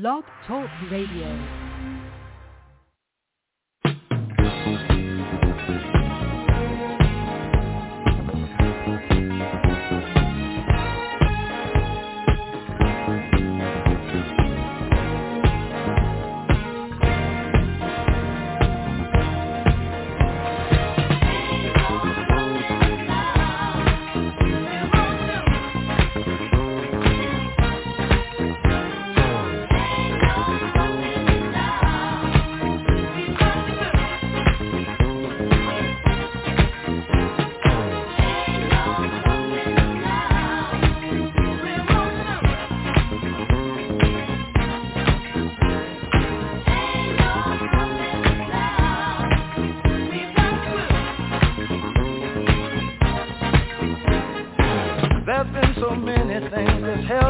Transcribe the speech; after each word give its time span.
Blog 0.00 0.24
Talk 0.44 0.68
Radio. 0.90 1.63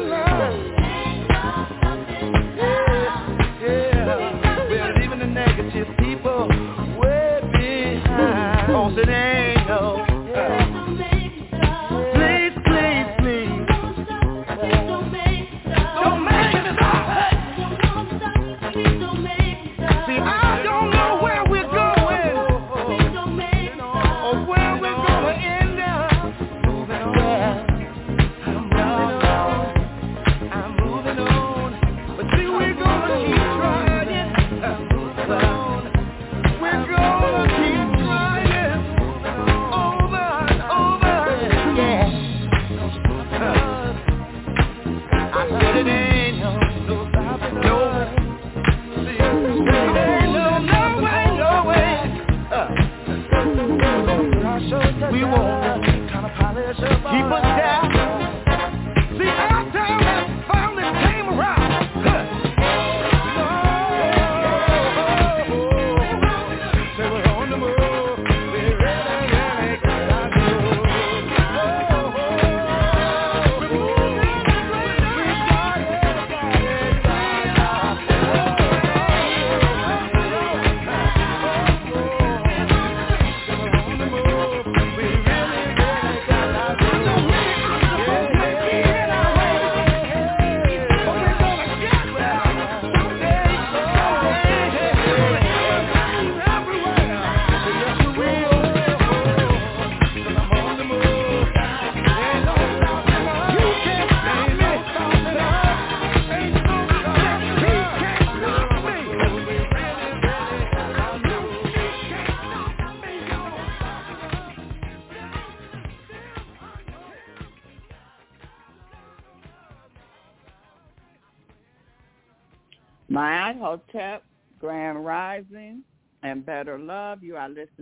love. 0.00 0.27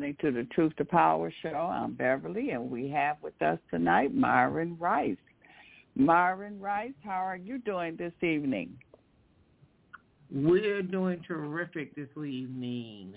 Listening 0.07 0.33
to 0.35 0.39
the 0.43 0.47
Truth 0.55 0.77
to 0.77 0.85
Power 0.85 1.33
show. 1.43 1.49
I'm 1.73 1.95
Beverly, 1.95 2.51
and 2.51 2.71
we 2.71 2.89
have 2.91 3.17
with 3.23 3.41
us 3.43 3.59
tonight 3.71 4.15
Myron 4.15 4.77
Rice. 4.79 5.17
Myron 5.97 6.61
Rice, 6.61 6.93
how 7.05 7.25
are 7.25 7.37
you 7.37 7.59
doing 7.59 7.97
this 7.97 8.13
evening? 8.23 8.77
We're 10.33 10.83
doing 10.83 11.23
terrific 11.27 11.95
this 11.97 12.09
evening. 12.17 13.15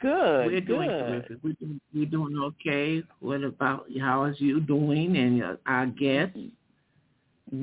Good, 0.00 0.46
We're 0.46 0.60
doing 0.60 0.88
good. 0.88 1.08
terrific. 1.28 1.38
We're 1.42 1.52
doing, 1.54 1.80
we're 1.94 2.06
doing 2.06 2.36
okay. 2.38 3.02
What 3.20 3.42
about 3.44 3.86
how 4.00 4.24
is 4.24 4.36
you 4.40 4.60
doing 4.60 5.16
and 5.16 5.42
uh, 5.42 5.56
our 5.66 5.86
guests? 5.86 6.38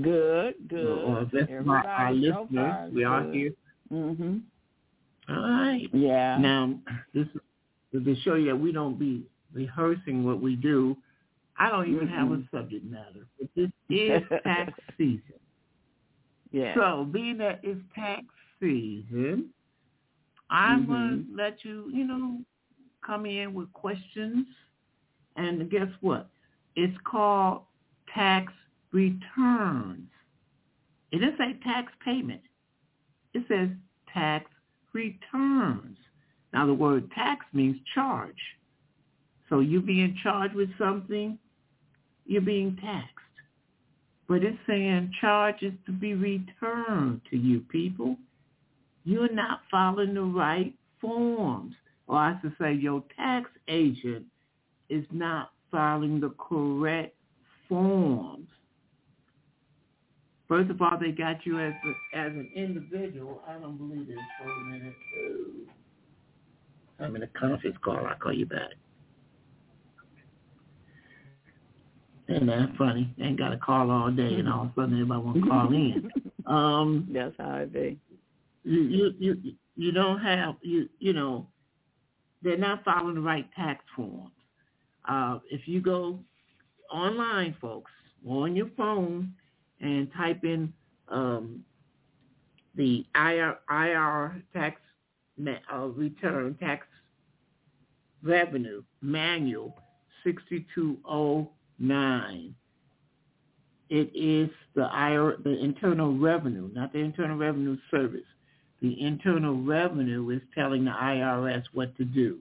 Good, 0.01 0.55
good. 0.69 0.85
Or 0.87 1.29
that's 1.33 1.51
my, 1.65 1.81
our 1.83 2.07
Everybody 2.09 2.31
so 2.31 2.41
listeners. 2.43 2.93
we 2.93 3.03
are 3.03 3.23
good. 3.23 3.33
here. 3.35 3.51
Mhm. 3.91 4.41
All 5.29 5.35
right. 5.41 5.89
Yeah. 5.93 6.37
Now, 6.37 6.79
this 7.13 7.27
is 7.35 7.41
to 7.93 8.15
show 8.21 8.35
you 8.35 8.47
that 8.47 8.55
we 8.55 8.71
don't 8.71 8.97
be 8.99 9.23
rehearsing 9.53 10.23
what 10.25 10.41
we 10.41 10.55
do. 10.55 10.97
I 11.57 11.69
don't 11.69 11.87
even 11.93 12.07
have 12.07 12.31
a 12.31 12.41
subject 12.51 12.83
matter, 12.85 13.27
but 13.39 13.47
this 13.55 13.69
is 13.89 14.21
tax 14.43 14.73
season. 14.97 15.21
yeah. 16.51 16.73
So, 16.75 17.05
being 17.11 17.37
that 17.37 17.59
it's 17.63 17.79
tax 17.95 18.23
season, 18.59 19.49
I'm 20.49 20.83
Mhm. 20.83 20.87
going 20.87 21.25
to 21.27 21.35
let 21.35 21.63
you, 21.63 21.89
you 21.93 22.05
know, 22.05 22.41
come 23.05 23.25
in 23.25 23.53
with 23.53 23.71
questions. 23.73 24.47
And 25.35 25.69
guess 25.69 25.89
what? 26.01 26.29
It's 26.75 26.97
called 27.03 27.63
tax 28.13 28.51
returns. 28.91 30.09
It 31.11 31.19
doesn't 31.19 31.37
say 31.37 31.59
tax 31.63 31.91
payment. 32.03 32.41
It 33.33 33.43
says 33.47 33.69
tax 34.11 34.49
returns. 34.93 35.97
Now, 36.53 36.67
the 36.67 36.73
word 36.73 37.09
tax 37.11 37.45
means 37.51 37.77
charge. 37.95 38.37
So 39.49 39.59
you 39.59 39.81
being 39.81 40.17
charged 40.21 40.53
with 40.53 40.69
something, 40.77 41.37
you're 42.25 42.41
being 42.41 42.77
taxed. 42.81 43.09
But 44.27 44.43
it's 44.43 44.57
saying 44.67 45.11
charges 45.19 45.73
to 45.85 45.91
be 45.91 46.13
returned 46.13 47.21
to 47.29 47.37
you 47.37 47.59
people. 47.61 48.15
You're 49.03 49.33
not 49.33 49.61
following 49.69 50.13
the 50.13 50.21
right 50.21 50.73
forms. 51.01 51.75
Or 52.07 52.17
I 52.17 52.37
should 52.41 52.55
say 52.59 52.73
your 52.73 53.03
tax 53.17 53.49
agent 53.67 54.25
is 54.89 55.05
not 55.11 55.51
filing 55.71 56.19
the 56.19 56.33
correct 56.37 57.15
forms. 57.67 58.47
First 60.47 60.69
of 60.69 60.81
all, 60.81 60.97
they 60.99 61.11
got 61.11 61.45
you 61.45 61.59
as 61.59 61.73
a, 61.73 62.17
as 62.17 62.31
an 62.31 62.49
individual. 62.55 63.41
I 63.47 63.53
don't 63.53 63.77
believe 63.77 64.07
this 64.07 64.17
for 64.39 64.49
a 64.49 64.65
minute. 64.65 64.93
I'm 66.99 67.15
in 67.15 67.23
a 67.23 67.27
conference 67.27 67.77
call. 67.83 68.05
I'll 68.05 68.15
call 68.15 68.33
you 68.33 68.45
back. 68.45 68.71
Ain't 72.29 72.45
that 72.47 72.69
funny? 72.77 73.13
Ain't 73.21 73.37
got 73.37 73.51
a 73.53 73.57
call 73.57 73.91
all 73.91 74.09
day, 74.09 74.35
and 74.35 74.47
all 74.47 74.63
of 74.63 74.67
a 74.67 74.73
sudden 74.75 74.93
everybody 74.93 75.21
want 75.21 75.43
to 75.43 75.49
call 75.49 75.67
in. 75.73 76.11
Um, 76.45 77.07
That's 77.13 77.33
how 77.37 77.55
it 77.59 77.71
be. 77.71 77.97
you 78.65 78.81
you 78.81 79.13
you 79.17 79.53
you 79.77 79.91
don't 79.93 80.19
have 80.19 80.55
you 80.61 80.89
you 80.99 81.13
know 81.13 81.47
they're 82.41 82.57
not 82.57 82.83
following 82.83 83.15
the 83.15 83.21
right 83.21 83.47
tax 83.55 83.81
forms. 83.95 84.33
Uh, 85.07 85.39
if 85.49 85.69
you 85.69 85.79
go 85.79 86.19
online, 86.91 87.55
folks, 87.61 87.91
on 88.27 88.57
your 88.57 88.69
phone 88.75 89.33
and 89.79 90.11
type 90.17 90.43
in 90.43 90.73
um, 91.07 91.63
the 92.75 93.05
IR, 93.15 93.57
IR 93.69 94.43
tax 94.53 94.81
uh, 95.73 95.87
return 95.87 96.55
tax 96.59 96.85
revenue 98.23 98.83
manual 99.01 99.75
6209. 100.23 102.55
It 103.89 104.11
is 104.15 104.49
the 104.75 104.83
IR, 104.83 105.35
the 105.43 105.61
Internal 105.61 106.17
Revenue, 106.17 106.69
not 106.73 106.93
the 106.93 106.99
Internal 106.99 107.37
Revenue 107.37 107.75
Service. 107.91 108.21
The 108.81 108.97
Internal 108.99 109.61
Revenue 109.61 110.29
is 110.29 110.41
telling 110.55 110.85
the 110.85 110.91
IRS 110.91 111.63
what 111.73 111.95
to 111.97 112.05
do, 112.05 112.39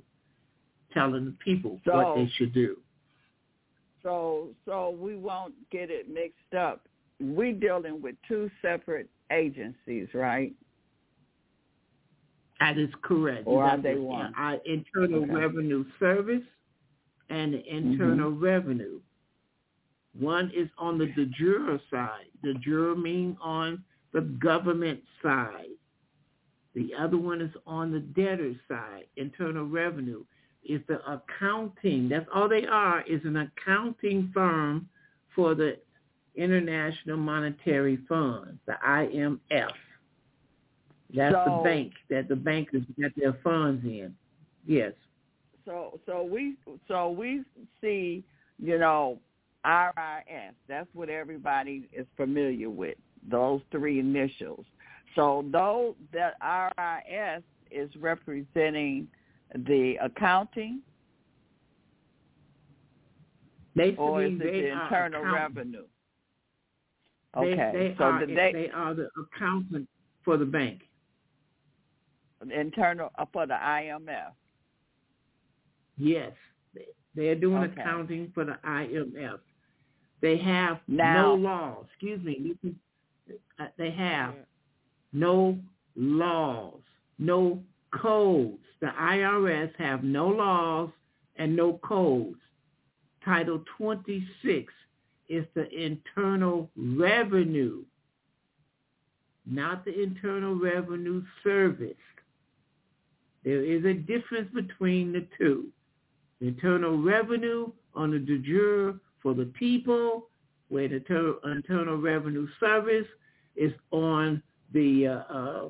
telling 0.94 1.24
the 1.26 1.34
people 1.44 1.78
what 1.84 2.14
they 2.16 2.30
should 2.36 2.54
do. 2.54 2.76
So 4.02 4.48
so 4.64 4.96
we 4.98 5.14
won't 5.16 5.52
get 5.70 5.90
it 5.90 6.08
mixed 6.08 6.54
up. 6.58 6.80
We're 7.20 7.52
dealing 7.52 8.00
with 8.02 8.16
two 8.26 8.50
separate 8.60 9.08
agencies, 9.30 10.08
right? 10.14 10.52
That 12.62 12.78
is 12.78 12.90
correct. 13.02 13.42
Or 13.46 13.64
are 13.64 13.76
they 13.76 13.96
one? 13.96 14.32
uh, 14.38 14.56
Internal 14.64 15.22
Okay. 15.24 15.32
Revenue 15.32 15.84
Service 15.98 16.46
and 17.28 17.54
the 17.54 17.62
Internal 17.76 18.30
Revenue. 18.30 19.00
One 20.18 20.50
is 20.54 20.68
on 20.78 20.98
the 20.98 21.06
de 21.06 21.26
jure 21.26 21.80
side. 21.90 22.26
De 22.44 22.54
jure 22.54 22.94
mean 22.94 23.36
on 23.40 23.82
the 24.12 24.20
government 24.20 25.00
side. 25.22 25.74
The 26.74 26.94
other 26.98 27.16
one 27.18 27.40
is 27.40 27.50
on 27.66 27.90
the 27.92 28.00
debtor 28.00 28.54
side. 28.68 29.04
Internal 29.16 29.66
Revenue 29.66 30.22
is 30.64 30.80
the 30.86 31.00
accounting. 31.10 32.08
That's 32.08 32.28
all 32.34 32.48
they 32.48 32.66
are 32.66 33.02
is 33.08 33.20
an 33.24 33.36
accounting 33.38 34.30
firm 34.32 34.88
for 35.34 35.54
the 35.54 35.78
International 36.36 37.16
Monetary 37.16 37.98
Fund, 38.08 38.58
the 38.66 38.74
IMF. 38.86 39.70
That's 41.14 41.34
the 41.34 41.60
bank 41.64 41.92
that 42.10 42.28
the 42.28 42.36
bankers 42.36 42.82
get 42.98 43.12
their 43.16 43.36
funds 43.44 43.84
in. 43.84 44.14
Yes. 44.66 44.92
so 45.64 46.00
so 46.06 46.22
we 46.22 46.56
so 46.88 47.10
we 47.10 47.42
see, 47.80 48.24
you 48.58 48.78
know, 48.78 49.18
RIS. 49.64 50.54
That's 50.68 50.88
what 50.94 51.08
everybody 51.08 51.88
is 51.92 52.06
familiar 52.16 52.70
with. 52.70 52.96
Those 53.30 53.60
three 53.70 54.00
initials. 54.00 54.64
So 55.14 55.44
though 55.52 55.94
that 56.12 56.34
RIS 56.42 57.42
is 57.70 57.90
representing 58.00 59.08
the 59.54 59.96
accounting, 60.02 60.80
Basically, 63.74 64.04
or 64.04 64.22
is 64.24 64.32
it 64.32 64.38
they 64.38 64.44
the 64.44 64.72
internal 64.72 65.24
revenue? 65.24 65.84
They, 67.34 67.40
Okay, 67.40 67.70
they 67.72 67.94
so 67.96 68.04
are 68.04 68.26
the, 68.26 68.34
they, 68.34 68.52
they 68.52 68.70
are 68.74 68.94
the 68.94 69.08
accountant 69.18 69.88
for 70.24 70.36
the 70.36 70.44
bank. 70.44 70.82
Internal 72.50 73.10
uh, 73.18 73.24
for 73.32 73.46
the 73.46 73.54
IMF. 73.54 74.32
Yes, 75.98 76.32
They- 76.74 76.86
they're 77.14 77.34
doing 77.34 77.62
Okay. 77.64 77.80
accounting 77.80 78.30
for 78.32 78.44
the 78.44 78.58
IMF. 78.64 79.40
They 80.20 80.38
have 80.38 80.80
Now- 80.88 81.22
no 81.22 81.34
laws. 81.34 81.86
Excuse 81.90 82.22
me. 82.22 82.56
uh, 83.58 83.68
They 83.76 83.90
have 83.90 84.34
no 85.12 85.58
laws, 85.94 86.80
no 87.18 87.62
codes. 87.90 88.64
The 88.80 88.92
IRS 88.98 89.74
have 89.76 90.02
no 90.02 90.28
laws 90.28 90.90
and 91.36 91.54
no 91.54 91.74
codes. 91.78 92.40
Title 93.24 93.60
26 93.76 94.72
is 95.28 95.46
the 95.54 95.68
internal 95.70 96.70
revenue, 96.76 97.84
not 99.46 99.84
the 99.84 100.02
internal 100.02 100.54
revenue 100.54 101.22
service. 101.42 101.96
There 103.44 103.64
is 103.64 103.84
a 103.84 103.94
difference 103.94 104.48
between 104.54 105.12
the 105.12 105.26
two. 105.38 105.68
The 106.40 106.48
internal 106.48 107.00
revenue 107.02 107.70
on 107.94 108.10
the 108.10 108.18
de 108.18 108.38
jure 108.38 108.94
for 109.22 109.34
the 109.34 109.46
people, 109.46 110.28
where 110.68 110.88
the 110.88 111.00
ter- 111.00 111.36
internal 111.44 111.98
revenue 111.98 112.48
service 112.58 113.06
is 113.56 113.72
on 113.90 114.42
the 114.72 115.06
uh, 115.06 115.32
uh, 115.32 115.68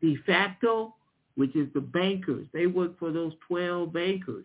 de 0.00 0.16
facto, 0.26 0.94
which 1.36 1.56
is 1.56 1.68
the 1.74 1.80
bankers. 1.80 2.46
They 2.52 2.66
work 2.66 2.98
for 2.98 3.10
those 3.10 3.32
12 3.48 3.92
bankers. 3.92 4.44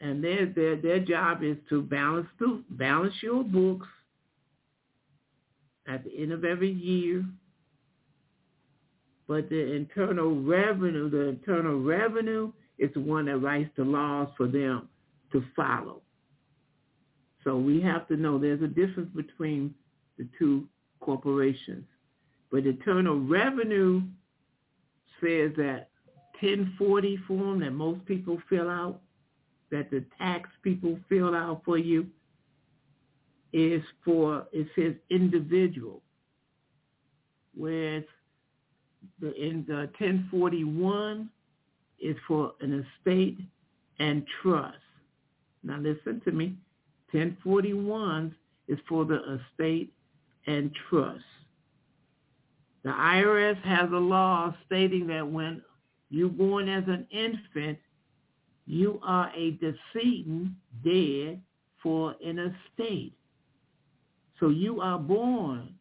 And 0.00 0.22
their, 0.22 0.46
their, 0.46 0.76
their 0.76 0.98
job 0.98 1.44
is 1.44 1.56
to 1.68 1.80
balance, 1.82 2.26
the, 2.40 2.62
balance 2.70 3.14
your 3.22 3.44
books 3.44 3.86
at 5.86 6.02
the 6.04 6.10
end 6.18 6.32
of 6.32 6.44
every 6.44 6.72
year. 6.72 7.24
But 9.32 9.48
the 9.48 9.72
internal 9.72 10.42
revenue, 10.42 11.08
the 11.08 11.30
internal 11.30 11.80
revenue 11.80 12.52
is 12.76 12.90
the 12.92 13.00
one 13.00 13.24
that 13.24 13.38
writes 13.38 13.70
the 13.78 13.82
laws 13.82 14.28
for 14.36 14.46
them 14.46 14.90
to 15.32 15.42
follow. 15.56 16.02
So 17.42 17.56
we 17.56 17.80
have 17.80 18.06
to 18.08 18.18
know 18.18 18.38
there's 18.38 18.60
a 18.60 18.66
difference 18.66 19.08
between 19.16 19.74
the 20.18 20.28
two 20.38 20.68
corporations. 21.00 21.86
But 22.50 22.66
internal 22.66 23.20
revenue 23.20 24.02
says 25.22 25.52
that 25.56 25.88
1040 26.38 27.16
form 27.26 27.60
that 27.60 27.70
most 27.70 28.04
people 28.04 28.36
fill 28.50 28.68
out, 28.68 29.00
that 29.70 29.90
the 29.90 30.04
tax 30.18 30.50
people 30.62 30.98
fill 31.08 31.34
out 31.34 31.62
for 31.64 31.78
you, 31.78 32.06
is 33.54 33.82
for, 34.04 34.46
it 34.52 34.66
says 34.76 34.92
individual. 35.08 36.02
Whereas 37.56 38.04
the, 39.20 39.34
in 39.34 39.64
the 39.66 39.90
1041 39.98 41.28
is 42.00 42.16
for 42.26 42.52
an 42.60 42.84
estate 42.84 43.38
and 43.98 44.26
trust. 44.42 44.76
Now 45.62 45.78
listen 45.78 46.20
to 46.24 46.32
me. 46.32 46.56
1041 47.12 48.34
is 48.68 48.78
for 48.88 49.04
the 49.04 49.38
estate 49.38 49.92
and 50.46 50.70
trust. 50.88 51.24
The 52.84 52.90
IRS 52.90 53.60
has 53.62 53.90
a 53.92 53.96
law 53.96 54.54
stating 54.66 55.06
that 55.08 55.26
when 55.26 55.62
you're 56.10 56.28
born 56.28 56.68
as 56.68 56.84
an 56.88 57.06
infant, 57.10 57.78
you 58.66 58.98
are 59.04 59.30
a 59.36 59.52
decedent 59.52 60.50
dead 60.84 61.40
for 61.82 62.14
an 62.24 62.38
estate. 62.38 63.12
So 64.40 64.48
you 64.48 64.80
are 64.80 64.98
born 64.98 65.74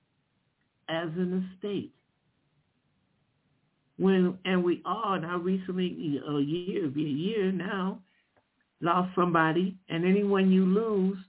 as 0.90 1.08
an 1.16 1.50
estate. 1.56 1.94
When 4.02 4.40
and 4.46 4.64
we 4.64 4.82
all 4.84 5.20
now 5.20 5.38
recently 5.38 6.20
a 6.28 6.40
year, 6.40 6.88
be 6.88 7.06
a 7.06 7.08
year 7.08 7.52
now, 7.52 8.00
lost 8.82 9.14
somebody, 9.14 9.78
and 9.90 10.04
anyone 10.04 10.50
you 10.50 10.66
lose, 10.66 11.20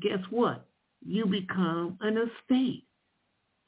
guess 0.00 0.20
what? 0.30 0.66
You 1.04 1.26
become 1.26 1.98
an 2.00 2.16
estate. 2.16 2.84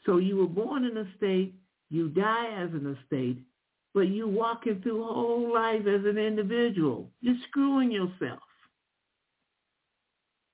So 0.07 0.17
you 0.17 0.39
were 0.39 0.47
born 0.47 0.87
in 0.87 0.97
a 0.97 1.05
state, 1.19 1.57
you 1.91 2.09
die 2.09 2.55
as 2.57 2.71
an 2.71 2.97
estate, 2.99 3.37
but 3.93 4.09
you 4.09 4.27
walking 4.27 4.81
through 4.81 5.05
whole 5.05 5.53
life 5.53 5.83
as 5.83 6.07
an 6.07 6.17
individual. 6.17 7.11
You're 7.21 7.37
screwing 7.49 7.91
yourself. 7.91 8.41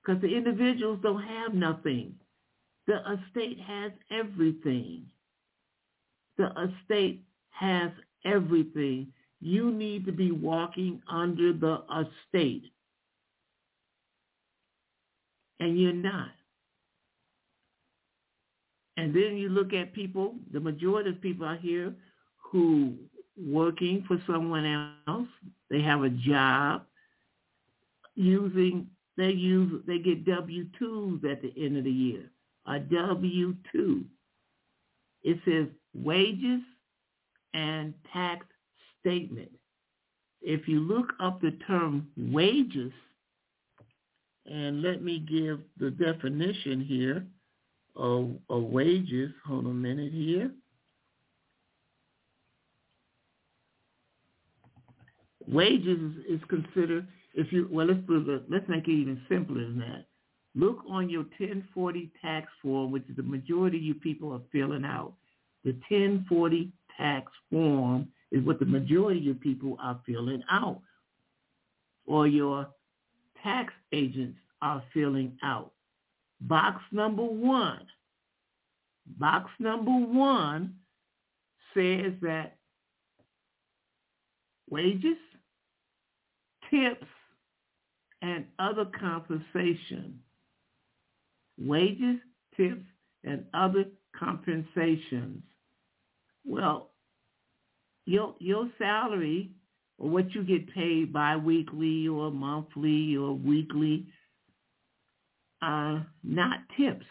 Because 0.01 0.21
the 0.21 0.35
individuals 0.35 0.99
don't 1.01 1.23
have 1.23 1.53
nothing. 1.53 2.15
The 2.87 2.97
estate 3.13 3.61
has 3.65 3.93
everything. 4.11 5.05
The 6.37 6.49
estate 6.81 7.23
has 7.53 7.91
everything. 8.25 9.07
You 9.39 9.71
need 9.71 10.05
to 10.05 10.11
be 10.11 10.31
walking 10.31 11.01
under 11.09 11.53
the 11.53 11.83
estate. 11.91 12.63
And 15.59 15.79
you're 15.79 15.93
not. 15.93 16.31
And 18.97 19.13
then 19.13 19.37
you 19.37 19.49
look 19.49 19.73
at 19.73 19.93
people, 19.93 20.35
the 20.51 20.59
majority 20.59 21.09
of 21.09 21.21
people 21.21 21.47
out 21.47 21.59
here 21.59 21.93
who 22.51 22.93
working 23.37 24.03
for 24.07 24.17
someone 24.27 24.95
else, 25.07 25.27
they 25.69 25.81
have 25.81 26.03
a 26.03 26.09
job 26.09 26.83
using 28.15 28.87
they 29.17 29.29
use 29.29 29.81
they 29.87 29.99
get 29.99 30.25
W 30.25 30.65
twos 30.77 31.21
at 31.29 31.41
the 31.41 31.53
end 31.57 31.77
of 31.77 31.83
the 31.83 31.91
year. 31.91 32.29
A 32.67 32.79
W 32.79 33.55
two. 33.71 34.05
It 35.23 35.39
says 35.45 35.67
wages 35.93 36.61
and 37.53 37.93
tax 38.11 38.45
statement. 38.99 39.51
If 40.41 40.67
you 40.67 40.79
look 40.81 41.13
up 41.19 41.41
the 41.41 41.51
term 41.67 42.07
wages, 42.17 42.91
and 44.45 44.81
let 44.81 45.01
me 45.01 45.19
give 45.19 45.59
the 45.79 45.91
definition 45.91 46.83
here 46.83 47.25
of, 47.95 48.31
of 48.49 48.63
wages. 48.63 49.31
Hold 49.45 49.65
on 49.65 49.71
a 49.71 49.73
minute 49.73 50.11
here. 50.11 50.51
Wages 55.47 55.99
is, 56.29 56.39
considered 56.47 57.05
if 57.33 57.51
you 57.51 57.67
well 57.69 57.87
let's 57.87 57.99
let's 58.49 58.67
make 58.69 58.87
it 58.87 58.91
even 58.91 59.21
simpler 59.29 59.61
than 59.61 59.79
that. 59.79 60.05
Look 60.55 60.79
on 60.89 61.09
your 61.09 61.23
1040 61.37 62.11
tax 62.21 62.47
form, 62.61 62.91
which 62.91 63.03
the 63.15 63.23
majority 63.23 63.77
of 63.77 63.83
you 63.83 63.95
people 63.95 64.31
are 64.31 64.41
filling 64.51 64.85
out. 64.85 65.13
The 65.65 65.71
1040 65.89 66.71
tax 66.97 67.31
form 67.49 68.07
is 68.31 68.43
what 68.43 68.59
the 68.59 68.65
majority 68.65 69.29
of 69.29 69.39
people 69.39 69.77
are 69.81 69.99
filling 70.05 70.43
out, 70.49 70.81
or 72.05 72.27
your 72.27 72.67
tax 73.41 73.73
agents 73.91 74.37
are 74.61 74.83
filling 74.93 75.37
out. 75.43 75.71
Box 76.41 76.81
number 76.91 77.23
one. 77.23 77.85
Box 79.17 79.49
number 79.59 79.91
one 79.91 80.75
says 81.73 82.13
that 82.21 82.57
wages, 84.69 85.17
tips, 86.69 87.05
and 88.21 88.45
other 88.59 88.85
compensation. 88.99 90.19
Wages, 91.57 92.17
tips, 92.57 92.85
and 93.23 93.45
other 93.53 93.85
compensations. 94.17 95.43
Well, 96.45 96.91
your 98.05 98.35
your 98.39 98.69
salary 98.77 99.51
or 99.97 100.09
what 100.09 100.33
you 100.33 100.43
get 100.43 100.73
paid 100.73 101.13
biweekly 101.13 102.07
or 102.07 102.31
monthly 102.31 103.15
or 103.15 103.33
weekly 103.33 104.07
are 105.61 106.05
not 106.23 106.59
tips. 106.77 107.05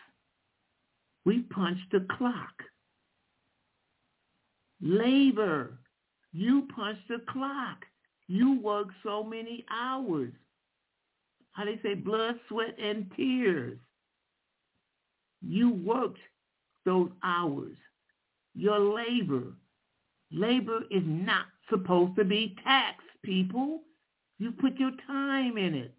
We 1.24 1.40
punch 1.54 1.78
the 1.90 2.06
clock. 2.18 2.52
Labor. 4.82 5.78
You 6.32 6.66
punch 6.74 6.98
the 7.08 7.18
clock. 7.30 7.84
You 8.26 8.60
work 8.60 8.88
so 9.02 9.22
many 9.22 9.64
hours. 9.70 10.32
How 11.52 11.64
they 11.64 11.78
say 11.82 11.94
blood, 11.94 12.36
sweat, 12.48 12.74
and 12.82 13.10
tears. 13.16 13.78
You 15.42 15.70
worked 15.70 16.18
those 16.84 17.10
hours. 17.22 17.76
Your 18.54 18.78
labor. 18.78 19.54
Labor 20.30 20.80
is 20.90 21.02
not 21.04 21.47
supposed 21.71 22.16
to 22.16 22.25
be 22.25 22.56
taxed, 22.64 23.06
people. 23.23 23.80
You 24.38 24.52
put 24.52 24.76
your 24.78 24.92
time 25.06 25.56
in 25.56 25.75
it. 25.75 25.94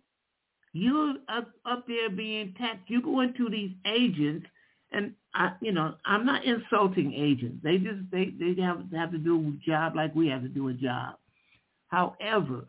You're 0.73 1.15
up, 1.29 1.51
up 1.65 1.85
there 1.87 2.09
being 2.09 2.53
taxed. 2.57 2.89
You 2.89 3.01
go 3.01 3.21
into 3.21 3.49
these 3.49 3.71
agents, 3.85 4.47
and 4.91 5.13
I, 5.35 5.53
you 5.61 5.71
know, 5.71 5.95
I'm 6.05 6.25
not 6.25 6.43
insulting 6.45 7.13
agents. 7.13 7.57
They 7.63 7.77
just 7.77 7.99
they 8.11 8.33
they 8.39 8.59
have 8.61 8.83
have 8.93 9.11
to 9.11 9.17
do 9.17 9.39
a 9.39 9.69
job 9.69 9.95
like 9.95 10.13
we 10.15 10.27
have 10.29 10.41
to 10.41 10.47
do 10.47 10.69
a 10.69 10.73
job. 10.73 11.15
However, 11.87 12.67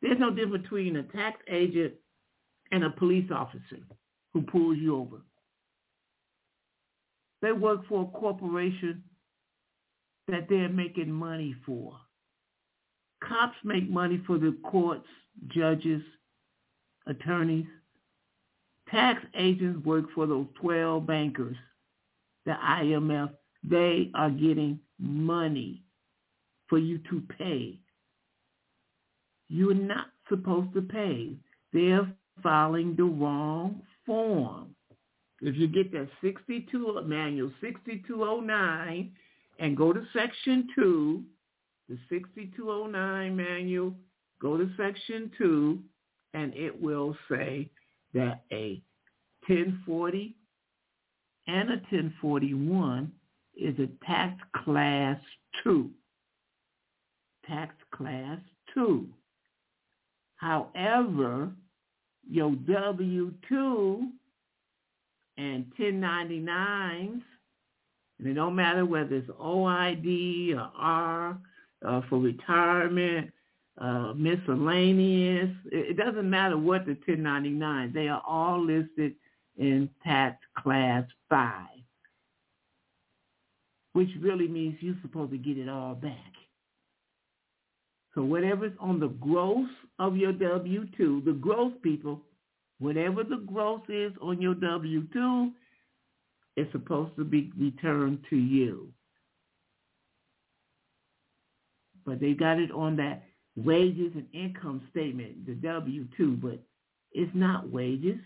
there's 0.00 0.18
no 0.18 0.30
difference 0.30 0.62
between 0.62 0.96
a 0.96 1.02
tax 1.04 1.38
agent 1.50 1.94
and 2.72 2.84
a 2.84 2.90
police 2.90 3.30
officer 3.30 3.78
who 4.32 4.42
pulls 4.42 4.78
you 4.78 4.96
over. 4.96 5.18
They 7.42 7.52
work 7.52 7.86
for 7.88 8.02
a 8.02 8.18
corporation 8.18 9.02
that 10.28 10.46
they're 10.48 10.68
making 10.68 11.10
money 11.10 11.54
for. 11.66 11.96
Cops 13.22 13.56
make 13.64 13.90
money 13.90 14.22
for 14.26 14.38
the 14.38 14.56
courts, 14.64 15.06
judges, 15.48 16.02
attorneys. 17.06 17.66
Tax 18.90 19.22
agents 19.34 19.84
work 19.84 20.04
for 20.14 20.26
those 20.26 20.46
12 20.60 21.06
bankers, 21.06 21.56
the 22.46 22.52
IMF. 22.52 23.30
They 23.64 24.10
are 24.14 24.30
getting 24.30 24.78
money 24.98 25.82
for 26.68 26.78
you 26.78 26.98
to 27.10 27.22
pay. 27.38 27.78
You're 29.48 29.74
not 29.74 30.06
supposed 30.28 30.74
to 30.74 30.82
pay. 30.82 31.36
They're 31.72 32.10
filing 32.42 32.96
the 32.96 33.04
wrong 33.04 33.82
form. 34.06 34.71
If 35.42 35.56
you 35.56 35.66
get 35.66 35.90
that 35.92 36.08
62 36.22 37.02
manual 37.04 37.50
6209 37.60 39.12
and 39.58 39.76
go 39.76 39.92
to 39.92 40.06
section 40.12 40.68
2, 40.76 41.22
the 41.88 41.98
6209 42.08 43.36
manual, 43.36 43.92
go 44.40 44.56
to 44.56 44.70
section 44.76 45.32
2 45.36 45.80
and 46.34 46.54
it 46.54 46.80
will 46.80 47.16
say 47.28 47.68
that 48.14 48.44
a 48.52 48.80
1040 49.48 50.36
and 51.48 51.70
a 51.70 51.74
1041 51.90 53.10
is 53.56 53.74
a 53.80 53.88
tax 54.06 54.40
class 54.64 55.18
2. 55.64 55.90
Tax 57.48 57.74
class 57.92 58.38
2. 58.74 59.08
However, 60.36 61.50
your 62.30 62.52
W-2 62.52 64.08
and 65.36 65.66
1099s, 65.78 67.22
and 68.18 68.28
it 68.28 68.34
don't 68.34 68.54
matter 68.54 68.84
whether 68.84 69.16
it's 69.16 69.30
OID 69.30 70.54
or 70.54 70.70
R 70.78 71.38
uh, 71.86 72.00
for 72.08 72.18
retirement, 72.18 73.30
uh, 73.80 74.12
miscellaneous. 74.14 75.50
It, 75.66 75.90
it 75.90 75.96
doesn't 75.96 76.28
matter 76.28 76.56
what 76.56 76.84
the 76.84 76.92
1099. 76.92 77.92
They 77.92 78.08
are 78.08 78.22
all 78.26 78.64
listed 78.64 79.14
in 79.56 79.88
tax 80.04 80.38
class 80.58 81.04
5, 81.28 81.66
which 83.94 84.10
really 84.20 84.48
means 84.48 84.76
you're 84.80 84.94
supposed 85.02 85.32
to 85.32 85.38
get 85.38 85.58
it 85.58 85.68
all 85.68 85.94
back. 85.94 86.32
So 88.14 88.22
whatever's 88.22 88.72
on 88.78 89.00
the 89.00 89.08
gross 89.08 89.68
of 89.98 90.16
your 90.16 90.32
W-2, 90.32 91.24
the 91.24 91.32
gross 91.32 91.72
people, 91.82 92.20
whatever 92.82 93.24
the 93.24 93.36
gross 93.46 93.80
is 93.88 94.12
on 94.20 94.40
your 94.40 94.54
W-2, 94.54 95.52
is 96.56 96.66
supposed 96.72 97.16
to 97.16 97.24
be 97.24 97.50
returned 97.58 98.18
to 98.28 98.36
you. 98.36 98.88
But 102.04 102.20
they 102.20 102.32
got 102.32 102.58
it 102.58 102.70
on 102.70 102.96
that 102.96 103.22
wages 103.56 104.12
and 104.14 104.26
income 104.34 104.82
statement, 104.90 105.46
the 105.46 105.54
W-2, 105.54 106.42
but 106.42 106.58
it's 107.12 107.30
not 107.34 107.70
wages. 107.70 108.18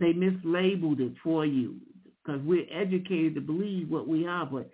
They 0.00 0.12
mislabeled 0.12 1.00
it 1.00 1.12
for 1.22 1.44
you 1.44 1.76
because 2.24 2.40
we're 2.42 2.66
educated 2.72 3.34
to 3.34 3.40
believe 3.40 3.90
what 3.90 4.08
we 4.08 4.26
are, 4.26 4.46
but 4.46 4.70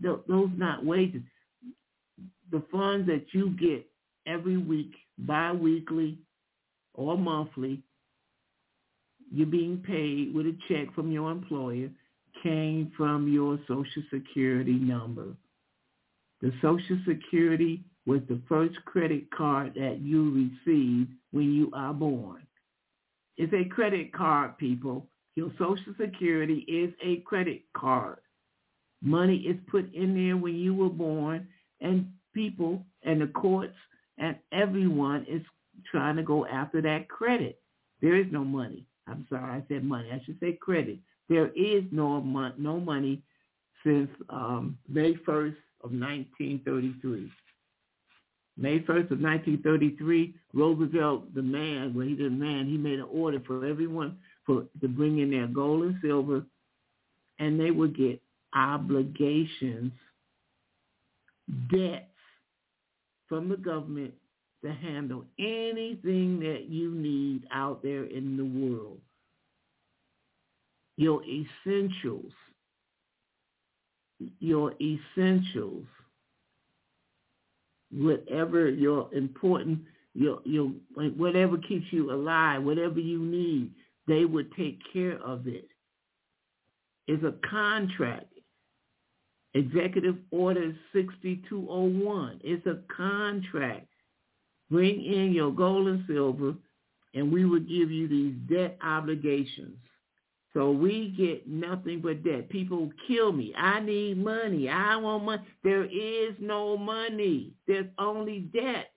those 0.00 0.50
not 0.56 0.84
wages 0.84 1.22
the 2.50 2.62
funds 2.70 3.06
that 3.08 3.26
you 3.32 3.50
get 3.50 3.84
every 4.26 4.56
week, 4.56 4.92
bi-weekly 5.18 6.18
or 6.94 7.18
monthly, 7.18 7.82
you're 9.32 9.46
being 9.46 9.78
paid 9.78 10.34
with 10.34 10.46
a 10.46 10.56
check 10.68 10.94
from 10.94 11.10
your 11.10 11.30
employer, 11.30 11.88
came 12.42 12.92
from 12.96 13.32
your 13.32 13.58
Social 13.66 14.02
Security 14.12 14.74
number. 14.74 15.34
The 16.40 16.52
Social 16.62 16.98
Security 17.06 17.84
was 18.06 18.20
the 18.28 18.40
first 18.48 18.76
credit 18.84 19.30
card 19.30 19.74
that 19.74 20.00
you 20.00 20.50
received 20.66 21.10
when 21.32 21.52
you 21.52 21.70
are 21.74 21.94
born. 21.94 22.46
It's 23.36 23.52
a 23.52 23.68
credit 23.68 24.12
card, 24.12 24.58
people. 24.58 25.06
Your 25.36 25.50
Social 25.58 25.94
Security 25.98 26.64
is 26.68 26.92
a 27.02 27.16
credit 27.22 27.62
card. 27.76 28.18
Money 29.02 29.38
is 29.38 29.56
put 29.70 29.92
in 29.94 30.14
there 30.14 30.36
when 30.36 30.54
you 30.54 30.74
were 30.74 30.90
born, 30.90 31.48
and 31.80 32.06
people 32.34 32.84
and 33.02 33.20
the 33.20 33.26
courts 33.28 33.74
and 34.18 34.36
everyone 34.52 35.26
is 35.28 35.42
trying 35.90 36.16
to 36.16 36.22
go 36.22 36.46
after 36.46 36.80
that 36.82 37.08
credit. 37.08 37.60
There 38.00 38.16
is 38.16 38.26
no 38.30 38.44
money. 38.44 38.84
I'm 39.06 39.26
sorry, 39.28 39.44
I 39.44 39.62
said 39.68 39.84
money. 39.84 40.10
I 40.12 40.20
should 40.24 40.38
say 40.40 40.52
credit. 40.60 40.98
There 41.28 41.48
is 41.48 41.84
no 41.90 42.20
no 42.58 42.80
money 42.80 43.22
since 43.84 44.10
um, 44.30 44.78
May 44.88 45.14
1st 45.14 45.56
of 45.82 45.90
1933. 45.92 47.30
May 48.56 48.78
1st 48.78 49.10
of 49.10 49.20
1933, 49.20 50.34
Roosevelt, 50.52 51.34
the 51.34 51.42
man, 51.42 51.92
well, 51.92 52.06
he's 52.06 52.20
a 52.20 52.30
man, 52.30 52.66
he 52.66 52.76
made 52.76 53.00
an 53.00 53.08
order 53.10 53.40
for 53.46 53.66
everyone 53.66 54.16
for 54.46 54.64
to 54.80 54.88
bring 54.88 55.18
in 55.18 55.30
their 55.30 55.48
gold 55.48 55.82
and 55.82 55.96
silver, 56.00 56.44
and 57.38 57.58
they 57.58 57.72
would 57.72 57.96
get 57.96 58.22
obligations, 58.54 59.92
debts 61.70 62.04
from 63.28 63.48
the 63.48 63.56
government 63.56 64.14
to 64.64 64.72
handle 64.72 65.24
anything 65.38 66.40
that 66.40 66.66
you 66.70 66.90
need 66.90 67.46
out 67.52 67.82
there 67.82 68.04
in 68.04 68.36
the 68.36 68.44
world. 68.44 68.98
Your 70.96 71.22
essentials. 71.22 72.32
Your 74.40 74.72
essentials. 74.80 75.84
Whatever 77.92 78.70
your 78.70 79.12
important, 79.12 79.80
your 80.14 80.40
your 80.44 80.72
whatever 80.94 81.58
keeps 81.58 81.86
you 81.90 82.10
alive, 82.10 82.62
whatever 82.62 82.98
you 82.98 83.18
need, 83.18 83.70
they 84.08 84.24
would 84.24 84.50
take 84.56 84.80
care 84.92 85.20
of 85.22 85.46
it. 85.46 85.68
It's 87.06 87.22
a 87.22 87.34
contract. 87.48 88.32
Executive 89.52 90.16
Order 90.30 90.74
6201. 90.92 92.40
It's 92.42 92.66
a 92.66 92.78
contract. 92.96 93.86
Bring 94.74 95.04
in 95.04 95.32
your 95.32 95.52
gold 95.52 95.86
and 95.86 96.02
silver, 96.08 96.52
and 97.14 97.32
we 97.32 97.44
will 97.44 97.60
give 97.60 97.92
you 97.92 98.08
these 98.08 98.34
debt 98.50 98.76
obligations. 98.82 99.76
So 100.52 100.72
we 100.72 101.14
get 101.16 101.46
nothing 101.46 102.00
but 102.00 102.24
debt. 102.24 102.48
People 102.48 102.90
kill 103.06 103.30
me. 103.30 103.54
I 103.56 103.78
need 103.78 104.18
money. 104.18 104.68
I 104.68 104.96
want 104.96 105.24
money. 105.24 105.42
There 105.62 105.84
is 105.84 106.34
no 106.40 106.76
money. 106.76 107.52
There's 107.68 107.86
only 108.00 108.50
debt. 108.52 108.90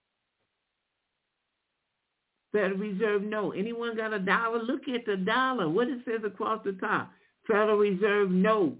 Federal 2.51 2.79
Reserve 2.79 3.21
note. 3.21 3.53
Anyone 3.55 3.95
got 3.95 4.13
a 4.13 4.19
dollar? 4.19 4.63
Look 4.63 4.87
at 4.87 5.05
the 5.05 5.17
dollar. 5.17 5.69
What 5.69 5.89
it 5.89 5.99
says 6.05 6.21
across 6.25 6.59
the 6.65 6.71
top. 6.73 7.11
Federal 7.45 7.77
Reserve 7.77 8.31
note. 8.31 8.77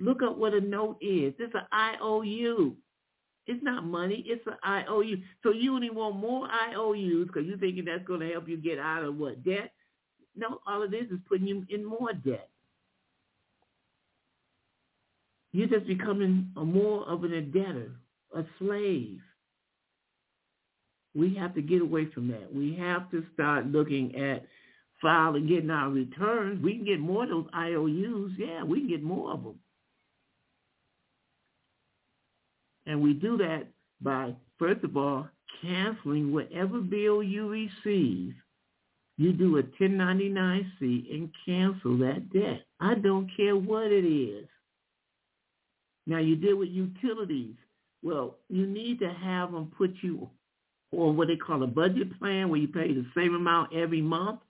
Look 0.00 0.22
up 0.22 0.38
what 0.38 0.54
a 0.54 0.60
note 0.62 0.96
is. 1.02 1.34
It's 1.38 1.54
an 1.54 1.66
IOU. 2.00 2.76
It's 3.46 3.62
not 3.62 3.84
money. 3.84 4.24
It's 4.26 4.44
an 4.46 4.56
IOU. 4.66 5.18
So 5.42 5.52
you 5.52 5.74
only 5.74 5.90
want 5.90 6.16
more 6.16 6.48
IOUs 6.50 7.28
because 7.28 7.46
you're 7.46 7.58
thinking 7.58 7.84
that's 7.84 8.04
going 8.04 8.20
to 8.20 8.28
help 8.28 8.48
you 8.48 8.56
get 8.56 8.78
out 8.78 9.04
of 9.04 9.16
what 9.16 9.44
debt? 9.44 9.72
No, 10.34 10.60
all 10.66 10.82
of 10.82 10.90
this 10.90 11.04
is 11.10 11.18
putting 11.28 11.46
you 11.46 11.64
in 11.70 11.84
more 11.84 12.12
debt. 12.12 12.50
You're 15.52 15.68
just 15.68 15.86
becoming 15.86 16.50
a 16.56 16.64
more 16.64 17.08
of 17.08 17.24
an 17.24 17.50
debtor, 17.52 17.92
a 18.34 18.44
slave. 18.58 19.20
We 21.14 21.34
have 21.36 21.54
to 21.54 21.62
get 21.62 21.80
away 21.80 22.10
from 22.12 22.28
that. 22.28 22.52
We 22.54 22.74
have 22.74 23.10
to 23.12 23.24
start 23.32 23.66
looking 23.66 24.14
at 24.16 24.44
filing, 25.00 25.46
getting 25.46 25.70
our 25.70 25.88
returns. 25.88 26.62
We 26.62 26.76
can 26.76 26.84
get 26.84 27.00
more 27.00 27.22
of 27.22 27.30
those 27.30 27.46
IOUs. 27.54 28.32
Yeah, 28.36 28.64
we 28.64 28.80
can 28.80 28.88
get 28.88 29.02
more 29.02 29.32
of 29.32 29.44
them. 29.44 29.58
And 32.86 33.00
we 33.00 33.14
do 33.14 33.36
that 33.38 33.66
by, 34.00 34.34
first 34.58 34.84
of 34.84 34.96
all, 34.96 35.28
canceling 35.62 36.32
whatever 36.32 36.80
bill 36.80 37.22
you 37.22 37.48
receive. 37.48 38.34
You 39.18 39.32
do 39.32 39.58
a 39.58 39.62
1099-C 39.62 41.08
and 41.12 41.30
cancel 41.44 41.96
that 41.98 42.30
debt. 42.32 42.66
I 42.80 42.94
don't 42.94 43.30
care 43.36 43.56
what 43.56 43.90
it 43.90 44.06
is. 44.06 44.46
Now 46.06 46.18
you 46.18 46.36
deal 46.36 46.56
with 46.56 46.68
utilities. 46.68 47.54
Well, 48.02 48.36
you 48.48 48.66
need 48.66 49.00
to 49.00 49.08
have 49.08 49.52
them 49.52 49.72
put 49.76 49.94
you 50.02 50.28
on 50.92 51.16
what 51.16 51.28
they 51.28 51.36
call 51.36 51.62
a 51.62 51.66
budget 51.66 52.16
plan 52.20 52.48
where 52.48 52.60
you 52.60 52.68
pay 52.68 52.92
the 52.92 53.06
same 53.16 53.34
amount 53.34 53.74
every 53.74 54.02
month. 54.02 54.40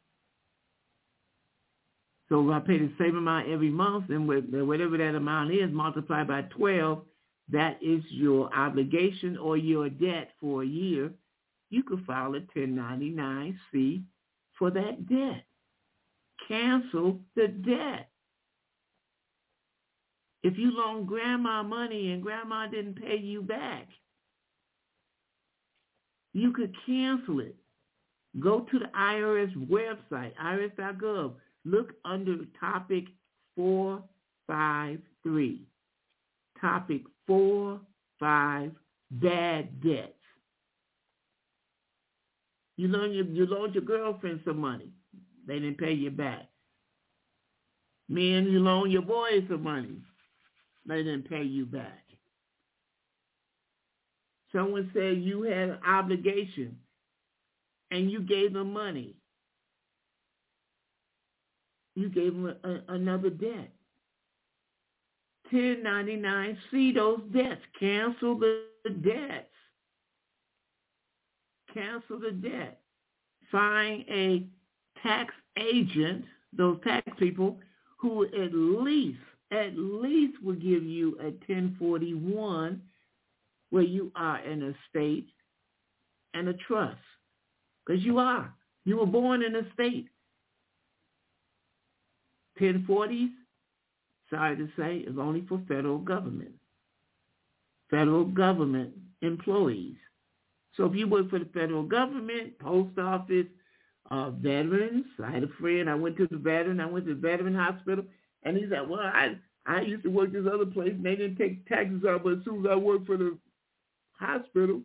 So 2.29 2.51
if 2.51 2.55
I 2.55 2.59
pay 2.67 2.79
the 2.79 2.93
same 2.99 3.17
amount 3.17 3.49
every 3.49 3.71
month, 3.71 4.11
and 4.11 4.27
whatever 4.29 4.99
that 4.99 5.15
amount 5.15 5.53
is 5.53 5.71
multiplied 5.71 6.27
by 6.27 6.43
12, 6.43 7.03
that 7.51 7.79
is 7.83 8.03
your 8.09 8.53
obligation 8.55 9.37
or 9.37 9.57
your 9.57 9.89
debt 9.89 10.31
for 10.41 10.63
a 10.63 10.67
year. 10.67 11.11
You 11.71 11.83
could 11.83 12.05
file 12.05 12.35
a 12.35 12.41
1099-C 12.41 14.03
for 14.59 14.71
that 14.71 15.09
debt. 15.09 15.45
Cancel 16.49 17.19
the 17.35 17.49
debt. 17.49 18.11
If 20.43 20.59
you 20.59 20.77
loan 20.77 21.07
grandma 21.07 21.63
money 21.63 22.13
and 22.13 22.23
grandma 22.23 22.67
didn't 22.69 23.01
pay 23.03 23.17
you 23.17 23.41
back, 23.43 23.89
you 26.33 26.53
could 26.53 26.75
cancel 26.85 27.41
it. 27.41 27.57
Go 28.39 28.67
to 28.71 28.79
the 28.79 28.91
IRS 28.97 29.57
website, 29.69 30.35
irs.gov. 30.37 31.33
Look 31.65 31.95
under 32.05 32.37
topic 32.61 33.07
453. 33.57 35.63
Topic 36.61 37.03
4, 37.27 37.81
5, 38.21 38.71
bad 39.11 39.81
debts. 39.83 40.13
You 42.77 42.89
your, 43.15 43.27
you 43.27 43.47
loaned 43.47 43.75
your 43.75 43.85
girlfriend 43.85 44.41
some 44.45 44.59
money. 44.59 44.91
They 45.47 45.55
didn't 45.55 45.79
pay 45.79 45.93
you 45.93 46.11
back. 46.11 46.49
Men, 48.09 48.45
you 48.45 48.61
loan 48.61 48.91
your 48.91 49.03
boys 49.03 49.45
some 49.49 49.63
money. 49.63 50.01
They 50.87 51.03
didn't 51.03 51.29
pay 51.29 51.43
you 51.43 51.67
back. 51.67 52.05
Someone 54.53 54.91
said 54.95 55.19
you 55.19 55.43
had 55.43 55.71
an 55.71 55.79
obligation 55.87 56.77
and 57.91 58.11
you 58.11 58.21
gave 58.21 58.53
them 58.53 58.73
money. 58.73 59.17
You 61.95 62.09
gave 62.09 62.35
them 62.35 62.47
a, 62.47 62.69
a, 62.69 62.83
another 62.95 63.31
debt. 63.31 63.71
1099, 65.51 66.59
see 66.71 66.93
those 66.93 67.21
debts. 67.33 67.61
Cancel 67.79 68.39
the 68.39 68.65
debts. 69.03 69.47
Cancel 71.73 72.19
the 72.19 72.33
debt. 72.33 72.81
Find 73.51 74.05
a 74.09 74.47
tax 75.03 75.33
agent, 75.59 76.25
those 76.57 76.79
tax 76.83 77.07
people, 77.19 77.59
who 77.99 78.25
at 78.25 78.53
least, 78.53 79.19
at 79.53 79.73
least 79.77 80.43
will 80.43 80.55
give 80.55 80.83
you 80.83 81.17
a 81.21 81.31
1041 81.51 82.83
where 83.71 83.83
you 83.83 84.11
are 84.17 84.37
an 84.37 84.75
estate 84.75 85.29
and 86.35 86.49
a 86.49 86.55
trust. 86.55 86.97
Because 87.85 88.03
you 88.03 88.19
are. 88.19 88.53
You 88.85 88.99
were 88.99 89.07
born 89.07 89.43
in 89.43 89.57
a 89.57 89.73
state. 89.75 90.09
1040s, 92.61 93.29
sorry 94.31 94.57
to 94.57 94.69
say, 94.77 94.99
is 94.99 95.17
only 95.19 95.45
for 95.49 95.61
federal 95.69 95.99
government. 95.99 96.53
Federal 97.91 98.25
government 98.25 98.93
employees. 99.23 99.97
So 100.77 100.85
if 100.85 100.95
you 100.95 101.09
work 101.09 101.31
for 101.31 101.39
the 101.39 101.47
federal 101.47 101.85
government, 101.85 102.59
post 102.59 102.99
office, 102.99 103.47
uh, 104.11 104.31
veterans, 104.31 105.07
I 105.23 105.31
had 105.31 105.43
a 105.43 105.49
friend, 105.61 105.89
I 105.89 105.95
went 105.95 106.17
to 106.19 106.27
the 106.27 106.37
veteran, 106.37 106.81
I 106.81 106.87
went 106.87 107.07
to 107.07 107.15
the 107.15 107.21
veteran 107.21 107.55
hospital, 107.55 108.05
and 108.43 108.57
he 108.57 108.65
said, 108.69 108.89
well, 108.89 109.01
I, 109.01 109.37
I 109.67 109.81
used 109.81 110.05
to 110.05 110.11
work 110.11 110.33
this 110.33 110.47
other 110.53 110.67
place, 110.67 110.93
and 110.93 111.05
they 111.05 111.17
didn't 111.17 111.37
take 111.37 111.67
taxes 111.67 112.05
out, 112.09 112.23
but 112.25 112.35
as 112.35 112.45
soon 112.45 112.65
as 112.65 112.71
I 112.71 112.77
worked 112.77 113.07
for 113.07 113.17
the 113.17 113.37
hospital, 114.13 114.83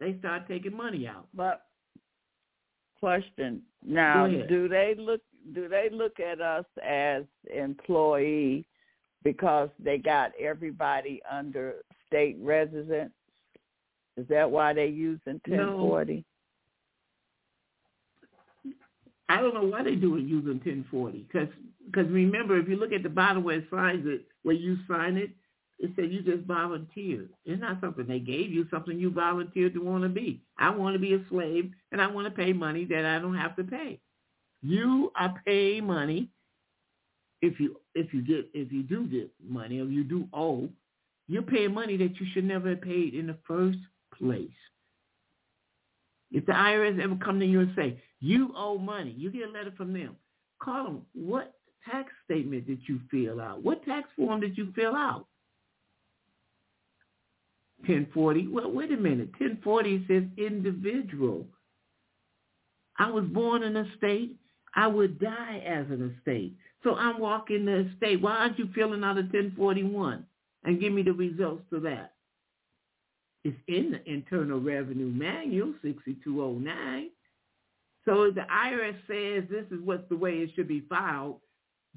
they 0.00 0.16
start 0.18 0.48
taking 0.48 0.76
money 0.76 1.06
out. 1.06 1.26
But 1.34 1.62
question 2.98 3.62
now, 3.84 4.26
do 4.48 4.68
they 4.68 4.94
look 4.96 5.20
do 5.54 5.68
they 5.68 5.88
look 5.90 6.20
at 6.20 6.40
us 6.40 6.64
as 6.84 7.24
employee 7.52 8.66
because 9.24 9.68
they 9.78 9.98
got 9.98 10.32
everybody 10.40 11.20
under 11.30 11.76
state 12.06 12.36
resident? 12.40 13.12
Is 14.16 14.26
that 14.28 14.50
why 14.50 14.72
they 14.72 14.86
using 14.86 15.40
ten 15.48 15.76
forty? 15.76 16.24
I 19.28 19.40
don't 19.40 19.54
know 19.54 19.64
why 19.64 19.82
they 19.82 19.94
do 19.94 20.16
it 20.16 20.22
using 20.22 20.60
ten 20.60 20.84
forty. 20.90 21.26
Because 21.30 21.48
because 21.86 22.10
remember, 22.10 22.58
if 22.58 22.68
you 22.68 22.76
look 22.76 22.92
at 22.92 23.02
the 23.02 23.08
bottom 23.08 23.42
where 23.44 23.58
it 23.58 23.66
signs 23.70 24.06
it, 24.06 24.26
where 24.42 24.54
you 24.54 24.76
sign 24.88 25.16
it, 25.16 25.30
it 25.78 25.90
said 25.96 26.12
you 26.12 26.22
just 26.22 26.46
volunteered. 26.46 27.30
It's 27.44 27.60
not 27.60 27.80
something 27.80 28.06
they 28.06 28.20
gave 28.20 28.52
you, 28.52 28.66
something 28.70 28.98
you 28.98 29.10
volunteered 29.10 29.74
to 29.74 29.80
want 29.80 30.04
to 30.04 30.08
be. 30.08 30.42
I 30.58 30.70
want 30.70 30.94
to 30.94 31.00
be 31.00 31.14
a 31.14 31.24
slave, 31.28 31.72
and 31.90 32.00
I 32.00 32.06
want 32.06 32.26
to 32.26 32.30
pay 32.30 32.52
money 32.52 32.84
that 32.86 33.04
I 33.04 33.18
don't 33.18 33.36
have 33.36 33.56
to 33.56 33.64
pay. 33.64 33.98
You 34.62 35.12
are 35.16 35.34
paying 35.44 35.86
money 35.86 36.28
if 37.40 37.58
you 37.58 37.76
if 37.94 38.14
you 38.14 38.22
get 38.22 38.48
if 38.54 38.72
you 38.72 38.82
do 38.82 39.06
get 39.06 39.30
money 39.44 39.80
or 39.80 39.84
you 39.84 40.04
do 40.04 40.28
owe, 40.32 40.68
you're 41.28 41.42
paying 41.42 41.74
money 41.74 41.96
that 41.96 42.20
you 42.20 42.26
should 42.32 42.44
never 42.44 42.70
have 42.70 42.82
paid 42.82 43.14
in 43.14 43.26
the 43.26 43.36
first 43.46 43.78
place. 44.16 44.48
If 46.30 46.46
the 46.46 46.52
IRS 46.52 47.02
ever 47.02 47.16
come 47.16 47.38
to 47.40 47.46
you 47.46 47.60
and 47.60 47.72
say, 47.76 48.00
you 48.20 48.52
owe 48.56 48.78
money, 48.78 49.14
you 49.18 49.30
get 49.30 49.48
a 49.48 49.52
letter 49.52 49.72
from 49.76 49.92
them, 49.92 50.16
call 50.62 50.84
them, 50.84 51.02
what 51.14 51.54
tax 51.90 52.10
statement 52.24 52.66
did 52.66 52.78
you 52.86 53.00
fill 53.10 53.40
out? 53.40 53.62
What 53.62 53.84
tax 53.84 54.08
form 54.16 54.40
did 54.40 54.56
you 54.56 54.72
fill 54.74 54.94
out? 54.94 55.26
1040. 57.80 58.46
Well, 58.48 58.70
wait 58.70 58.92
a 58.92 58.96
minute. 58.96 59.30
1040 59.38 60.04
says 60.08 60.22
individual. 60.38 61.44
I 62.98 63.10
was 63.10 63.24
born 63.24 63.64
in 63.64 63.76
a 63.76 63.84
state. 63.96 64.36
I 64.74 64.86
would 64.86 65.20
die 65.20 65.62
as 65.66 65.86
an 65.90 66.14
estate. 66.18 66.54
So 66.82 66.94
I'm 66.94 67.20
walking 67.20 67.64
the 67.64 67.86
estate. 67.92 68.20
Why 68.20 68.32
aren't 68.38 68.58
you 68.58 68.68
filling 68.74 69.04
out 69.04 69.18
a 69.18 69.22
1041 69.22 70.24
and 70.64 70.80
give 70.80 70.92
me 70.92 71.02
the 71.02 71.12
results 71.12 71.62
to 71.70 71.80
that? 71.80 72.12
It's 73.44 73.56
in 73.68 73.92
the 73.92 74.10
Internal 74.10 74.60
Revenue 74.60 75.08
Manual 75.08 75.74
6209. 75.82 77.10
So 78.04 78.30
the 78.30 78.42
IRS 78.42 78.96
says 79.06 79.48
this 79.50 79.66
is 79.70 79.84
what's 79.84 80.08
the 80.08 80.16
way 80.16 80.32
it 80.38 80.50
should 80.54 80.68
be 80.68 80.84
filed, 80.88 81.36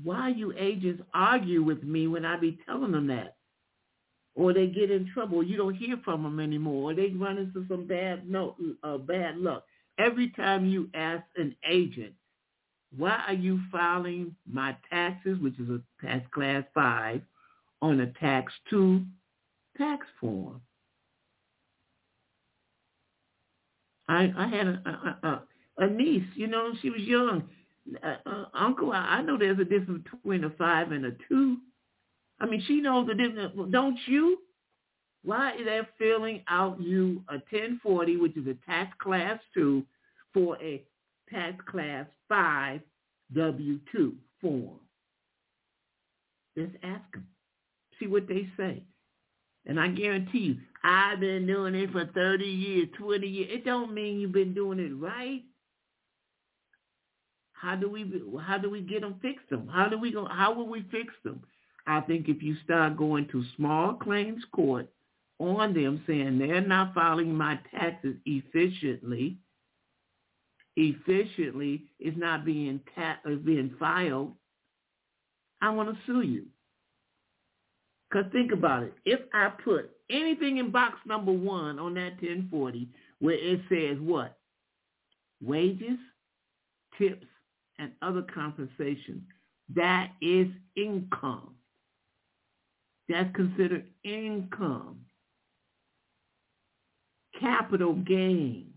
why 0.04 0.30
you 0.30 0.54
agents 0.58 1.02
argue 1.14 1.64
with 1.64 1.84
me 1.84 2.08
when 2.08 2.26
I 2.26 2.38
be 2.38 2.60
telling 2.66 2.92
them 2.92 3.08
that? 3.08 3.36
Or 4.36 4.54
they 4.54 4.68
get 4.68 4.92
in 4.92 5.10
trouble. 5.14 5.42
You 5.44 5.56
don't 5.56 5.76
hear 5.76 5.98
from 6.04 6.24
them 6.24 6.40
anymore. 6.40 6.92
Or 6.92 6.94
they 6.94 7.10
run 7.10 7.38
into 7.38 7.66
some 7.70 7.88
bad 7.88 8.30
no, 8.30 8.56
uh, 8.84 8.98
bad 8.98 9.38
luck. 9.38 9.64
Every 9.98 10.30
time 10.32 10.66
you 10.66 10.90
ask 10.94 11.24
an 11.38 11.56
agent, 11.68 12.14
why 12.98 13.24
are 13.28 13.34
you 13.34 13.60
filing 13.72 14.36
my 14.52 14.76
taxes, 14.90 15.40
which 15.40 15.60
is 15.60 15.70
a 15.70 15.82
tax 16.06 16.26
class 16.34 16.64
5, 16.74 17.22
on 17.82 18.00
a 18.00 18.08
tax 18.14 18.54
2 18.70 19.04
tax 19.78 20.06
form? 20.20 20.62
I, 24.08 24.32
I 24.38 24.48
had 24.48 24.68
a, 24.68 25.18
a, 25.24 25.28
a, 25.28 25.44
a 25.86 25.90
niece, 25.90 26.28
you 26.36 26.48
know, 26.48 26.72
she 26.82 26.90
was 26.90 27.02
young. 27.02 27.44
Uh, 28.04 28.16
uh, 28.26 28.46
Uncle, 28.54 28.92
I, 28.92 29.18
I 29.18 29.22
know 29.22 29.38
there's 29.38 29.60
a 29.60 29.64
difference 29.64 30.04
between 30.04 30.44
a 30.44 30.50
5 30.52 30.92
and 30.92 31.06
a 31.06 31.12
2. 31.30 31.58
I 32.40 32.46
mean, 32.46 32.64
she 32.68 32.82
knows 32.82 33.08
the 33.08 33.16
difference. 33.16 33.54
Don't 33.72 33.98
you? 34.06 34.40
Why 35.24 35.54
is 35.54 35.66
they 35.66 35.82
filling 35.98 36.44
out 36.48 36.80
you 36.80 37.24
a 37.30 37.34
1040, 37.34 38.18
which 38.18 38.38
is 38.38 38.46
a 38.48 38.56
tax 38.66 38.96
class 39.00 39.40
2, 39.56 39.84
for 40.34 40.62
a 40.62 40.84
tax 41.32 41.64
class 41.70 42.06
5 42.30 42.82
W-2 43.34 44.14
form. 44.42 44.80
Just 46.58 46.76
ask 46.84 47.12
them. 47.14 47.28
See 48.00 48.08
what 48.08 48.28
they 48.28 48.48
say. 48.58 48.84
And 49.66 49.80
I 49.80 49.88
guarantee 49.88 50.40
you, 50.40 50.58
I've 50.84 51.20
been 51.20 51.48
doing 51.48 51.74
it 51.76 51.92
for 51.92 52.06
30 52.06 52.46
years, 52.46 52.88
20 52.98 53.28
years. 53.28 53.50
It 53.52 53.66
don't 53.66 53.94
mean 53.94 54.20
you've 54.20 54.32
been 54.32 54.54
doing 54.54 54.80
it 54.80 54.94
right. 54.94 55.44
How 57.54 57.76
do 57.76 57.90
we 57.90 58.22
how 58.46 58.60
do 58.60 58.70
we 58.70 58.82
get 58.82 59.02
them 59.02 59.16
fix 59.22 59.42
them? 59.50 59.68
How 59.68 59.88
do 59.88 59.98
we 59.98 60.12
go 60.12 60.26
how 60.26 60.54
will 60.54 60.68
we 60.68 60.86
fix 60.92 61.14
them? 61.24 61.42
I 61.88 62.02
think 62.02 62.28
if 62.28 62.44
you 62.44 62.56
start 62.64 62.98
going 62.98 63.28
to 63.30 63.44
small 63.56 63.94
claims 63.94 64.44
court 64.52 64.88
on 65.40 65.74
them 65.74 66.04
saying 66.06 66.38
they're 66.38 66.62
not 66.62 66.94
filing 66.94 67.34
my 67.34 67.60
taxes 67.72 68.16
efficiently, 68.26 69.38
efficiently 70.76 71.84
is 72.00 72.14
not 72.18 72.46
being 72.46 72.80
ta- 72.96 73.20
is 73.26 73.40
being 73.40 73.76
filed, 73.80 74.34
I 75.62 75.70
want 75.70 75.90
to 75.90 75.98
sue 76.06 76.22
you. 76.22 76.46
Because 78.10 78.32
think 78.32 78.52
about 78.52 78.84
it. 78.84 78.94
If 79.06 79.22
I 79.34 79.50
put 79.64 79.90
anything 80.10 80.58
in 80.58 80.72
box 80.72 80.98
number 81.06 81.32
one 81.32 81.80
on 81.80 81.96
that 81.96 82.22
1040 82.22 82.88
where 83.20 83.36
it 83.36 83.62
says 83.70 83.98
what? 84.00 84.38
Wages, 85.44 85.98
tips, 86.98 87.26
and 87.80 87.92
other 88.02 88.22
compensation. 88.22 89.26
That 89.76 90.12
is 90.22 90.48
income. 90.76 91.56
That's 93.10 93.34
considered 93.36 93.86
income. 94.04 95.00
Capital 97.40 97.94
gain. 97.94 98.75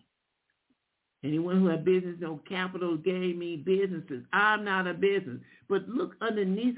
Anyone 1.25 1.61
who 1.61 1.67
has 1.67 1.81
business 1.81 2.17
know 2.21 2.41
capital 2.49 2.97
gain 2.97 3.39
means 3.39 3.65
businesses. 3.65 4.25
I'm 4.33 4.65
not 4.65 4.87
a 4.87 4.95
business. 4.95 5.41
But 5.69 5.89
look 5.89 6.15
underneath 6.21 6.77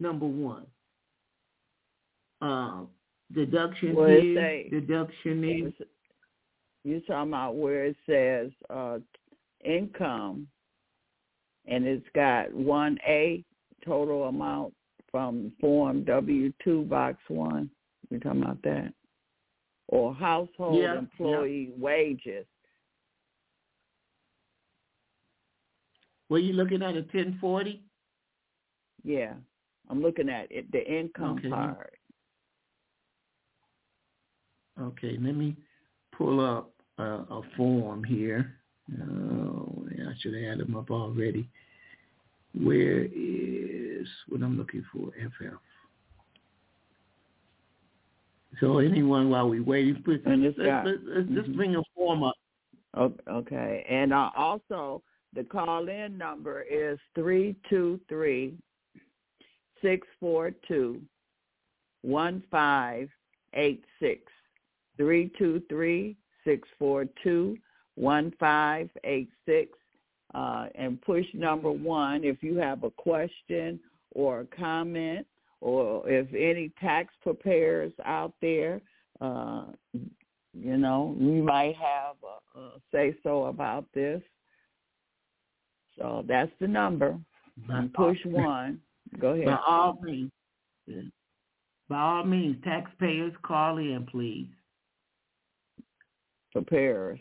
number 0.00 0.26
one. 0.26 0.66
Uh, 2.40 2.82
deduction 3.34 3.94
What 3.94 4.10
it 4.10 4.22
here, 4.22 4.36
say? 4.36 4.68
deduction 4.70 5.40
there. 5.40 5.86
You're 6.84 7.00
talking 7.00 7.30
about 7.30 7.56
where 7.56 7.86
it 7.86 7.96
says 8.06 8.50
uh, 8.70 8.98
income, 9.64 10.46
and 11.66 11.84
it's 11.86 12.06
got 12.14 12.52
one 12.52 12.98
A 13.06 13.44
total 13.84 14.24
amount 14.24 14.72
from 15.10 15.52
Form 15.60 16.04
W 16.04 16.52
two 16.62 16.82
Box 16.84 17.18
one. 17.28 17.70
You're 18.10 18.20
talking 18.20 18.42
about 18.42 18.62
that, 18.62 18.92
or 19.88 20.14
household 20.14 20.76
Yeah, 20.76 20.94
yeah. 20.94 20.98
employee 21.00 21.70
wages. 21.76 22.46
Were 26.28 26.38
you 26.38 26.52
looking 26.52 26.82
at 26.82 26.94
a 26.94 27.00
1040? 27.00 27.82
Yeah, 29.04 29.34
I'm 29.88 30.02
looking 30.02 30.28
at 30.28 30.50
it, 30.50 30.70
the 30.72 30.84
income 30.84 31.38
Okay. 31.38 31.48
part. 31.48 31.94
Okay, 34.80 35.16
let 35.20 35.34
me 35.34 35.56
pull 36.16 36.40
up 36.44 36.72
uh, 36.98 37.24
a 37.30 37.42
form 37.56 38.04
here. 38.04 38.54
Oh, 39.02 39.86
I 39.90 40.12
should 40.20 40.34
have 40.34 40.42
had 40.44 40.58
them 40.58 40.76
up 40.76 40.90
already. 40.90 41.48
Where 42.54 43.04
is 43.04 44.06
what 44.28 44.42
I'm 44.42 44.56
looking 44.56 44.84
for? 44.92 45.10
FF. 45.10 45.56
So 48.60 48.78
anyone 48.78 49.30
while 49.30 49.48
we 49.48 49.60
waiting, 49.60 50.02
please, 50.04 50.20
let's, 50.24 50.40
let's, 50.58 50.98
let's 51.04 51.28
just 51.28 51.50
mhm. 51.50 51.56
bring 51.56 51.76
a 51.76 51.82
form 51.94 52.22
up. 52.22 52.34
Okay, 53.28 53.84
and 53.88 54.12
uh, 54.12 54.30
also 54.36 55.02
the 55.34 55.44
call-in 55.44 56.16
number 56.16 56.62
is 56.62 56.98
three 57.14 57.56
two 57.68 58.00
three 58.08 58.54
six 59.82 60.06
four 60.18 60.52
two 60.66 61.00
one 62.02 62.42
five 62.50 63.08
eight 63.54 63.84
six. 64.00 64.22
Three 64.96 65.30
two 65.38 65.62
three 65.68 66.16
six 66.44 66.66
four 66.78 67.04
two 67.22 67.56
one 67.94 68.32
five 68.40 68.88
eight 69.04 69.30
six. 69.46 69.72
Uh, 70.34 70.66
and 70.74 71.00
push 71.02 71.24
number 71.32 71.70
one 71.70 72.22
if 72.22 72.42
you 72.42 72.56
have 72.56 72.84
a 72.84 72.90
question 72.90 73.80
or 74.12 74.40
a 74.40 74.46
comment, 74.46 75.26
or 75.60 76.08
if 76.08 76.26
any 76.34 76.70
tax 76.80 77.14
preparers 77.22 77.92
out 78.04 78.34
there, 78.40 78.80
uh, 79.20 79.64
you 79.92 80.76
know, 80.76 81.16
we 81.18 81.40
might 81.40 81.74
have 81.76 82.16
a, 82.22 82.58
a 82.58 82.70
say 82.92 83.16
so 83.22 83.44
about 83.44 83.86
this. 83.94 84.22
So 85.98 86.24
that's 86.26 86.50
the 86.60 86.68
number. 86.68 87.18
And 87.68 87.92
push 87.92 88.18
one. 88.24 88.80
Go 89.18 89.32
ahead. 89.32 89.46
By 89.46 89.58
all 89.66 89.98
means, 90.02 90.30
by 91.88 91.98
all 91.98 92.24
means, 92.24 92.56
taxpayers 92.64 93.32
call 93.42 93.78
in, 93.78 94.06
please. 94.10 94.48
Preparers. 96.52 97.20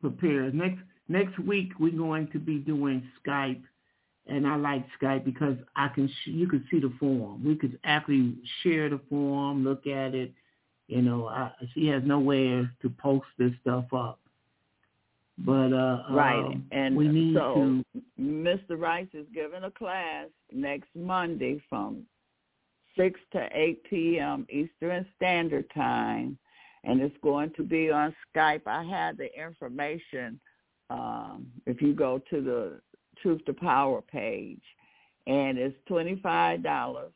prepare. 0.00 0.50
Next 0.52 0.82
next 1.08 1.38
week 1.38 1.72
we're 1.78 1.96
going 1.96 2.28
to 2.32 2.38
be 2.38 2.58
doing 2.58 3.02
Skype, 3.24 3.62
and 4.26 4.46
I 4.46 4.56
like 4.56 4.84
Skype 5.00 5.24
because 5.24 5.56
I 5.76 5.88
can 5.88 6.08
sh- 6.08 6.28
you 6.28 6.48
can 6.48 6.66
see 6.70 6.80
the 6.80 6.92
form. 7.00 7.44
We 7.44 7.56
could 7.56 7.78
actually 7.84 8.36
share 8.62 8.90
the 8.90 9.00
form, 9.08 9.64
look 9.64 9.86
at 9.86 10.14
it. 10.14 10.32
You 10.88 11.02
know, 11.02 11.28
I, 11.28 11.52
she 11.74 11.86
has 11.88 12.02
nowhere 12.04 12.70
to 12.82 12.90
post 12.90 13.26
this 13.38 13.52
stuff 13.62 13.86
up. 13.92 14.18
But 15.38 15.72
uh, 15.72 16.04
Right. 16.10 16.44
um, 16.44 16.64
and 16.72 16.96
we 16.96 17.08
need 17.08 17.34
so 17.34 17.82
to. 17.94 18.02
Mr. 18.20 18.78
Rice 18.78 19.08
is 19.14 19.26
giving 19.34 19.64
a 19.64 19.70
class 19.70 20.28
next 20.52 20.88
Monday 20.94 21.60
from 21.68 22.06
6 22.96 23.18
to 23.32 23.48
8 23.52 23.84
p.m. 23.84 24.46
Eastern 24.50 25.06
Standard 25.16 25.68
Time, 25.74 26.38
and 26.84 27.00
it's 27.00 27.16
going 27.22 27.50
to 27.56 27.62
be 27.62 27.90
on 27.90 28.14
Skype. 28.34 28.66
I 28.66 28.84
had 28.84 29.16
the 29.16 29.28
information 29.40 30.38
um, 30.90 31.46
if 31.66 31.80
you 31.80 31.94
go 31.94 32.20
to 32.30 32.42
the 32.42 32.80
Truth 33.22 33.44
to 33.46 33.54
Power 33.54 34.02
page, 34.02 34.62
and 35.26 35.56
it's 35.56 35.76
$25. 35.88 37.10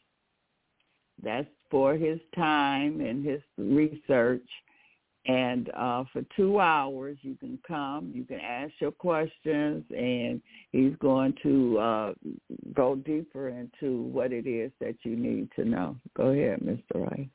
That's 1.22 1.48
for 1.70 1.94
his 1.94 2.20
time 2.34 3.00
and 3.00 3.24
his 3.24 3.40
research. 3.58 4.48
And 5.26 5.70
uh, 5.76 6.04
for 6.12 6.22
two 6.36 6.60
hours, 6.60 7.18
you 7.22 7.34
can 7.34 7.58
come, 7.66 8.12
you 8.14 8.24
can 8.24 8.38
ask 8.38 8.72
your 8.78 8.92
questions, 8.92 9.84
and 9.90 10.40
he's 10.70 10.94
going 11.00 11.34
to 11.42 11.78
uh, 11.78 12.12
go 12.74 12.94
deeper 12.94 13.48
into 13.48 14.02
what 14.02 14.32
it 14.32 14.46
is 14.46 14.70
that 14.80 14.94
you 15.02 15.16
need 15.16 15.48
to 15.56 15.64
know. 15.64 15.96
Go 16.16 16.26
ahead, 16.26 16.60
Mr. 16.60 17.10
Rice. 17.10 17.26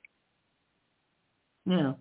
Yeah. 1.66 1.94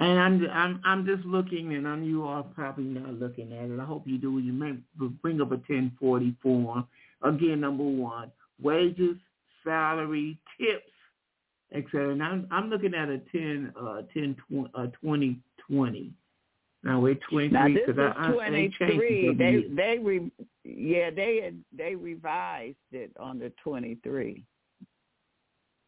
And 0.00 0.18
I'm 0.20 0.50
I'm 0.50 0.80
I'm 0.84 1.06
just 1.06 1.24
looking, 1.24 1.74
and 1.74 1.88
I'm 1.88 2.04
you 2.04 2.24
are 2.24 2.42
probably 2.42 2.84
not 2.84 3.14
looking 3.14 3.52
at 3.52 3.70
it. 3.70 3.80
I 3.80 3.84
hope 3.84 4.04
you 4.06 4.18
do. 4.18 4.38
You 4.38 4.52
may 4.52 4.74
bring 5.22 5.40
up 5.40 5.50
a 5.50 5.56
1040 5.56 6.36
form. 6.40 6.86
Again, 7.22 7.60
number 7.60 7.82
one, 7.82 8.30
wages, 8.62 9.16
salary, 9.64 10.38
tips, 10.56 10.92
etc. 11.74 12.12
And 12.12 12.22
I'm 12.22 12.46
I'm 12.50 12.70
looking 12.70 12.94
at 12.94 13.08
a 13.08 13.18
10 13.32 13.72
uh 13.80 14.02
10 14.14 14.36
20, 14.50 14.70
uh 14.74 14.86
2020. 15.02 16.12
Now 16.84 17.00
we're 17.00 17.16
23 17.28 17.48
Now 17.48 17.66
this 17.66 17.76
is 17.76 17.80
because 17.86 18.12
I, 18.16 18.28
I 18.28 18.50
they 18.50 18.68
23. 18.68 19.34
They 19.34 19.64
they 19.74 19.98
re, 20.00 20.30
yeah 20.64 21.10
they 21.10 21.40
had, 21.44 21.58
they 21.76 21.94
revised 21.94 22.76
it 22.92 23.12
on 23.18 23.38
the 23.38 23.52
23. 23.62 24.44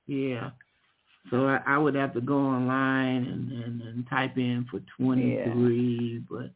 Yeah. 0.07 0.51
So 1.31 1.47
I, 1.47 1.61
I 1.67 1.79
would 1.79 1.95
have 1.95 2.15
to 2.15 2.21
go 2.21 2.39
online 2.39 3.25
and, 3.25 3.53
and, 3.53 3.83
and 3.83 4.07
type 4.09 4.37
in 4.37 4.67
for 4.71 4.81
23, 4.97 6.25
but 6.31 6.51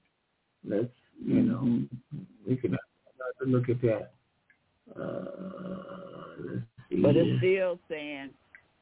let's, 0.66 0.88
you 1.24 1.42
know, 1.42 1.60
Mhm. 1.60 1.88
we 2.46 2.56
can 2.56 2.76
to 3.40 3.44
look 3.46 3.68
at 3.68 3.80
that. 3.82 4.12
Uh, 4.98 6.36
let's 6.38 6.66
see. 6.88 6.96
But 6.96 7.16
it's 7.16 7.38
still 7.38 7.78
saying 7.88 8.30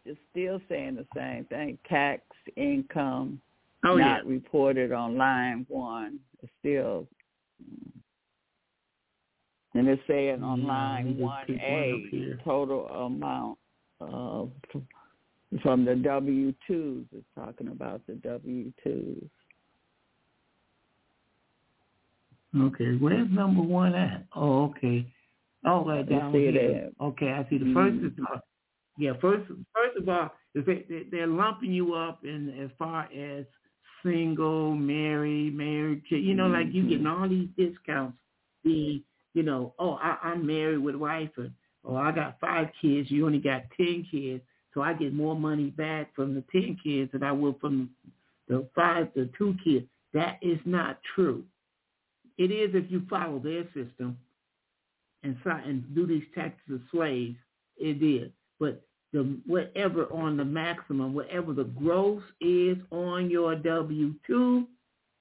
it's 0.04 0.18
still 0.30 0.60
saying 0.68 0.96
the 0.96 1.06
same 1.14 1.44
thing. 1.44 1.78
Tax 1.88 2.22
income 2.56 3.40
oh, 3.84 3.96
yeah. 3.96 4.08
not 4.08 4.26
reported 4.26 4.92
on 4.92 5.16
line 5.16 5.66
one. 5.68 6.18
It's 6.42 6.52
still 6.60 7.06
mm. 7.62 7.92
and 9.74 9.88
it's 9.88 10.02
saying 10.06 10.42
on 10.42 10.62
mm, 10.62 10.66
line 10.66 11.06
me 11.06 11.12
just 11.12 11.22
one 11.22 11.44
A 11.50 12.36
total 12.44 12.86
amount 12.88 13.58
of 14.00 14.50
from 15.62 15.84
the 15.84 15.94
W 15.96 16.52
twos. 16.66 17.04
It's 17.12 17.24
talking 17.36 17.68
about 17.68 18.00
the 18.06 18.14
W 18.14 18.72
twos. 18.82 19.28
Okay, 22.54 22.96
where's 23.00 23.30
number 23.30 23.62
one 23.62 23.94
at? 23.94 24.26
Oh, 24.34 24.64
okay. 24.64 25.06
Oh, 25.64 25.84
right 25.86 26.06
down 26.08 26.32
see 26.32 26.38
it 26.40 26.54
here. 26.54 26.68
there. 26.68 26.90
Okay, 27.00 27.30
I 27.30 27.48
see. 27.48 27.56
The 27.58 27.72
first 27.72 27.96
mm-hmm. 27.96 28.06
is, 28.06 28.40
yeah, 28.98 29.12
first 29.20 29.48
first 29.74 29.96
of 29.96 30.08
all, 30.08 30.30
if 30.54 30.66
they, 30.66 30.84
they, 30.88 31.04
they're 31.10 31.26
lumping 31.26 31.72
you 31.72 31.94
up 31.94 32.24
in 32.24 32.50
as 32.62 32.70
far 32.78 33.08
as 33.12 33.44
single, 34.04 34.74
married, 34.74 35.56
married. 35.56 36.02
You 36.08 36.34
know, 36.34 36.46
like 36.46 36.66
you 36.72 36.82
getting 36.82 37.04
mm-hmm. 37.04 37.22
all 37.22 37.28
these 37.28 37.48
discounts. 37.56 38.16
The 38.64 39.02
you 39.34 39.42
know, 39.42 39.74
oh, 39.78 39.94
I, 39.94 40.18
I'm 40.22 40.46
married 40.46 40.78
with 40.78 40.94
wife, 40.94 41.30
or 41.38 41.50
oh, 41.84 41.96
I 41.96 42.12
got 42.12 42.38
five 42.40 42.68
kids. 42.80 43.10
You 43.10 43.26
only 43.26 43.38
got 43.38 43.62
ten 43.76 44.06
kids, 44.10 44.42
so 44.74 44.82
I 44.82 44.92
get 44.92 45.14
more 45.14 45.34
money 45.34 45.70
back 45.70 46.14
from 46.14 46.34
the 46.34 46.44
ten 46.52 46.76
kids 46.82 47.12
than 47.12 47.22
I 47.22 47.32
would 47.32 47.58
from 47.60 47.90
the 48.48 48.68
five, 48.74 49.08
the 49.14 49.30
two 49.38 49.56
kids. 49.64 49.86
That 50.12 50.38
is 50.42 50.58
not 50.64 50.98
true. 51.14 51.44
It 52.36 52.50
is 52.50 52.70
if 52.74 52.90
you 52.90 53.02
follow 53.08 53.38
their 53.38 53.64
system 53.66 54.18
and 55.22 55.36
and 55.44 55.94
do 55.94 56.06
these 56.06 56.24
taxes 56.34 56.74
of 56.74 56.80
slaves. 56.90 57.36
It 57.78 58.02
is, 58.02 58.30
but 58.62 58.80
the 59.12 59.36
whatever 59.44 60.04
on 60.12 60.36
the 60.36 60.44
maximum, 60.44 61.14
whatever 61.14 61.52
the 61.52 61.64
gross 61.64 62.22
is 62.40 62.76
on 62.92 63.28
your 63.28 63.56
W 63.56 64.14
two, 64.24 64.68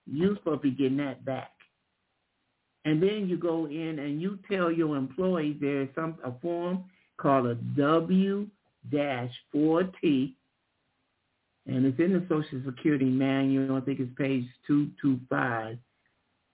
you're 0.06 0.36
supposed 0.36 0.62
to 0.62 0.70
be 0.70 0.76
getting 0.76 0.98
that 0.98 1.26
back. 1.26 1.52
And 2.86 3.02
then 3.02 3.28
you 3.28 3.38
go 3.38 3.66
in 3.66 3.98
and 3.98 4.22
you 4.22 4.38
tell 4.50 4.72
your 4.72 4.96
employees 4.96 5.58
there 5.60 5.82
is 5.82 5.90
some 5.96 6.20
a 6.24 6.32
form 6.40 6.84
called 7.18 7.48
a 7.48 7.56
W 7.56 8.48
dash 8.92 9.32
four 9.52 9.90
T, 10.00 10.36
and 11.66 11.84
it's 11.84 12.00
in 12.00 12.14
the 12.14 12.24
Social 12.30 12.62
Security 12.64 13.06
manual. 13.06 13.76
I 13.76 13.82
think 13.82 14.00
it's 14.00 14.18
page 14.18 14.46
two 14.68 14.92
two 15.02 15.20
five. 15.32 15.80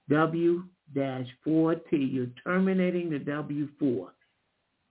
W 0.10 0.64
dash 0.96 1.28
four 1.44 1.76
T. 1.76 1.98
You're 1.98 2.32
terminating 2.46 3.10
the 3.10 3.20
W 3.20 3.68
four. 3.78 4.14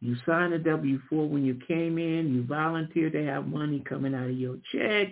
You 0.06 0.14
signed 0.24 0.52
a 0.52 0.58
W-4 0.60 1.28
when 1.28 1.44
you 1.44 1.58
came 1.66 1.98
in. 1.98 2.32
You 2.32 2.44
volunteered 2.44 3.14
to 3.14 3.26
have 3.26 3.48
money 3.48 3.82
coming 3.88 4.14
out 4.14 4.28
of 4.28 4.38
your 4.38 4.56
check. 4.72 5.08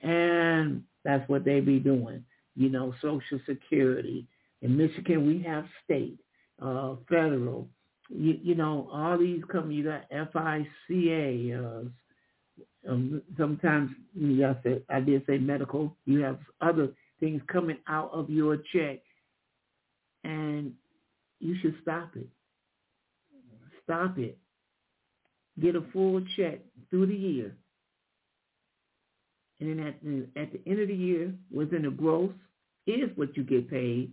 And 0.00 0.84
that's 1.02 1.28
what 1.28 1.44
they 1.44 1.58
be 1.58 1.80
doing. 1.80 2.24
You 2.54 2.68
know, 2.68 2.94
Social 3.02 3.40
Security. 3.48 4.28
In 4.62 4.76
Michigan, 4.76 5.26
we 5.26 5.42
have 5.42 5.64
state, 5.84 6.20
uh, 6.62 6.94
federal. 7.08 7.66
You, 8.08 8.38
you 8.40 8.54
know, 8.54 8.88
all 8.92 9.18
these 9.18 9.42
companies, 9.50 9.78
you 9.78 9.84
got 9.84 10.08
FICA, 10.08 11.84
uh, 11.84 11.88
um, 12.88 13.20
sometimes 13.36 13.90
you 14.14 14.46
I 14.88 15.00
did 15.00 15.26
say 15.26 15.38
medical. 15.38 15.96
You 16.04 16.20
have 16.20 16.38
other 16.60 16.90
things 17.18 17.42
coming 17.52 17.78
out 17.88 18.12
of 18.12 18.30
your 18.30 18.58
check, 18.72 19.00
and 20.22 20.72
you 21.40 21.56
should 21.60 21.74
stop 21.82 22.10
it. 22.14 22.28
Stop 23.88 24.18
it. 24.18 24.36
Get 25.58 25.74
a 25.74 25.82
full 25.94 26.20
check 26.36 26.60
through 26.90 27.06
the 27.06 27.14
year. 27.14 27.56
And 29.60 29.70
then 29.70 29.86
at 29.86 30.02
the, 30.02 30.40
at 30.40 30.52
the 30.52 30.60
end 30.70 30.80
of 30.80 30.88
the 30.88 30.94
year, 30.94 31.32
within 31.50 31.82
the 31.82 31.90
gross 31.90 32.32
is 32.86 33.10
what 33.16 33.34
you 33.34 33.44
get 33.44 33.70
paid. 33.70 34.12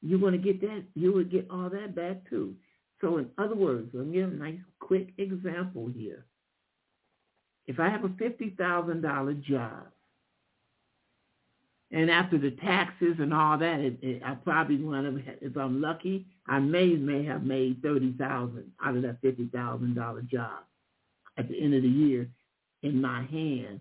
You're 0.00 0.18
going 0.18 0.32
to 0.32 0.38
get 0.38 0.60
that. 0.62 0.84
You 0.94 1.12
would 1.12 1.30
get 1.30 1.46
all 1.50 1.68
that 1.68 1.94
back 1.94 2.28
too. 2.30 2.54
So 3.02 3.18
in 3.18 3.28
other 3.36 3.54
words, 3.54 3.90
let 3.92 4.06
me 4.06 4.14
give 4.14 4.32
a 4.32 4.34
nice 4.34 4.58
quick 4.80 5.08
example 5.18 5.90
here. 5.94 6.24
If 7.66 7.78
I 7.78 7.90
have 7.90 8.04
a 8.04 8.08
$50,000 8.08 9.42
job, 9.42 9.86
and 11.90 12.10
after 12.10 12.38
the 12.38 12.50
taxes 12.52 13.16
and 13.18 13.32
all 13.32 13.58
that, 13.58 13.80
it, 13.80 13.98
it, 14.02 14.22
I 14.24 14.34
probably 14.34 14.82
want 14.82 15.06
to, 15.06 15.46
if 15.46 15.56
I'm 15.56 15.80
lucky, 15.80 16.26
I 16.46 16.58
may 16.58 16.88
may 16.94 17.24
have 17.24 17.44
made 17.44 17.82
thirty 17.82 18.14
thousand 18.18 18.70
out 18.82 18.96
of 18.96 19.02
that 19.02 19.20
fifty 19.22 19.46
thousand 19.46 19.94
dollar 19.94 20.22
job. 20.22 20.64
At 21.36 21.48
the 21.48 21.60
end 21.60 21.74
of 21.74 21.82
the 21.82 21.88
year, 21.88 22.28
in 22.82 23.00
my 23.00 23.24
hand, 23.24 23.80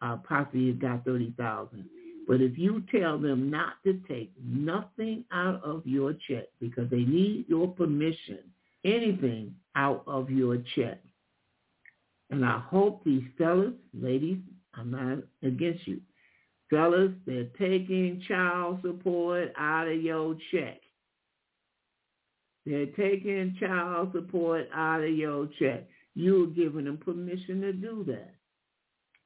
uh, 0.00 0.16
possibly 0.18 0.72
got 0.72 1.04
thirty 1.04 1.34
thousand. 1.36 1.88
But 2.26 2.40
if 2.40 2.58
you 2.58 2.82
tell 2.92 3.18
them 3.18 3.50
not 3.50 3.74
to 3.84 3.94
take 4.06 4.30
nothing 4.44 5.24
out 5.32 5.62
of 5.64 5.86
your 5.86 6.14
check 6.28 6.44
because 6.60 6.90
they 6.90 6.98
need 7.02 7.46
your 7.48 7.68
permission, 7.68 8.40
anything 8.84 9.54
out 9.74 10.04
of 10.06 10.30
your 10.30 10.58
check, 10.76 11.00
and 12.30 12.44
I 12.44 12.58
hope 12.58 13.02
these 13.04 13.24
fellas, 13.38 13.72
ladies, 13.98 14.38
I'm 14.74 14.90
not 14.90 15.18
against 15.42 15.86
you, 15.88 16.00
Fellas, 16.70 17.12
they're 17.26 17.48
taking 17.58 18.22
child 18.28 18.80
support 18.82 19.52
out 19.56 19.88
of 19.88 20.02
your 20.02 20.36
check. 20.52 20.80
They're 22.68 22.86
taking 22.86 23.56
child 23.58 24.12
support 24.12 24.68
out 24.74 25.02
of 25.02 25.10
your 25.10 25.48
check. 25.58 25.88
You're 26.14 26.48
giving 26.48 26.84
them 26.84 26.98
permission 26.98 27.62
to 27.62 27.72
do 27.72 28.04
that. 28.08 28.34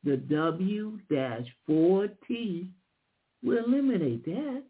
The 0.04 0.16
W-4T 0.16 2.68
will 3.42 3.64
eliminate 3.64 4.24
that. 4.26 4.62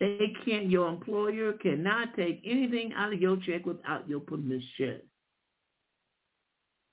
They 0.00 0.32
can't, 0.44 0.68
your 0.68 0.88
employer 0.88 1.52
cannot 1.52 2.16
take 2.16 2.42
anything 2.44 2.92
out 2.94 3.12
of 3.12 3.20
your 3.20 3.36
check 3.36 3.64
without 3.64 4.08
your 4.08 4.18
permission. 4.18 5.00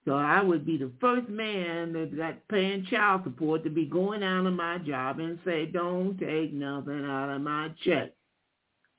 So 0.06 0.14
I 0.14 0.44
would 0.44 0.68
be 0.68 0.78
the 0.78 0.92
first 1.02 1.30
man 1.30 1.94
that 1.94 2.16
got 2.16 2.48
paying 2.48 2.86
child 2.92 3.24
support 3.24 3.64
to 3.64 3.72
be 3.72 3.86
going 3.86 4.22
out 4.22 4.46
of 4.46 4.54
my 4.54 4.78
job 4.78 5.18
and 5.18 5.40
say, 5.44 5.66
don't 5.66 6.16
take 6.20 6.54
nothing 6.54 7.06
out 7.06 7.36
of 7.36 7.42
my 7.42 7.70
check. 7.84 8.14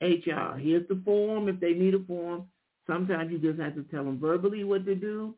HR, 0.02 0.58
here's 0.58 0.86
the 0.88 1.00
form 1.04 1.48
if 1.48 1.60
they 1.60 1.72
need 1.72 1.94
a 1.94 2.00
form. 2.00 2.46
Sometimes 2.86 3.30
you 3.30 3.38
just 3.38 3.60
have 3.60 3.74
to 3.76 3.84
tell 3.84 4.04
them 4.04 4.18
verbally 4.18 4.64
what 4.64 4.84
to 4.86 4.94
do, 4.94 5.34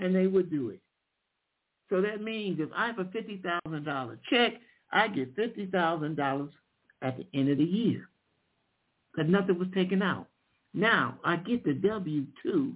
and 0.00 0.14
they 0.14 0.26
would 0.26 0.50
do 0.50 0.70
it. 0.70 0.80
So 1.90 2.00
that 2.00 2.22
means 2.22 2.60
if 2.60 2.70
I 2.74 2.86
have 2.86 2.98
a 2.98 3.04
$50,000 3.04 4.18
check, 4.30 4.54
I 4.92 5.08
get 5.08 5.36
$50,000 5.36 6.50
at 7.02 7.16
the 7.18 7.26
end 7.34 7.50
of 7.50 7.58
the 7.58 7.64
year 7.64 8.08
because 9.12 9.30
nothing 9.30 9.58
was 9.58 9.68
taken 9.74 10.00
out. 10.00 10.28
Now 10.72 11.18
I 11.24 11.36
get 11.36 11.64
the 11.64 11.74
W-2 11.74 12.72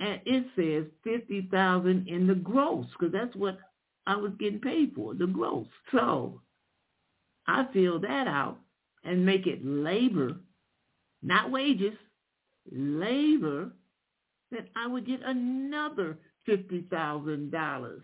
and 0.00 0.20
it 0.24 0.44
says 0.54 0.84
50000 1.04 2.06
in 2.06 2.26
the 2.26 2.34
gross 2.34 2.86
because 2.98 3.12
that's 3.12 3.34
what 3.34 3.58
I 4.06 4.14
was 4.16 4.32
getting 4.38 4.60
paid 4.60 4.92
for, 4.94 5.14
the 5.14 5.26
gross. 5.26 5.66
So 5.90 6.40
I 7.46 7.66
fill 7.72 7.98
that 8.00 8.28
out 8.28 8.58
and 9.08 9.24
make 9.24 9.46
it 9.46 9.64
labor, 9.64 10.36
not 11.22 11.50
wages, 11.50 11.94
labor, 12.70 13.70
then 14.50 14.68
I 14.76 14.86
would 14.86 15.06
get 15.06 15.20
another 15.24 16.18
$50,000. 16.48 18.00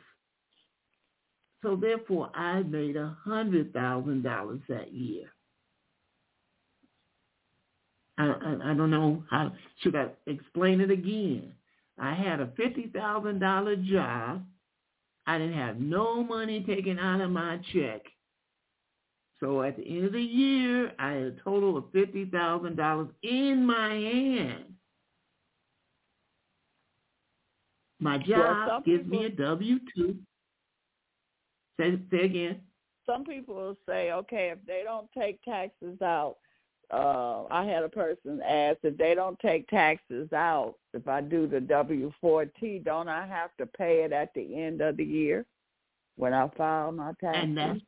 So 1.63 1.77
therefore, 1.77 2.31
I 2.35 2.63
made 2.63 2.97
a 2.97 3.17
$100,000 3.27 4.61
that 4.69 4.93
year. 4.93 5.27
I, 8.19 8.27
I, 8.27 8.71
I 8.71 8.75
don't 8.75 8.91
know 8.91 9.25
how, 9.31 9.53
should 9.83 9.97
I 9.97 10.09
explain 10.27 10.81
it 10.81 10.91
again? 10.91 11.53
I 11.99 12.15
had 12.15 12.41
a 12.41 12.47
$50,000 12.47 13.85
job. 13.87 14.45
I 15.27 15.39
didn't 15.39 15.59
have 15.59 15.81
no 15.81 16.23
money 16.23 16.65
taken 16.67 16.99
out 16.99 17.21
of 17.21 17.31
my 17.31 17.59
check. 17.73 18.03
So 19.45 19.63
at 19.63 19.77
the 19.77 19.87
end 19.87 20.07
of 20.07 20.13
the 20.13 20.23
year, 20.23 20.93
I 20.99 21.11
had 21.11 21.23
a 21.23 21.31
total 21.45 21.77
of 21.77 21.85
$50,000 21.93 23.09
in 23.23 23.67
my 23.67 23.91
hand. 23.91 24.65
My 28.01 28.17
job 28.17 28.69
well, 28.69 28.83
gives 28.87 29.03
people, 29.03 29.19
me 29.19 29.27
a 29.27 29.29
W-2. 29.29 30.17
Say, 31.79 31.99
say 32.11 32.25
again. 32.25 32.61
Some 33.05 33.25
people 33.27 33.55
will 33.55 33.77
say, 33.87 34.13
okay, 34.13 34.51
if 34.51 34.59
they 34.67 34.81
don't 34.83 35.09
take 35.13 35.43
taxes 35.43 36.01
out, 36.01 36.37
uh, 36.91 37.45
I 37.51 37.67
had 37.67 37.83
a 37.83 37.89
person 37.91 38.41
ask 38.49 38.79
if 38.83 38.97
they 38.97 39.15
don't 39.15 39.39
take 39.41 39.69
taxes 39.69 40.33
out, 40.33 40.77
if 40.95 41.07
I 41.07 41.21
do 41.21 41.47
the 41.47 41.61
W-4T, 41.61 42.83
don't 42.83 43.09
I 43.09 43.27
have 43.27 43.51
to 43.59 43.67
pay 43.67 44.05
it 44.05 44.13
at 44.13 44.33
the 44.35 44.63
end 44.63 44.81
of 44.81 44.97
the 44.97 45.05
year 45.05 45.45
when 46.17 46.33
I 46.33 46.49
file 46.57 46.93
my 46.93 47.13
taxes? 47.21 47.43
And 47.43 47.59
that's, 47.59 47.81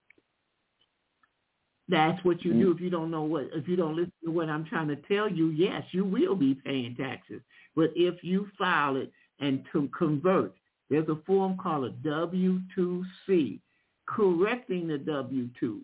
that's 1.89 2.23
what 2.25 2.45
you 2.45 2.53
do 2.53 2.73
if 2.73 2.81
you 2.81 2.91
don't 2.91 3.11
know 3.11 3.23
what, 3.23 3.49
if 3.55 3.69
you 3.69 3.77
don't 3.77 3.97
listen 3.97 4.13
to 4.25 4.31
what 4.31 4.49
I'm 4.49 4.65
trying 4.65 4.89
to 4.89 4.97
tell 4.97 5.31
you, 5.31 5.51
yes, 5.51 5.83
you 5.93 6.05
will 6.05 6.35
be 6.35 6.55
paying 6.55 6.97
taxes. 6.97 7.41
But 7.77 7.91
if 7.95 8.25
you 8.25 8.49
file 8.59 8.97
it 8.97 9.13
and 9.39 9.65
to 9.73 9.89
convert, 9.97 10.55
there's 10.91 11.09
a 11.09 11.19
form 11.27 11.57
called 11.57 11.85
a 11.85 11.91
W-2C, 11.91 13.61
correcting 14.07 14.89
the 14.89 14.99
W-2 14.99 15.81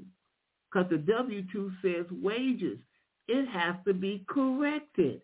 because 0.72 0.88
the 0.90 0.98
W-2 0.98 1.72
says 1.82 2.06
wages 2.10 2.78
it 3.28 3.48
has 3.48 3.76
to 3.86 3.94
be 3.94 4.24
corrected. 4.28 5.22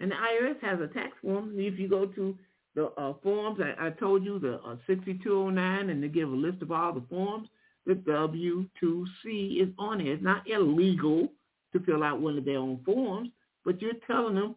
And 0.00 0.10
the 0.10 0.16
IRS 0.16 0.60
has 0.62 0.80
a 0.80 0.92
tax 0.92 1.12
form. 1.22 1.54
If 1.56 1.78
you 1.78 1.88
go 1.88 2.06
to 2.06 2.36
the 2.74 2.86
uh, 3.00 3.14
forms, 3.22 3.60
I, 3.60 3.86
I, 3.86 3.90
told 3.90 4.24
you 4.24 4.40
the 4.40 4.56
uh, 4.56 4.76
6209, 4.86 5.90
and 5.90 6.02
they 6.02 6.08
give 6.08 6.28
a 6.28 6.34
list 6.34 6.62
of 6.62 6.72
all 6.72 6.92
the 6.92 7.04
forms. 7.08 7.48
The 7.86 7.94
W-2C 7.94 9.62
is 9.62 9.68
on 9.78 10.00
it. 10.00 10.08
It's 10.08 10.22
not 10.22 10.48
illegal 10.48 11.28
to 11.72 11.80
fill 11.80 12.02
out 12.02 12.20
one 12.20 12.38
of 12.38 12.44
their 12.44 12.58
own 12.58 12.80
forms, 12.84 13.30
but 13.64 13.80
you're 13.82 13.92
telling 14.06 14.36
them 14.36 14.54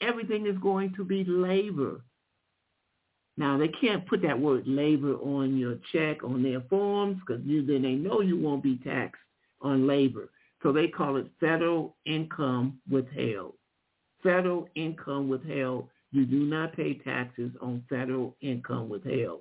everything 0.00 0.46
is 0.46 0.56
going 0.58 0.94
to 0.94 1.04
be 1.04 1.24
labor. 1.24 2.00
Now, 3.36 3.58
they 3.58 3.68
can't 3.68 4.06
put 4.06 4.22
that 4.22 4.38
word 4.38 4.66
labor 4.66 5.14
on 5.14 5.56
your 5.56 5.76
check, 5.92 6.22
on 6.24 6.42
their 6.42 6.60
forms, 6.62 7.18
because 7.20 7.42
then 7.44 7.82
they 7.82 7.94
know 7.94 8.20
you 8.20 8.38
won't 8.38 8.62
be 8.62 8.76
taxed 8.84 9.22
on 9.62 9.86
labor. 9.86 10.30
So 10.62 10.72
they 10.72 10.88
call 10.88 11.16
it 11.16 11.26
federal 11.38 11.96
income 12.04 12.80
withheld. 12.90 13.54
Federal 14.22 14.68
income 14.74 15.28
withheld. 15.28 15.88
You 16.12 16.26
do 16.26 16.40
not 16.40 16.76
pay 16.76 16.94
taxes 16.94 17.50
on 17.62 17.84
federal 17.88 18.36
income 18.42 18.88
withheld. 18.88 19.40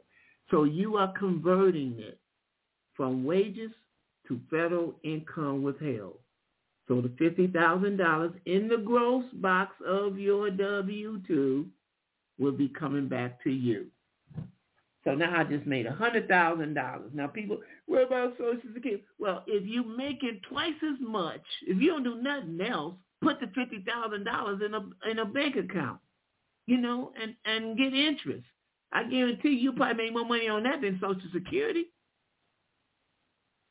So 0.50 0.64
you 0.64 0.98
are 0.98 1.12
converting 1.18 1.96
it 2.00 2.20
from 3.00 3.24
wages 3.24 3.72
to 4.28 4.38
federal 4.50 4.94
income 5.06 5.64
withheld. 5.64 6.18
So 6.90 7.00
the 7.00 7.08
$50,000 7.08 8.34
in 8.46 8.68
the 8.68 8.76
gross 8.76 9.24
box 9.36 9.74
of 9.88 10.20
your 10.20 10.52
W-2 10.52 11.66
will 12.38 12.52
be 12.52 12.68
coming 12.68 13.08
back 13.08 13.42
to 13.46 13.52
you. 13.52 13.86
So 15.06 15.16
now 15.16 15.40
I 15.40 15.46
just 15.46 15.66
made 15.66 15.86
a 15.86 15.94
hundred 15.94 16.28
thousand 16.28 16.74
dollars. 16.74 17.12
Now 17.14 17.28
people, 17.28 17.60
what 17.86 18.06
about 18.08 18.34
Social 18.38 18.60
Security? 18.74 19.06
Well, 19.18 19.46
if 19.48 19.66
you 19.66 19.86
make 19.96 20.24
it 20.24 20.42
twice 20.50 20.74
as 20.84 21.00
much, 21.00 21.40
if 21.66 21.82
you 21.82 21.92
don't 21.92 22.04
do 22.04 22.22
nothing 22.22 22.60
else, 22.62 22.96
put 23.22 23.40
the 23.40 23.48
fifty 23.56 23.82
thousand 23.88 24.26
dollars 24.26 24.60
in 24.64 24.74
a 24.74 25.10
in 25.10 25.20
a 25.20 25.26
bank 25.26 25.56
account, 25.56 26.00
you 26.68 26.78
know, 26.78 27.14
and 27.20 27.34
and 27.46 27.78
get 27.78 27.94
interest. 27.94 28.44
I 28.92 29.06
guarantee 29.06 29.52
you 29.52 29.72
probably 29.72 30.04
make 30.04 30.14
more 30.14 30.26
money 30.26 30.50
on 30.50 30.64
that 30.64 30.82
than 30.82 31.00
Social 31.02 31.30
Security. 31.34 31.86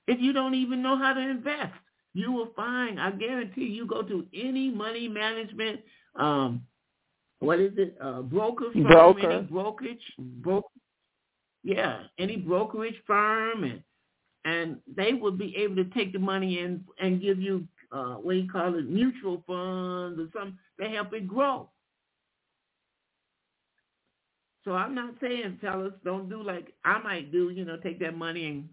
If 0.09 0.21
you 0.21 0.33
don't 0.33 0.55
even 0.55 0.83
know 0.83 0.97
how 0.99 1.13
to 1.15 1.21
invest, 1.21 1.75
you 2.15 2.33
will 2.33 2.51
find. 2.57 3.01
I 3.01 3.13
guarantee 3.13 3.67
you 3.67 3.87
go 3.87 4.03
to 4.03 4.27
any 4.35 4.71
money 4.71 5.07
management 5.09 5.81
um, 6.17 6.63
what 7.41 7.61
is 7.61 7.73
it? 7.77 7.97
Uh, 8.01 8.23
broker 8.23 8.67
firm, 8.75 8.83
Broker. 8.85 9.31
any 9.31 9.43
brokerage, 9.43 10.13
bro- 10.19 10.71
yeah, 11.63 12.01
any 12.19 12.37
brokerage 12.37 12.97
firm, 13.07 13.65
and 13.65 13.83
and 14.45 14.79
they 14.97 15.13
will 15.13 15.33
be 15.33 15.55
able 15.57 15.77
to 15.77 15.85
take 15.91 16.13
the 16.13 16.19
money 16.19 16.59
in 16.59 16.85
and 17.01 17.21
give 17.23 17.41
you 17.41 17.67
uh, 17.93 18.15
what 18.15 18.33
do 18.33 18.39
you 18.39 18.51
call 18.51 18.75
it, 18.75 18.89
mutual 18.89 19.43
funds 19.47 20.19
or 20.19 20.29
something 20.33 20.59
to 20.81 20.89
help 20.89 21.13
it 21.13 21.29
grow. 21.29 21.69
So 24.65 24.75
I'm 24.75 24.95
not 24.95 25.15
saying, 25.21 25.59
fellas, 25.61 25.95
don't 26.05 26.29
do 26.29 26.43
like 26.43 26.75
I 26.85 26.99
might 26.99 27.31
do, 27.31 27.51
you 27.51 27.65
know, 27.65 27.77
take 27.77 28.01
that 28.01 28.17
money 28.17 28.47
and 28.47 28.69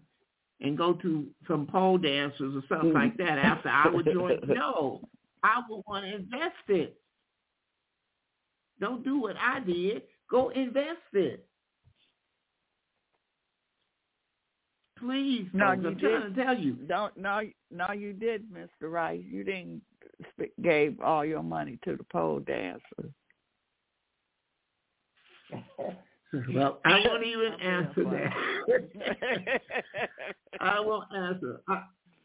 and 0.60 0.76
go 0.76 0.94
to 0.94 1.26
some 1.46 1.66
pole 1.66 1.98
dancers 1.98 2.54
or 2.56 2.62
something 2.68 2.90
mm. 2.90 2.94
like 2.94 3.16
that 3.18 3.38
after 3.38 3.68
I 3.68 3.88
would 3.88 4.06
join. 4.06 4.40
No, 4.48 5.00
I 5.42 5.62
would 5.68 5.82
want 5.86 6.04
to 6.04 6.14
invest 6.14 6.54
it. 6.68 6.98
Don't 8.80 9.04
do 9.04 9.20
what 9.20 9.36
I 9.40 9.60
did. 9.60 10.02
Go 10.30 10.48
invest 10.50 10.98
it. 11.12 11.46
Please, 14.98 15.46
No, 15.52 15.74
folks, 15.74 15.82
you 15.82 15.88
I'm 15.88 15.98
trying 15.98 16.34
to 16.34 16.44
tell 16.44 16.58
you. 16.58 16.72
Don't 16.72 17.16
no 17.18 17.42
no 17.70 17.92
you 17.92 18.14
did, 18.14 18.44
Mr. 18.50 18.90
Rice. 18.90 19.22
You 19.30 19.44
didn't 19.44 19.82
gave 20.62 20.98
all 21.00 21.24
your 21.24 21.42
money 21.42 21.78
to 21.84 21.96
the 21.96 22.04
pole 22.04 22.40
dancers. 22.40 23.12
Well, 26.54 26.80
I 26.84 27.00
won't 27.06 27.24
even 27.24 27.52
answer 27.60 28.04
that. 28.04 29.60
I 30.60 30.80
won't 30.80 31.08
answer. 31.14 31.60
I, 31.68 31.82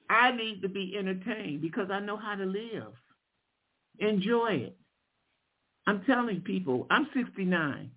I 0.09 0.35
need 0.35 0.61
to 0.61 0.69
be 0.69 0.95
entertained 0.97 1.61
because 1.61 1.89
I 1.91 1.99
know 1.99 2.17
how 2.17 2.35
to 2.35 2.45
live. 2.45 2.93
Enjoy 3.99 4.53
it. 4.53 4.77
I'm 5.87 6.03
telling 6.05 6.41
people, 6.41 6.87
I'm 6.89 7.07
69. 7.15 7.91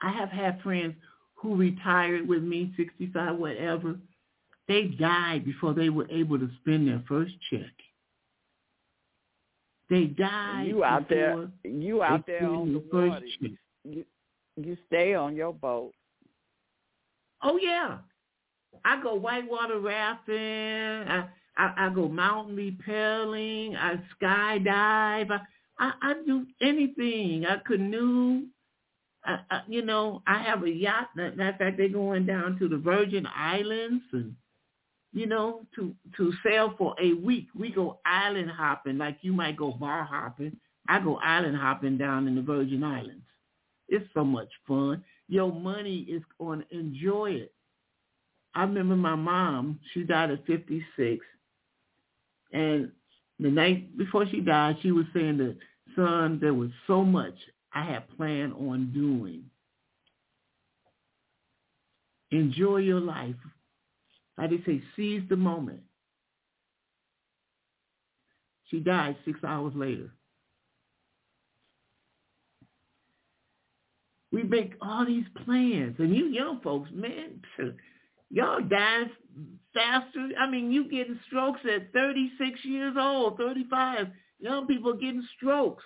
I 0.00 0.10
have 0.12 0.28
had 0.30 0.60
friends 0.62 0.94
who 1.34 1.56
retired 1.56 2.28
with 2.28 2.42
me, 2.42 2.72
65, 2.76 3.36
whatever. 3.36 3.96
They 4.66 4.84
died 4.84 5.44
before 5.44 5.72
they 5.74 5.88
were 5.88 6.08
able 6.10 6.38
to 6.38 6.50
spend 6.60 6.88
their 6.88 7.02
first 7.08 7.32
check. 7.50 7.72
They 9.88 10.04
died 10.04 10.66
you 10.66 10.84
out 10.84 11.08
there 11.08 11.36
before 11.36 11.50
you 11.64 12.02
out 12.02 12.26
they 12.26 12.34
there 12.34 12.50
on 12.50 12.74
the 12.74 12.84
their 12.92 13.10
first 13.10 13.24
check. 13.40 13.50
You, 13.84 14.04
you 14.64 14.76
stay 14.86 15.14
on 15.14 15.36
your 15.36 15.52
boat. 15.52 15.92
Oh 17.42 17.58
yeah, 17.60 17.98
I 18.84 19.02
go 19.02 19.14
whitewater 19.14 19.80
rafting. 19.80 20.36
I 20.36 21.28
I, 21.56 21.86
I 21.86 21.88
go 21.94 22.08
mountain 22.08 22.56
rappelling. 22.56 23.76
I 23.76 23.96
skydive. 24.20 25.30
I, 25.30 25.40
I 25.78 25.92
I 26.02 26.14
do 26.26 26.46
anything. 26.60 27.46
I 27.46 27.58
canoe. 27.66 28.44
I, 29.24 29.38
I, 29.50 29.60
you 29.66 29.82
know, 29.84 30.22
I 30.26 30.42
have 30.42 30.62
a 30.62 30.70
yacht. 30.70 31.08
Matter 31.16 31.48
of 31.48 31.56
fact, 31.58 31.76
they're 31.76 31.88
going 31.88 32.26
down 32.26 32.58
to 32.58 32.68
the 32.68 32.78
Virgin 32.78 33.26
Islands 33.26 34.04
and 34.12 34.34
you 35.12 35.26
know 35.26 35.66
to 35.74 35.94
to 36.16 36.32
sail 36.44 36.74
for 36.78 36.94
a 37.00 37.14
week. 37.14 37.48
We 37.58 37.70
go 37.70 37.98
island 38.06 38.50
hopping 38.50 38.98
like 38.98 39.18
you 39.22 39.32
might 39.32 39.56
go 39.56 39.72
bar 39.72 40.04
hopping. 40.04 40.56
I 40.88 41.00
go 41.00 41.16
island 41.16 41.56
hopping 41.56 41.98
down 41.98 42.26
in 42.28 42.34
the 42.34 42.42
Virgin 42.42 42.82
Islands. 42.82 43.24
It's 43.88 44.06
so 44.14 44.24
much 44.24 44.48
fun. 44.66 45.02
Your 45.28 45.52
money 45.52 46.00
is 46.00 46.22
to 46.40 46.62
enjoy 46.70 47.30
it. 47.32 47.52
I 48.54 48.62
remember 48.62 48.96
my 48.96 49.14
mom, 49.14 49.78
she 49.92 50.04
died 50.04 50.30
at 50.30 50.44
56. 50.46 51.24
And 52.52 52.90
the 53.38 53.50
night 53.50 53.96
before 53.96 54.26
she 54.26 54.40
died, 54.40 54.78
she 54.82 54.90
was 54.90 55.06
saying 55.14 55.38
that, 55.38 55.56
son, 55.94 56.38
there 56.40 56.54
was 56.54 56.70
so 56.86 57.04
much 57.04 57.34
I 57.72 57.84
had 57.84 58.08
planned 58.16 58.54
on 58.54 58.92
doing. 58.92 59.44
Enjoy 62.30 62.78
your 62.78 63.00
life. 63.00 63.34
Like 64.36 64.50
they 64.50 64.62
say, 64.66 64.82
seize 64.96 65.22
the 65.28 65.36
moment. 65.36 65.80
She 68.70 68.80
died 68.80 69.16
six 69.24 69.42
hours 69.44 69.72
later. 69.74 70.10
We 74.30 74.42
make 74.42 74.74
all 74.82 75.06
these 75.06 75.24
plans, 75.44 75.96
and 75.98 76.14
you 76.14 76.26
young 76.26 76.60
folks, 76.60 76.90
man, 76.92 77.40
y'all 78.30 78.60
dying 78.60 79.10
faster. 79.72 80.28
I 80.38 80.50
mean, 80.50 80.70
you 80.70 80.84
getting 80.84 81.18
strokes 81.26 81.60
at 81.64 81.92
36 81.92 82.64
years 82.64 82.94
old, 82.98 83.38
35. 83.38 84.08
Young 84.40 84.66
people 84.66 84.92
getting 84.92 85.26
strokes, 85.36 85.82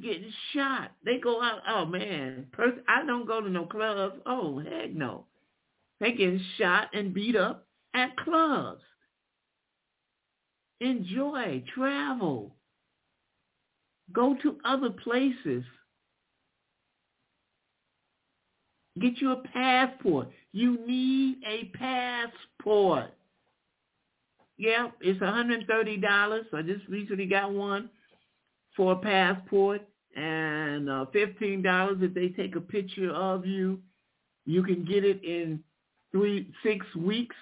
getting 0.00 0.32
shot. 0.52 0.92
They 1.04 1.18
go 1.18 1.42
out. 1.42 1.60
Oh 1.68 1.84
man, 1.86 2.46
I 2.88 3.04
don't 3.04 3.26
go 3.26 3.40
to 3.40 3.50
no 3.50 3.66
clubs. 3.66 4.16
Oh 4.24 4.60
heck 4.60 4.92
no, 4.92 5.26
they 6.00 6.12
getting 6.12 6.40
shot 6.56 6.88
and 6.94 7.12
beat 7.12 7.36
up 7.36 7.66
at 7.94 8.16
clubs. 8.16 8.82
Enjoy, 10.80 11.62
travel, 11.74 12.54
go 14.12 14.36
to 14.42 14.58
other 14.64 14.90
places. 14.90 15.64
Get 19.00 19.20
you 19.20 19.32
a 19.32 19.36
passport. 19.36 20.28
You 20.52 20.78
need 20.86 21.38
a 21.46 21.64
passport. 21.76 23.12
Yeah, 24.56 24.90
it's 25.00 25.18
$130. 25.20 26.44
I 26.54 26.62
just 26.62 26.86
recently 26.88 27.26
got 27.26 27.52
one 27.52 27.90
for 28.76 28.92
a 28.92 28.96
passport 28.96 29.82
and 30.16 30.88
uh, 30.88 31.06
$15 31.12 32.02
if 32.02 32.14
they 32.14 32.28
take 32.28 32.54
a 32.54 32.60
picture 32.60 33.10
of 33.10 33.44
you. 33.46 33.80
You 34.46 34.62
can 34.62 34.84
get 34.84 35.04
it 35.04 35.24
in 35.24 35.64
three, 36.12 36.52
six 36.62 36.86
weeks. 36.94 37.34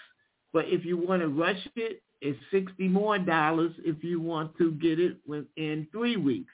But 0.55 0.67
if 0.69 0.85
you 0.87 0.97
want 0.97 1.21
to 1.23 1.29
rush 1.29 1.67
it, 1.77 2.03
it's 2.23 2.39
60 2.51 2.89
more 2.89 3.19
dollars 3.19 3.73
if 3.79 4.03
you 4.03 4.21
want 4.21 4.57
to 4.59 4.73
get 4.73 4.99
it 5.01 5.19
within 5.27 5.89
three 5.93 6.17
weeks. 6.17 6.53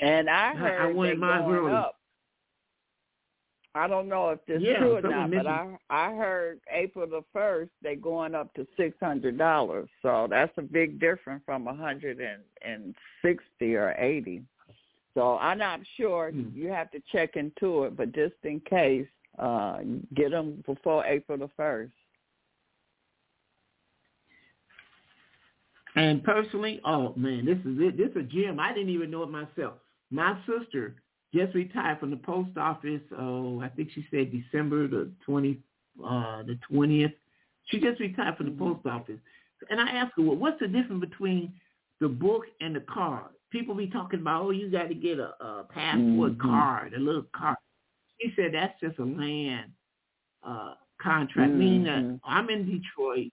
And 0.00 0.30
I 0.30 0.50
I- 0.50 0.52
I 0.52 0.54
heard 0.54 0.96
wanted 0.96 1.18
mine 1.18 1.42
going 1.42 1.54
early. 1.58 1.72
up. 1.72 1.99
I 3.74 3.86
don't 3.86 4.08
know 4.08 4.30
if 4.30 4.44
this 4.46 4.56
is 4.56 4.64
Yeah, 4.64 4.78
true 4.78 4.96
or 4.96 5.02
not, 5.02 5.30
but 5.30 5.46
I 5.46 5.76
I 5.90 6.12
heard 6.14 6.60
April 6.72 7.06
the 7.06 7.22
first 7.32 7.70
they 7.82 7.94
going 7.94 8.34
up 8.34 8.52
to 8.54 8.66
six 8.76 8.96
hundred 9.00 9.38
dollars. 9.38 9.88
So 10.02 10.26
that's 10.28 10.52
a 10.56 10.62
big 10.62 10.98
difference 10.98 11.42
from 11.46 11.68
a 11.68 11.74
hundred 11.74 12.18
and 12.20 12.42
and 12.62 12.94
sixty 13.22 13.76
or 13.76 13.94
eighty. 13.96 14.42
So 15.14 15.38
I'm 15.38 15.58
not 15.58 15.80
sure. 15.96 16.30
Hmm. 16.30 16.48
You 16.54 16.68
have 16.68 16.90
to 16.92 17.02
check 17.12 17.36
into 17.36 17.84
it, 17.84 17.96
but 17.96 18.12
just 18.12 18.34
in 18.42 18.60
case, 18.60 19.06
uh, 19.38 19.78
get 20.14 20.32
them 20.32 20.62
before 20.66 21.04
April 21.04 21.38
the 21.38 21.50
first. 21.56 21.92
And 25.96 26.22
personally, 26.24 26.80
oh 26.84 27.14
man, 27.16 27.44
this 27.44 27.58
is 27.58 27.78
it. 27.80 27.96
This 27.96 28.10
is 28.10 28.16
a 28.16 28.22
gem. 28.22 28.58
I 28.58 28.72
didn't 28.72 28.90
even 28.90 29.10
know 29.10 29.22
it 29.22 29.30
myself. 29.30 29.74
My 30.10 30.36
sister 30.44 30.96
just 31.34 31.54
retired 31.54 32.00
from 32.00 32.10
the 32.10 32.16
post 32.16 32.56
office. 32.56 33.02
Oh, 33.18 33.60
I 33.60 33.68
think 33.68 33.90
she 33.94 34.06
said 34.10 34.32
December 34.32 34.88
the 34.88 35.10
twenty, 35.24 35.58
uh, 36.04 36.42
the 36.42 36.58
twentieth. 36.68 37.12
She 37.66 37.78
just 37.80 38.00
retired 38.00 38.36
from 38.36 38.46
the 38.46 38.52
Mhm. 38.52 38.58
post 38.58 38.86
office, 38.86 39.20
and 39.70 39.80
I 39.80 39.90
asked 39.90 40.14
her, 40.16 40.22
well, 40.22 40.36
what's 40.36 40.58
the 40.58 40.68
difference 40.68 41.00
between 41.00 41.52
the 42.00 42.08
book 42.08 42.44
and 42.60 42.74
the 42.74 42.80
card? 42.80 43.30
People 43.50 43.74
be 43.74 43.86
talking 43.88 44.20
about, 44.20 44.44
oh, 44.44 44.50
you 44.50 44.70
got 44.70 44.88
to 44.88 44.94
get 44.94 45.18
a, 45.18 45.34
a 45.44 45.64
passport 45.64 46.32
Mhm. 46.32 46.38
card, 46.38 46.94
a 46.94 46.98
little 46.98 47.26
card. 47.32 47.56
She 48.20 48.32
said 48.36 48.52
that's 48.54 48.78
just 48.80 48.98
a 48.98 49.04
land 49.04 49.72
uh, 50.42 50.74
contract. 50.98 51.52
Meaning 51.52 51.84
that 51.84 52.02
Mhm. 52.02 52.20
I'm 52.24 52.48
in 52.50 52.64
Detroit. 52.66 53.30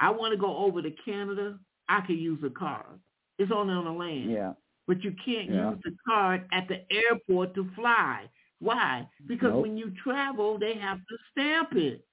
I 0.00 0.10
want 0.10 0.32
to 0.32 0.36
go 0.36 0.56
over 0.56 0.82
to 0.82 0.90
Canada. 0.90 1.58
I 1.88 2.00
can 2.02 2.16
use 2.18 2.42
a 2.44 2.50
card. 2.50 3.00
It's 3.38 3.50
only 3.52 3.74
on 3.74 3.84
the 3.84 3.92
land. 3.92 4.30
Yeah. 4.30 4.54
But 4.88 5.04
you 5.04 5.12
can't 5.24 5.50
Yeah. 5.50 5.70
use 5.72 5.80
the 5.84 5.96
card 6.06 6.48
at 6.52 6.66
the 6.68 6.82
airport 6.92 7.54
to 7.54 7.70
fly. 7.76 8.28
Why? 8.58 9.08
Because 9.28 9.52
Nope. 9.52 9.62
when 9.62 9.78
you 9.78 9.92
travel, 10.02 10.58
they 10.58 10.74
have 10.74 10.98
to 11.06 11.18
stamp 11.30 11.76
it. 11.76 12.04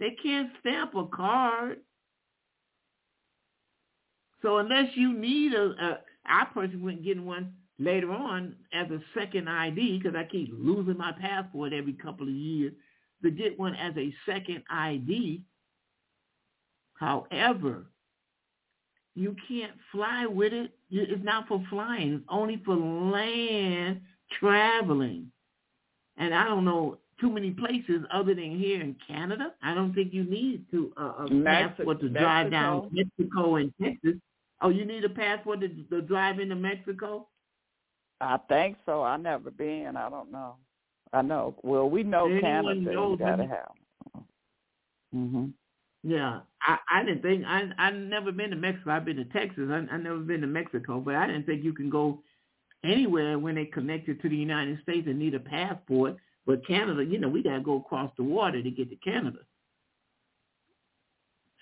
They 0.00 0.10
can't 0.22 0.50
stamp 0.60 0.94
a 0.96 1.06
card. 1.06 1.80
So 4.42 4.58
unless 4.58 4.96
you 4.96 5.12
need 5.14 5.54
a, 5.54 5.70
a 5.70 6.00
I 6.26 6.44
personally 6.52 6.82
went 6.84 7.04
getting 7.04 7.24
one 7.26 7.54
later 7.78 8.12
on 8.12 8.56
as 8.72 8.90
a 8.90 9.00
second 9.14 9.48
ID 9.48 9.98
because 9.98 10.14
I 10.16 10.24
keep 10.24 10.50
losing 10.52 10.98
my 10.98 11.12
passport 11.12 11.72
every 11.72 11.94
couple 11.94 12.28
of 12.28 12.34
years 12.34 12.74
to 13.22 13.30
get 13.30 13.58
one 13.58 13.74
as 13.76 13.96
a 13.96 14.14
second 14.26 14.62
ID. 14.70 15.42
However, 16.94 17.86
you 19.14 19.34
can't 19.48 19.72
fly 19.92 20.26
with 20.26 20.52
it. 20.52 20.72
It's 20.90 21.22
not 21.24 21.48
for 21.48 21.62
flying. 21.70 22.14
It's 22.14 22.24
only 22.28 22.62
for 22.64 22.76
land 22.76 24.00
traveling. 24.38 25.30
And 26.16 26.34
I 26.34 26.44
don't 26.44 26.64
know 26.64 26.98
too 27.20 27.30
many 27.30 27.50
places 27.50 28.02
other 28.12 28.34
than 28.34 28.58
here 28.58 28.80
in 28.80 28.94
Canada. 29.06 29.52
I 29.62 29.74
don't 29.74 29.92
think 29.94 30.12
you 30.14 30.24
need 30.24 30.64
to 30.70 30.92
uh, 30.96 31.24
a 31.24 31.28
Mexi- 31.28 31.76
passport 31.76 32.00
to 32.00 32.08
drive 32.08 32.50
down 32.50 32.90
Mexico. 32.92 33.08
Mexico 33.18 33.56
and 33.56 33.72
Texas. 33.82 34.14
Oh, 34.60 34.70
you 34.70 34.84
need 34.84 35.04
a 35.04 35.08
passport 35.08 35.60
to, 35.60 35.68
to 35.68 36.02
drive 36.02 36.40
into 36.40 36.54
Mexico? 36.56 37.28
I 38.20 38.38
think 38.48 38.76
so. 38.86 39.02
I 39.04 39.16
never 39.16 39.50
been. 39.50 39.96
I 39.96 40.08
don't 40.10 40.32
know. 40.32 40.56
I 41.12 41.22
know. 41.22 41.54
Well, 41.62 41.88
we 41.88 42.02
know 42.02 42.26
Anyone 42.26 42.42
Canada. 42.42 42.80
knows 42.92 43.18
You 43.20 43.24
gotta 43.24 43.46
have. 43.46 44.22
Mhm. 45.14 45.52
Yeah, 46.02 46.40
I 46.62 46.78
I 46.90 47.04
didn't 47.04 47.22
think 47.22 47.44
I 47.46 47.70
I 47.76 47.90
never 47.90 48.32
been 48.32 48.50
to 48.50 48.56
Mexico. 48.56 48.90
I've 48.90 49.04
been 49.04 49.16
to 49.16 49.24
Texas. 49.26 49.68
I 49.70 49.86
I 49.92 49.96
never 49.96 50.18
been 50.18 50.40
to 50.42 50.46
Mexico, 50.46 51.00
but 51.00 51.14
I 51.14 51.26
didn't 51.26 51.46
think 51.46 51.64
you 51.64 51.72
can 51.72 51.90
go 51.90 52.22
anywhere 52.84 53.38
when 53.38 53.56
they 53.56 53.64
connected 53.64 54.22
to 54.22 54.28
the 54.28 54.36
United 54.36 54.80
States 54.82 55.06
and 55.06 55.18
need 55.18 55.34
a 55.34 55.40
passport. 55.40 56.16
But 56.46 56.66
Canada, 56.66 57.04
you 57.04 57.18
know, 57.18 57.28
we 57.28 57.42
gotta 57.42 57.60
go 57.60 57.76
across 57.76 58.12
the 58.16 58.22
water 58.22 58.62
to 58.62 58.70
get 58.70 58.90
to 58.90 58.96
Canada. 58.96 59.40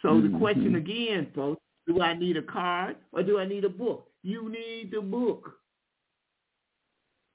So 0.03 0.21
the 0.21 0.29
mm-hmm. 0.29 0.39
question 0.39 0.75
again, 0.77 1.29
folks, 1.35 1.61
do 1.87 2.01
I 2.03 2.15
need 2.15 2.37
a 2.37 2.43
card 2.43 2.97
or 3.13 3.23
do 3.23 3.39
I 3.39 3.47
need 3.47 3.65
a 3.65 3.69
book? 3.69 4.09
You 4.23 4.51
need 4.51 4.93
the 4.93 5.01
book. 5.01 5.55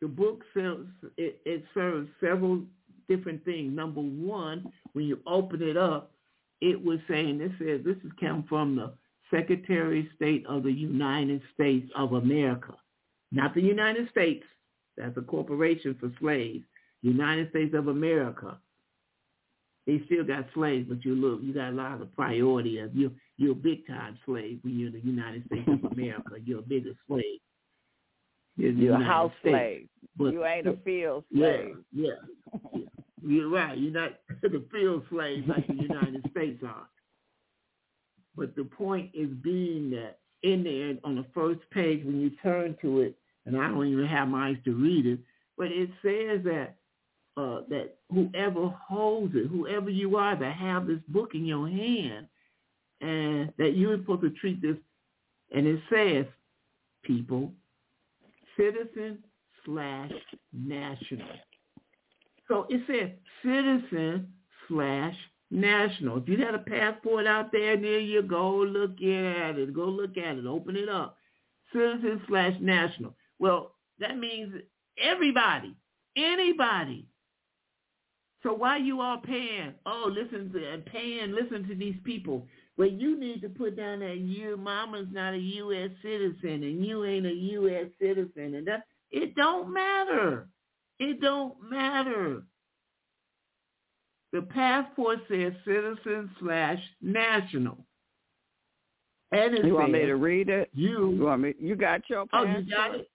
The 0.02 0.08
book 0.08 0.44
serves 0.54 0.90
it, 1.18 1.42
it 1.46 1.64
serves 1.74 2.10
several 2.20 2.62
different 3.08 3.44
things. 3.44 3.76
Number 3.76 4.02
one, 4.02 4.72
when 4.94 5.06
you 5.06 5.20
open 5.26 5.62
it 5.62 5.78
up, 5.78 6.11
it 6.62 6.84
was 6.84 7.00
saying 7.10 7.38
this 7.40 7.52
says 7.60 7.82
this 7.84 7.98
is 8.04 8.12
come 8.20 8.46
from 8.48 8.76
the 8.76 8.94
Secretary 9.32 10.02
of 10.02 10.06
State 10.16 10.46
of 10.48 10.64
the 10.64 10.72
United 10.72 11.42
States 11.54 11.90
of 11.96 12.14
America, 12.14 12.74
not 13.32 13.54
the 13.56 13.62
United 13.62 14.10
States. 14.10 14.44
That's 14.98 15.18
a 15.18 15.22
corporation 15.22 15.96
for 16.00 16.12
slaves. 16.20 16.64
United 17.02 17.50
States 17.50 17.74
of 17.74 17.88
America. 17.88 18.58
They 19.88 20.02
still 20.06 20.24
got 20.24 20.46
slaves, 20.54 20.88
but 20.88 21.04
you 21.04 21.16
look, 21.16 21.40
you 21.42 21.54
got 21.54 21.70
a 21.70 21.76
lot 21.76 22.02
of 22.02 22.14
priority 22.16 22.78
of 22.80 22.96
you. 22.96 23.12
You're 23.38 23.54
a 23.54 23.56
big 23.56 23.88
time 23.88 24.20
slave 24.26 24.60
when 24.62 24.78
you're 24.78 24.90
in 24.90 24.94
the 24.94 25.00
United 25.00 25.46
States 25.48 25.68
of 25.68 25.92
America. 25.98 26.36
You're 26.46 26.60
a 26.60 26.64
bigger 26.64 26.92
slave. 27.08 27.40
the 28.58 28.70
You're 28.70 29.02
a 29.02 29.04
house 29.04 29.32
States. 29.40 29.54
slave. 29.56 29.88
But- 30.18 30.34
you 30.34 30.46
ain't 30.46 30.68
a 30.68 30.78
field 30.84 31.24
yeah, 31.32 31.54
slave. 31.56 31.76
yeah. 31.92 32.08
yeah. 32.74 32.86
You're 33.26 33.50
right. 33.50 33.78
You're 33.78 33.94
not 33.94 34.20
the 34.42 34.64
field 34.72 35.04
slaves 35.10 35.48
like 35.48 35.68
the 35.68 35.74
United 35.76 36.26
States 36.32 36.64
are. 36.64 36.88
But 38.36 38.56
the 38.56 38.64
point 38.64 39.12
is 39.14 39.30
being 39.44 39.92
that 39.92 40.20
in 40.44 40.64
there 40.64 40.96
on 41.04 41.16
the 41.16 41.26
first 41.34 41.60
page 41.72 42.04
when 42.06 42.20
you 42.20 42.32
turn 42.42 42.78
to 42.82 43.02
it, 43.02 43.16
and 43.46 43.58
I 43.58 43.68
don't 43.68 43.88
even 43.88 44.06
have 44.08 44.28
my 44.28 44.50
eyes 44.50 44.58
to 44.66 44.74
read 44.74 45.06
it, 45.06 45.20
but 45.58 45.68
it 45.68 45.90
says 46.02 46.44
that 46.46 46.76
uh, 47.38 47.62
that 47.70 47.96
whoever 48.14 48.68
holds 48.68 49.34
it, 49.36 49.48
whoever 49.48 49.90
you 49.90 50.18
are 50.18 50.36
that 50.36 50.54
have 50.54 50.86
this 50.88 51.00
book 51.08 51.34
in 51.34 51.46
your 51.46 51.68
hand, 51.68 52.28
and 53.00 53.52
that 53.58 53.76
you're 53.76 53.98
supposed 53.98 54.22
to 54.22 54.30
treat 54.32 54.62
this, 54.62 54.76
and 55.56 55.66
it 55.66 55.80
says, 55.90 56.26
people, 57.04 57.52
citizen 58.58 59.20
slash 59.66 60.12
national. 60.54 61.28
So 62.52 62.68
it 62.70 62.82
says 62.86 63.12
citizen 63.42 64.28
slash 64.68 65.16
national. 65.52 66.18
If 66.18 66.28
you 66.28 66.38
got 66.38 66.54
a 66.54 66.60
passport 66.60 67.26
out 67.26 67.50
there 67.54 67.78
near 67.78 68.00
you, 68.00 68.22
go 68.24 68.58
look 68.58 69.02
at 69.02 69.58
it. 69.58 69.74
Go 69.74 69.86
look 69.86 70.18
at 70.18 70.36
it. 70.38 70.46
Open 70.46 70.76
it 70.76 70.90
up. 70.90 71.16
Citizen 71.72 72.22
slash 72.28 72.54
national. 72.60 73.16
Well, 73.40 73.76
that 74.00 74.18
means 74.18 74.54
everybody, 75.02 75.78
anybody. 76.18 77.08
So 78.44 78.54
why 78.54 78.78
you 78.80 79.00
all 79.00 79.20
paying? 79.20 79.74
Oh, 79.86 80.12
listen 80.14 80.52
to 80.52 80.74
and 80.74 80.86
paying. 80.86 81.32
Listen 81.32 81.66
to 81.70 81.76
these 81.76 81.96
people. 82.04 82.48
Well, 82.78 82.90
you 82.90 83.18
need 83.18 83.42
to 83.44 83.50
put 83.50 83.78
down 83.78 84.00
that 84.00 84.18
your 84.18 84.58
mama's 84.58 85.08
not 85.10 85.36
a 85.36 85.38
U.S. 85.38 85.92
citizen 86.02 86.64
and 86.64 86.86
you 86.86 87.06
ain't 87.06 87.26
a 87.26 87.34
U.S. 87.34 87.86
citizen, 87.98 88.56
and 88.56 88.68
that 88.68 88.84
it 89.10 89.36
don't 89.36 89.72
matter. 89.72 90.50
It 91.02 91.20
don't 91.20 91.56
matter. 91.68 92.44
The 94.34 94.44
passport 94.44 95.18
says 95.28 95.52
citizen 95.66 96.30
slash 96.40 96.80
national. 97.02 97.80
And 99.32 99.56
it 99.56 99.66
You 99.66 99.74
want 99.74 99.94
me 99.94 100.06
to 100.06 100.16
read 100.16 100.48
it? 100.48 100.70
You 100.74 101.12
you. 101.12 101.24
want 101.26 101.42
me? 101.42 101.56
You 101.60 101.76
got 101.76 102.08
your 102.08 102.28
passport? 102.28 102.50
Oh, 102.56 102.60
you 102.60 102.70
got 102.70 102.96
it? 102.96 103.10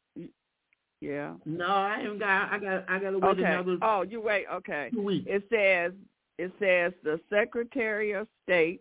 Yeah. 1.00 1.34
No, 1.44 1.66
I 1.66 2.00
ain't 2.00 2.18
got. 2.18 2.52
I 2.52 2.58
got. 2.58 2.90
I 2.90 2.98
got 2.98 3.10
to 3.10 3.18
wait 3.20 3.38
Okay. 3.38 3.44
another 3.44 3.78
Oh, 3.82 4.02
you 4.02 4.20
wait. 4.20 4.46
Okay. 4.52 4.90
two 4.92 5.02
weeks. 5.02 5.26
It 5.28 5.44
says 5.48 5.92
it 6.38 6.52
says 6.58 6.92
the 7.04 7.20
Secretary 7.30 8.12
of 8.12 8.26
State 8.42 8.80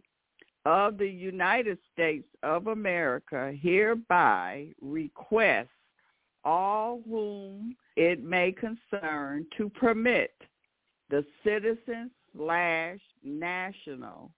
of 0.65 0.97
the 0.97 1.07
United 1.07 1.77
States 1.93 2.27
of 2.41 2.67
America 2.67 3.53
hereby 3.61 4.69
requests 4.81 5.67
all 6.43 7.01
whom 7.07 7.75
it 7.95 8.23
may 8.23 8.51
concern 8.51 9.45
to 9.57 9.69
permit 9.69 10.33
the 11.09 11.25
citizen 11.43 12.11
slash 12.35 12.99
national 13.23 14.31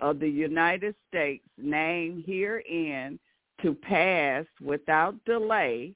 of 0.00 0.18
the 0.18 0.28
United 0.28 0.94
States 1.08 1.44
named 1.58 2.24
herein 2.26 3.18
to 3.62 3.74
pass 3.74 4.44
without 4.62 5.14
delay 5.24 5.94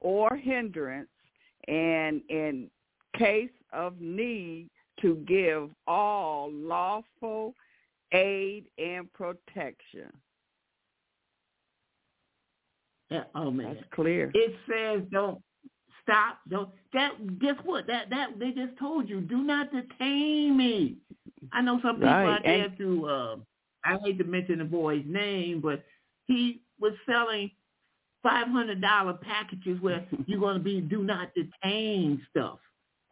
or 0.00 0.36
hindrance 0.36 1.08
and 1.68 2.22
in 2.28 2.70
case 3.16 3.50
of 3.72 4.00
need 4.00 4.68
to 5.00 5.16
give 5.26 5.70
all 5.86 6.50
lawful 6.52 7.54
aid 8.12 8.64
and 8.78 9.12
protection. 9.12 10.10
Yeah, 13.10 13.24
oh 13.34 13.50
man, 13.50 13.74
That's 13.74 13.86
clear. 13.92 14.30
it 14.34 14.54
says 14.68 15.02
don't 15.10 15.42
stop. 16.02 16.38
Don't 16.48 16.68
that. 16.92 17.38
Guess 17.40 17.56
what? 17.64 17.86
That 17.86 18.10
that 18.10 18.38
they 18.38 18.50
just 18.50 18.76
told 18.78 19.08
you. 19.08 19.20
Do 19.20 19.38
not 19.38 19.68
detain 19.72 20.56
me. 20.56 20.96
I 21.52 21.62
know 21.62 21.80
some 21.82 21.96
people 21.96 22.08
Right, 22.08 22.34
out 22.36 22.42
there 22.44 22.64
and- 22.66 22.78
to. 22.78 23.06
Uh, 23.08 23.36
I 23.84 23.96
hate 24.04 24.18
to 24.18 24.24
mention 24.24 24.58
the 24.58 24.64
boy's 24.64 25.04
name, 25.06 25.60
but 25.60 25.82
he 26.26 26.60
was 26.78 26.92
selling 27.06 27.50
five 28.22 28.46
hundred 28.48 28.80
dollar 28.80 29.14
packages 29.14 29.80
where 29.80 30.06
you're 30.26 30.40
going 30.40 30.58
to 30.58 30.62
be 30.62 30.80
do 30.80 31.02
not 31.02 31.30
detain 31.34 32.20
stuff. 32.30 32.58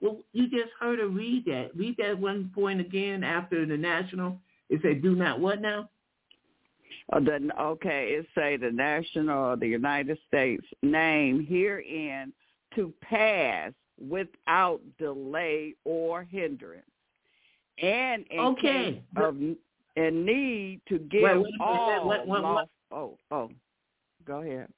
Well, 0.01 0.18
you 0.32 0.49
just 0.49 0.70
heard 0.78 0.99
her 1.01 1.09
read 1.09 1.45
that. 1.47 1.70
Read 1.74 1.97
that 1.99 2.18
one 2.18 2.51
point 2.55 2.80
again 2.80 3.24
after 3.24 3.64
the 3.66 3.76
national. 3.76 4.39
It 4.70 4.80
said 4.82 5.03
do 5.03 5.14
not 5.16 5.41
what 5.41 5.61
now? 5.61 5.89
Uh, 7.11 7.20
the, 7.20 7.49
okay, 7.59 8.09
it 8.18 8.26
say 8.34 8.59
the 8.59 8.70
national 8.70 9.55
of 9.55 9.61
the 9.61 9.66
United 9.66 10.18
States 10.28 10.64
name 10.82 11.47
herein 11.49 12.32
to 12.75 12.93
pass 13.01 13.73
without 14.01 14.81
delay 14.99 15.75
or 15.85 16.23
hindrance, 16.23 16.85
and 17.83 18.25
in 18.31 18.39
Okay, 18.39 18.93
case 18.93 19.03
of 19.16 19.37
need 19.97 20.81
to 20.89 20.99
give 20.99 21.23
Wait, 21.23 21.37
wait 21.39 21.55
all 21.61 22.07
what- 22.07 22.27
what- 22.27 22.29
what- 22.29 22.43
law- 22.43 22.64
Oh, 22.91 23.19
oh, 23.31 23.51
go 24.25 24.41
ahead. 24.43 24.73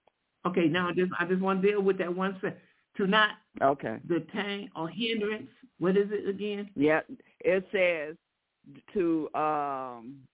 Okay, 0.46 0.66
now 0.68 0.88
I 0.88 0.92
just 0.92 1.12
I 1.18 1.26
just 1.26 1.40
want 1.42 1.60
to 1.62 1.68
deal 1.68 1.82
with 1.82 1.98
that 1.98 2.14
one 2.14 2.32
sentence. 2.40 2.60
To 2.96 3.06
not 3.06 3.36
Okay. 3.62 4.00
detain 4.08 4.70
or 4.74 4.88
hindrance. 4.88 5.48
What 5.78 5.96
is 5.96 6.10
it 6.10 6.28
again? 6.28 6.68
Yeah, 6.74 7.02
it 7.40 7.64
says 7.70 8.16
to 8.94 9.32
um 9.34 10.26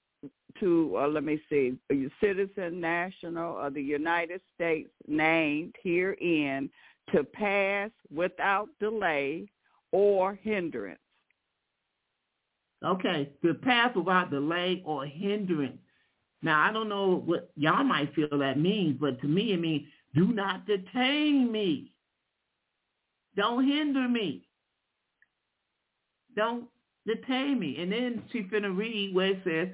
to 0.60 0.96
uh, 0.96 1.08
let 1.08 1.22
me 1.24 1.38
see, 1.50 1.76
a 1.92 2.08
citizen 2.20 2.80
national 2.80 3.58
of 3.58 3.74
the 3.74 3.82
United 3.82 4.40
States 4.54 4.88
named 5.06 5.74
herein 5.82 6.70
to 7.12 7.24
pass 7.24 7.90
without 8.14 8.68
delay 8.80 9.48
or 9.92 10.34
hindrance. 10.34 10.98
Okay, 12.84 13.30
to 13.42 13.54
pass 13.54 13.94
without 13.96 14.30
delay 14.30 14.82
or 14.84 15.06
hindrance. 15.06 15.78
Now 16.42 16.60
I 16.68 16.72
don't 16.72 16.88
know 16.88 17.22
what 17.24 17.50
y'all 17.56 17.84
might 17.84 18.14
feel 18.14 18.28
that 18.38 18.58
means, 18.58 18.98
but 19.00 19.20
to 19.22 19.26
me 19.26 19.52
it 19.52 19.60
means 19.60 19.86
do 20.14 20.28
not 20.28 20.66
detain 20.66 21.50
me. 21.50 21.92
Don't 23.36 23.66
hinder 23.66 24.08
me. 24.08 24.46
Don't 26.36 26.68
detain 27.06 27.58
me. 27.58 27.76
And 27.78 27.90
then 27.90 28.22
she 28.32 28.42
finna 28.44 28.76
read 28.76 29.14
where 29.14 29.32
it 29.32 29.40
says 29.44 29.68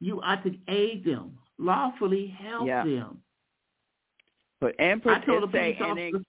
you 0.00 0.20
are 0.20 0.42
to 0.42 0.54
aid 0.68 1.04
them, 1.04 1.38
lawfully 1.58 2.28
help 2.28 2.66
Yeah. 2.66 2.84
them. 2.84 3.22
But 4.60 4.74
and 4.78 5.00
I 5.06 5.20
told 5.20 5.44
the 5.44 5.48
police 5.48 5.76
and 5.80 5.92
officer- 5.92 6.24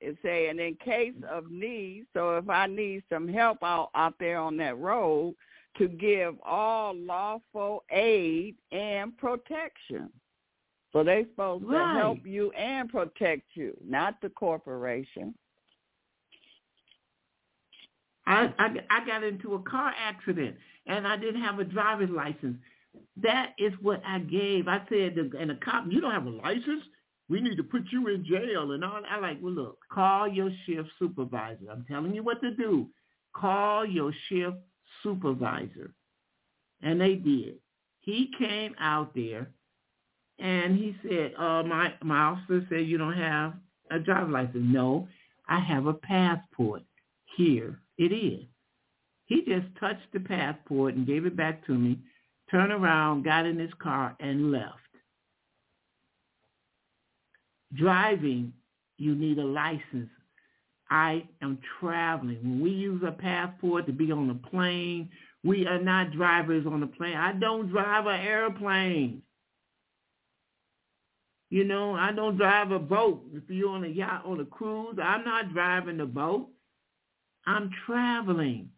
it 0.00 0.16
say 0.22 0.48
and 0.48 0.60
in 0.60 0.76
case 0.76 1.14
of 1.30 1.50
need, 1.50 2.06
so 2.14 2.36
if 2.36 2.48
I 2.48 2.66
need 2.66 3.02
some 3.12 3.28
help 3.28 3.62
out 3.62 3.90
out 3.94 4.14
there 4.18 4.38
on 4.38 4.56
that 4.58 4.78
road, 4.78 5.34
to 5.78 5.88
give 5.88 6.34
all 6.44 6.94
lawful 6.94 7.84
aid 7.90 8.56
and 8.72 9.16
protection. 9.18 10.10
So 10.92 11.04
they 11.04 11.24
supposed 11.30 11.68
to 11.68 11.78
help 11.96 12.18
you 12.26 12.50
and 12.52 12.88
protect 12.88 13.42
you, 13.54 13.76
not 13.86 14.20
the 14.20 14.28
corporation. 14.30 15.34
I, 18.26 18.52
I 18.58 18.74
I 18.90 19.06
got 19.06 19.22
into 19.22 19.54
a 19.54 19.62
car 19.62 19.94
accident 19.96 20.56
and 20.86 21.06
I 21.06 21.16
didn't 21.16 21.42
have 21.42 21.58
a 21.58 21.64
driver's 21.64 22.10
license. 22.10 22.56
That 23.22 23.52
is 23.58 23.72
what 23.80 24.02
I 24.04 24.18
gave. 24.18 24.66
I 24.66 24.82
said, 24.88 25.16
and 25.16 25.50
the 25.50 25.58
cop, 25.64 25.84
you 25.88 26.00
don't 26.00 26.12
have 26.12 26.26
a 26.26 26.30
license? 26.30 26.82
We 27.30 27.40
need 27.40 27.56
to 27.58 27.62
put 27.62 27.84
you 27.92 28.08
in 28.08 28.24
jail 28.24 28.72
and 28.72 28.84
all. 28.84 29.02
I 29.08 29.20
like, 29.20 29.38
well, 29.40 29.52
look, 29.52 29.78
call 29.90 30.26
your 30.26 30.50
shift 30.66 30.88
supervisor. 30.98 31.70
I'm 31.70 31.84
telling 31.88 32.12
you 32.12 32.24
what 32.24 32.40
to 32.42 32.50
do. 32.50 32.88
Call 33.34 33.86
your 33.86 34.12
shift 34.28 34.56
supervisor. 35.04 35.94
And 36.82 37.00
they 37.00 37.14
did. 37.14 37.54
He 38.00 38.30
came 38.36 38.74
out 38.80 39.14
there 39.14 39.48
and 40.40 40.76
he 40.76 40.96
said, 41.02 41.34
uh, 41.38 41.62
my, 41.62 41.94
my 42.02 42.18
officer 42.18 42.66
said 42.68 42.86
you 42.86 42.98
don't 42.98 43.16
have 43.16 43.54
a 43.92 44.00
driver's 44.00 44.32
license. 44.32 44.66
No, 44.66 45.06
I 45.48 45.60
have 45.60 45.86
a 45.86 45.94
passport. 45.94 46.82
Here 47.36 47.78
it 47.96 48.12
is. 48.12 48.44
He 49.26 49.44
just 49.46 49.66
touched 49.78 50.12
the 50.12 50.18
passport 50.18 50.96
and 50.96 51.06
gave 51.06 51.26
it 51.26 51.36
back 51.36 51.64
to 51.66 51.74
me, 51.74 52.00
turned 52.50 52.72
around, 52.72 53.22
got 53.22 53.46
in 53.46 53.56
his 53.56 53.70
car, 53.80 54.16
and 54.18 54.50
left. 54.50 54.74
Driving, 57.74 58.52
you 58.98 59.14
need 59.14 59.38
a 59.38 59.44
license. 59.44 60.10
I 60.90 61.24
am 61.40 61.58
traveling. 61.78 62.38
When 62.42 62.60
we 62.60 62.70
use 62.70 63.02
a 63.06 63.12
passport 63.12 63.86
to 63.86 63.92
be 63.92 64.10
on 64.10 64.30
a 64.30 64.34
plane, 64.34 65.08
we 65.44 65.66
are 65.66 65.80
not 65.80 66.12
drivers 66.12 66.66
on 66.66 66.82
a 66.82 66.86
plane. 66.86 67.16
I 67.16 67.32
don't 67.32 67.68
drive 67.68 68.06
an 68.06 68.20
airplane. 68.20 69.22
You 71.50 71.64
know, 71.64 71.94
I 71.94 72.12
don't 72.12 72.36
drive 72.36 72.70
a 72.70 72.78
boat. 72.78 73.24
If 73.32 73.44
you're 73.48 73.70
on 73.70 73.84
a 73.84 73.88
yacht, 73.88 74.22
on 74.24 74.40
a 74.40 74.44
cruise, 74.44 74.98
I'm 75.02 75.24
not 75.24 75.52
driving 75.52 75.96
the 75.96 76.06
boat. 76.06 76.48
I'm 77.46 77.70
traveling. 77.86 78.70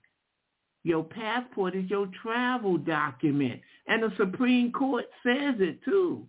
Your 0.85 1.05
passport 1.05 1.75
is 1.75 1.89
your 1.91 2.09
travel 2.23 2.79
document. 2.79 3.61
And 3.87 4.03
the 4.03 4.13
Supreme 4.17 4.73
Court 4.73 5.05
says 5.23 5.55
it 5.59 5.83
too. 5.85 6.27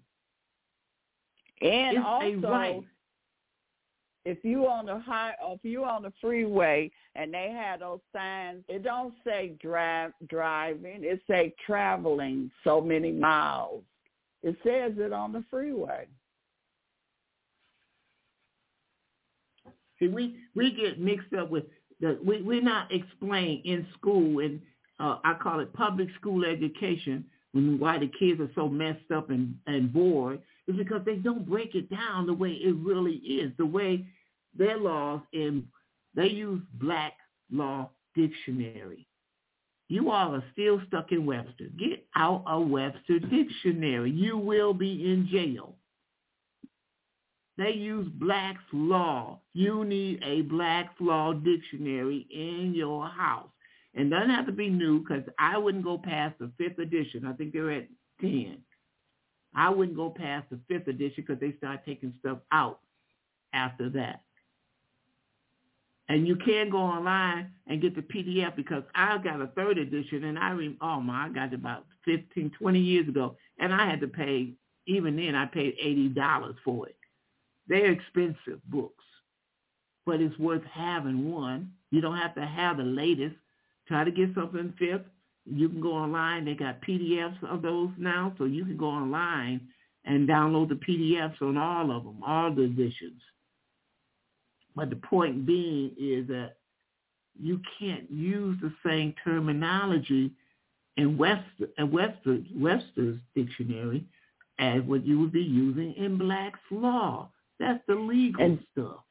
And 1.63 1.97
it's 1.97 2.05
also, 2.05 2.51
right. 2.51 2.83
if 4.25 4.43
you 4.43 4.67
on 4.67 4.85
the 4.85 4.99
high, 4.99 5.33
if 5.41 5.61
you 5.63 5.85
on 5.85 6.03
the 6.03 6.11
freeway 6.19 6.91
and 7.15 7.33
they 7.33 7.55
had 7.55 7.79
those 7.79 8.01
signs, 8.13 8.63
it 8.67 8.83
don't 8.83 9.13
say 9.25 9.53
drive 9.61 10.11
driving. 10.27 11.03
It 11.03 11.21
say 11.25 11.53
traveling 11.65 12.51
so 12.65 12.81
many 12.81 13.11
miles. 13.11 13.83
It 14.41 14.57
says 14.61 14.91
it 14.97 15.13
on 15.13 15.31
the 15.31 15.45
freeway. 15.49 16.07
See, 19.99 20.09
we 20.09 20.35
we 20.55 20.71
get 20.71 20.99
mixed 20.99 21.33
up 21.33 21.49
with 21.49 21.63
the 22.01 22.19
we 22.25 22.41
we're 22.41 22.61
not 22.61 22.93
explained 22.93 23.61
in 23.63 23.87
school 23.97 24.39
and 24.39 24.59
uh, 24.99 25.19
I 25.23 25.35
call 25.35 25.61
it 25.61 25.71
public 25.71 26.09
school 26.19 26.43
education 26.43 27.23
when 27.53 27.79
why 27.79 27.99
the 27.99 28.11
kids 28.19 28.41
are 28.41 28.51
so 28.53 28.67
messed 28.67 29.11
up 29.15 29.29
and 29.29 29.55
and 29.65 29.93
bored 29.93 30.41
is 30.67 30.75
because 30.75 31.01
they 31.05 31.15
don't 31.15 31.47
break 31.47 31.75
it 31.75 31.89
down 31.89 32.25
the 32.25 32.33
way 32.33 32.51
it 32.51 32.75
really 32.77 33.15
is 33.15 33.51
the 33.57 33.65
way 33.65 34.05
their 34.57 34.77
laws 34.77 35.21
in 35.33 35.67
they 36.15 36.27
use 36.27 36.61
black 36.79 37.13
law 37.51 37.89
dictionary. 38.15 39.07
You 39.89 40.11
all 40.11 40.35
are 40.35 40.43
still 40.53 40.81
stuck 40.87 41.11
in 41.11 41.25
Webster. 41.25 41.67
Get 41.77 42.05
out 42.15 42.43
a 42.47 42.59
Webster 42.59 43.19
dictionary. 43.19 44.11
You 44.11 44.37
will 44.37 44.73
be 44.73 45.11
in 45.11 45.27
jail. 45.31 45.75
They 47.57 47.71
use 47.71 48.09
Black's 48.15 48.63
Law. 48.71 49.39
You 49.53 49.85
need 49.85 50.23
a 50.23 50.41
Black's 50.41 50.99
Law 50.99 51.33
dictionary 51.33 52.25
in 52.31 52.73
your 52.73 53.07
house. 53.07 53.49
And 53.93 54.09
doesn't 54.09 54.31
have 54.31 54.47
to 54.47 54.51
be 54.51 54.69
new 54.69 54.99
because 54.99 55.23
I 55.37 55.57
wouldn't 55.59 55.83
go 55.83 55.99
past 55.99 56.39
the 56.39 56.51
fifth 56.57 56.79
edition. 56.79 57.27
I 57.27 57.33
think 57.33 57.53
they're 57.53 57.69
at 57.69 57.87
10. 58.21 58.57
I 59.55 59.69
wouldn't 59.69 59.97
go 59.97 60.09
past 60.09 60.47
the 60.49 60.59
fifth 60.67 60.87
edition 60.87 61.23
because 61.25 61.39
they 61.39 61.53
start 61.57 61.85
taking 61.85 62.13
stuff 62.19 62.39
out 62.51 62.79
after 63.53 63.89
that. 63.91 64.21
And 66.09 66.27
you 66.27 66.35
can 66.35 66.69
go 66.69 66.77
online 66.77 67.51
and 67.67 67.81
get 67.81 67.95
the 67.95 68.01
PDF 68.01 68.55
because 68.55 68.83
I 68.93 69.17
got 69.19 69.41
a 69.41 69.47
third 69.47 69.77
edition 69.77 70.25
and 70.25 70.37
I, 70.37 70.51
re- 70.51 70.77
oh 70.81 70.99
my, 70.99 71.25
I 71.25 71.29
got 71.29 71.53
it 71.53 71.55
about 71.55 71.85
15, 72.05 72.51
20 72.59 72.79
years 72.79 73.07
ago. 73.07 73.37
And 73.59 73.73
I 73.73 73.89
had 73.89 74.01
to 74.01 74.07
pay, 74.07 74.49
even 74.85 75.15
then 75.15 75.35
I 75.35 75.45
paid 75.45 75.75
$80 75.83 76.55
for 76.65 76.87
it. 76.87 76.97
They're 77.67 77.91
expensive 77.91 78.59
books, 78.67 79.03
but 80.05 80.19
it's 80.19 80.37
worth 80.37 80.63
having 80.65 81.31
one. 81.31 81.71
You 81.91 82.01
don't 82.01 82.17
have 82.17 82.35
to 82.35 82.45
have 82.45 82.77
the 82.77 82.83
latest. 82.83 83.35
Try 83.87 84.03
to 84.03 84.11
get 84.11 84.35
something 84.35 84.73
fifth. 84.77 85.05
You 85.45 85.69
can 85.69 85.81
go 85.81 85.93
online. 85.93 86.45
They 86.45 86.53
got 86.53 86.81
PDFs 86.81 87.43
of 87.43 87.61
those 87.61 87.89
now, 87.97 88.33
so 88.37 88.45
you 88.45 88.65
can 88.65 88.77
go 88.77 88.87
online 88.87 89.61
and 90.05 90.27
download 90.27 90.69
the 90.69 90.75
PDFs 90.75 91.41
on 91.41 91.57
all 91.57 91.95
of 91.95 92.03
them, 92.03 92.21
all 92.25 92.53
the 92.53 92.63
editions. 92.63 93.21
But 94.75 94.89
the 94.89 94.95
point 94.97 95.45
being 95.45 95.91
is 95.99 96.27
that 96.27 96.55
you 97.39 97.59
can't 97.79 98.09
use 98.11 98.57
the 98.61 98.73
same 98.85 99.13
terminology 99.23 100.31
in 100.97 101.17
in 101.77 101.91
Webster's, 101.91 102.45
Webster's 102.55 103.19
dictionary 103.35 104.05
as 104.59 104.81
what 104.83 105.05
you 105.05 105.19
would 105.19 105.31
be 105.31 105.41
using 105.41 105.93
in 105.93 106.17
Black's 106.17 106.59
law. 106.69 107.29
That's 107.59 107.83
the 107.87 107.95
legal 107.95 108.43
and, 108.43 108.59
stuff. 108.71 109.03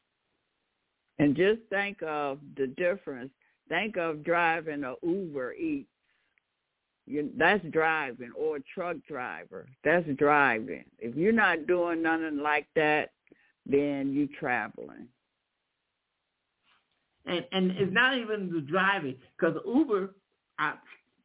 And 1.18 1.36
just 1.36 1.60
think 1.70 2.02
of 2.02 2.38
the 2.56 2.68
difference. 2.68 3.30
Think 3.68 3.96
of 3.96 4.24
driving 4.24 4.84
a 4.84 4.94
Uber 5.02 5.54
Eats. 5.54 5.88
You, 7.06 7.30
that's 7.36 7.64
driving 7.72 8.30
or 8.38 8.56
a 8.56 8.60
truck 8.74 8.96
driver. 9.08 9.68
That's 9.84 10.06
driving. 10.16 10.84
If 10.98 11.16
you're 11.16 11.32
not 11.32 11.66
doing 11.66 12.02
nothing 12.02 12.38
like 12.38 12.66
that, 12.76 13.10
then 13.66 14.12
you're 14.12 14.28
traveling. 14.38 15.08
And 17.26 17.44
and 17.52 17.70
it's 17.72 17.92
not 17.92 18.18
even 18.18 18.52
the 18.52 18.60
driving 18.60 19.16
because 19.38 19.56
Uber, 19.66 20.10
I, 20.58 20.74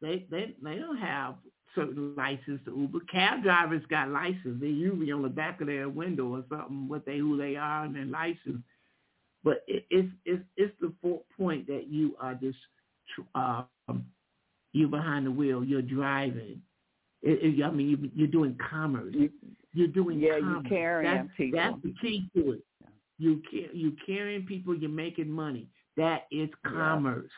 they 0.00 0.26
they 0.30 0.54
they 0.62 0.76
don't 0.76 0.98
have 0.98 1.34
certain 1.74 2.14
license 2.16 2.60
to 2.64 2.76
Uber. 2.76 3.00
Cab 3.10 3.42
drivers 3.42 3.82
got 3.90 4.08
license. 4.08 4.60
They 4.60 4.68
usually 4.68 5.12
on 5.12 5.22
the 5.22 5.28
back 5.28 5.60
of 5.60 5.66
their 5.66 5.88
window 5.88 6.34
or 6.34 6.44
something 6.48 6.88
what 6.88 7.04
they 7.04 7.18
who 7.18 7.36
they 7.36 7.56
are 7.56 7.84
and 7.84 7.94
their 7.96 8.04
license. 8.04 8.62
But 9.44 9.64
it, 9.66 9.86
it's 9.90 10.08
it's 10.24 10.42
it's 10.56 10.74
the 10.80 10.92
point 11.36 11.66
that 11.68 11.88
you 11.88 12.14
are 12.20 12.34
just 12.34 12.58
um, 13.34 13.66
you're 14.78 14.88
behind 14.88 15.26
the 15.26 15.30
wheel. 15.30 15.64
You're 15.64 15.82
driving. 15.82 16.62
It, 17.22 17.58
it, 17.58 17.64
I 17.64 17.70
mean, 17.70 17.88
you, 17.88 18.10
you're 18.14 18.28
doing 18.28 18.56
commerce. 18.70 19.14
You're 19.74 19.88
doing 19.88 20.20
yeah, 20.20 20.38
commerce. 20.38 20.62
you 20.64 20.68
carrying 20.68 21.14
that's, 21.14 21.28
people. 21.36 21.58
That's 21.58 21.82
the 21.82 21.94
key 22.00 22.30
to 22.34 22.52
it. 22.52 22.64
You 23.18 23.42
you 23.52 23.96
carrying 24.06 24.46
people. 24.46 24.76
You're 24.76 24.90
making 24.90 25.28
money. 25.28 25.66
That 25.96 26.26
is 26.30 26.48
commerce. 26.64 27.30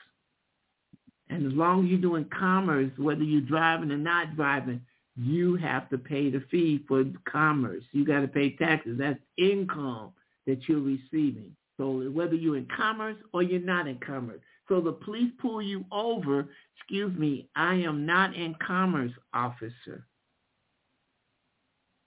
Yeah. 1.31 1.37
And 1.37 1.47
as 1.47 1.53
long 1.55 1.85
as 1.85 1.91
you're 1.91 2.01
doing 2.01 2.27
commerce, 2.37 2.91
whether 2.99 3.23
you're 3.23 3.41
driving 3.41 3.91
or 3.91 3.97
not 3.97 4.37
driving, 4.37 4.83
you 5.17 5.57
have 5.57 5.89
to 5.91 5.97
pay 5.99 6.29
the 6.29 6.43
fee 6.51 6.85
for 6.87 7.05
commerce. 7.31 7.85
You 7.93 8.05
got 8.05 8.21
to 8.21 8.29
pay 8.29 8.57
taxes. 8.57 8.99
That's 8.99 9.19
income 9.39 10.11
that 10.47 10.69
you're 10.69 10.81
receiving. 10.81 11.57
So 11.79 12.11
whether 12.11 12.35
you're 12.35 12.59
in 12.59 12.69
commerce 12.77 13.17
or 13.33 13.43
you're 13.43 13.61
not 13.61 13.87
in 13.87 13.99
commerce. 13.99 14.41
So 14.71 14.81
the 14.81 14.93
police 14.93 15.33
pull 15.43 15.61
you 15.61 15.85
over, 15.91 16.49
excuse 16.77 17.19
me, 17.19 17.49
I 17.57 17.75
am 17.75 18.07
not 18.07 18.37
in 18.37 18.55
commerce, 18.65 19.11
officer. 19.35 20.07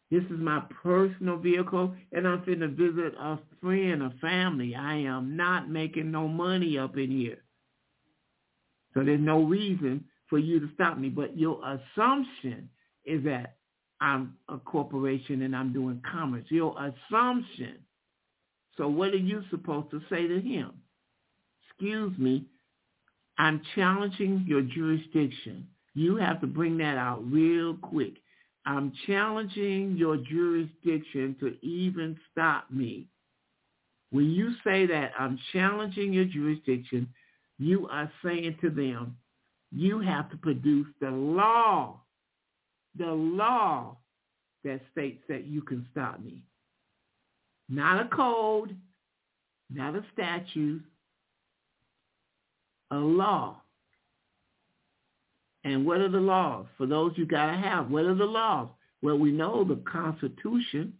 This 0.09 0.23
is 0.25 0.39
my 0.39 0.63
personal 0.81 1.37
vehicle, 1.37 1.93
and 2.13 2.25
I'm 2.25 2.41
finna 2.43 2.73
visit 2.73 3.15
a 3.19 3.37
friend, 3.61 4.03
a 4.03 4.13
family. 4.21 4.75
I 4.75 4.95
am 4.95 5.35
not 5.35 5.69
making 5.69 6.09
no 6.09 6.29
money 6.29 6.77
up 6.77 6.97
in 6.97 7.11
here. 7.11 7.39
So 8.93 9.03
there's 9.03 9.19
no 9.19 9.43
reason 9.43 10.05
for 10.29 10.39
you 10.39 10.61
to 10.61 10.69
stop 10.73 10.97
me. 10.97 11.09
But 11.09 11.37
your 11.37 11.59
assumption 11.65 12.69
is 13.03 13.25
that 13.25 13.57
I'm 13.99 14.35
a 14.47 14.57
corporation 14.57 15.41
and 15.41 15.53
I'm 15.53 15.73
doing 15.73 16.01
commerce. 16.09 16.45
Your 16.49 16.77
assumption. 16.77 17.79
So 18.77 18.87
what 18.87 19.09
are 19.09 19.17
you 19.17 19.43
supposed 19.49 19.91
to 19.91 19.99
say 20.09 20.27
to 20.27 20.39
him? 20.39 20.71
Excuse 21.69 22.17
me, 22.17 22.45
I'm 23.37 23.61
challenging 23.75 24.45
your 24.47 24.61
jurisdiction. 24.61 25.67
You 25.95 26.15
have 26.17 26.41
to 26.41 26.47
bring 26.47 26.77
that 26.77 26.97
out 26.97 27.23
real 27.31 27.75
quick. 27.75 28.13
I'm 28.65 28.93
challenging 29.05 29.95
your 29.97 30.17
jurisdiction 30.17 31.35
to 31.39 31.57
even 31.65 32.17
stop 32.31 32.71
me. 32.71 33.07
When 34.11 34.31
you 34.31 34.53
say 34.63 34.85
that 34.85 35.11
I'm 35.17 35.39
challenging 35.51 36.13
your 36.13 36.25
jurisdiction, 36.25 37.07
you 37.57 37.87
are 37.89 38.11
saying 38.23 38.57
to 38.61 38.69
them, 38.69 39.17
you 39.71 39.99
have 39.99 40.29
to 40.29 40.37
produce 40.37 40.87
the 41.01 41.09
law, 41.09 41.99
the 42.97 43.11
law 43.11 43.97
that 44.63 44.81
states 44.91 45.23
that 45.27 45.45
you 45.45 45.61
can 45.61 45.85
stop 45.91 46.23
me. 46.23 46.43
Not 47.69 48.05
a 48.05 48.09
code, 48.09 48.77
not 49.71 49.95
a 49.95 50.05
statute, 50.13 50.83
a 52.93 52.99
law. 52.99 53.61
And 55.63 55.85
what 55.85 56.01
are 56.01 56.09
the 56.09 56.19
laws? 56.19 56.65
For 56.77 56.85
those 56.85 57.13
you 57.15 57.25
got 57.25 57.47
to 57.47 57.57
have, 57.57 57.89
what 57.89 58.05
are 58.05 58.15
the 58.15 58.25
laws? 58.25 58.69
Well, 59.01 59.17
we 59.17 59.31
know 59.31 59.63
the 59.63 59.81
Constitution. 59.89 60.93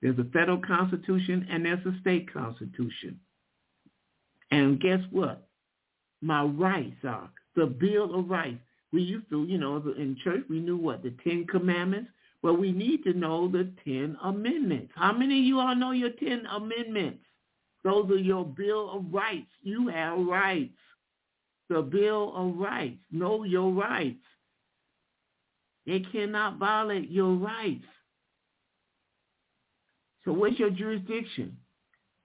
There's 0.00 0.18
a 0.18 0.24
federal 0.32 0.58
Constitution 0.58 1.46
and 1.50 1.64
there's 1.64 1.84
a 1.86 1.98
state 2.00 2.32
Constitution. 2.32 3.20
And 4.50 4.80
guess 4.80 5.00
what? 5.10 5.48
My 6.20 6.42
rights 6.42 6.96
are 7.04 7.30
the 7.56 7.66
Bill 7.66 8.18
of 8.18 8.28
Rights. 8.28 8.60
We 8.92 9.02
used 9.02 9.28
to, 9.30 9.44
you 9.44 9.58
know, 9.58 9.76
in 9.96 10.16
church, 10.22 10.42
we 10.50 10.60
knew 10.60 10.76
what? 10.76 11.02
The 11.02 11.14
Ten 11.24 11.46
Commandments. 11.46 12.10
Well, 12.42 12.56
we 12.56 12.72
need 12.72 13.04
to 13.04 13.14
know 13.14 13.48
the 13.48 13.70
Ten 13.84 14.16
Amendments. 14.22 14.92
How 14.94 15.12
many 15.12 15.38
of 15.38 15.44
you 15.44 15.60
all 15.60 15.74
know 15.74 15.92
your 15.92 16.10
Ten 16.10 16.44
Amendments? 16.46 17.20
Those 17.84 18.10
are 18.10 18.18
your 18.18 18.44
Bill 18.44 18.90
of 18.90 19.12
Rights. 19.12 19.50
You 19.62 19.88
have 19.88 20.18
rights. 20.18 20.74
The 21.72 21.82
Bill 21.82 22.34
of 22.36 22.56
Rights. 22.56 22.98
Know 23.10 23.44
your 23.44 23.72
rights. 23.72 24.24
They 25.86 26.00
cannot 26.00 26.58
violate 26.58 27.10
your 27.10 27.34
rights. 27.34 27.84
So 30.24 30.32
what's 30.32 30.58
your 30.58 30.70
jurisdiction? 30.70 31.56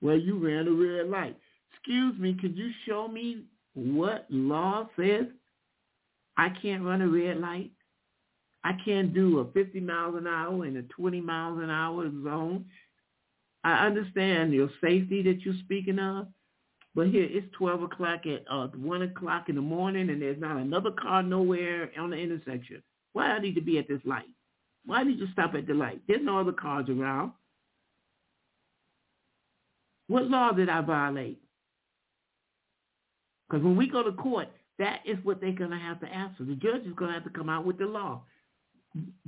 Well, 0.02 0.18
you 0.18 0.38
ran 0.38 0.68
a 0.68 0.72
red 0.72 1.10
light. 1.10 1.38
Excuse 1.74 2.20
me, 2.20 2.36
could 2.40 2.56
you 2.58 2.72
show 2.86 3.08
me 3.08 3.46
what 3.74 4.28
law 4.30 4.90
says 5.00 5.26
I 6.36 6.50
can't 6.62 6.84
run 6.84 7.02
a 7.02 7.08
red 7.08 7.40
light? 7.40 7.72
I 8.64 8.74
can't 8.84 9.14
do 9.14 9.40
a 9.40 9.52
50 9.54 9.80
miles 9.80 10.16
an 10.18 10.28
hour 10.28 10.66
in 10.66 10.78
a 10.78 10.82
20 10.84 11.22
miles 11.22 11.60
an 11.64 11.70
hour 11.70 12.04
zone. 12.24 12.66
I 13.64 13.86
understand 13.86 14.54
your 14.54 14.70
safety 14.82 15.24
that 15.24 15.42
you're 15.42 15.56
speaking 15.64 16.00
of, 16.00 16.28
but 16.98 17.10
here 17.10 17.28
it's 17.30 17.46
12 17.56 17.84
o'clock 17.84 18.22
at 18.26 18.44
uh, 18.50 18.66
1 18.76 19.02
o'clock 19.04 19.50
in 19.50 19.56
the 19.56 19.62
morning 19.62 20.10
and 20.10 20.20
there's 20.20 20.42
not 20.42 20.58
another 20.58 20.90
car 20.90 21.22
nowhere 21.22 21.92
on 21.96 22.10
the 22.10 22.18
intersection. 22.18 22.82
Why 23.14 23.28
I 23.28 23.40
need 23.40 23.54
to 23.54 23.62
be 23.62 23.78
at 23.78 23.88
this 23.88 24.02
light? 24.04 24.26
Why 24.84 25.04
did 25.04 25.20
you 25.20 25.28
stop 25.32 25.54
at 25.54 25.68
the 25.68 25.76
light? 25.76 26.02
There's 26.08 26.24
no 26.24 26.40
other 26.40 26.54
cars 26.54 26.90
around. 26.90 27.34
What 30.08 30.24
law 30.24 30.52
did 30.54 30.70
I 30.70 30.82
violate? 30.82 31.40
Because 33.48 33.64
when 33.64 33.78
we 33.78 33.88
go 33.88 34.02
to 34.02 34.12
court, 34.14 34.48
that 34.80 35.02
is 35.06 35.18
what 35.22 35.40
they're 35.40 35.52
going 35.52 35.70
to 35.70 35.78
have 35.78 36.00
to 36.00 36.08
answer. 36.08 36.46
The 36.46 36.56
judge 36.56 36.82
is 36.82 36.94
going 36.96 37.10
to 37.10 37.14
have 37.14 37.26
to 37.26 37.30
come 37.30 37.48
out 37.48 37.64
with 37.64 37.78
the 37.78 37.86
law. 37.86 38.24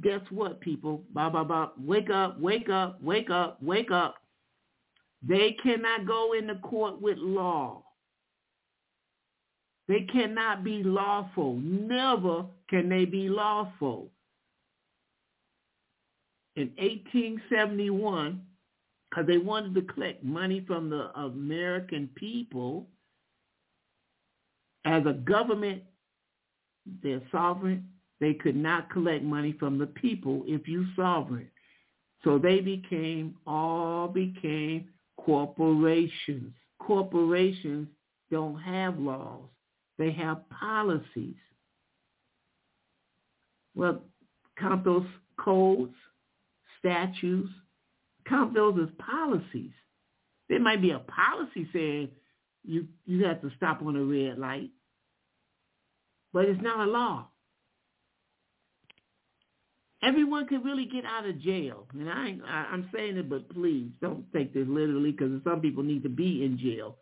Guess 0.02 0.22
what, 0.32 0.60
people? 0.60 1.04
Blah, 1.14 1.30
blah, 1.30 1.44
blah. 1.44 1.70
Wake 1.80 2.10
up, 2.10 2.40
wake 2.42 2.70
up, 2.70 3.00
wake 3.04 3.30
up, 3.30 3.62
wake 3.62 3.92
up. 3.92 4.16
They 5.28 5.58
cannot 5.62 6.06
go 6.06 6.34
into 6.34 6.56
court 6.56 7.02
with 7.02 7.18
law. 7.18 7.84
They 9.88 10.02
cannot 10.02 10.64
be 10.64 10.84
lawful. 10.84 11.56
Never 11.58 12.46
can 12.70 12.90
they 12.90 13.06
be 13.06 13.28
lawful. 13.28 14.12
In 16.56 16.72
1871, 16.78 18.42
because 19.10 19.26
they 19.28 19.38
wanted 19.40 19.74
to 19.76 19.94
collect 19.94 20.24
money 20.24 20.64
from 20.68 20.90
the 20.90 21.10
American 21.20 22.10
people, 22.16 22.88
as 24.86 25.04
a 25.06 25.14
government, 25.14 25.84
they're 27.04 27.22
sovereign. 27.32 27.88
They 28.20 28.34
could 28.34 28.56
not 28.56 28.92
collect 28.92 29.24
money 29.24 29.56
from 29.60 29.78
the 29.78 29.88
people 29.88 30.44
if 30.46 30.68
you 30.68 30.86
sovereign. 30.96 31.50
So 32.24 32.38
they 32.38 32.60
became, 32.60 33.36
all 33.48 34.08
became 34.08 34.90
corporations. 35.26 36.54
Corporations 36.80 37.88
don't 38.32 38.60
have 38.60 39.00
laws. 39.00 39.46
They 39.98 40.12
have 40.14 40.50
policies. 40.50 41.36
Well, 43.76 44.02
count 44.58 44.84
those 44.86 45.06
codes, 45.38 45.94
statutes, 46.80 47.50
count 48.28 48.54
those 48.54 48.80
as 48.82 48.90
policies. 48.98 49.72
There 50.48 50.60
might 50.60 50.82
be 50.82 50.92
a 50.92 51.00
policy 51.00 51.68
saying 51.74 52.10
you 52.64 52.88
you 53.06 53.26
have 53.26 53.42
to 53.42 53.52
stop 53.58 53.82
on 53.82 53.96
a 53.96 54.04
red 54.04 54.38
light. 54.38 54.72
But 56.34 56.46
it's 56.46 56.62
not 56.62 56.88
a 56.88 56.92
law. 56.92 57.29
Everyone 60.02 60.48
can 60.48 60.64
really 60.64 60.86
get 60.86 61.04
out 61.06 61.26
of 61.26 61.42
jail. 61.42 61.86
And 61.94 62.10
I, 62.10 62.38
I 62.48 62.68
I'm 62.72 62.90
saying 62.94 63.18
it, 63.18 63.30
but 63.30 63.50
please 63.50 63.90
don't 64.02 64.26
take 64.34 64.54
this 64.54 64.68
literally 64.68 65.12
because 65.12 65.42
some 65.44 65.60
people 65.60 65.84
need 65.84 66.04
to 66.04 66.10
be 66.10 66.44
in 66.44 66.58
jail. 66.58 66.96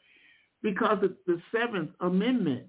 Because 0.63 1.03
of 1.03 1.13
the 1.27 1.39
Seventh 1.51 1.91
Amendment. 2.01 2.63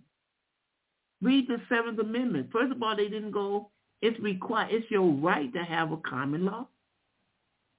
Read 1.23 1.49
the 1.49 1.57
Seventh 1.69 1.99
Amendment. 1.99 2.51
First 2.53 2.73
of 2.73 2.83
all, 2.83 2.95
they 2.95 3.09
didn't 3.09 3.33
go, 3.33 3.71
it's 4.03 4.19
required, 4.21 4.69
it's 4.71 4.91
your 4.91 5.11
right 5.11 5.53
to 5.55 5.65
have 5.65 5.91
a 5.93 5.97
common 5.97 6.45
law. 6.45 6.69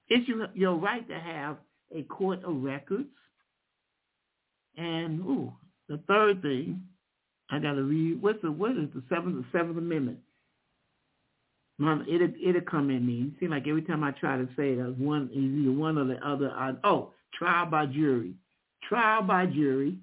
It's 0.08 0.28
your, 0.28 0.48
your 0.54 0.74
right 0.74 1.08
to 1.08 1.18
have 1.18 1.56
a 1.94 2.02
court 2.02 2.44
of 2.44 2.62
records. 2.62 3.08
And 4.76 5.20
ooh, 5.20 5.52
the 5.88 5.98
third 6.08 6.42
thing, 6.42 6.82
I 7.50 7.58
gotta 7.58 7.82
read. 7.82 8.20
What's 8.22 8.40
the 8.42 8.50
what 8.50 8.72
is 8.72 8.88
the 8.94 9.02
seventh 9.08 9.36
the 9.36 9.58
seventh 9.58 9.78
amendment? 9.78 10.18
Mom, 11.80 12.04
it'll 12.08 12.30
it'll 12.42 12.60
come 12.62 12.90
in 12.90 13.06
me. 13.06 13.22
It 13.22 13.40
seems 13.40 13.50
like 13.50 13.66
every 13.66 13.82
time 13.82 14.04
I 14.04 14.12
try 14.12 14.36
to 14.36 14.46
say 14.56 14.72
it, 14.72 14.98
one 14.98 15.30
either 15.32 15.72
one 15.72 15.98
or 15.98 16.04
the 16.04 16.16
other. 16.26 16.50
I, 16.50 16.72
oh, 16.84 17.12
trial 17.34 17.66
by 17.66 17.86
jury. 17.86 18.34
Trial 18.88 19.22
by 19.22 19.46
jury. 19.46 19.98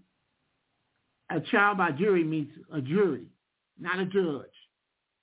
A 1.29 1.39
trial 1.39 1.75
by 1.75 1.91
jury 1.91 2.23
means 2.23 2.49
a 2.73 2.81
jury, 2.81 3.25
not 3.79 3.99
a 3.99 4.05
judge. 4.05 4.45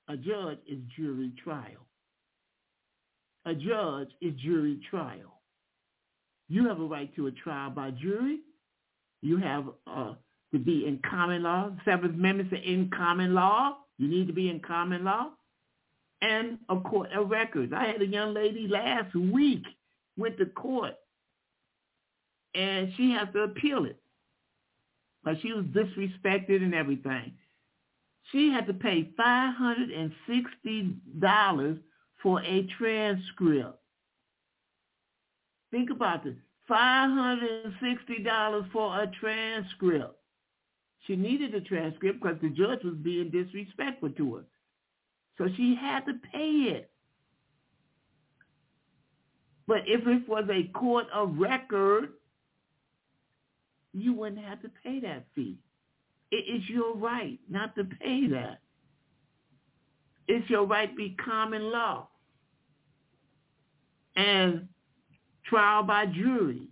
A 0.09 0.17
judge 0.17 0.59
is 0.69 0.79
jury 0.97 1.33
trial. 1.43 1.87
A 3.47 3.55
judge 3.55 4.11
is 4.21 4.35
jury 4.35 4.81
trial. 4.91 5.41
You 6.49 6.69
have 6.69 6.79
a 6.79 6.85
right 6.85 7.15
to 7.17 7.27
a 7.27 7.33
trial 7.33 7.71
by 7.71 7.91
jury 7.91 8.41
you 9.25 9.39
have 9.39 9.65
uh, 9.87 10.13
to 10.53 10.59
be 10.59 10.87
in 10.87 11.01
common 11.09 11.43
law. 11.43 11.71
Seventh 11.85 12.15
Amendment 12.15 12.53
in 12.53 12.91
common 12.95 13.33
law. 13.33 13.79
You 13.97 14.07
need 14.07 14.27
to 14.27 14.35
be 14.35 14.51
in 14.51 14.61
common 14.61 15.03
law. 15.03 15.31
And 16.25 16.59
a 16.71 16.81
court 16.81 17.13
of 17.13 17.31
records. 17.31 17.73
I 17.77 17.87
had 17.87 18.01
a 18.01 18.07
young 18.07 18.33
lady 18.33 18.67
last 18.67 19.15
week 19.15 19.65
went 20.17 20.39
to 20.39 20.47
court 20.47 20.95
and 22.55 22.91
she 22.97 23.11
has 23.11 23.29
to 23.35 23.41
appeal 23.41 23.85
it. 23.85 24.01
But 25.23 25.43
she 25.43 25.53
was 25.53 25.67
disrespected 25.67 26.63
and 26.63 26.75
everything. 26.75 27.35
She 28.33 28.51
had 28.51 28.67
to 28.69 28.75
pay 28.75 29.11
$560 29.19 31.79
for 32.23 32.41
a 32.43 32.67
transcript. 32.79 33.79
Think 35.71 35.91
about 35.91 36.25
this. 36.25 36.37
$560 36.71 38.73
for 38.73 38.99
a 38.99 39.07
transcript. 39.21 40.17
She 41.07 41.17
needed 41.17 41.55
a 41.55 41.61
transcript 41.61 42.23
because 42.23 42.39
the 42.41 42.49
judge 42.49 42.83
was 42.83 42.95
being 43.03 43.29
disrespectful 43.31 44.09
to 44.11 44.37
her. 44.37 44.45
So 45.39 45.49
she 45.57 45.77
had 45.81 46.07
to 46.07 46.15
pay 46.33 46.49
it. 46.77 46.91
But 49.67 49.83
if 49.87 50.07
it 50.07 50.29
was 50.29 50.45
a 50.51 50.65
court 50.79 51.07
of 51.13 51.39
record, 51.39 52.11
you 53.93 54.13
wouldn't 54.13 54.45
have 54.45 54.61
to 54.63 54.71
pay 54.83 55.01
that 55.01 55.25
fee. 55.35 55.57
It 56.31 56.45
is 56.49 56.69
your 56.69 56.97
right 56.97 57.39
not 57.49 57.75
to 57.77 57.85
pay 57.85 58.27
that. 58.29 58.59
It's 60.27 60.49
your 60.51 60.67
right 60.67 60.91
to 60.91 60.97
be 60.97 61.17
common 61.25 61.71
law. 61.71 62.09
And 64.17 64.69
trial 65.47 65.83
by 65.83 66.07
jury, 66.07 66.69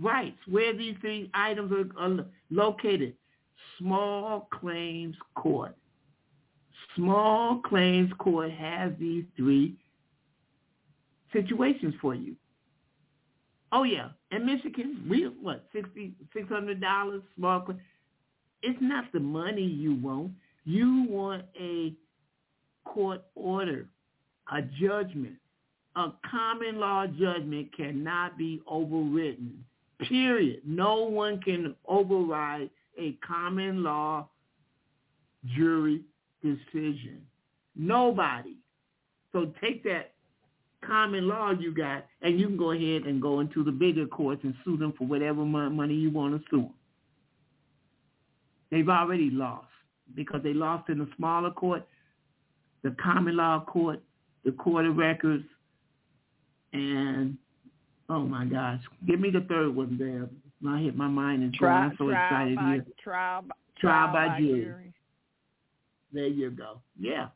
rights, 0.00 0.38
where 0.48 0.76
these 0.76 0.96
three 1.00 1.30
items 1.34 1.72
are, 1.72 2.02
are 2.02 2.26
located. 2.50 3.14
Small 3.78 4.48
claims 4.52 5.16
court. 5.34 5.76
Small 6.96 7.60
claims 7.60 8.10
court 8.18 8.50
has 8.50 8.92
these 8.98 9.24
three 9.36 9.76
situations 11.32 11.94
for 12.00 12.14
you. 12.14 12.34
Oh 13.72 13.84
yeah, 13.84 14.08
in 14.30 14.46
Michigan, 14.46 15.06
we 15.08 15.24
what 15.24 15.66
sixty 15.72 16.14
six 16.32 16.48
hundred 16.48 16.80
dollars 16.80 17.22
small 17.36 17.60
claim. 17.60 17.80
It's 18.62 18.78
not 18.80 19.04
the 19.12 19.20
money 19.20 19.62
you 19.62 19.96
want. 19.96 20.32
You 20.64 21.06
want 21.08 21.44
a 21.60 21.92
court 22.84 23.22
order, 23.34 23.86
a 24.52 24.62
judgment 24.62 25.36
a 25.96 26.12
common 26.30 26.78
law 26.78 27.06
judgment 27.06 27.74
cannot 27.74 28.36
be 28.36 28.60
overwritten. 28.70 29.52
Period. 30.08 30.60
No 30.64 31.04
one 31.04 31.40
can 31.40 31.74
override 31.88 32.68
a 32.98 33.12
common 33.26 33.82
law 33.82 34.28
jury 35.56 36.02
decision. 36.54 37.20
Nobody. 37.74 38.54
So 39.32 39.52
take 39.60 39.82
that 39.84 40.12
common 40.86 41.26
law 41.28 41.50
you 41.50 41.74
got 41.74 42.06
and 42.22 42.38
you 42.38 42.46
can 42.46 42.56
go 42.56 42.70
ahead 42.72 43.02
and 43.02 43.20
go 43.20 43.40
into 43.40 43.64
the 43.64 43.72
bigger 43.72 44.06
courts 44.06 44.40
and 44.44 44.54
sue 44.64 44.76
them 44.76 44.92
for 44.96 45.06
whatever 45.06 45.44
money 45.44 45.94
you 45.94 46.10
want 46.10 46.34
to 46.34 46.44
sue 46.50 46.62
them. 46.62 46.74
They've 48.70 48.88
already 48.88 49.30
lost 49.30 49.66
because 50.14 50.40
they 50.42 50.52
lost 50.54 50.88
in 50.88 50.98
the 50.98 51.08
smaller 51.16 51.50
court. 51.50 51.86
the 52.82 52.94
common 53.02 53.36
law 53.36 53.64
court, 53.66 54.00
the 54.44 54.52
court 54.52 54.86
of 54.86 54.96
records, 54.96 55.44
and 56.72 57.36
oh 58.08 58.20
my 58.20 58.44
gosh, 58.44 58.80
give 59.06 59.18
me 59.20 59.30
the 59.30 59.40
third 59.48 59.74
one 59.74 59.96
there. 59.98 60.28
I 60.70 60.80
hit 60.80 60.96
my 60.96 61.08
mind 61.08 61.42
and 61.42 61.52
trial, 61.52 61.90
I'm 61.90 61.96
so 61.98 62.08
trial 62.10 62.26
excited 62.26 62.56
by, 62.56 62.72
here. 62.74 62.86
Trial, 63.02 63.42
by- 63.42 63.54
Trial 63.78 64.06
trial 64.06 64.12
by 64.12 64.28
by 64.28 64.38
jury. 64.40 64.64
jury. 64.64 64.85
There 66.16 66.26
you 66.26 66.50
go. 66.50 66.80
Yeah. 66.98 67.28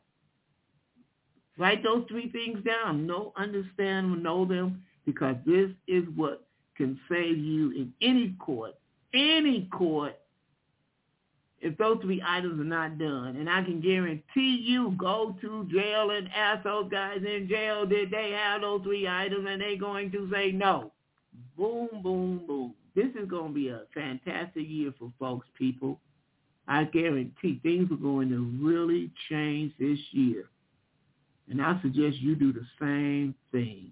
Write 1.55 1.83
those 1.83 2.03
three 2.09 2.31
things 2.31 2.63
down. 2.65 3.05
Know, 3.05 3.31
understand, 3.37 4.23
know 4.23 4.43
them, 4.43 4.83
because 5.05 5.35
this 5.45 5.69
is 5.87 6.03
what 6.15 6.47
can 6.75 6.99
save 7.07 7.37
you 7.37 7.69
in 7.71 7.93
any 8.01 8.35
court, 8.39 8.73
any 9.13 9.69
court, 9.71 10.17
if 11.59 11.77
those 11.77 11.99
three 12.01 12.23
items 12.25 12.59
are 12.59 12.63
not 12.63 12.97
done. 12.97 13.35
And 13.35 13.47
I 13.47 13.61
can 13.63 13.81
guarantee 13.81 14.65
you 14.67 14.95
go 14.97 15.35
to 15.41 15.69
jail 15.71 16.09
and 16.09 16.27
ask 16.35 16.63
those 16.63 16.89
guys 16.89 17.17
in 17.17 17.47
jail, 17.47 17.85
did 17.85 18.09
they 18.09 18.31
have 18.31 18.61
those 18.61 18.81
three 18.81 19.07
items? 19.07 19.45
And 19.47 19.61
they're 19.61 19.77
going 19.77 20.11
to 20.13 20.27
say 20.33 20.51
no. 20.51 20.91
Boom, 21.55 21.87
boom, 22.01 22.41
boom. 22.47 22.73
This 22.95 23.09
is 23.09 23.29
going 23.29 23.49
to 23.49 23.53
be 23.53 23.67
a 23.67 23.81
fantastic 23.93 24.67
year 24.67 24.91
for 24.97 25.11
folks, 25.19 25.45
people. 25.55 25.99
I 26.71 26.85
guarantee 26.85 27.59
things 27.63 27.91
are 27.91 27.97
going 27.97 28.29
to 28.29 28.49
really 28.65 29.11
change 29.29 29.73
this 29.77 29.99
year. 30.11 30.45
And 31.49 31.61
I 31.61 31.77
suggest 31.81 32.19
you 32.19 32.33
do 32.33 32.53
the 32.53 32.65
same 32.79 33.35
thing. 33.51 33.91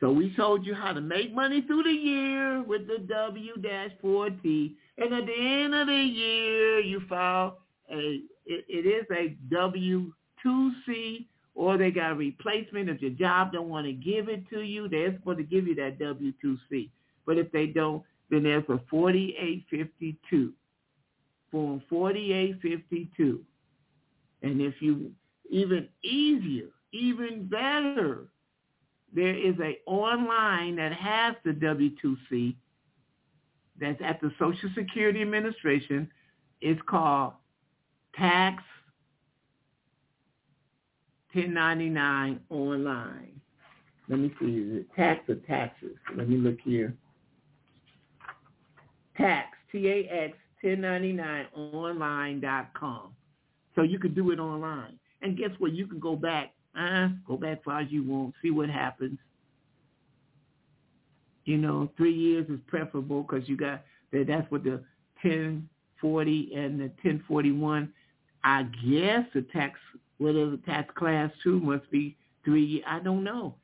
So 0.00 0.12
we 0.12 0.36
told 0.36 0.66
you 0.66 0.74
how 0.74 0.92
to 0.92 1.00
make 1.00 1.34
money 1.34 1.62
through 1.62 1.84
the 1.84 1.90
year 1.90 2.62
with 2.62 2.86
the 2.88 2.98
W-4T. 2.98 4.72
And 4.98 5.14
at 5.14 5.24
the 5.24 5.34
end 5.34 5.74
of 5.74 5.86
the 5.86 5.94
year, 5.94 6.80
you 6.80 7.00
file 7.08 7.60
a, 7.90 8.20
it, 8.44 8.66
it 8.68 8.86
is 8.86 9.06
a 9.10 9.34
W-2C 9.50 11.24
or 11.54 11.78
they 11.78 11.90
got 11.90 12.12
a 12.12 12.14
replacement. 12.16 12.90
If 12.90 13.00
your 13.00 13.12
job 13.12 13.52
don't 13.52 13.70
want 13.70 13.86
to 13.86 13.92
give 13.94 14.28
it 14.28 14.46
to 14.50 14.60
you, 14.60 14.90
they're 14.90 15.14
supposed 15.14 15.38
to 15.38 15.44
give 15.44 15.66
you 15.66 15.74
that 15.76 15.98
W-2C. 15.98 16.90
But 17.24 17.38
if 17.38 17.50
they 17.50 17.66
don't, 17.66 18.02
then 18.30 18.44
there 18.44 18.62
for 18.62 18.80
4852, 18.90 20.52
form 21.50 21.82
4852. 21.88 23.40
And 24.42 24.60
if 24.60 24.74
you, 24.80 25.10
even 25.50 25.88
easier, 26.02 26.68
even 26.92 27.46
better, 27.46 28.28
there 29.12 29.34
is 29.36 29.54
a 29.60 29.78
online 29.86 30.76
that 30.76 30.92
has 30.92 31.34
the 31.44 31.52
W-2C 31.52 32.54
that's 33.80 34.00
at 34.04 34.20
the 34.20 34.30
Social 34.38 34.70
Security 34.74 35.22
Administration. 35.22 36.08
It's 36.60 36.80
called 36.88 37.32
Tax 38.16 38.62
1099 41.32 42.40
Online. 42.50 43.40
Let 44.08 44.18
me 44.18 44.32
see, 44.40 44.46
is 44.46 44.76
it 44.80 44.86
tax 44.96 45.28
or 45.28 45.36
taxes? 45.36 45.96
Let 46.16 46.28
me 46.28 46.36
look 46.36 46.58
here. 46.64 46.94
Tax, 49.20 49.48
T-A-X, 49.70 50.36
1099 50.62 51.46
online.com. 51.54 53.14
So 53.74 53.82
you 53.82 53.98
could 53.98 54.14
do 54.14 54.30
it 54.30 54.38
online. 54.38 54.98
And 55.22 55.36
guess 55.36 55.50
what? 55.58 55.72
You 55.72 55.86
can 55.86 55.98
go 55.98 56.16
back, 56.16 56.52
uh, 56.78 57.08
go 57.26 57.36
back 57.36 57.58
as 57.58 57.64
far 57.64 57.80
as 57.80 57.90
you 57.90 58.02
want, 58.02 58.34
see 58.42 58.50
what 58.50 58.70
happens. 58.70 59.18
You 61.44 61.58
know, 61.58 61.90
three 61.96 62.14
years 62.14 62.48
is 62.48 62.60
preferable 62.66 63.22
because 63.22 63.48
you 63.48 63.56
got 63.56 63.82
that. 64.12 64.26
That's 64.26 64.50
what 64.50 64.64
the 64.64 64.82
1040 65.22 66.52
and 66.54 66.80
the 66.80 66.84
1041. 67.02 67.92
I 68.44 68.62
guess 68.62 69.24
the 69.34 69.42
tax, 69.52 69.78
whatever 70.18 70.52
the 70.52 70.62
tax 70.64 70.94
class 70.96 71.30
two 71.42 71.60
must 71.60 71.90
be 71.90 72.16
three. 72.44 72.82
I 72.86 73.00
don't 73.00 73.24
know. 73.24 73.54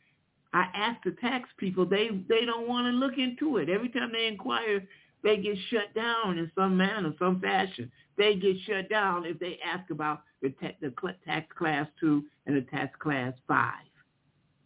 I 0.52 0.68
asked 0.74 1.04
the 1.04 1.12
tax 1.12 1.48
people. 1.58 1.84
They 1.84 2.08
they 2.28 2.44
don't 2.44 2.68
want 2.68 2.86
to 2.86 2.90
look 2.90 3.18
into 3.18 3.58
it. 3.58 3.68
Every 3.68 3.88
time 3.88 4.10
they 4.12 4.26
inquire, 4.26 4.82
they 5.22 5.36
get 5.38 5.56
shut 5.70 5.94
down 5.94 6.38
in 6.38 6.50
some 6.54 6.76
manner, 6.76 7.12
some 7.18 7.40
fashion. 7.40 7.90
They 8.16 8.36
get 8.36 8.56
shut 8.66 8.88
down 8.88 9.24
if 9.24 9.38
they 9.38 9.58
ask 9.64 9.90
about 9.90 10.22
the, 10.42 10.50
ta- 10.50 10.76
the 10.80 10.92
cl- 11.00 11.14
tax 11.24 11.46
class 11.56 11.86
two 11.98 12.24
and 12.46 12.56
the 12.56 12.62
tax 12.62 12.94
class 12.98 13.32
five. 13.48 13.84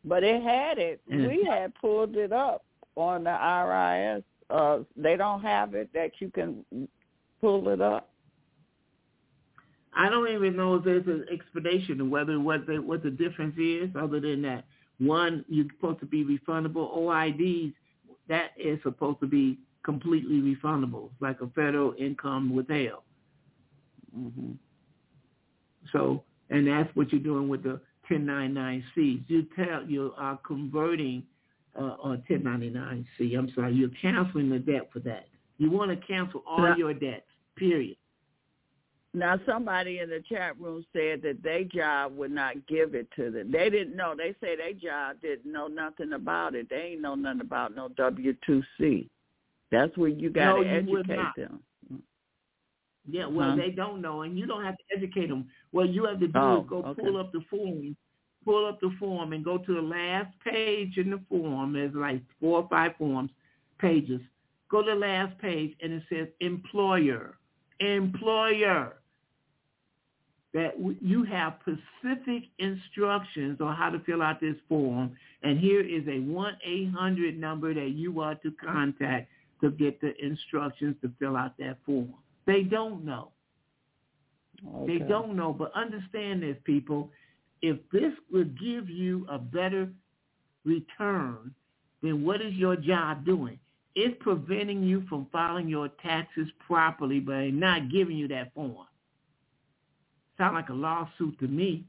But 0.05 0.23
it 0.25 0.43
had 0.43 0.79
it. 0.79 1.01
And 1.11 1.27
we 1.27 1.45
had 1.45 1.75
pulled 1.75 2.17
it 2.17 2.33
up 2.33 2.65
on 2.97 3.25
the 3.25 3.31
IRS. 3.31 4.23
Uh, 4.49 4.79
they 4.97 5.17
don't 5.17 5.43
have 5.43 5.75
it 5.75 5.91
that 5.95 6.13
you 6.21 6.31
can 6.31 6.65
pull 7.41 7.69
it 7.69 7.81
up. 7.81 8.11
I 9.95 10.09
don't 10.09 10.29
even 10.29 10.57
know 10.57 10.77
if 10.77 10.85
there's 10.85 11.07
an 11.07 11.27
explanation 11.33 12.01
of 12.01 12.09
whether 12.09 12.39
what 12.39 12.67
the 12.67 12.79
what 12.79 13.03
the 13.03 13.11
difference 13.11 13.57
is, 13.59 13.91
other 13.97 14.21
than 14.21 14.43
that 14.43 14.65
one 14.99 15.45
you're 15.49 15.67
supposed 15.77 16.01
to 16.01 16.07
be 16.07 16.25
refundable. 16.25 16.97
OIDs 16.97 17.73
that 18.29 18.53
is 18.57 18.79
supposed 18.83 19.19
to 19.21 19.27
be 19.27 19.59
completely 19.85 20.41
refundable, 20.41 21.11
like 21.21 21.41
a 21.41 21.47
federal 21.49 21.95
income 21.99 22.55
withheld. 22.55 23.03
hmm 24.15 24.53
So, 25.93 26.23
and 26.51 26.67
that's 26.67 26.95
what 26.95 27.13
you're 27.13 27.21
doing 27.21 27.49
with 27.49 27.63
the 27.63 27.81
1099Cs. 28.11 29.23
You 29.29 29.47
tell 29.57 29.85
you 29.85 30.13
are 30.17 30.39
converting 30.47 31.23
uh, 31.79 31.95
on 32.03 32.23
1099C. 32.29 33.39
I'm 33.39 33.51
sorry, 33.55 33.75
you're 33.75 33.91
canceling 34.03 34.51
the 34.51 34.59
debt 34.59 34.91
for 34.93 34.99
that. 35.01 35.27
You 35.59 35.71
want 35.71 35.91
to 35.91 36.07
cancel 36.07 36.43
all 36.47 36.63
Now- 36.63 36.77
your 36.77 36.95
debts. 36.95 37.27
Period. 37.57 37.97
Now, 39.13 39.41
somebody 39.45 39.99
in 39.99 40.09
the 40.09 40.23
chat 40.29 40.59
room 40.61 40.87
said 40.93 41.21
that 41.23 41.43
their 41.43 41.65
job 41.65 42.17
would 42.17 42.31
not 42.31 42.65
give 42.69 42.95
it 42.95 43.09
to 43.17 43.31
them. 43.33 43.51
They 43.51 43.69
didn't 43.69 43.97
know. 43.97 44.15
They 44.17 44.35
say 44.41 44.55
their 44.57 44.73
job 44.73 45.17
didn't 45.21 45.51
know 45.51 45.67
nothing 45.67 46.13
about 46.13 46.55
it. 46.55 46.69
They 46.71 46.93
ain't 46.93 47.01
know 47.01 47.17
nothing 47.17 47.41
about 47.41 47.75
no 47.75 47.89
W 47.89 48.35
two 48.47 48.63
C. 48.79 49.11
That's 49.71 49.97
where 49.97 50.09
you 50.09 50.31
got 50.31 50.55
to 50.55 50.59
would 50.59 50.67
educate 50.69 51.17
them. 51.37 51.61
Yeah, 53.09 53.27
well, 53.27 53.51
Huh? 53.51 53.57
they 53.57 53.71
don't 53.71 54.01
know, 54.01 54.23
and 54.23 54.39
you 54.39 54.47
don't 54.47 54.65
have 54.65 54.77
to 54.77 54.85
educate 54.97 55.29
them. 55.29 55.49
What 55.71 55.89
you 55.91 56.05
have 56.05 56.21
to 56.21 56.29
do 56.29 56.39
Oh, 56.39 56.61
is 56.63 56.69
go 56.69 56.83
okay. 56.85 57.03
pull 57.03 57.17
up 57.19 57.33
the 57.33 57.41
form, 57.51 57.97
pull 58.45 58.67
up 58.67 58.81
the 58.81 58.91
form, 58.99 59.33
and 59.33 59.45
go 59.45 59.59
to 59.59 59.75
the 59.75 59.81
last 59.83 60.39
page 60.41 60.97
in 60.99 61.11
the 61.11 61.21
form. 61.29 61.73
There's 61.73 61.95
like 61.95 62.23
four 62.41 62.63
or 62.63 62.69
five 62.69 62.97
forms, 62.97 63.31
pages. 63.79 64.21
Go 64.71 64.83
to 64.83 64.91
the 64.91 64.97
last 64.97 65.37
page, 65.39 65.77
and 65.83 65.93
it 65.95 66.03
says 66.09 66.29
employer, 66.41 67.37
employer. 67.81 68.97
That 70.53 70.77
w- 70.79 70.99
you 71.01 71.23
have 71.25 71.59
specific 71.63 72.45
instructions 72.59 73.61
on 73.61 73.75
how 73.77 73.89
to 73.91 74.01
fill 74.01 74.21
out 74.21 74.41
this 74.41 74.57
form, 74.69 75.17
and 75.43 75.59
here 75.59 75.81
is 75.81 76.07
a 76.09 76.21
one 76.21 76.57
eight 76.65 76.91
hundred 76.91 77.39
number 77.39 77.73
that 77.73 77.91
you 77.91 78.21
are 78.21 78.35
to 78.37 78.51
contact 78.53 79.29
to 79.61 79.71
get 79.71 80.01
the 80.01 80.13
instructions 80.25 80.97
to 81.03 81.11
fill 81.19 81.37
out 81.37 81.57
that 81.59 81.79
form. 81.85 82.15
They 82.47 82.63
don't 82.63 83.05
know. 83.05 83.31
Okay. 84.67 84.99
They 84.99 85.05
don't 85.05 85.37
know, 85.37 85.53
but 85.53 85.73
understand 85.75 86.43
this, 86.43 86.57
people. 86.65 87.11
If 87.63 87.79
this 87.93 88.13
would 88.33 88.59
give 88.61 88.89
you 88.89 89.27
a 89.31 89.39
better 89.39 89.89
return, 90.65 91.55
then 92.03 92.25
what 92.25 92.41
is 92.41 92.55
your 92.55 92.77
job 92.77 93.25
doing? 93.25 93.59
It's 93.95 94.17
preventing 94.21 94.83
you 94.83 95.05
from 95.09 95.27
filing 95.33 95.69
your 95.69 95.89
taxes 96.03 96.49
properly 96.67 97.21
by 97.21 97.51
not 97.51 97.91
giving 97.91 98.17
you 98.17 98.29
that 98.29 98.55
form. 98.55 98.87
Sound 100.39 100.55
like 100.55 100.69
a 100.69 100.75
lawsuit 100.75 101.39
to 101.41 101.49
me. 101.49 101.85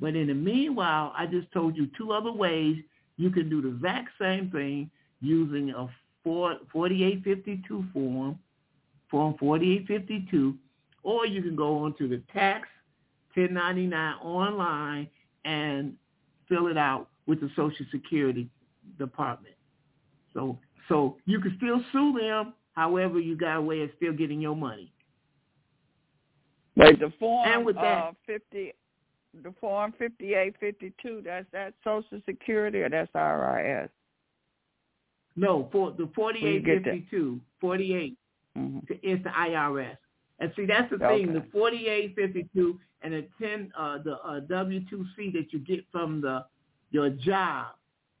But 0.00 0.16
in 0.16 0.26
the 0.26 0.34
meanwhile, 0.34 1.12
I 1.16 1.26
just 1.26 1.50
told 1.52 1.76
you 1.76 1.88
two 1.96 2.12
other 2.12 2.32
ways 2.32 2.76
you 3.16 3.30
can 3.30 3.48
do 3.48 3.62
the 3.62 3.68
exact 3.68 4.10
same 4.20 4.50
thing 4.50 4.90
using 5.20 5.70
a 5.70 5.74
4, 5.76 5.88
4852 6.26 7.84
form, 7.92 8.36
form 9.08 9.36
4852, 9.38 10.56
or 11.04 11.24
you 11.24 11.40
can 11.40 11.54
go 11.54 11.84
onto 11.84 12.08
the 12.08 12.20
tax 12.34 12.68
1099 13.34 14.14
online 14.16 15.08
and 15.44 15.94
fill 16.48 16.66
it 16.66 16.76
out 16.76 17.08
with 17.26 17.40
the 17.40 17.48
Social 17.54 17.86
Security 17.92 18.48
Department. 18.98 19.54
So 20.34 20.58
so 20.88 21.16
you 21.26 21.40
can 21.40 21.54
still 21.58 21.80
sue 21.92 22.18
them. 22.20 22.54
However, 22.72 23.20
you 23.20 23.36
got 23.36 23.58
a 23.58 23.62
way 23.62 23.82
of 23.82 23.90
still 23.96 24.12
getting 24.12 24.40
your 24.40 24.56
money. 24.56 24.92
But 26.76 26.98
the 26.98 27.12
form 27.20 27.48
And 27.48 27.64
with 27.64 27.76
that- 27.76 28.04
uh, 28.04 28.12
fifty, 28.26 28.72
the 29.42 29.52
form 29.60 29.92
fifty 29.92 30.34
eight 30.34 30.56
fifty 30.58 30.92
two. 31.00 31.22
That's 31.24 31.46
that 31.52 31.74
Social 31.84 32.20
Security 32.26 32.82
or 32.82 32.88
that's 32.88 33.12
IRS. 33.12 33.90
No, 35.36 35.68
for 35.70 35.90
the 35.92 36.08
you 36.40 36.60
get 36.60 36.84
that? 36.84 37.02
4852, 37.10 37.40
48 37.60 38.18
hmm 38.56 38.78
is 39.02 39.22
the 39.22 39.30
IRS. 39.30 39.96
And 40.38 40.52
see, 40.56 40.66
that's 40.66 40.90
the 40.90 40.98
thing. 40.98 41.30
Okay. 41.30 41.32
The 41.32 41.44
4852 41.52 42.78
and 43.02 43.12
the 43.12 43.26
10, 43.40 43.72
uh, 43.78 43.98
the 44.02 44.14
uh, 44.14 44.40
W2C 44.40 45.32
that 45.34 45.46
you 45.50 45.58
get 45.60 45.84
from 45.92 46.20
the 46.20 46.44
your 46.90 47.10
job 47.10 47.66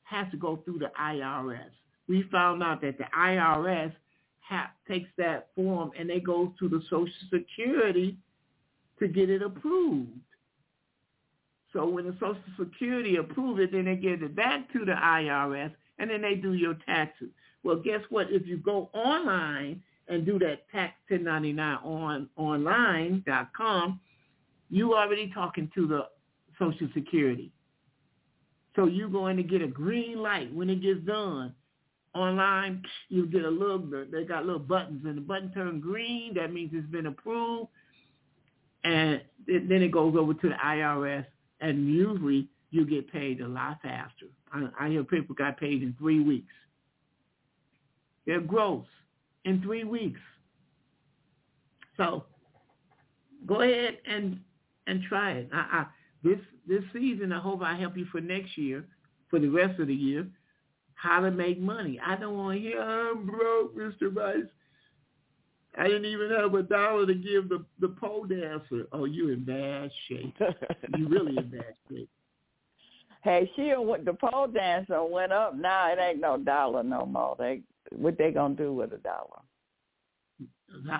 has 0.04 0.30
to 0.30 0.36
go 0.36 0.60
through 0.64 0.78
the 0.78 0.90
IRS. 1.00 1.70
We 2.08 2.24
found 2.30 2.62
out 2.62 2.80
that 2.82 2.98
the 2.98 3.04
IRS 3.16 3.92
ha- 4.40 4.70
takes 4.88 5.08
that 5.18 5.48
form 5.54 5.90
and 5.98 6.08
they 6.08 6.20
go 6.20 6.52
to 6.58 6.68
the 6.68 6.80
Social 6.90 7.08
Security 7.32 8.16
to 8.98 9.08
get 9.08 9.30
it 9.30 9.42
approved. 9.42 10.10
So 11.72 11.86
when 11.88 12.06
the 12.06 12.14
Social 12.14 12.36
Security 12.58 13.16
approve 13.16 13.60
it, 13.60 13.72
then 13.72 13.84
they 13.86 13.96
give 13.96 14.22
it 14.22 14.34
back 14.34 14.72
to 14.72 14.84
the 14.84 14.92
IRS, 14.92 15.72
and 15.98 16.10
then 16.10 16.22
they 16.22 16.34
do 16.34 16.54
your 16.54 16.76
taxes. 16.86 17.28
Well, 17.62 17.76
guess 17.76 18.00
what? 18.10 18.28
If 18.30 18.46
you 18.46 18.58
go 18.58 18.90
online 18.92 19.82
and 20.08 20.24
do 20.24 20.38
that 20.38 20.68
tax 20.70 20.94
1099 21.08 21.78
on 21.82 22.28
online.com, 22.36 24.00
you 24.70 24.94
already 24.94 25.30
talking 25.32 25.70
to 25.74 25.86
the 25.86 26.06
Social 26.58 26.88
Security. 26.94 27.52
So 28.74 28.86
you're 28.86 29.08
going 29.08 29.36
to 29.38 29.42
get 29.42 29.62
a 29.62 29.66
green 29.66 30.18
light 30.18 30.52
when 30.54 30.70
it 30.70 30.82
gets 30.82 31.00
done. 31.06 31.54
Online, 32.14 32.82
you 33.08 33.26
get 33.26 33.44
a 33.44 33.50
little, 33.50 33.78
they 34.10 34.24
got 34.24 34.46
little 34.46 34.58
buttons, 34.60 35.02
and 35.04 35.16
the 35.18 35.20
button 35.20 35.52
turn 35.52 35.80
green. 35.80 36.34
That 36.34 36.52
means 36.52 36.70
it's 36.72 36.86
been 36.90 37.06
approved. 37.06 37.68
And 38.84 39.20
then 39.46 39.82
it 39.82 39.90
goes 39.90 40.14
over 40.16 40.32
to 40.32 40.48
the 40.48 40.54
IRS, 40.54 41.26
and 41.60 41.88
usually 41.88 42.48
you 42.70 42.86
get 42.86 43.10
paid 43.12 43.40
a 43.40 43.48
lot 43.48 43.78
faster. 43.82 44.26
I, 44.52 44.68
I 44.78 44.88
hear 44.88 45.04
people 45.04 45.34
got 45.34 45.58
paid 45.58 45.82
in 45.82 45.94
three 45.98 46.20
weeks. 46.20 46.52
They're 48.26 48.40
gross 48.40 48.86
in 49.44 49.62
three 49.62 49.84
weeks. 49.84 50.20
So 51.96 52.24
go 53.46 53.62
ahead 53.62 53.98
and 54.06 54.40
and 54.86 55.02
try 55.08 55.32
it. 55.32 55.48
I, 55.52 55.56
I, 55.56 55.86
this 56.22 56.38
this 56.66 56.82
season, 56.92 57.32
I 57.32 57.40
hope 57.40 57.62
I 57.62 57.76
help 57.76 57.96
you 57.96 58.06
for 58.06 58.20
next 58.20 58.58
year, 58.58 58.84
for 59.30 59.38
the 59.38 59.48
rest 59.48 59.78
of 59.80 59.86
the 59.86 59.94
year, 59.94 60.26
how 60.94 61.20
to 61.20 61.30
make 61.30 61.60
money. 61.60 62.00
I 62.04 62.16
don't 62.16 62.36
want 62.36 62.56
to 62.56 62.60
hear 62.60 62.80
I'm 62.80 63.26
broke, 63.26 63.76
Mr. 63.76 64.14
Rice. 64.14 64.50
I 65.78 65.84
didn't 65.84 66.06
even 66.06 66.30
have 66.30 66.54
a 66.54 66.62
dollar 66.62 67.06
to 67.06 67.14
give 67.14 67.48
the 67.48 67.64
the 67.80 67.88
pole 67.88 68.24
dancer. 68.24 68.86
Oh, 68.92 69.04
you 69.04 69.30
in 69.30 69.44
bad 69.44 69.90
shape. 70.08 70.34
you 70.96 71.08
really 71.08 71.36
in 71.36 71.50
bad 71.50 71.74
shape. 71.88 72.10
Hey, 73.26 73.50
she 73.56 73.74
went 73.76 74.04
the 74.04 74.12
pole 74.12 74.46
dancer 74.46 75.02
went 75.04 75.32
up. 75.32 75.56
Now 75.56 75.92
it 75.92 75.98
ain't 75.98 76.20
no 76.20 76.36
dollar 76.36 76.84
no 76.84 77.04
more. 77.04 77.34
They 77.36 77.62
what 77.90 78.16
they 78.16 78.30
gonna 78.30 78.54
do 78.54 78.72
with 78.72 78.92
a 78.92 78.98
dollar? 78.98 79.40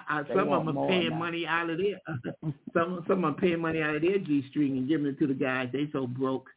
I, 0.09 0.25
some 0.35 0.53
of 0.53 0.67
them 0.67 0.77
are 0.77 0.89
paying 0.89 1.11
now. 1.11 1.19
money 1.19 1.47
out 1.47 1.71
of 1.71 1.79
their 1.79 2.01
some 2.75 3.05
some 3.07 3.25
are 3.25 3.35
paying 3.35 3.61
money 3.61 3.81
out 3.81 3.95
of 3.95 4.03
their 4.03 4.19
G 4.19 4.45
string 4.51 4.77
and 4.77 4.89
giving 4.89 5.07
it 5.07 5.21
to 5.21 5.29
the 5.29 5.35
guys. 5.35 5.69
They 5.73 5.89
so 5.93 6.09
broke. 6.09 6.49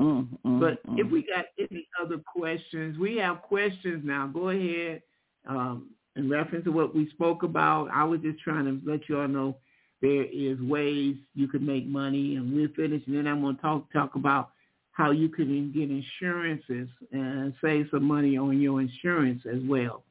Mm, 0.00 0.26
mm, 0.46 0.60
but 0.60 0.82
mm. 0.86 1.00
if 1.00 1.10
we 1.12 1.22
got 1.22 1.44
any 1.58 1.86
other 2.02 2.16
questions, 2.26 2.98
we 2.98 3.16
have 3.18 3.42
questions 3.42 4.02
now. 4.06 4.26
Go 4.26 4.48
ahead. 4.48 5.02
Um, 5.46 5.90
in 6.16 6.30
reference 6.30 6.64
to 6.64 6.72
what 6.72 6.94
we 6.94 7.10
spoke 7.10 7.42
about, 7.42 7.90
I 7.92 8.04
was 8.04 8.20
just 8.20 8.38
trying 8.38 8.64
to 8.64 8.90
let 8.90 9.06
you 9.10 9.20
all 9.20 9.28
know 9.28 9.58
there 10.02 10.24
is 10.24 10.60
ways 10.60 11.16
you 11.34 11.48
can 11.48 11.64
make 11.64 11.86
money, 11.86 12.36
and 12.36 12.54
we're 12.54 12.68
finished. 12.68 13.06
And 13.06 13.16
then 13.16 13.26
I'm 13.26 13.40
going 13.40 13.56
to 13.56 13.62
talk 13.62 13.92
talk 13.92 14.14
about 14.14 14.50
how 14.92 15.10
you 15.10 15.28
can 15.28 15.72
get 15.72 15.90
insurances 15.90 16.88
and 17.12 17.52
save 17.62 17.88
some 17.90 18.04
money 18.04 18.36
on 18.36 18.60
your 18.60 18.80
insurance 18.80 19.42
as 19.50 19.60
well. 19.64 20.04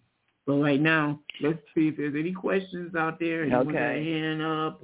But 0.45 0.55
right 0.55 0.79
now, 0.79 1.19
let's 1.41 1.59
see 1.73 1.87
if 1.87 1.97
there's 1.97 2.13
any 2.15 2.31
questions 2.31 2.95
out 2.95 3.19
there. 3.19 3.43
Anyone 3.43 3.69
okay. 3.69 4.03
hand 4.03 4.41
up? 4.41 4.81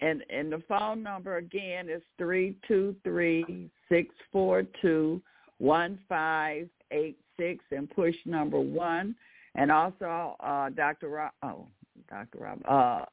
And 0.00 0.24
and 0.30 0.52
the 0.52 0.62
phone 0.68 1.02
number 1.02 1.36
again 1.36 1.88
is 1.88 2.02
three 2.18 2.56
two 2.66 2.96
three 3.04 3.70
six 3.88 4.14
four 4.32 4.64
two 4.82 5.22
one 5.58 5.98
five 6.08 6.68
eight 6.90 7.16
six 7.38 7.64
and 7.70 7.88
push 7.90 8.14
number 8.26 8.58
one. 8.60 9.14
And 9.56 9.70
also, 9.70 10.34
uh, 10.40 10.70
Dr. 10.70 11.08
Rob, 11.08 11.30
oh, 11.44 11.66
Dr. 12.10 12.38
Rob, 12.38 12.60
uh, 12.68 13.04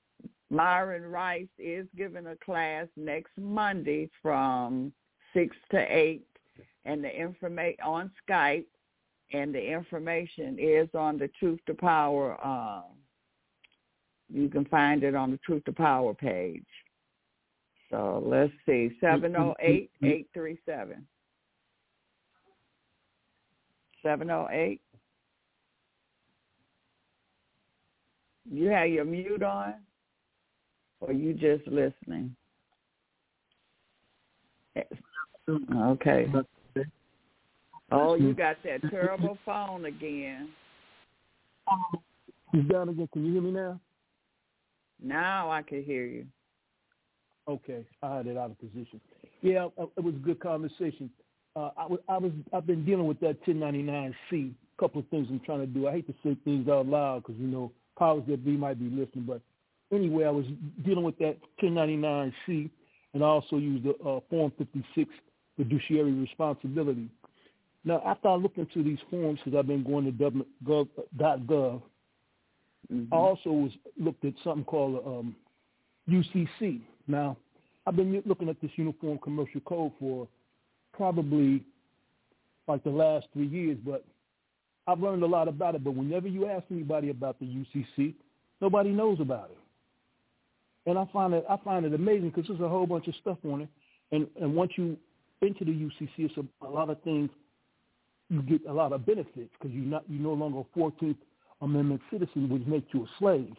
Myron 0.52 1.04
Rice 1.04 1.48
is 1.58 1.88
giving 1.96 2.28
a 2.28 2.36
class 2.44 2.86
next 2.98 3.32
Monday 3.38 4.10
from 4.22 4.92
six 5.34 5.56
to 5.72 5.80
eight, 5.80 6.28
and 6.84 7.02
the 7.02 7.10
information 7.10 7.80
on 7.86 8.12
Skype, 8.30 8.66
and 9.32 9.56
the 9.56 9.66
information 9.66 10.58
is 10.60 10.90
on 10.94 11.18
the 11.18 11.30
Truth 11.40 11.62
to 11.68 11.74
Power. 11.74 12.38
Uh, 12.44 12.82
you 14.30 14.50
can 14.50 14.66
find 14.66 15.04
it 15.04 15.16
on 15.16 15.32
the 15.32 15.38
Truth 15.38 15.64
to 15.66 15.72
Power 15.72 16.14
page. 16.14 16.66
So 17.90 18.22
let's 18.26 18.52
see, 18.66 18.92
seven 19.00 19.32
zero 19.32 19.56
eight 19.62 19.90
eight 20.04 20.28
three 20.34 20.60
seven. 20.66 21.08
Seven 24.04 24.28
zero 24.28 24.50
eight. 24.52 24.82
You 28.50 28.68
have 28.68 28.90
your 28.90 29.06
mute 29.06 29.44
on, 29.44 29.76
or 31.02 31.12
you 31.12 31.34
just 31.34 31.68
listening? 31.68 32.36
Okay. 35.50 36.32
Oh, 37.92 38.16
you 38.16 38.34
got 38.34 38.58
that 38.64 38.90
terrible 38.90 39.38
phone 39.46 39.86
again. 39.86 40.50
He's 42.54 42.64
down 42.66 42.90
again. 42.90 43.10
Can 43.12 43.26
you 43.26 43.34
hear 43.34 43.42
me 43.42 43.52
now? 43.52 43.80
Now 45.04 45.52
I 45.52 45.62
can 45.62 45.84
hear 45.84 46.06
you. 46.06 46.26
Okay, 47.50 47.84
I 48.04 48.18
had 48.18 48.28
it 48.28 48.38
out 48.38 48.52
of 48.52 48.60
position. 48.60 49.02
Yeah, 49.42 49.68
uh, 49.78 49.88
it 49.98 50.04
was 50.04 50.14
a 50.16 50.20
good 50.20 50.40
conversation. 50.40 51.10
Uh, 51.56 51.72
I 51.76 51.86
was, 51.88 52.00
I 52.08 52.18
was, 52.18 52.32
I've 52.54 52.68
been 52.68 52.86
dealing 52.86 53.08
with 53.08 53.20
that 53.22 53.44
1099-C. 53.46 54.54
A 54.78 54.82
couple 54.82 55.02
of 55.02 55.08
things 55.08 55.28
I'm 55.30 55.42
trying 55.42 55.60
to 55.60 55.66
do. 55.66 55.88
I 55.88 55.94
hate 55.94 56.08
to 56.08 56.14
say 56.24 56.38
things 56.46 56.70
out 56.70 56.86
loud 56.86 57.24
because 57.24 57.40
you 57.42 57.48
know 57.48 57.72
powers 57.98 58.24
that 58.30 58.46
be 58.46 58.52
might 58.52 58.80
be 58.80 58.86
listening, 58.86 59.26
but 59.26 59.42
anyway, 59.92 60.26
I 60.26 60.32
was 60.32 60.46
dealing 60.84 61.04
with 61.04 61.18
that 61.20 61.38
1099-C, 61.62 62.70
and 63.14 63.24
I 63.24 63.28
also 63.28 63.58
used 63.58 63.86
the 63.86 63.92
uh, 64.04 64.20
Form 64.30 64.52
56 64.58 65.10
fiduciary 65.58 66.14
responsibility. 66.14 67.10
Now, 67.84 68.02
after 68.06 68.30
I 68.30 68.36
looked 68.36 68.58
into 68.58 68.84
these 68.84 69.00
forms, 69.10 69.40
because 69.44 69.58
I've 69.58 69.68
been 69.68 69.84
going 69.84 70.06
to 70.06 70.12
gov, 70.12 70.88
.gov, 71.18 71.82
mm-hmm. 72.92 73.14
I 73.14 73.18
also 73.18 73.50
was 73.50 73.72
looked 73.98 74.24
at 74.24 74.34
something 74.44 74.66
called 74.66 75.04
um, 75.06 75.36
UCC. 76.10 76.82
Now, 77.08 77.38
I've 77.86 77.96
been 77.96 78.22
looking 78.26 78.50
at 78.50 78.62
this 78.62 78.72
Uniform 78.76 79.18
Commercial 79.24 79.62
Code 79.62 79.92
for 80.00 80.28
probably 80.94 81.64
like 82.68 82.84
the 82.84 82.92
last 82.92 83.28
three 83.34 83.48
years, 83.48 83.78
but 83.84 84.06
I've 84.88 85.00
learned 85.00 85.24
a 85.24 85.28
lot 85.28 85.48
about 85.48 85.76
it. 85.76 85.84
But 85.84 85.96
whenever 85.96 86.28
you 86.28 86.48
ask 86.48 86.64
anybody 86.70 87.10
about 87.10 87.40
the 87.40 87.46
UCC, 87.46 88.14
nobody 88.62 88.92
knows 88.92 89.20
about 89.20 89.50
it. 89.52 89.58
And 90.86 90.98
I 90.98 91.06
find 91.14 91.34
it 91.34 91.46
I 91.50 91.58
find 91.58 91.86
it 91.86 91.94
amazing 91.94 92.30
because 92.30 92.48
there's 92.48 92.60
a 92.62 92.70
whole 92.70 92.88
bunch 92.88 93.08
of 93.08 93.16
stuff 93.22 93.38
on 93.46 93.62
it, 93.62 93.70
and 94.12 94.28
and 94.40 94.56
once 94.56 94.72
you 94.76 94.98
into 95.42 95.66
the 95.66 95.72
UCC, 95.72 96.10
it's 96.18 96.34
a, 96.38 96.66
a 96.66 96.70
lot 96.70 96.90
of 96.90 97.02
things. 97.04 97.30
You 98.30 98.42
get 98.42 98.62
a 98.68 98.74
lot 98.74 98.94
of 98.94 99.06
benefits 99.06 99.50
because 99.60 99.72
you're 99.76 99.86
not 99.86 100.04
you 100.10 100.20
no 100.20 100.34
longer 100.34 100.60
a 100.60 100.64
Fourteenth 100.74 101.18
Amendment 101.62 102.02
citizen, 102.12 102.50
which 102.50 102.66
makes 102.66 102.88
you 102.94 103.04
a 103.04 103.08
slave. 103.20 103.54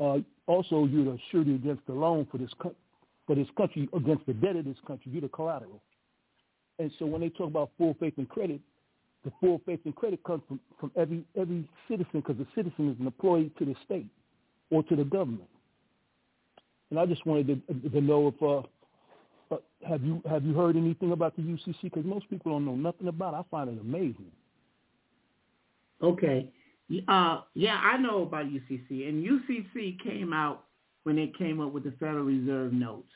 Uh, 0.00 0.18
also, 0.46 0.86
you're 0.86 1.04
the 1.04 1.18
surety 1.30 1.54
against 1.54 1.86
the 1.86 1.92
loan 1.92 2.26
for 2.30 2.38
this 2.38 2.50
for 3.26 3.36
this 3.36 3.48
country 3.56 3.88
against 3.94 4.26
the 4.26 4.32
debt 4.34 4.56
of 4.56 4.64
this 4.64 4.76
country. 4.86 5.12
You're 5.12 5.22
the 5.22 5.28
collateral. 5.28 5.80
And 6.78 6.90
so 6.98 7.06
when 7.06 7.20
they 7.20 7.28
talk 7.28 7.48
about 7.48 7.70
full 7.78 7.94
faith 8.00 8.14
and 8.16 8.28
credit, 8.28 8.60
the 9.24 9.32
full 9.40 9.60
faith 9.64 9.80
and 9.84 9.94
credit 9.94 10.24
comes 10.24 10.42
from, 10.48 10.58
from 10.80 10.90
every 10.96 11.24
every 11.38 11.68
citizen 11.88 12.10
because 12.14 12.36
the 12.38 12.46
citizen 12.54 12.90
is 12.90 12.98
an 12.98 13.06
employee 13.06 13.52
to 13.58 13.64
the 13.64 13.74
state 13.84 14.08
or 14.70 14.82
to 14.84 14.96
the 14.96 15.04
government. 15.04 15.48
And 16.92 17.00
I 17.00 17.06
just 17.06 17.24
wanted 17.24 17.62
to, 17.66 17.88
to 17.88 18.00
know 18.02 18.28
if 18.28 18.42
uh, 18.42 19.56
have 19.88 20.04
you 20.04 20.22
have 20.28 20.44
you 20.44 20.52
heard 20.52 20.76
anything 20.76 21.12
about 21.12 21.34
the 21.36 21.42
UCC? 21.42 21.84
Because 21.84 22.04
most 22.04 22.28
people 22.28 22.52
don't 22.52 22.66
know 22.66 22.76
nothing 22.76 23.08
about 23.08 23.32
it. 23.32 23.38
I 23.38 23.42
find 23.50 23.70
it 23.70 23.80
amazing. 23.80 24.30
Okay. 26.02 26.52
Uh, 27.08 27.40
yeah, 27.54 27.80
I 27.82 27.96
know 27.96 28.24
about 28.24 28.44
UCC, 28.44 29.08
and 29.08 29.24
UCC 29.26 30.04
came 30.04 30.34
out 30.34 30.64
when 31.04 31.16
they 31.16 31.32
came 31.38 31.62
up 31.62 31.72
with 31.72 31.84
the 31.84 31.92
Federal 31.92 32.24
Reserve 32.24 32.74
notes, 32.74 33.08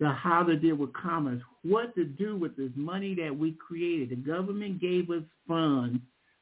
the 0.00 0.08
how 0.08 0.42
to 0.44 0.56
deal 0.56 0.76
with 0.76 0.94
commerce, 0.94 1.42
what 1.64 1.94
to 1.96 2.06
do 2.06 2.38
with 2.38 2.56
this 2.56 2.70
money 2.76 3.14
that 3.16 3.38
we 3.38 3.52
created. 3.52 4.08
The 4.08 4.16
government 4.16 4.80
gave 4.80 5.10
us 5.10 5.22
funds, 5.46 5.98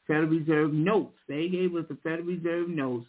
Federal 0.07 0.29
Reserve 0.29 0.73
notes. 0.73 1.16
They 1.29 1.49
gave 1.49 1.75
us 1.75 1.87
the 1.89 1.97
Federal 2.05 2.29
Reserve 2.29 2.68
notes 2.68 3.07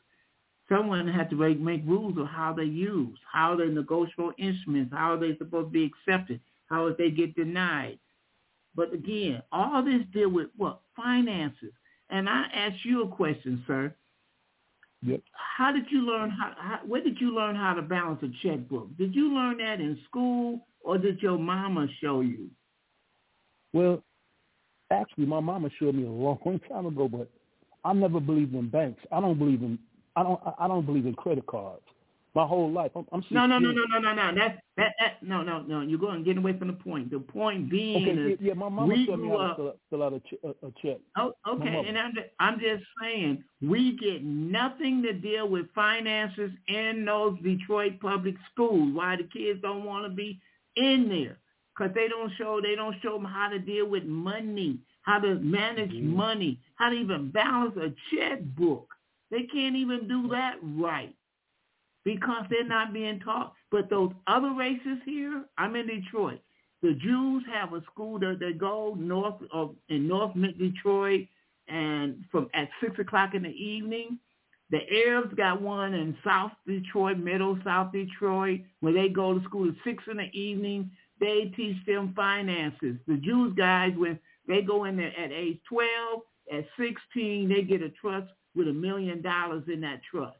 someone 0.71 1.07
had 1.07 1.29
to 1.29 1.35
make, 1.35 1.59
make 1.59 1.81
rules 1.85 2.17
of 2.17 2.27
how 2.27 2.53
they 2.53 2.63
use, 2.63 3.17
how 3.31 3.55
they 3.55 3.65
negotiable 3.65 4.31
instruments, 4.37 4.93
how 4.95 5.13
are 5.13 5.19
they 5.19 5.37
supposed 5.37 5.67
to 5.67 5.71
be 5.71 5.91
accepted, 5.91 6.39
how 6.69 6.87
if 6.87 6.97
they 6.97 7.11
get 7.11 7.35
denied. 7.35 7.99
But 8.75 8.93
again, 8.93 9.41
all 9.51 9.83
this 9.83 10.01
deal 10.13 10.29
with 10.29 10.47
what? 10.55 10.79
Finances. 10.95 11.73
And 12.09 12.29
I 12.29 12.45
ask 12.53 12.75
you 12.85 13.03
a 13.03 13.07
question, 13.07 13.63
sir. 13.67 13.93
Yep. 15.03 15.21
How 15.33 15.71
did 15.71 15.85
you 15.89 16.01
learn 16.01 16.29
how, 16.29 16.53
how 16.57 16.79
where 16.85 17.03
did 17.03 17.19
you 17.19 17.35
learn 17.35 17.55
how 17.55 17.73
to 17.73 17.81
balance 17.81 18.21
a 18.23 18.29
checkbook? 18.47 18.95
Did 18.97 19.15
you 19.15 19.33
learn 19.33 19.57
that 19.57 19.81
in 19.81 19.99
school 20.07 20.67
or 20.81 20.97
did 20.97 21.21
your 21.21 21.39
mama 21.39 21.87
show 21.99 22.21
you? 22.21 22.49
Well, 23.73 24.03
actually 24.91 25.25
my 25.25 25.39
mama 25.39 25.69
showed 25.79 25.95
me 25.95 26.05
a 26.05 26.09
long 26.09 26.37
time 26.69 26.85
ago, 26.85 27.07
but 27.07 27.29
I 27.83 27.93
never 27.93 28.19
believed 28.19 28.53
in 28.53 28.69
banks. 28.69 29.01
I 29.11 29.19
don't 29.19 29.39
believe 29.39 29.63
in 29.63 29.79
I 30.15 30.23
don't 30.23 30.39
I 30.59 30.67
don't 30.67 30.85
believe 30.85 31.05
in 31.05 31.13
credit 31.15 31.45
cards. 31.47 31.83
my 32.33 32.45
whole 32.45 32.71
life. 32.71 32.91
I'm, 32.95 33.05
I'm 33.11 33.23
no, 33.29 33.45
no, 33.45 33.59
no, 33.59 33.71
no, 33.71 33.83
no, 33.85 33.99
no, 33.99 34.13
no. 34.13 34.35
That's 34.39 34.57
that, 34.77 34.93
that. 34.99 35.21
No, 35.21 35.41
no, 35.43 35.61
no. 35.63 35.81
You're 35.81 35.99
going 35.99 36.23
getting 36.23 36.39
away 36.43 36.57
from 36.57 36.67
the 36.67 36.73
point. 36.73 37.11
The 37.11 37.19
point 37.19 37.69
being 37.69 38.07
okay, 38.07 38.33
is, 38.33 38.39
yeah, 38.41 38.53
my 38.53 38.69
mama 38.69 38.85
we 38.93 39.05
grew 39.05 39.35
up. 39.35 39.57
fill, 39.57 39.75
fill 39.89 40.03
out 40.03 40.13
a, 40.13 40.19
ch- 40.21 40.39
a, 40.43 40.49
a 40.65 40.71
check. 40.81 40.99
Oh, 41.17 41.33
okay. 41.47 41.83
And 41.87 41.97
I'm 41.97 42.13
just, 42.13 42.27
I'm 42.39 42.59
just 42.59 42.83
saying 43.01 43.43
we 43.61 43.97
get 43.97 44.23
nothing 44.23 45.01
to 45.03 45.13
deal 45.13 45.47
with 45.49 45.65
finances 45.75 46.51
in 46.67 47.03
those 47.05 47.37
Detroit 47.43 47.99
public 48.01 48.35
schools. 48.53 48.91
Why 48.93 49.17
the 49.17 49.23
kids 49.23 49.59
don't 49.61 49.83
want 49.83 50.05
to 50.05 50.09
be 50.15 50.39
in 50.77 51.09
there? 51.09 51.37
Because 51.77 51.93
they 51.95 52.07
don't 52.07 52.31
show 52.37 52.59
they 52.61 52.75
don't 52.75 52.95
show 53.01 53.13
them 53.13 53.25
how 53.25 53.49
to 53.49 53.59
deal 53.59 53.87
with 53.87 54.05
money, 54.05 54.79
how 55.03 55.19
to 55.19 55.35
manage 55.35 55.91
Mhm. 55.91 56.03
money, 56.15 56.59
how 56.75 56.89
to 56.89 56.95
even 56.95 57.29
balance 57.31 57.75
a 57.77 57.93
checkbook. 58.15 58.87
They 59.31 59.43
can't 59.43 59.75
even 59.75 60.07
do 60.07 60.27
that 60.29 60.55
right 60.61 61.15
because 62.03 62.45
they're 62.49 62.67
not 62.67 62.93
being 62.93 63.19
taught. 63.21 63.53
But 63.71 63.89
those 63.89 64.11
other 64.27 64.53
races 64.53 64.97
here, 65.05 65.45
I'm 65.57 65.75
in 65.75 65.87
Detroit. 65.87 66.41
The 66.81 66.93
Jews 66.93 67.43
have 67.51 67.73
a 67.73 67.81
school 67.91 68.19
that 68.19 68.37
they 68.39 68.53
go 68.53 68.95
north 68.99 69.35
of 69.53 69.75
in 69.89 70.07
North 70.07 70.35
Mid 70.35 70.57
Detroit, 70.59 71.27
and 71.67 72.25
from 72.31 72.49
at 72.53 72.69
six 72.81 72.99
o'clock 72.99 73.33
in 73.33 73.43
the 73.43 73.49
evening. 73.49 74.19
The 74.71 74.79
Arabs 75.05 75.33
got 75.35 75.61
one 75.61 75.93
in 75.93 76.17
South 76.23 76.53
Detroit, 76.65 77.17
Middle 77.17 77.59
South 77.63 77.91
Detroit, 77.91 78.61
where 78.79 78.93
they 78.93 79.09
go 79.09 79.37
to 79.37 79.43
school 79.43 79.67
at 79.67 79.75
six 79.83 80.01
in 80.09 80.17
the 80.17 80.31
evening. 80.31 80.89
They 81.19 81.51
teach 81.55 81.75
them 81.85 82.13
finances. 82.15 82.95
The 83.05 83.17
Jews 83.17 83.53
guys, 83.55 83.91
when 83.97 84.17
they 84.47 84.61
go 84.61 84.85
in 84.85 84.95
there 84.95 85.13
at 85.19 85.31
age 85.31 85.59
12, 85.67 86.21
at 86.53 86.65
16, 86.79 87.49
they 87.49 87.63
get 87.63 87.81
a 87.81 87.89
trust 87.89 88.31
with 88.55 88.67
a 88.67 88.73
million 88.73 89.21
dollars 89.21 89.63
in 89.71 89.81
that 89.81 90.01
trust. 90.09 90.37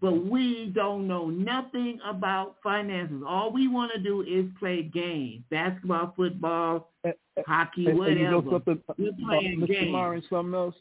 But 0.00 0.24
we 0.26 0.70
don't 0.74 1.08
know 1.08 1.28
nothing 1.28 1.98
about 2.06 2.56
finances. 2.62 3.22
All 3.26 3.50
we 3.50 3.66
want 3.66 3.90
to 3.92 3.98
do 4.00 4.22
is 4.22 4.46
play 4.60 4.82
games, 4.82 5.42
basketball, 5.50 6.12
football, 6.16 6.92
And, 7.02 7.14
hockey, 7.46 7.86
and, 7.86 7.98
and 7.98 8.18
you 8.18 8.30
know 8.30 8.38
whatever. 8.40 8.64
something, 8.66 8.82
We're 8.96 9.08
uh, 9.10 9.40
playing 9.40 9.60
Mr. 9.60 9.66
games. 9.68 9.92
Myron, 9.92 10.22
something 10.30 10.54
else. 10.54 10.74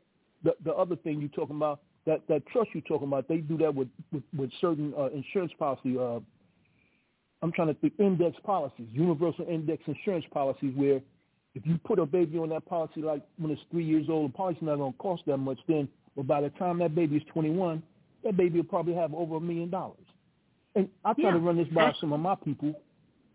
The 0.43 0.55
the 0.63 0.73
other 0.75 0.95
thing 0.97 1.19
you're 1.19 1.29
talking 1.29 1.55
about 1.55 1.79
that 2.05 2.21
that 2.27 2.45
trust 2.47 2.69
you're 2.73 2.83
talking 2.83 3.07
about, 3.07 3.27
they 3.27 3.37
do 3.37 3.57
that 3.57 3.73
with 3.73 3.87
with, 4.11 4.23
with 4.37 4.51
certain 4.61 4.93
uh, 4.97 5.07
insurance 5.07 5.51
policy. 5.57 5.97
Uh, 5.97 6.19
I'm 7.41 7.51
trying 7.51 7.67
to 7.67 7.73
think 7.75 7.93
index 7.99 8.37
policies, 8.43 8.87
universal 8.91 9.45
index 9.49 9.83
insurance 9.87 10.25
policies, 10.31 10.73
where 10.75 11.01
if 11.55 11.65
you 11.65 11.79
put 11.85 11.97
a 11.97 12.05
baby 12.05 12.37
on 12.37 12.49
that 12.49 12.65
policy, 12.65 13.01
like 13.01 13.23
when 13.39 13.51
it's 13.51 13.61
three 13.71 13.83
years 13.83 14.07
old, 14.09 14.31
the 14.31 14.37
policy's 14.37 14.61
not 14.61 14.77
going 14.77 14.93
to 14.93 14.97
cost 14.99 15.23
that 15.27 15.37
much. 15.37 15.57
Then, 15.67 15.87
but 16.17 16.27
by 16.27 16.41
the 16.41 16.49
time 16.51 16.79
that 16.79 16.95
baby 16.95 17.17
is 17.17 17.23
21, 17.31 17.81
that 18.25 18.35
baby 18.35 18.57
will 18.59 18.65
probably 18.65 18.95
have 18.95 19.13
over 19.13 19.37
a 19.37 19.39
million 19.39 19.69
dollars. 19.69 19.99
And 20.75 20.89
I 21.05 21.13
try 21.13 21.25
Yeah. 21.25 21.31
to 21.33 21.39
run 21.39 21.57
this 21.57 21.67
by 21.69 21.93
some 22.01 22.11
of 22.11 22.19
my 22.19 22.35
people. 22.35 22.73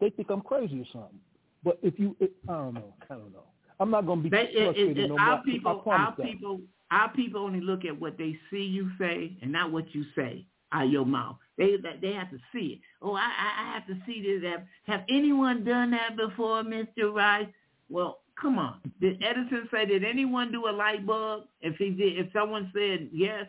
They 0.00 0.10
think 0.10 0.30
I'm 0.30 0.42
crazy 0.42 0.80
or 0.80 0.86
something. 0.92 1.20
But 1.64 1.78
if 1.82 1.98
you, 1.98 2.16
it, 2.20 2.32
I 2.48 2.54
don't 2.54 2.74
know, 2.74 2.94
I 3.08 3.14
don't 3.14 3.32
know. 3.32 3.44
I'm 3.80 3.90
not 3.90 4.04
going 4.06 4.18
to 4.22 4.22
be 4.24 4.28
They, 4.30 4.52
frustrated 4.52 4.98
it, 4.98 5.04
it, 5.04 5.08
no 5.08 5.18
our 5.18 5.36
more. 5.36 5.44
People, 5.44 5.82
our 5.86 6.14
that. 6.16 6.26
people, 6.26 6.60
our 6.90 7.08
people 7.12 7.40
only 7.42 7.60
look 7.60 7.84
at 7.84 7.98
what 7.98 8.18
they 8.18 8.36
see 8.50 8.62
you 8.64 8.90
say 8.98 9.36
and 9.40 9.52
not 9.52 9.70
what 9.72 9.94
you 9.94 10.04
say 10.16 10.44
out 10.72 10.86
of 10.86 10.92
your 10.92 11.06
mouth. 11.06 11.36
They 11.58 11.76
they 12.00 12.12
have 12.14 12.30
to 12.30 12.38
see 12.52 12.74
it. 12.74 12.80
Oh, 13.00 13.14
I 13.14 13.28
I 13.28 13.72
have 13.74 13.86
to 13.86 13.96
see 14.06 14.22
this. 14.22 14.42
Have, 14.50 14.64
have 14.84 15.04
anyone 15.08 15.64
done 15.64 15.92
that 15.92 16.16
before, 16.16 16.62
Mister 16.64 17.10
Rice? 17.12 17.48
Well, 17.88 18.21
come 18.40 18.58
on. 18.58 18.80
Did 19.00 19.22
Edison 19.22 19.68
say 19.72 19.86
did 19.86 20.04
anyone 20.04 20.52
do 20.52 20.66
a 20.68 20.72
light 20.72 21.06
bulb? 21.06 21.44
If 21.60 21.76
he 21.76 21.90
did, 21.90 22.18
if 22.18 22.32
someone 22.32 22.70
said 22.74 23.08
yes, 23.12 23.46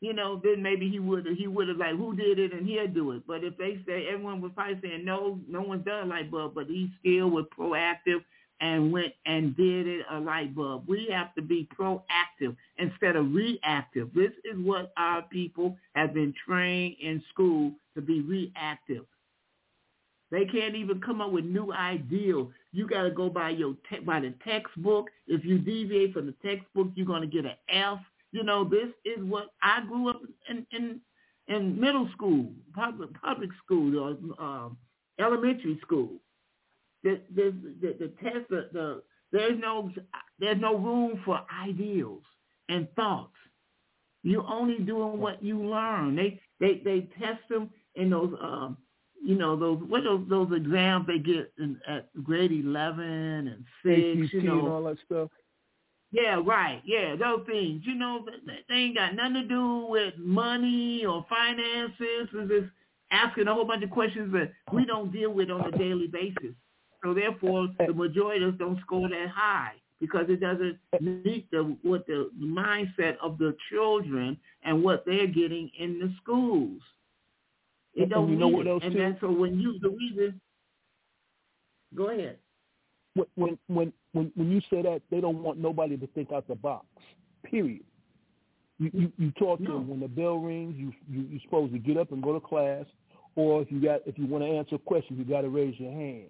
you 0.00 0.12
know, 0.12 0.40
then 0.42 0.62
maybe 0.62 0.88
he 0.88 0.98
would 0.98 1.26
he 1.36 1.46
would 1.46 1.68
have 1.68 1.78
like 1.78 1.96
who 1.96 2.14
did 2.14 2.38
it 2.38 2.52
and 2.52 2.66
he'll 2.66 2.86
do 2.86 3.12
it. 3.12 3.22
But 3.26 3.42
if 3.44 3.56
they 3.56 3.80
say 3.86 4.06
everyone 4.12 4.40
was 4.40 4.52
probably 4.54 4.78
saying 4.82 5.04
no, 5.04 5.40
no 5.48 5.62
one's 5.62 5.84
done 5.84 6.04
a 6.04 6.06
light 6.06 6.30
bulb, 6.30 6.54
but 6.54 6.66
he 6.66 6.90
still 7.00 7.30
was 7.30 7.46
proactive 7.58 8.22
and 8.60 8.92
went 8.92 9.12
and 9.26 9.56
did 9.56 9.86
it 9.86 10.06
a 10.10 10.18
light 10.18 10.54
bulb. 10.54 10.84
We 10.88 11.08
have 11.12 11.34
to 11.34 11.42
be 11.42 11.68
proactive 11.78 12.56
instead 12.78 13.16
of 13.16 13.32
reactive. 13.32 14.12
This 14.14 14.32
is 14.44 14.58
what 14.58 14.92
our 14.96 15.22
people 15.22 15.76
have 15.94 16.14
been 16.14 16.34
trained 16.46 16.96
in 17.00 17.22
school 17.32 17.72
to 17.94 18.00
be 18.00 18.20
reactive. 18.20 19.04
They 20.30 20.44
can't 20.44 20.74
even 20.74 21.00
come 21.00 21.20
up 21.20 21.32
with 21.32 21.44
new 21.44 21.72
ideas. 21.72 22.46
You 22.72 22.86
got 22.86 23.04
to 23.04 23.10
go 23.10 23.30
by 23.30 23.50
your 23.50 23.74
te- 23.88 24.00
by 24.00 24.20
the 24.20 24.34
textbook. 24.44 25.08
If 25.26 25.44
you 25.44 25.58
deviate 25.58 26.12
from 26.12 26.26
the 26.26 26.34
textbook, 26.44 26.88
you're 26.94 27.06
going 27.06 27.22
to 27.22 27.26
get 27.26 27.46
an 27.46 27.56
F. 27.68 27.98
You 28.32 28.42
know, 28.44 28.64
this 28.64 28.88
is 29.04 29.24
what 29.24 29.54
I 29.62 29.82
grew 29.86 30.10
up 30.10 30.20
in 30.50 30.66
in, 30.72 31.00
in 31.48 31.80
middle 31.80 32.08
school, 32.12 32.50
public 32.74 33.10
public 33.22 33.50
school, 33.64 33.98
or 33.98 34.44
um, 34.44 34.76
elementary 35.18 35.78
school. 35.82 36.10
The 37.04 37.20
the 37.34 37.54
the, 37.80 37.96
the 37.98 38.12
test 38.22 38.50
the, 38.50 38.68
the 38.72 39.02
there's 39.32 39.58
no 39.58 39.90
there's 40.38 40.60
no 40.60 40.76
room 40.76 41.22
for 41.24 41.40
ideals 41.64 42.22
and 42.68 42.86
thoughts. 42.96 43.32
You're 44.22 44.46
only 44.46 44.78
doing 44.80 45.18
what 45.18 45.42
you 45.42 45.58
learn. 45.64 46.16
They 46.16 46.38
they 46.60 46.82
they 46.84 47.08
test 47.18 47.48
them 47.48 47.70
in 47.94 48.10
those 48.10 48.34
um 48.42 48.76
you 49.24 49.36
know 49.36 49.56
those 49.56 49.78
what 49.88 50.00
are 50.06 50.18
those 50.18 50.26
those 50.28 50.52
exams 50.56 51.06
they 51.06 51.18
get 51.18 51.52
in, 51.58 51.78
at 51.88 52.08
grade 52.22 52.52
eleven 52.52 53.48
and 53.48 53.64
six. 53.84 54.24
ACT 54.24 54.34
you 54.34 54.42
know 54.42 54.58
and 54.60 54.68
all 54.68 54.82
that 54.84 54.98
stuff. 55.06 55.28
yeah, 56.12 56.40
right. 56.44 56.80
Yeah, 56.86 57.16
those 57.16 57.44
things. 57.46 57.82
You 57.84 57.94
know, 57.96 58.24
they- 58.46 58.64
they 58.68 58.74
ain't 58.74 58.96
got 58.96 59.14
nothing 59.14 59.34
to 59.34 59.44
do 59.44 59.86
with 59.88 60.14
money 60.18 61.04
or 61.04 61.26
finances. 61.28 62.28
It's 62.32 62.48
just 62.50 62.70
asking 63.10 63.48
a 63.48 63.54
whole 63.54 63.64
bunch 63.66 63.84
of 63.84 63.90
questions 63.90 64.32
that 64.32 64.52
we 64.72 64.84
don't 64.84 65.12
deal 65.12 65.30
with 65.32 65.50
on 65.50 65.66
a 65.72 65.76
daily 65.76 66.06
basis. 66.06 66.54
So 67.04 67.12
therefore, 67.14 67.68
eh. 67.80 67.86
the 67.86 67.94
majority 67.94 68.44
of 68.44 68.54
us 68.54 68.58
don't 68.58 68.80
score 68.80 69.08
that 69.08 69.28
high 69.28 69.74
because 70.00 70.26
it 70.28 70.40
doesn't 70.40 70.78
eh. 70.94 70.98
meet 71.00 71.50
the 71.50 71.76
what 71.82 72.06
the 72.06 72.30
mindset 72.40 73.16
of 73.22 73.36
the 73.38 73.54
children 73.70 74.38
and 74.62 74.82
what 74.82 75.04
they're 75.06 75.26
getting 75.26 75.70
in 75.78 75.98
the 75.98 76.12
schools. 76.22 76.80
It 77.98 78.02
And 78.02 78.10
don't 78.10 78.30
you 78.30 78.36
know 78.36 78.48
what 78.48 78.66
it. 78.66 78.70
else, 78.70 78.82
and 78.84 78.92
too? 78.92 78.98
then 78.98 79.16
so 79.20 79.30
when 79.30 79.58
you 79.58 79.78
the 79.80 79.90
reason, 79.90 80.40
go 81.94 82.10
ahead. 82.10 82.38
when 83.14 83.26
when 83.34 83.58
when 83.66 83.92
when 84.12 84.32
when 84.36 84.50
you 84.50 84.60
say 84.70 84.82
that 84.82 85.02
they 85.10 85.20
don't 85.20 85.42
want 85.42 85.58
nobody 85.58 85.96
to 85.96 86.06
think 86.08 86.32
out 86.32 86.46
the 86.48 86.54
box. 86.54 86.86
Period. 87.44 87.82
You 88.78 88.90
you, 88.94 89.12
you 89.18 89.30
talk 89.32 89.58
to 89.58 89.64
No. 89.64 89.72
them 89.74 89.88
when 89.88 90.00
the 90.00 90.08
bell 90.08 90.38
rings. 90.38 90.76
You 90.76 90.92
you 91.10 91.26
you're 91.30 91.40
supposed 91.42 91.72
to 91.72 91.78
get 91.78 91.96
up 91.96 92.12
and 92.12 92.22
go 92.22 92.32
to 92.34 92.40
class, 92.40 92.86
or 93.36 93.62
if 93.62 93.72
you 93.72 93.80
got 93.80 94.02
if 94.06 94.16
you 94.18 94.26
want 94.26 94.44
to 94.44 94.50
answer 94.50 94.76
a 94.76 94.78
question, 94.78 95.16
you 95.18 95.24
got 95.24 95.40
to 95.42 95.48
raise 95.48 95.78
your 95.80 95.90
hand, 95.92 96.28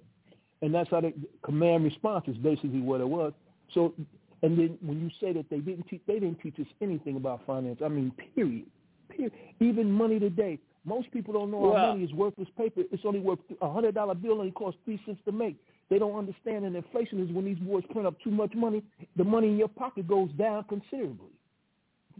and 0.62 0.74
that's 0.74 0.88
how 0.90 1.00
the 1.02 1.12
command 1.44 1.84
response 1.84 2.24
is 2.28 2.36
basically 2.38 2.80
what 2.80 3.00
it 3.02 3.08
was. 3.08 3.32
So, 3.74 3.92
and 4.42 4.58
then 4.58 4.78
when 4.80 5.00
you 5.00 5.10
say 5.20 5.34
that 5.34 5.50
they 5.50 5.58
didn't 5.58 5.86
teach 5.88 6.00
they 6.06 6.14
didn't 6.20 6.40
teach 6.40 6.58
us 6.58 6.66
anything 6.80 7.16
about 7.16 7.44
finance. 7.46 7.80
I 7.84 7.88
mean, 7.88 8.12
period. 8.34 8.64
Period. 9.10 9.32
Even 9.60 9.90
money 9.90 10.18
today. 10.18 10.58
Most 10.84 11.10
people 11.10 11.34
don't 11.34 11.50
know 11.50 11.64
our 11.66 11.72
Well- 11.72 11.88
money 11.94 12.04
is 12.04 12.12
worthless 12.12 12.48
paper. 12.56 12.82
It's 12.90 13.04
only 13.04 13.20
worth 13.20 13.40
a 13.60 13.70
hundred 13.70 13.94
dollar 13.94 14.14
bill 14.14 14.40
and 14.40 14.48
it 14.48 14.54
costs 14.54 14.80
three 14.84 15.00
cents 15.04 15.20
to 15.26 15.32
make. 15.32 15.56
They 15.90 15.98
don't 15.98 16.14
understand 16.16 16.64
that 16.64 16.74
inflation 16.74 17.18
is 17.20 17.30
when 17.32 17.44
these 17.46 17.58
boys 17.58 17.84
print 17.90 18.06
up 18.06 18.18
too 18.20 18.30
much 18.30 18.54
money, 18.54 18.82
the 19.16 19.24
money 19.24 19.48
in 19.48 19.56
your 19.56 19.68
pocket 19.68 20.06
goes 20.06 20.30
down 20.32 20.64
considerably. 20.64 21.30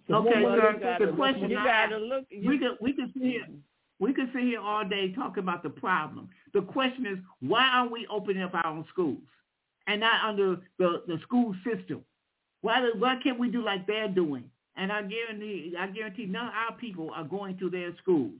The 0.09 0.17
Okay, 0.17 0.41
money 0.43 0.61
sir, 0.61 0.73
they 0.73 0.79
the 0.79 0.85
got, 0.85 0.99
the 1.01 1.07
less 1.07 1.15
question 1.17 1.41
money- 1.43 1.55
you 1.55 1.61
got 1.65 1.87
to 1.87 1.95
ask- 1.97 2.03
look. 2.05 2.25
we 2.31 2.37
You, 2.39 2.59
could 2.59 2.79
we 2.81 2.93
could 2.95 3.13
sit 3.13 3.23
here 3.23 3.43
mm-hmm. 3.43 3.57
we 4.01 4.13
could 4.15 4.31
sit 4.33 4.43
here 4.43 4.61
all 4.61 4.85
day 4.85 5.13
talking 5.13 5.43
about 5.43 5.63
the 5.63 5.71
problem. 5.71 6.29
The 6.55 6.63
question 6.63 7.05
is 7.07 7.19
why 7.41 7.69
are 7.69 7.89
we 7.89 8.07
opening 8.09 8.43
up 8.43 8.55
our 8.55 8.67
own 8.67 8.85
schools 8.91 9.19
and 9.87 10.01
not 10.01 10.25
under 10.25 10.61
the, 10.79 11.03
the 11.07 11.19
school 11.23 11.55
system? 11.65 12.05
Why 12.63 12.91
why 12.99 13.17
can't 13.23 13.39
we 13.39 13.51
do 13.51 13.63
like 13.63 13.87
they're 13.87 14.09
doing? 14.09 14.51
And 14.77 14.91
I 14.93 15.03
guarantee 15.03 15.75
I 15.79 15.89
guarantee 15.89 16.25
none 16.27 16.47
of 16.49 16.55
our 16.55 16.73
people 16.79 17.11
are 17.15 17.25
going 17.25 17.59
to 17.59 17.69
their 17.69 17.95
schools. 17.99 18.33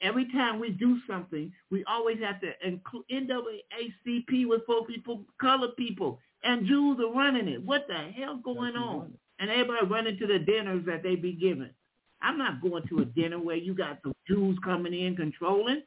Every 0.00 0.30
time 0.32 0.58
we 0.58 0.70
do 0.70 0.98
something, 1.06 1.52
we 1.70 1.84
always 1.84 2.18
have 2.20 2.40
to 2.40 2.52
include 2.66 3.04
NAACP 3.10 4.46
with 4.46 4.64
four 4.66 4.86
people, 4.86 5.24
colored 5.40 5.76
people, 5.76 6.18
and 6.44 6.66
Jews 6.66 6.98
are 7.00 7.12
running 7.12 7.48
it. 7.48 7.64
What 7.64 7.86
the 7.88 8.10
hell 8.16 8.36
going 8.36 8.76
on? 8.76 9.12
And 9.38 9.50
everybody 9.50 9.86
running 9.86 10.18
to 10.18 10.26
the 10.26 10.38
dinners 10.38 10.84
that 10.86 11.02
they 11.02 11.16
be 11.16 11.32
giving. 11.32 11.70
I'm 12.22 12.38
not 12.38 12.62
going 12.62 12.86
to 12.88 13.00
a 13.00 13.04
dinner 13.04 13.38
where 13.38 13.56
you 13.56 13.74
got 13.74 14.02
the 14.02 14.12
Jews 14.28 14.56
coming 14.64 14.94
in 14.94 15.16
controlling. 15.16 15.82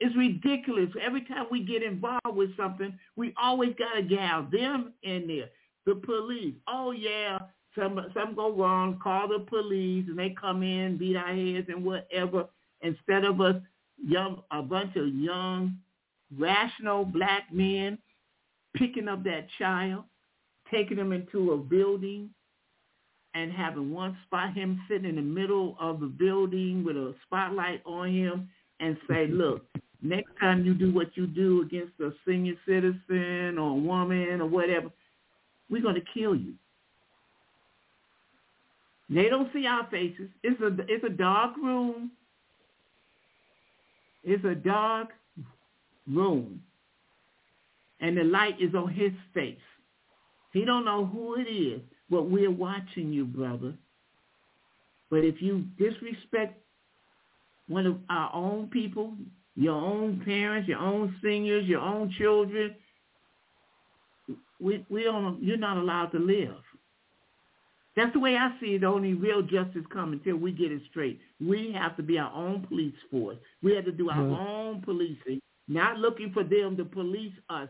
It's 0.00 0.14
ridiculous. 0.16 0.90
Every 1.00 1.22
time 1.22 1.46
we 1.50 1.64
get 1.64 1.82
involved 1.82 2.36
with 2.36 2.56
something, 2.56 2.98
we 3.16 3.32
always 3.40 3.74
got 3.78 3.94
to 3.94 4.02
gal 4.02 4.46
them 4.50 4.92
in 5.02 5.26
there. 5.26 5.48
The 5.86 5.94
police. 5.94 6.54
Oh 6.66 6.90
yeah, 6.90 7.38
some 7.78 8.00
some 8.14 8.34
go 8.34 8.54
wrong. 8.54 8.98
Call 9.02 9.28
the 9.28 9.40
police, 9.40 10.06
and 10.08 10.18
they 10.18 10.34
come 10.38 10.62
in, 10.62 10.96
beat 10.96 11.16
our 11.16 11.34
heads 11.34 11.68
and 11.68 11.84
whatever. 11.84 12.46
Instead 12.84 13.24
of 13.24 13.40
us, 13.40 13.56
young 14.06 14.42
a 14.52 14.62
bunch 14.62 14.94
of 14.96 15.08
young, 15.08 15.76
rational 16.38 17.04
black 17.04 17.44
men 17.52 17.98
picking 18.76 19.08
up 19.08 19.24
that 19.24 19.46
child, 19.58 20.04
taking 20.70 20.98
him 20.98 21.12
into 21.12 21.52
a 21.52 21.56
building, 21.56 22.30
and 23.34 23.50
having 23.52 23.92
one 23.92 24.16
spot 24.26 24.54
him 24.54 24.80
sitting 24.88 25.08
in 25.08 25.16
the 25.16 25.22
middle 25.22 25.76
of 25.80 25.98
the 25.98 26.06
building 26.06 26.84
with 26.84 26.96
a 26.96 27.14
spotlight 27.26 27.82
on 27.84 28.12
him 28.12 28.48
and 28.80 28.96
say, 29.08 29.26
look, 29.30 29.64
next 30.02 30.30
time 30.38 30.64
you 30.64 30.74
do 30.74 30.92
what 30.92 31.16
you 31.16 31.26
do 31.26 31.62
against 31.62 31.98
a 32.00 32.12
senior 32.26 32.54
citizen 32.66 33.58
or 33.58 33.70
a 33.70 33.74
woman 33.74 34.40
or 34.40 34.46
whatever, 34.46 34.90
we're 35.70 35.82
going 35.82 35.96
to 35.96 36.04
kill 36.12 36.36
you. 36.36 36.54
They 39.10 39.28
don't 39.28 39.52
see 39.52 39.66
our 39.66 39.86
faces. 39.90 40.30
It's 40.42 40.60
a 40.62 40.68
it's 40.88 41.04
a 41.04 41.10
dark 41.10 41.56
room. 41.56 42.10
It's 44.24 44.44
a 44.44 44.54
dark 44.54 45.10
room. 46.06 46.62
And 48.00 48.16
the 48.16 48.24
light 48.24 48.60
is 48.60 48.74
on 48.74 48.92
his 48.92 49.12
face. 49.32 49.56
He 50.52 50.64
don't 50.64 50.84
know 50.84 51.06
who 51.06 51.36
it 51.36 51.50
is, 51.50 51.80
but 52.10 52.24
we're 52.30 52.50
watching 52.50 53.12
you, 53.12 53.24
brother. 53.24 53.74
But 55.10 55.24
if 55.24 55.40
you 55.40 55.64
disrespect 55.78 56.60
one 57.68 57.86
of 57.86 57.98
our 58.10 58.34
own 58.34 58.68
people, 58.68 59.14
your 59.56 59.74
own 59.74 60.22
parents, 60.24 60.68
your 60.68 60.78
own 60.78 61.14
seniors, 61.22 61.66
your 61.66 61.80
own 61.80 62.10
children, 62.18 62.74
we 64.60 64.84
we 64.88 65.04
don't 65.04 65.42
you're 65.42 65.56
not 65.56 65.76
allowed 65.76 66.06
to 66.12 66.18
live. 66.18 66.63
That's 67.96 68.12
the 68.12 68.18
way 68.18 68.36
I 68.36 68.50
see 68.60 68.74
it. 68.74 68.84
Only 68.84 69.14
real 69.14 69.42
justice 69.42 69.84
comes 69.92 70.14
until 70.14 70.36
we 70.36 70.52
get 70.52 70.72
it 70.72 70.82
straight. 70.90 71.20
We 71.40 71.72
have 71.78 71.96
to 71.96 72.02
be 72.02 72.18
our 72.18 72.32
own 72.32 72.66
police 72.66 72.94
force. 73.10 73.38
We 73.62 73.74
have 73.74 73.84
to 73.84 73.92
do 73.92 74.10
our 74.10 74.16
mm-hmm. 74.16 74.34
own 74.34 74.82
policing, 74.82 75.40
not 75.68 75.98
looking 75.98 76.32
for 76.32 76.42
them 76.42 76.76
to 76.76 76.84
police 76.84 77.34
us. 77.48 77.68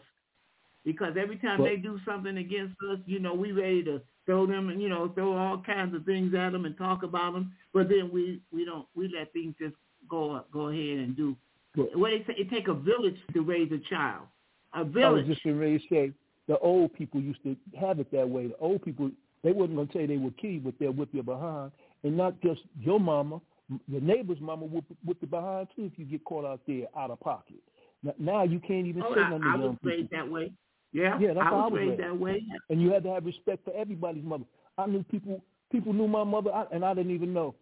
Because 0.84 1.14
every 1.18 1.36
time 1.36 1.62
they 1.62 1.76
do 1.76 1.98
something 2.06 2.36
against 2.36 2.74
us, 2.90 2.98
you 3.06 3.18
know, 3.18 3.34
we 3.34 3.52
ready 3.52 3.82
to 3.84 4.02
throw 4.26 4.46
them 4.46 4.68
and 4.68 4.80
you 4.80 4.88
know 4.88 5.08
throw 5.14 5.36
all 5.36 5.58
kinds 5.58 5.94
of 5.94 6.04
things 6.04 6.34
at 6.34 6.50
them 6.50 6.64
and 6.64 6.76
talk 6.76 7.02
about 7.02 7.32
them. 7.32 7.52
But 7.72 7.88
then 7.88 8.10
we 8.12 8.40
we 8.52 8.64
don't 8.64 8.86
we 8.94 9.08
let 9.08 9.32
things 9.32 9.54
just 9.58 9.74
go 10.08 10.42
go 10.52 10.68
ahead 10.68 10.98
and 10.98 11.16
do 11.16 11.36
what 11.74 12.10
they 12.10 12.24
say. 12.26 12.38
It 12.38 12.50
take 12.50 12.68
a 12.68 12.74
village 12.74 13.16
to 13.32 13.40
raise 13.42 13.70
a 13.72 13.78
child. 13.88 14.26
A 14.74 14.84
village. 14.84 15.24
I 15.24 15.28
was 15.28 15.36
just 15.36 15.44
ready 15.44 15.78
to 15.78 15.84
say 15.90 16.12
the 16.48 16.58
old 16.58 16.92
people 16.94 17.20
used 17.20 17.42
to 17.44 17.56
have 17.78 17.98
it 17.98 18.10
that 18.12 18.28
way. 18.28 18.48
The 18.48 18.56
old 18.56 18.82
people 18.82 19.10
they 19.44 19.52
wasn't 19.52 19.76
going 19.76 19.88
to 19.88 19.92
say 19.92 20.06
they 20.06 20.16
were 20.16 20.30
key, 20.32 20.58
but 20.58 20.74
they'll 20.80 20.92
whip 20.92 21.10
you 21.12 21.22
behind, 21.22 21.70
and 22.02 22.16
not 22.16 22.40
just 22.40 22.62
your 22.80 22.98
mama, 22.98 23.40
your 23.86 24.00
neighbor's 24.00 24.40
mama 24.40 24.64
whip, 24.64 24.84
whip 25.04 25.18
you 25.20 25.28
behind 25.28 25.68
too 25.76 25.84
if 25.84 25.98
you 25.98 26.06
get 26.06 26.24
caught 26.24 26.44
out 26.44 26.60
there 26.66 26.86
out 26.98 27.10
of 27.10 27.20
pocket. 27.20 27.62
Now, 28.02 28.14
now 28.18 28.42
you 28.42 28.58
can't 28.58 28.86
even 28.86 29.02
oh, 29.02 29.14
say 29.14 29.20
I, 29.20 29.30
nothing 29.30 29.46
I 29.46 29.56
to 29.56 29.62
was 29.68 29.76
raised 29.82 30.10
that 30.10 30.28
way. 30.28 30.50
Yeah, 30.92 31.18
yeah, 31.20 31.34
that's 31.34 31.46
I 31.46 31.52
was, 31.52 31.60
I 31.60 31.72
was 31.72 31.78
raised, 31.78 32.00
that 32.00 32.18
way. 32.18 32.42
And 32.70 32.80
you 32.80 32.90
had 32.90 33.02
to 33.04 33.10
have 33.10 33.26
respect 33.26 33.64
for 33.64 33.74
everybody's 33.76 34.24
mother. 34.24 34.44
I 34.78 34.86
knew 34.86 35.04
people. 35.04 35.40
People 35.72 35.92
knew 35.92 36.06
my 36.06 36.22
mother, 36.22 36.50
and 36.72 36.84
I 36.84 36.94
didn't 36.94 37.12
even 37.12 37.32
know. 37.32 37.54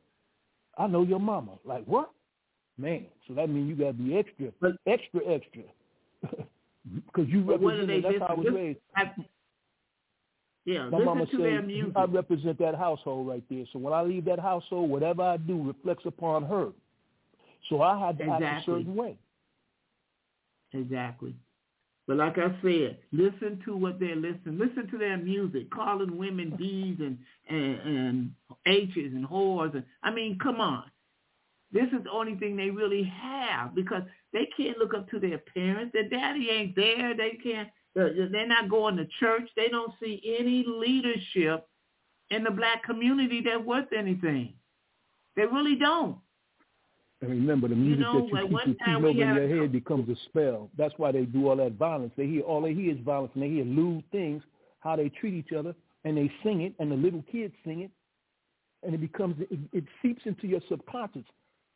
I 0.76 0.86
know 0.86 1.02
your 1.02 1.20
mama. 1.20 1.52
Like 1.64 1.84
what? 1.84 2.10
Man, 2.78 3.06
so 3.26 3.34
that 3.34 3.48
means 3.48 3.68
you 3.68 3.74
got 3.74 3.88
to 3.88 3.92
be 3.92 4.16
extra, 4.16 4.48
but, 4.60 4.72
extra, 4.86 5.20
extra. 5.28 5.62
Because 7.06 7.30
you 7.30 7.42
represent. 7.42 8.02
That's 8.02 8.18
how 8.18 8.26
I 8.26 8.34
was 8.34 8.46
raised. 8.52 8.78
Yeah, 10.64 10.88
my 10.88 10.98
mama 11.02 11.26
music. 11.62 11.92
I 11.96 12.04
represent 12.04 12.58
that 12.60 12.76
household 12.76 13.26
right 13.26 13.42
there. 13.50 13.64
So 13.72 13.78
when 13.78 13.92
I 13.92 14.02
leave 14.02 14.24
that 14.26 14.38
household, 14.38 14.90
whatever 14.90 15.22
I 15.22 15.36
do 15.36 15.60
reflects 15.62 16.06
upon 16.06 16.44
her. 16.44 16.68
So 17.68 17.82
I 17.82 17.98
had 17.98 18.18
to 18.18 18.24
exactly. 18.24 18.46
act 18.46 18.68
a 18.68 18.70
certain 18.70 18.94
way. 18.94 19.16
Exactly. 20.72 21.34
But 22.06 22.16
like 22.16 22.38
I 22.38 22.48
said, 22.62 22.98
listen 23.12 23.60
to 23.64 23.76
what 23.76 24.00
they're 24.00 24.16
listening. 24.16 24.58
Listen 24.58 24.88
to 24.90 24.98
their 24.98 25.16
music, 25.16 25.70
calling 25.70 26.16
women 26.16 26.56
D's 26.56 26.98
and, 26.98 27.18
and, 27.48 27.80
and 27.80 28.30
H's 28.66 29.12
and 29.12 29.26
whores. 29.26 29.74
And, 29.74 29.84
I 30.02 30.10
mean, 30.10 30.38
come 30.42 30.60
on. 30.60 30.84
This 31.72 31.86
is 31.86 32.04
the 32.04 32.10
only 32.10 32.34
thing 32.34 32.56
they 32.56 32.70
really 32.70 33.04
have 33.04 33.74
because 33.74 34.02
they 34.32 34.48
can't 34.56 34.78
look 34.78 34.94
up 34.94 35.08
to 35.10 35.18
their 35.18 35.38
parents. 35.38 35.92
Their 35.92 36.08
daddy 36.08 36.48
ain't 36.50 36.76
there. 36.76 37.16
They 37.16 37.38
can't 37.42 37.68
they're 37.94 38.46
not 38.46 38.70
going 38.70 38.96
to 38.96 39.06
church. 39.20 39.48
They 39.56 39.68
don't 39.68 39.92
see 40.00 40.36
any 40.38 40.64
leadership 40.66 41.66
in 42.30 42.44
the 42.44 42.50
black 42.50 42.82
community 42.84 43.42
that 43.42 43.64
worth 43.64 43.92
anything. 43.96 44.54
They 45.36 45.46
really 45.46 45.76
don't. 45.76 46.18
And 47.20 47.30
remember, 47.30 47.68
the 47.68 47.76
music 47.76 47.98
you 47.98 48.04
know, 48.04 48.28
that 48.32 48.50
you 48.50 48.58
keep 48.64 48.78
repeating 48.78 48.94
over 48.96 49.08
in 49.08 49.16
your 49.16 49.60
head 49.60 49.72
becomes 49.72 50.08
a 50.08 50.16
spell. 50.24 50.70
That's 50.76 50.94
why 50.96 51.12
they 51.12 51.22
do 51.22 51.48
all 51.48 51.56
that 51.56 51.72
violence. 51.72 52.12
They 52.16 52.26
hear 52.26 52.42
all 52.42 52.62
they 52.62 52.74
hear 52.74 52.92
is 52.92 52.98
violence, 53.04 53.30
and 53.34 53.42
they 53.44 53.48
hear 53.48 53.64
lewd 53.64 54.02
things, 54.10 54.42
how 54.80 54.96
they 54.96 55.08
treat 55.08 55.34
each 55.34 55.52
other, 55.56 55.74
and 56.04 56.16
they 56.16 56.30
sing 56.42 56.62
it, 56.62 56.74
and 56.80 56.90
the 56.90 56.96
little 56.96 57.24
kids 57.30 57.54
sing 57.64 57.80
it, 57.80 57.90
and 58.82 58.92
it 58.92 59.00
becomes 59.00 59.36
it, 59.38 59.58
it 59.72 59.84
seeps 60.02 60.22
into 60.24 60.48
your 60.48 60.60
subconscious 60.68 61.22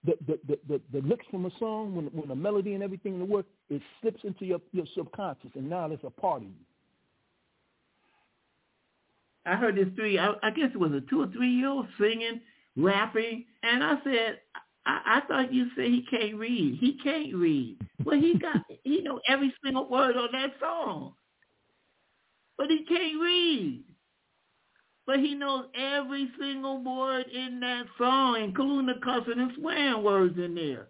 the 0.05 0.17
the 0.27 0.39
the, 0.47 0.59
the, 0.69 1.01
the 1.01 1.07
licks 1.07 1.27
from 1.31 1.47
a 1.47 1.51
song, 1.59 1.95
when 1.95 2.07
when 2.07 2.29
the 2.29 2.35
melody 2.35 2.75
and 2.75 2.83
everything 2.83 3.15
in 3.15 3.19
the 3.21 3.25
work, 3.25 3.47
it 3.71 3.83
slips 4.01 4.21
into 4.25 4.45
your 4.45 4.61
your 4.73 4.87
subconscious, 4.95 5.51
and 5.55 5.69
now 5.69 5.91
it's 5.91 6.05
a 6.05 6.11
part 6.11 6.43
of 6.43 6.49
you. 6.49 6.55
I 9.47 9.55
heard 9.55 9.77
this 9.77 9.87
three, 9.95 10.19
I, 10.19 10.33
I 10.43 10.51
guess 10.51 10.71
it 10.75 10.79
was 10.79 10.93
a 10.93 11.01
two 11.09 11.23
or 11.23 11.29
three 11.29 11.51
year 11.51 11.69
old 11.69 11.87
singing, 12.01 12.41
rapping, 12.77 13.45
and 13.63 13.83
I 13.83 13.95
said, 14.03 14.41
I, 14.85 15.01
I 15.07 15.21
thought 15.29 15.55
you 15.55 15.69
said 15.77 15.87
he 15.87 16.05
can't 16.11 16.35
read. 16.35 16.79
He 16.81 16.99
can't 17.03 17.33
read. 17.35 17.79
Well, 18.05 18.19
he 18.19 18.37
got, 18.39 18.57
he 18.83 19.03
know 19.03 19.21
every 19.29 19.55
single 19.65 19.89
word 19.89 20.17
on 20.17 20.31
that 20.33 20.55
song, 20.61 21.15
but 22.59 22.67
he 22.69 22.85
can't 22.87 23.21
read 23.21 23.85
but 25.07 25.21
he 25.21 25.35
knows 25.35 25.67
every 25.75 26.29
single 26.39 26.83
word 26.83 27.27
in 27.33 27.61
that 27.61 27.87
song, 27.97 28.43
including 28.43 28.87
the 28.87 29.01
cussing 29.03 29.41
and 29.41 29.53
swearing 29.57 30.03
words 30.03 30.37
in 30.39 30.55
there. 30.55 30.89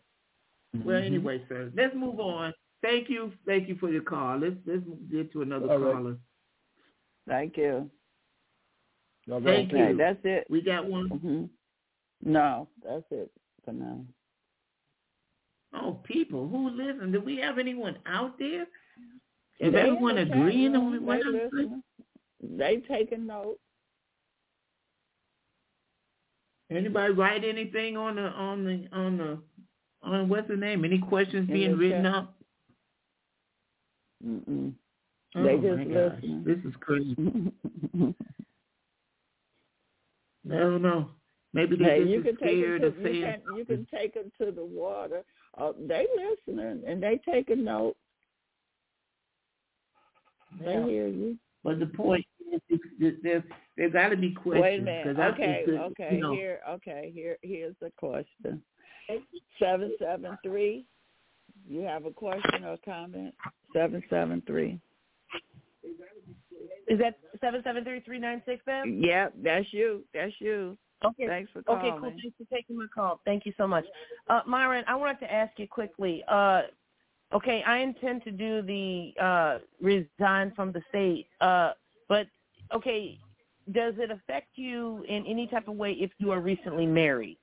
Mm-hmm. 0.74 0.88
Well, 0.88 1.02
anyway, 1.02 1.42
sir, 1.48 1.70
let's 1.76 1.94
move 1.94 2.18
on. 2.18 2.52
Thank 2.82 3.10
you, 3.10 3.32
thank 3.46 3.68
you 3.68 3.76
for 3.76 3.90
your 3.90 4.02
call. 4.02 4.38
Let's 4.38 4.56
let's 4.66 4.82
get 5.10 5.32
to 5.32 5.42
another 5.42 5.70
All 5.70 5.78
caller. 5.78 6.10
Right. 6.10 6.18
Thank 7.28 7.56
you. 7.56 7.90
Thank 9.28 9.72
okay, 9.72 9.88
you. 9.90 9.96
That's 9.96 10.20
it. 10.24 10.46
We 10.48 10.62
got 10.62 10.86
one. 10.86 11.08
Mm-hmm. 11.08 12.32
No, 12.32 12.68
that's 12.84 13.04
it 13.10 13.30
for 13.64 13.72
now. 13.72 14.00
Oh, 15.74 15.98
people 16.04 16.48
who 16.48 16.70
listen. 16.70 17.12
Do 17.12 17.20
we 17.20 17.36
have 17.38 17.58
anyone 17.58 17.98
out 18.06 18.38
there? 18.38 18.62
Is 19.58 19.72
they 19.72 19.78
everyone 19.80 20.18
agreeing 20.18 20.76
on 20.76 21.04
what 21.04 21.20
I'm 21.26 21.50
saying? 21.54 21.82
They 22.56 22.82
taking 22.88 23.26
notes. 23.26 23.60
Anybody 26.70 27.12
write 27.12 27.44
anything 27.44 27.96
on 27.96 28.16
the 28.16 28.22
on 28.22 28.64
the 28.64 28.88
on 28.96 29.16
the 29.18 29.38
on 30.02 30.28
what's 30.28 30.48
the 30.48 30.56
name? 30.56 30.84
Any 30.84 30.98
questions 30.98 31.48
being 31.48 31.76
written 31.76 32.04
chat. 32.04 32.14
up? 32.14 32.34
Mm-mm. 34.26 34.72
Oh 35.36 35.42
they 35.42 35.56
just 35.56 35.88
listen. 35.88 36.42
This 36.44 36.58
is 36.64 36.74
crazy. 36.80 37.14
I 40.50 40.58
don't 40.58 40.82
know. 40.82 41.10
Maybe 41.52 41.76
they 41.76 41.84
hey, 41.84 41.98
just 42.00 42.10
you 42.10 42.22
can 42.22 42.36
scared 42.36 42.82
take 42.82 42.94
them 42.94 43.04
to, 43.04 43.12
you, 43.12 43.24
can, 43.24 43.56
you 43.56 43.64
can 43.64 43.86
take 43.92 44.14
them 44.14 44.32
to 44.40 44.50
the 44.52 44.64
water. 44.64 45.22
Uh, 45.56 45.72
they 45.86 46.06
listening 46.16 46.82
and 46.86 47.02
they 47.02 47.20
taking 47.28 47.64
notes. 47.64 47.98
They 50.60 50.72
yeah. 50.72 50.86
hear 50.86 51.08
you. 51.08 51.38
But 51.66 51.80
the 51.80 51.86
point 51.86 52.24
is, 52.52 52.60
there 53.24 53.42
there 53.76 53.90
got 53.90 54.10
to 54.10 54.16
be 54.16 54.30
questions. 54.30 54.62
Wait 54.62 54.78
a 54.78 54.82
minute. 54.82 55.18
Okay, 55.18 55.64
the, 55.66 55.80
okay. 55.80 56.10
You 56.12 56.20
know, 56.20 56.32
here, 56.32 56.60
okay. 56.70 57.10
Here, 57.12 57.38
here's 57.42 57.74
the 57.82 57.90
question. 57.98 58.62
Seven 59.58 59.92
seven 60.00 60.38
three. 60.44 60.86
You 61.68 61.80
have 61.80 62.04
a 62.04 62.12
question 62.12 62.62
or 62.64 62.76
comment? 62.84 63.34
Seven 63.74 64.00
seven 64.08 64.44
three. 64.46 64.78
Is 66.86 67.00
that 67.00 67.18
seven 67.40 67.62
seven 67.64 67.82
three 67.82 67.98
three 67.98 68.20
nine 68.20 68.42
six, 68.46 68.62
ma'am? 68.64 69.00
Yep, 69.02 69.34
that's 69.42 69.66
you. 69.72 70.04
That's 70.14 70.34
you. 70.38 70.78
Okay. 71.04 71.26
Thanks 71.26 71.50
for 71.52 71.64
calling. 71.64 71.80
Okay, 71.80 71.90
cool. 72.00 72.10
Thanks 72.10 72.36
for 72.38 72.56
taking 72.56 72.76
my 72.76 72.86
call. 72.94 73.20
Thank 73.24 73.44
you 73.44 73.52
so 73.58 73.66
much. 73.66 73.84
Uh, 74.28 74.42
Myron, 74.46 74.84
I 74.86 74.94
wanted 74.94 75.18
to 75.18 75.32
ask 75.32 75.58
you 75.58 75.66
quickly. 75.66 76.22
Uh, 76.28 76.62
okay, 77.32 77.62
I 77.66 77.78
intend 77.78 78.24
to 78.24 78.30
do 78.30 78.62
the 78.62 79.12
uh, 79.22 79.58
resign 79.80 80.52
from 80.54 80.72
the 80.72 80.82
state, 80.88 81.26
uh, 81.40 81.72
but 82.08 82.26
okay, 82.74 83.18
does 83.72 83.94
it 83.98 84.10
affect 84.10 84.48
you 84.54 85.04
in 85.08 85.26
any 85.26 85.46
type 85.46 85.68
of 85.68 85.74
way 85.74 85.92
if 85.92 86.10
you 86.18 86.30
are 86.30 86.40
recently 86.40 86.86
married? 86.86 87.38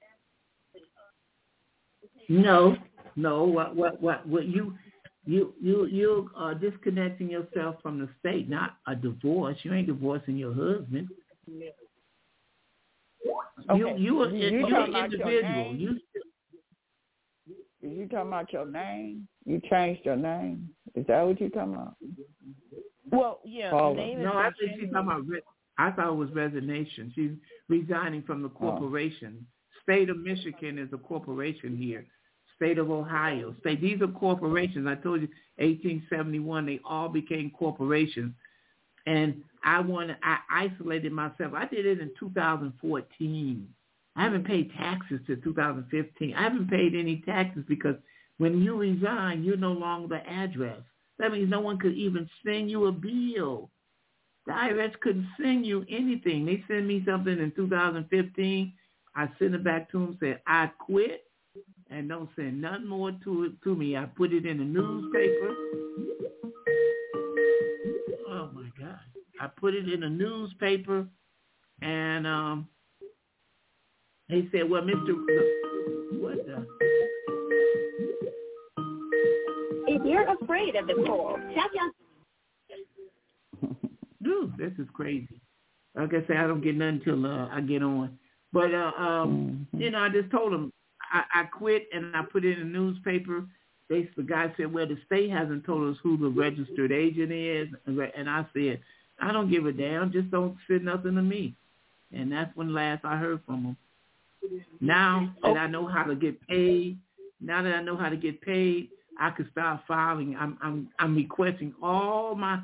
No, 2.29 2.77
no. 3.15 3.43
What 3.43 3.75
what 3.75 4.01
what 4.01 4.25
what 4.27 4.45
you 4.45 4.73
you 5.25 5.53
you 5.61 5.85
you 5.87 6.29
are 6.35 6.55
disconnecting 6.55 7.29
yourself 7.29 7.75
from 7.81 7.99
the 7.99 8.09
state, 8.19 8.49
not 8.49 8.77
a 8.87 8.95
divorce. 8.95 9.57
You 9.63 9.73
ain't 9.73 9.87
divorcing 9.87 10.37
your 10.37 10.53
husband. 10.53 11.09
Okay. 13.69 13.77
You 13.77 13.97
you 13.97 14.21
are 14.21 14.29
you, 14.29 14.49
you, 14.49 14.67
you're 14.67 14.83
an 14.83 14.95
individual. 14.95 15.75
You 15.75 15.99
you 17.87 18.07
talking 18.07 18.27
about 18.27 18.53
your 18.53 18.65
name? 18.65 19.27
You 19.45 19.61
changed 19.69 20.05
your 20.05 20.15
name. 20.15 20.69
Is 20.95 21.05
that 21.07 21.21
what 21.23 21.39
you're 21.39 21.49
talking 21.49 21.73
about? 21.73 21.95
Well, 23.11 23.39
yeah. 23.43 23.71
Paula. 23.71 23.95
Name 23.95 24.23
no, 24.23 24.33
I 24.33 24.49
think 24.59 24.79
she's 24.79 24.91
talking 24.91 25.07
about 25.09 25.23
I 25.77 25.91
thought 25.91 26.13
it 26.13 26.15
was 26.15 26.29
resignation. 26.31 27.11
She's 27.15 27.31
resigning 27.67 28.21
from 28.23 28.41
the 28.41 28.47
Oh. 28.49 28.51
corporation. 28.51 29.45
State 29.81 30.09
of 30.09 30.17
Michigan 30.19 30.77
is 30.77 30.93
a 30.93 30.97
corporation 30.97 31.75
here. 31.75 32.05
State 32.55 32.77
of 32.77 32.89
Ohio. 32.91 33.53
State. 33.59 33.81
These 33.81 34.01
are 34.01 34.07
corporations. 34.07 34.87
I 34.87 34.95
told 34.95 35.21
you, 35.21 35.27
1871, 35.57 36.65
they 36.65 36.79
all 36.85 37.09
became 37.09 37.49
corporations. 37.51 38.33
And 39.05 39.43
I 39.63 39.81
wanted, 39.81 40.17
I 40.23 40.37
isolated 40.49 41.11
myself. 41.11 41.53
I 41.53 41.65
did 41.65 41.85
it 41.85 41.99
in 41.99 42.11
2014. 42.19 43.67
I 44.15 44.23
haven't 44.23 44.45
paid 44.45 44.71
taxes 44.73 45.19
to 45.27 45.37
2015. 45.37 46.35
I 46.35 46.43
haven't 46.43 46.69
paid 46.69 46.93
any 46.95 47.23
taxes 47.25 47.63
because 47.67 47.95
when 48.37 48.61
you 48.61 48.77
resign, 48.77 49.43
you're 49.43 49.57
no 49.57 49.71
longer 49.73 50.07
the 50.07 50.29
address. 50.29 50.81
That 51.19 51.31
means 51.31 51.49
no 51.49 51.61
one 51.61 51.77
could 51.77 51.93
even 51.93 52.29
send 52.45 52.69
you 52.69 52.85
a 52.85 52.91
bill. 52.91 53.69
The 54.45 54.51
IRS 54.51 54.99
couldn't 54.99 55.27
send 55.41 55.65
you 55.65 55.85
anything. 55.89 56.45
They 56.45 56.63
sent 56.67 56.85
me 56.85 57.03
something 57.07 57.39
in 57.39 57.51
2015. 57.55 58.73
I 59.15 59.29
sent 59.39 59.55
it 59.55 59.63
back 59.63 59.91
to 59.91 59.99
them, 59.99 60.17
said, 60.19 60.41
I 60.47 60.67
quit, 60.79 61.23
and 61.89 62.09
don't 62.09 62.29
send 62.35 62.59
nothing 62.61 62.87
more 62.87 63.11
to 63.23 63.53
to 63.63 63.75
me. 63.75 63.95
I 63.95 64.05
put 64.05 64.33
it 64.33 64.45
in 64.45 64.57
the 64.57 64.63
newspaper. 64.63 65.55
Oh 68.29 68.49
my 68.53 68.69
God. 68.79 68.99
I 69.39 69.47
put 69.47 69.75
it 69.75 69.87
in 69.91 70.03
a 70.03 70.09
newspaper 70.09 71.07
and 71.81 72.25
um 72.25 72.67
he 74.33 74.49
said, 74.51 74.69
Well, 74.69 74.81
Mr. 74.81 75.13
What 76.19 76.45
the 76.45 76.65
If 79.87 80.05
you're 80.05 80.33
afraid 80.41 80.75
of 80.75 80.87
the 80.87 80.95
cold, 81.05 81.39
check 81.53 81.69
out 81.79 81.91
Dude, 84.23 84.57
this 84.57 84.71
is 84.79 84.87
crazy. 84.93 85.41
Like 85.95 86.13
I 86.13 86.25
said, 86.27 86.37
I 86.37 86.47
don't 86.47 86.63
get 86.63 86.75
nothing 86.75 87.01
till 87.03 87.25
uh, 87.25 87.49
I 87.49 87.61
get 87.61 87.83
on. 87.83 88.17
But 88.51 88.73
uh 88.73 88.91
um 88.97 89.67
you 89.73 89.91
know, 89.91 89.99
I 89.99 90.09
just 90.09 90.31
told 90.31 90.53
him 90.53 90.71
I, 91.11 91.41
I 91.41 91.43
quit 91.43 91.87
and 91.93 92.15
I 92.15 92.23
put 92.23 92.45
it 92.45 92.57
in 92.57 92.71
the 92.71 92.79
newspaper. 92.79 93.45
They 93.89 94.09
the 94.15 94.23
guy 94.23 94.51
said, 94.57 94.73
Well 94.73 94.87
the 94.87 94.97
state 95.05 95.29
hasn't 95.29 95.65
told 95.65 95.93
us 95.93 95.99
who 96.01 96.17
the 96.17 96.29
registered 96.29 96.91
agent 96.91 97.31
is 97.31 97.67
and 97.85 98.29
I 98.29 98.45
said, 98.53 98.79
I 99.19 99.31
don't 99.31 99.51
give 99.51 99.65
a 99.65 99.71
damn, 99.71 100.11
just 100.11 100.31
don't 100.31 100.57
send 100.67 100.85
nothing 100.85 101.15
to 101.15 101.21
me. 101.21 101.55
And 102.11 102.31
that's 102.31 102.55
when 102.55 102.73
last 102.73 103.05
I 103.05 103.17
heard 103.17 103.41
from 103.45 103.63
him. 103.63 103.77
Now 104.79 105.33
that 105.43 105.57
I 105.57 105.67
know 105.67 105.87
how 105.87 106.03
to 106.03 106.15
get 106.15 106.39
paid, 106.47 106.97
now 107.39 107.61
that 107.63 107.73
I 107.73 107.81
know 107.81 107.97
how 107.97 108.09
to 108.09 108.17
get 108.17 108.41
paid, 108.41 108.89
I 109.19 109.29
could 109.31 109.49
start 109.51 109.81
filing. 109.87 110.35
I'm 110.39 110.57
I'm 110.61 110.89
I'm 110.99 111.15
requesting 111.15 111.73
all 111.81 112.35
my 112.35 112.59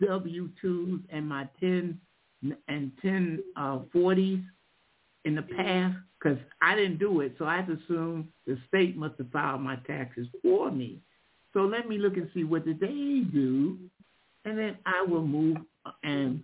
W 0.00 0.48
twos 0.60 1.00
and 1.10 1.28
my 1.28 1.48
ten 1.60 2.00
and 2.68 2.92
ten 3.02 3.42
uh, 3.56 3.80
forties 3.92 4.40
in 5.24 5.34
the 5.34 5.42
past 5.42 5.96
because 6.18 6.38
I 6.62 6.74
didn't 6.74 6.98
do 6.98 7.20
it, 7.20 7.34
so 7.38 7.44
I 7.44 7.60
assume 7.60 8.28
the 8.46 8.58
state 8.68 8.96
must 8.96 9.16
have 9.18 9.30
filed 9.30 9.60
my 9.62 9.76
taxes 9.86 10.26
for 10.42 10.70
me. 10.70 11.00
So 11.52 11.60
let 11.60 11.88
me 11.88 11.98
look 11.98 12.16
and 12.16 12.28
see 12.32 12.44
what 12.44 12.64
did 12.64 12.80
they 12.80 13.22
do, 13.32 13.78
and 14.44 14.56
then 14.58 14.78
I 14.86 15.02
will 15.02 15.26
move 15.26 15.58
and 16.02 16.42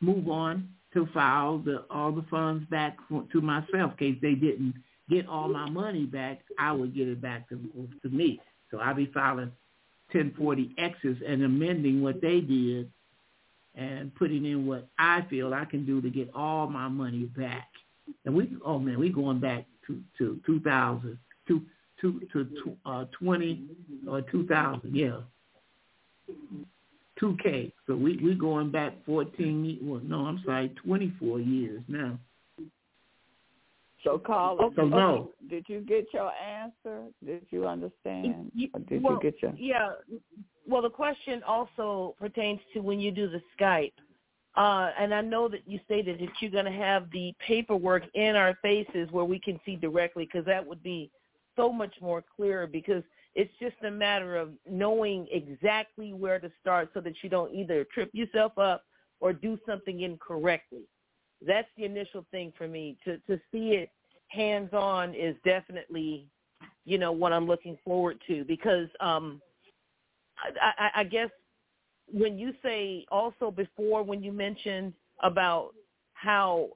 move 0.00 0.28
on 0.28 0.68
to 0.94 1.06
file 1.12 1.58
the 1.58 1.84
all 1.90 2.12
the 2.12 2.24
funds 2.30 2.64
back 2.70 2.96
to 3.32 3.40
myself. 3.40 3.92
In 3.92 3.96
case 4.12 4.18
they 4.22 4.34
didn't 4.34 4.74
get 5.10 5.26
all 5.26 5.48
my 5.48 5.68
money 5.68 6.04
back, 6.04 6.40
I 6.58 6.72
would 6.72 6.94
get 6.94 7.08
it 7.08 7.20
back 7.20 7.48
to 7.50 7.58
to 8.02 8.08
me. 8.08 8.40
So 8.70 8.78
I'll 8.78 8.94
be 8.94 9.10
filing 9.12 9.52
1040Xs 10.14 11.26
and 11.26 11.42
amending 11.44 12.02
what 12.02 12.20
they 12.20 12.40
did 12.40 12.90
and 13.74 14.14
putting 14.14 14.44
in 14.44 14.66
what 14.66 14.88
I 14.98 15.22
feel 15.30 15.54
I 15.54 15.64
can 15.64 15.86
do 15.86 16.00
to 16.00 16.10
get 16.10 16.30
all 16.34 16.66
my 16.66 16.88
money 16.88 17.24
back. 17.24 17.68
And 18.24 18.34
we, 18.34 18.56
oh 18.64 18.78
man, 18.78 18.98
we 18.98 19.10
going 19.10 19.40
back 19.40 19.66
to 19.86 20.02
to 20.18 20.40
2000, 20.46 21.18
to 21.48 21.62
to 22.00 22.20
to 22.32 22.76
uh, 22.86 23.04
20 23.18 23.66
or 24.08 24.22
2000, 24.22 24.94
yeah. 24.94 25.18
2K. 27.20 27.72
So 27.86 27.96
we 27.96 28.16
we 28.18 28.34
going 28.34 28.70
back 28.70 28.94
14. 29.06 29.78
Well, 29.82 30.00
no, 30.04 30.26
I'm 30.26 30.42
sorry, 30.44 30.68
24 30.84 31.40
years 31.40 31.82
now. 31.88 32.18
So, 34.04 34.18
Carla, 34.18 34.70
So 34.76 34.86
no. 34.86 35.30
did 35.50 35.64
you 35.68 35.80
get 35.80 36.06
your 36.14 36.30
answer? 36.32 37.06
Did 37.24 37.44
you 37.50 37.66
understand? 37.66 38.50
You- 38.54 38.70
Or 38.72 38.80
did 38.80 39.02
well, 39.02 39.14
you 39.14 39.30
get 39.30 39.42
your? 39.42 39.52
Yeah. 39.56 39.90
Well, 40.66 40.82
the 40.82 40.90
question 40.90 41.42
also 41.42 42.14
pertains 42.18 42.60
to 42.74 42.80
when 42.80 43.00
you 43.00 43.10
do 43.10 43.28
the 43.28 43.42
Skype. 43.58 43.92
Uh, 44.56 44.90
and 44.98 45.14
I 45.14 45.20
know 45.20 45.48
that 45.48 45.66
you 45.66 45.78
stated 45.84 46.20
that 46.20 46.30
you're 46.40 46.50
going 46.50 46.64
to 46.64 46.70
have 46.70 47.10
the 47.12 47.32
paperwork 47.38 48.04
in 48.14 48.34
our 48.34 48.54
faces 48.60 49.10
where 49.10 49.24
we 49.24 49.38
can 49.38 49.60
see 49.64 49.76
directly 49.76 50.24
because 50.24 50.44
that 50.46 50.66
would 50.66 50.82
be 50.82 51.10
so 51.56 51.72
much 51.72 51.94
more 52.00 52.24
clearer 52.36 52.66
because 52.66 53.02
it's 53.38 53.52
just 53.60 53.76
a 53.86 53.90
matter 53.90 54.36
of 54.36 54.50
knowing 54.68 55.28
exactly 55.30 56.12
where 56.12 56.40
to 56.40 56.50
start 56.60 56.90
so 56.92 57.00
that 57.00 57.14
you 57.22 57.30
don't 57.30 57.54
either 57.54 57.86
trip 57.94 58.10
yourself 58.12 58.58
up 58.58 58.82
or 59.20 59.32
do 59.32 59.56
something 59.64 60.00
incorrectly. 60.00 60.82
That's 61.46 61.68
the 61.76 61.84
initial 61.84 62.26
thing 62.32 62.52
for 62.58 62.66
me. 62.66 62.96
To 63.04 63.18
to 63.28 63.40
see 63.52 63.74
it 63.74 63.90
hands 64.26 64.70
on 64.72 65.14
is 65.14 65.36
definitely, 65.44 66.26
you 66.84 66.98
know, 66.98 67.12
what 67.12 67.32
I'm 67.32 67.46
looking 67.46 67.78
forward 67.84 68.18
to 68.26 68.44
because 68.44 68.88
um 68.98 69.40
I, 70.60 70.72
I, 70.76 71.00
I 71.00 71.04
guess 71.04 71.30
when 72.12 72.40
you 72.40 72.52
say 72.60 73.06
also 73.12 73.52
before 73.52 74.02
when 74.02 74.20
you 74.20 74.32
mentioned 74.32 74.94
about 75.22 75.74
how 76.14 76.70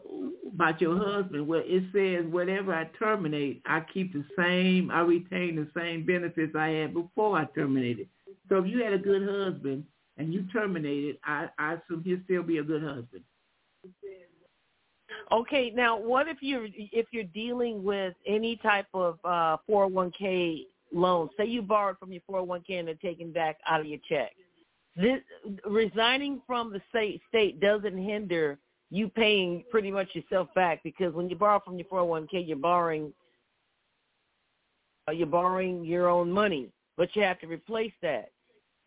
about 0.53 0.81
your 0.81 0.97
husband. 0.97 1.47
Well, 1.47 1.63
it 1.65 1.85
says 1.93 2.31
whatever 2.31 2.75
I 2.75 2.85
terminate, 2.99 3.63
I 3.67 3.81
keep 3.93 4.13
the 4.13 4.25
same, 4.37 4.91
I 4.91 5.01
retain 5.01 5.57
the 5.57 5.69
same 5.79 6.05
benefits 6.05 6.55
I 6.57 6.69
had 6.69 6.95
before 6.95 7.37
I 7.39 7.45
terminated. 7.55 8.09
So 8.49 8.59
if 8.59 8.67
you 8.67 8.83
had 8.83 8.93
a 8.93 8.99
good 8.99 9.23
husband 9.29 9.85
and 10.17 10.33
you 10.33 10.45
terminated, 10.53 11.19
I, 11.25 11.49
I 11.59 11.75
assume 11.75 12.03
he'll 12.05 12.19
still 12.25 12.43
be 12.43 12.59
a 12.59 12.63
good 12.63 12.83
husband. 12.83 13.25
Okay, 15.31 15.71
now 15.75 15.99
what 15.99 16.29
if 16.29 16.39
you're 16.41 16.67
if 16.75 17.07
you're 17.11 17.25
dealing 17.25 17.83
with 17.83 18.15
any 18.27 18.57
type 18.57 18.87
of 18.93 19.19
uh 19.25 19.57
401k 19.69 20.67
loan? 20.93 21.31
Say 21.39 21.47
you 21.47 21.63
borrowed 21.63 21.99
from 21.99 22.13
your 22.13 22.23
401k 22.31 22.79
and 22.79 22.89
they're 22.89 22.95
taking 22.97 23.33
back 23.33 23.59
out 23.67 23.81
of 23.81 23.87
your 23.87 24.01
check. 24.09 24.33
This 24.97 25.21
resigning 25.65 26.43
from 26.47 26.73
the 26.73 26.83
state 26.91 27.23
state 27.29 27.61
doesn't 27.61 27.97
hinder 27.97 28.59
you 28.93 29.09
paying 29.09 29.65
pretty 29.71 29.91
much 29.91 30.09
yourself 30.15 30.49
back 30.55 30.83
because 30.85 31.15
when 31.15 31.31
you 31.31 31.35
borrow 31.35 31.61
from 31.65 31.79
your 31.79 31.87
401k, 31.87 32.47
you're 32.47 32.59
borrowing 32.59 33.11
uh, 35.09 35.13
you're 35.13 35.27
borrowing 35.27 35.83
your 35.85 36.09
own 36.09 36.31
money, 36.31 36.69
but 36.97 37.09
you 37.17 37.23
have 37.23 37.41
to 37.41 37.47
replace 37.47 37.93
that. 38.03 38.31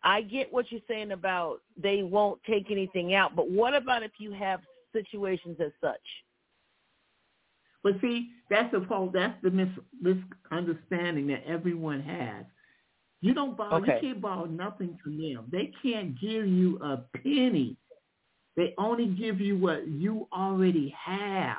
I 0.04 0.22
get 0.22 0.50
what 0.52 0.70
you're 0.70 0.80
saying 0.88 1.10
about 1.10 1.58
they 1.76 2.04
won't 2.04 2.40
take 2.44 2.70
anything 2.70 3.14
out, 3.14 3.34
but 3.34 3.50
what 3.50 3.74
about 3.74 4.04
if 4.04 4.12
you 4.18 4.30
have 4.30 4.60
situations 4.92 5.58
as 5.60 5.72
such? 5.80 6.00
But 7.82 7.94
see, 8.00 8.30
that's 8.48 8.72
the 8.72 8.80
whole 8.80 9.10
that's 9.12 9.36
the 9.42 9.50
mis, 9.50 9.68
misunderstanding 10.00 11.26
that 11.26 11.42
everyone 11.44 12.00
has. 12.00 12.44
You 13.22 13.34
don't 13.34 13.56
borrow 13.56 13.82
Okay. 13.82 13.94
you 13.94 14.00
can't 14.00 14.20
borrow 14.20 14.44
nothing 14.44 14.96
from 15.02 15.18
them. 15.18 15.46
They 15.50 15.72
can't 15.82 16.18
give 16.20 16.46
you 16.46 16.78
a 16.80 16.98
penny. 17.24 17.76
They 18.56 18.74
only 18.78 19.06
give 19.06 19.40
you 19.40 19.58
what 19.58 19.86
you 19.86 20.26
already 20.32 20.94
have. 20.98 21.58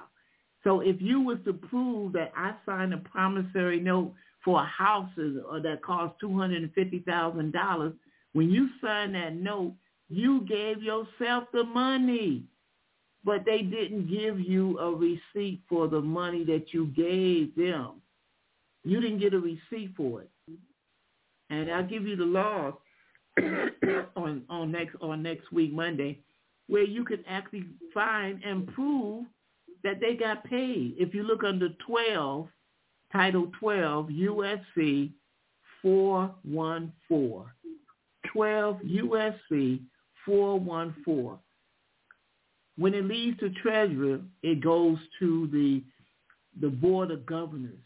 So 0.64 0.82
if 0.82 1.02
you 1.02 1.22
was 1.22 1.38
to 1.46 1.54
prove 1.54 2.14
that 2.14 2.32
I 2.36 2.56
signed 2.66 2.94
a 2.94 2.98
promissory 2.98 3.80
note 3.80 4.14
for 4.44 4.62
a 4.62 4.66
house 4.66 5.10
or 5.18 5.58
uh, 5.58 5.60
that 5.62 5.82
cost 5.84 6.16
two 6.20 6.38
hundred 6.38 6.64
and 6.64 6.74
fifty 6.74 7.00
thousand 7.00 7.54
dollars, 7.54 7.94
when 8.34 8.50
you 8.50 8.68
signed 8.82 9.16
that 9.16 9.36
note, 9.36 9.74
you 10.10 10.42
gave 10.42 10.82
yourself 10.82 11.46
the 11.54 11.64
money. 11.64 12.44
But 13.24 13.46
they 13.46 13.62
didn't 13.62 14.10
give 14.10 14.40
you 14.40 14.80
a 14.80 14.92
receipt 14.92 15.62
for 15.68 15.88
the 15.88 16.00
money 16.02 16.46
that 16.46 16.68
you 16.74 16.88
gave 16.88 17.56
them. 17.56 18.02
You 18.84 19.02
didn't 19.02 19.20
get 19.20 19.34
a 19.34 19.40
receipt 19.40 19.94
for 19.98 20.22
it. 20.22 20.30
And 21.50 21.72
I'll 21.72 21.86
give 21.86 22.06
you 22.08 22.16
the 22.16 22.24
law 22.24 22.78
on 24.16 24.44
on 24.50 24.72
next 24.72 24.96
on 25.02 25.24
next 25.24 25.52
week 25.52 25.74
Monday, 25.74 26.20
where 26.68 26.84
you 26.84 27.04
can 27.06 27.24
actually 27.28 27.66
find 27.94 28.44
and 28.44 28.68
prove 28.74 29.26
that 29.84 30.00
they 30.00 30.16
got 30.16 30.44
paid. 30.44 30.96
If 30.98 31.14
you 31.14 31.24
look 31.24 31.44
under 31.44 31.70
twelve, 31.86 32.48
Title 33.12 33.52
twelve 33.60 34.08
USC 34.08 35.12
four 35.82 36.34
one 36.44 36.92
four. 37.08 37.54
Twelve 38.34 38.78
USC 38.86 39.82
four 40.26 40.60
one 40.60 40.96
four. 41.06 41.40
When 42.78 42.94
it 42.94 43.06
leaves 43.06 43.38
the 43.40 43.50
treasurer, 43.62 44.20
it 44.44 44.62
goes 44.62 44.98
to 45.20 45.48
the 45.52 45.84
the 46.60 46.70
board 46.70 47.12
of 47.12 47.26
governors 47.26 47.80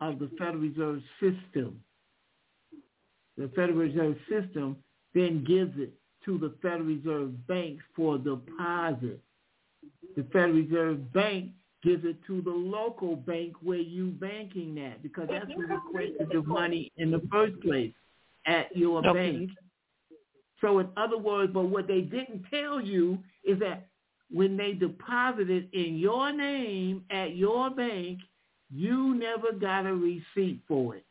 of 0.00 0.18
the 0.18 0.30
Federal 0.38 0.58
Reserve 0.58 1.02
System 1.20 1.80
the 3.40 3.48
Federal 3.48 3.78
Reserve 3.78 4.16
System 4.28 4.76
then 5.14 5.44
gives 5.44 5.72
it 5.78 5.92
to 6.24 6.38
the 6.38 6.54
Federal 6.62 6.84
Reserve 6.84 7.46
Bank 7.46 7.78
for 7.94 8.18
deposit. 8.18 9.20
The 10.16 10.24
Federal 10.32 10.52
Reserve 10.52 11.12
Bank 11.12 11.50
gives 11.82 12.04
it 12.04 12.16
to 12.26 12.42
the 12.42 12.50
local 12.50 13.16
bank 13.16 13.54
where 13.62 13.78
you 13.78 14.08
banking 14.08 14.78
at 14.78 15.02
because 15.02 15.28
that's 15.30 15.46
mm-hmm. 15.46 15.62
who 15.62 15.74
requested 15.74 16.28
the 16.30 16.42
money 16.42 16.92
in 16.96 17.10
the 17.10 17.22
first 17.32 17.58
place 17.62 17.92
at 18.46 18.74
your 18.76 19.06
Okay. 19.06 19.32
bank. 19.32 19.50
So 20.60 20.78
in 20.78 20.88
other 20.96 21.16
words, 21.16 21.52
but 21.54 21.64
what 21.64 21.86
they 21.86 22.02
didn't 22.02 22.44
tell 22.50 22.80
you 22.80 23.18
is 23.44 23.58
that 23.60 23.88
when 24.30 24.56
they 24.56 24.74
deposited 24.74 25.70
in 25.72 25.96
your 25.96 26.32
name 26.32 27.04
at 27.10 27.34
your 27.34 27.70
bank, 27.70 28.20
you 28.70 29.14
never 29.14 29.52
got 29.52 29.86
a 29.86 29.94
receipt 29.94 30.60
for 30.68 30.96
it. 30.96 31.04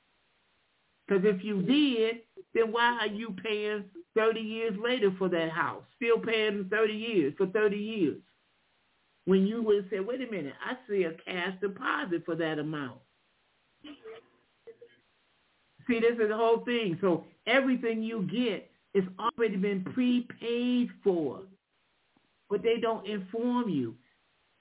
Because 1.10 1.26
if 1.26 1.44
you 1.44 1.62
did, 1.64 2.18
then 2.54 2.72
why 2.72 3.00
are 3.02 3.08
you 3.08 3.36
paying 3.44 3.86
30 4.16 4.40
years 4.40 4.74
later 4.82 5.12
for 5.18 5.28
that 5.30 5.50
house? 5.50 5.84
Still 5.96 6.20
paying 6.20 6.68
30 6.70 6.94
years, 6.94 7.34
for 7.38 7.48
30 7.48 7.76
years. 7.76 8.18
When 9.26 9.48
you 9.48 9.64
would 9.64 9.90
say, 9.90 10.00
wait 10.00 10.22
a 10.22 10.32
minute, 10.32 10.54
I 10.64 10.76
see 10.88 11.04
a 11.04 11.14
cash 11.26 11.56
deposit 11.62 12.24
for 12.26 12.36
that 12.36 12.60
amount. 12.60 13.00
See, 15.88 16.00
this 16.00 16.14
is 16.14 16.30
the 16.30 16.38
whole 16.38 16.64
thing. 16.66 16.98
So 17.02 17.24
everything 17.48 18.04
you 18.04 18.28
get 18.32 18.70
is 18.94 19.04
already 19.20 19.56
been 19.56 19.84
prepaid 19.84 20.90
for. 21.04 21.42
But 22.50 22.62
they 22.62 22.78
don't 22.80 23.08
inform 23.08 23.70
you. 23.70 23.96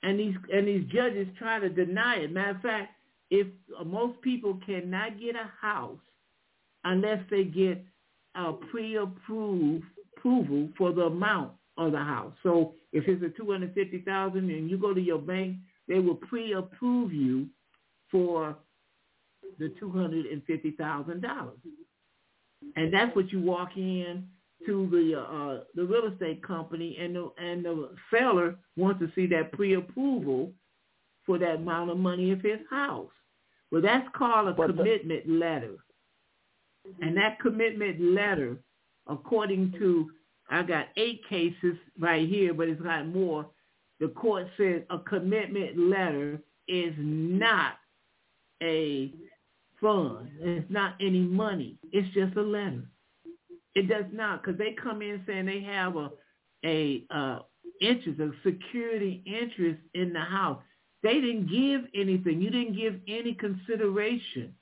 And 0.02 0.18
these 0.18 0.34
and 0.52 0.66
these 0.68 0.84
judges 0.92 1.26
try 1.38 1.58
to 1.58 1.68
deny 1.68 2.16
it. 2.16 2.32
Matter 2.32 2.50
of 2.50 2.62
fact, 2.62 2.92
if 3.30 3.46
uh, 3.78 3.84
most 3.84 4.20
people 4.22 4.58
cannot 4.64 5.18
get 5.18 5.34
a 5.34 5.50
house 5.60 5.98
unless 6.84 7.20
they 7.30 7.44
get 7.44 7.84
a 8.34 8.52
pre-approved 8.52 9.84
approval 10.16 10.68
for 10.76 10.92
the 10.92 11.02
amount 11.02 11.52
of 11.76 11.92
the 11.92 11.98
house. 11.98 12.32
So 12.42 12.74
if 12.92 13.06
it's 13.06 13.22
a 13.22 13.28
two 13.36 13.50
hundred 13.50 13.74
fifty 13.74 14.00
thousand 14.00 14.50
and 14.50 14.68
you 14.70 14.78
go 14.78 14.92
to 14.94 15.00
your 15.00 15.18
bank, 15.18 15.56
they 15.86 15.98
will 16.00 16.16
pre-approve 16.16 17.12
you 17.12 17.46
for 18.10 18.56
the 19.58 19.72
two 19.80 19.90
hundred 19.90 20.26
and 20.26 20.42
fifty 20.44 20.72
thousand 20.72 21.22
dollars, 21.22 21.58
and 22.76 22.92
that's 22.92 23.14
what 23.16 23.32
you 23.32 23.40
walk 23.40 23.70
in 23.76 24.26
to 24.66 24.88
the 24.90 25.18
uh, 25.20 25.64
the 25.74 25.84
real 25.84 26.12
estate 26.12 26.42
company, 26.42 26.96
and 27.00 27.14
the 27.16 27.30
and 27.38 27.64
the 27.64 27.90
seller 28.12 28.56
wants 28.76 29.00
to 29.00 29.10
see 29.14 29.26
that 29.28 29.52
pre-approval 29.52 30.52
for 31.24 31.38
that 31.38 31.56
amount 31.56 31.90
of 31.90 31.96
money 31.98 32.30
of 32.32 32.40
his 32.40 32.58
house. 32.70 33.10
Well, 33.70 33.82
that's 33.82 34.08
called 34.16 34.48
a 34.48 34.52
But 34.52 34.68
the- 34.68 34.72
commitment 34.74 35.28
letter. 35.28 35.76
And 37.00 37.16
that 37.16 37.40
commitment 37.40 38.00
letter, 38.00 38.58
according 39.06 39.72
to, 39.78 40.10
I 40.50 40.62
got 40.62 40.86
eight 40.96 41.20
cases 41.28 41.76
right 41.98 42.28
here, 42.28 42.54
but 42.54 42.68
it's 42.68 42.80
got 42.80 43.06
more. 43.06 43.46
The 44.00 44.08
court 44.08 44.46
said 44.56 44.86
a 44.90 44.98
commitment 44.98 45.78
letter 45.78 46.40
is 46.68 46.94
not 46.98 47.74
a 48.62 49.12
fund. 49.80 50.28
It's 50.40 50.70
not 50.70 50.94
any 51.00 51.20
money. 51.20 51.78
It's 51.92 52.12
just 52.14 52.36
a 52.36 52.42
letter. 52.42 52.82
It 53.74 53.88
does 53.88 54.06
not, 54.12 54.42
because 54.42 54.58
they 54.58 54.74
come 54.82 55.02
in 55.02 55.22
saying 55.26 55.46
they 55.46 55.60
have 55.62 55.96
a 55.96 56.10
a 56.64 57.04
uh, 57.10 57.38
interest, 57.80 58.20
a 58.20 58.32
security 58.44 59.22
interest 59.24 59.80
in 59.94 60.12
the 60.12 60.20
house. 60.20 60.60
They 61.02 61.14
didn't 61.14 61.46
give 61.46 61.82
anything. 61.94 62.40
You 62.40 62.50
didn't 62.50 62.76
give 62.76 62.96
any 63.06 63.34
consideration. 63.34 64.54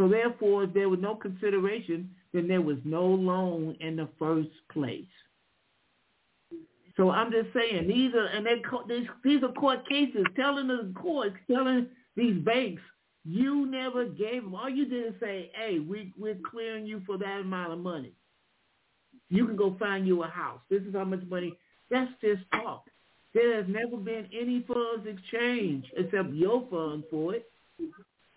So 0.00 0.08
therefore, 0.08 0.64
if 0.64 0.72
there 0.72 0.88
was 0.88 0.98
no 0.98 1.14
consideration, 1.14 2.08
then 2.32 2.48
there 2.48 2.62
was 2.62 2.78
no 2.84 3.04
loan 3.04 3.76
in 3.80 3.96
the 3.96 4.08
first 4.18 4.48
place. 4.72 5.04
So 6.96 7.10
I'm 7.10 7.30
just 7.30 7.48
saying 7.52 7.86
these 7.86 8.14
are 8.14 8.24
and 8.24 8.46
they 8.46 8.62
these 8.88 9.06
these 9.22 9.42
are 9.42 9.52
court 9.52 9.86
cases 9.86 10.24
telling 10.36 10.68
the 10.68 10.90
courts, 10.98 11.36
telling 11.50 11.88
these 12.16 12.42
banks, 12.42 12.80
you 13.26 13.66
never 13.66 14.06
gave 14.06 14.42
them. 14.42 14.54
All 14.54 14.70
you 14.70 14.86
did 14.86 15.08
is 15.08 15.20
say, 15.20 15.50
hey, 15.54 15.80
we 15.80 16.14
we're 16.18 16.38
clearing 16.50 16.86
you 16.86 17.02
for 17.04 17.18
that 17.18 17.40
amount 17.40 17.74
of 17.74 17.80
money. 17.80 18.14
You 19.28 19.46
can 19.46 19.56
go 19.56 19.76
find 19.78 20.06
you 20.06 20.22
a 20.22 20.28
house. 20.28 20.60
This 20.70 20.80
is 20.84 20.94
how 20.94 21.04
much 21.04 21.20
money. 21.28 21.58
That's 21.90 22.10
just 22.22 22.40
talk. 22.54 22.86
There 23.34 23.54
has 23.54 23.66
never 23.68 23.98
been 23.98 24.30
any 24.32 24.64
funds 24.66 25.06
exchanged 25.06 25.88
except 25.94 26.32
your 26.32 26.66
fund 26.70 27.04
for 27.10 27.34
it 27.34 27.46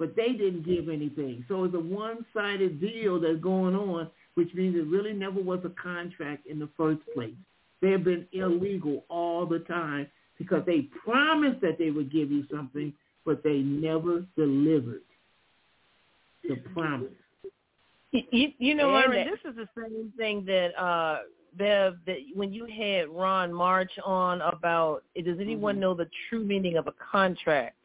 but 0.04 0.18
they 0.18 0.34
didn't 0.34 0.66
give 0.66 0.90
anything. 0.90 1.46
So 1.48 1.64
it's 1.64 1.74
a 1.74 1.80
one-sided 1.80 2.82
deal 2.82 3.22
that's 3.22 3.40
going 3.40 3.74
on, 3.74 4.10
which 4.34 4.54
means 4.54 4.76
it 4.76 4.86
really 4.88 5.14
never 5.14 5.42
was 5.42 5.62
a 5.64 5.70
contract 5.82 6.46
in 6.46 6.60
the 6.60 6.68
first 6.76 7.00
place. 7.14 7.32
They 7.82 7.92
have 7.92 8.04
been 8.04 8.28
illegal 8.34 9.06
all 9.08 9.46
the 9.46 9.60
time 9.60 10.08
because 10.38 10.64
they 10.66 10.90
promised 11.06 11.62
that 11.62 11.78
they 11.80 11.90
would 11.90 12.12
give 12.12 12.32
you 12.32 12.44
something, 12.52 12.92
but 13.26 13.44
they 13.46 13.60
never 13.60 14.26
delivered 14.36 15.04
the 16.50 16.58
promise. 16.74 17.14
You, 18.12 18.52
you 18.58 18.76
know, 18.76 18.92
Myron, 18.92 19.26
this 19.26 19.50
is 19.50 19.56
the 19.56 19.70
same 19.82 20.12
thing 20.18 20.44
that 20.44 20.78
uh 20.78 21.20
Bev 21.58 21.96
that 22.08 22.18
when 22.36 22.52
you 22.52 22.66
had 22.66 23.08
Ron 23.08 23.54
March 23.54 23.92
on 24.04 24.42
about 24.42 25.04
does 25.16 25.40
anyone 25.40 25.78
Mhm. 25.78 25.80
know 25.80 25.94
the 25.94 26.10
true 26.28 26.44
meaning 26.44 26.76
of 26.76 26.88
a 26.88 26.92
contract? 26.92 27.78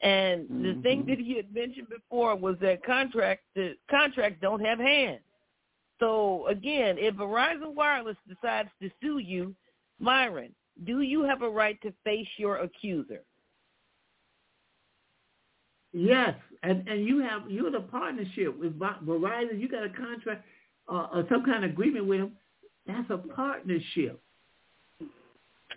And 0.00 0.48
the 0.64 0.74
thing 0.82 1.04
Mhm. 1.04 1.06
that 1.06 1.18
he 1.18 1.36
had 1.36 1.54
mentioned 1.54 1.88
before 1.88 2.34
was 2.36 2.58
that 2.58 2.82
contract 2.84 3.44
the 3.54 3.76
contracts 3.88 4.40
don't 4.40 4.64
have 4.64 4.78
hands. 4.78 5.22
So 6.00 6.46
again, 6.48 6.98
if 6.98 7.14
Verizon 7.14 7.74
Wireless 7.74 8.16
decides 8.28 8.68
to 8.82 8.90
sue 9.00 9.18
you, 9.18 9.54
Myron, 10.00 10.54
do 10.84 11.00
you 11.00 11.22
have 11.22 11.42
a 11.42 11.48
right 11.48 11.80
to 11.82 11.92
face 12.04 12.28
your 12.36 12.56
accuser? 12.56 13.22
Yes, 15.92 16.34
and 16.64 16.86
and 16.88 17.06
you 17.06 17.20
have 17.20 17.48
you're 17.48 17.68
in 17.68 17.76
a 17.76 17.80
partnership 17.80 18.58
with 18.58 18.76
Verizon. 18.78 19.60
You 19.60 19.68
got 19.68 19.84
a 19.84 19.90
contract 19.90 20.44
uh, 20.88 21.06
or 21.12 21.26
some 21.28 21.44
kind 21.44 21.64
of 21.64 21.70
agreement 21.70 22.06
with 22.06 22.18
them. 22.18 22.36
That's 22.86 23.08
a 23.10 23.18
partnership, 23.18 24.20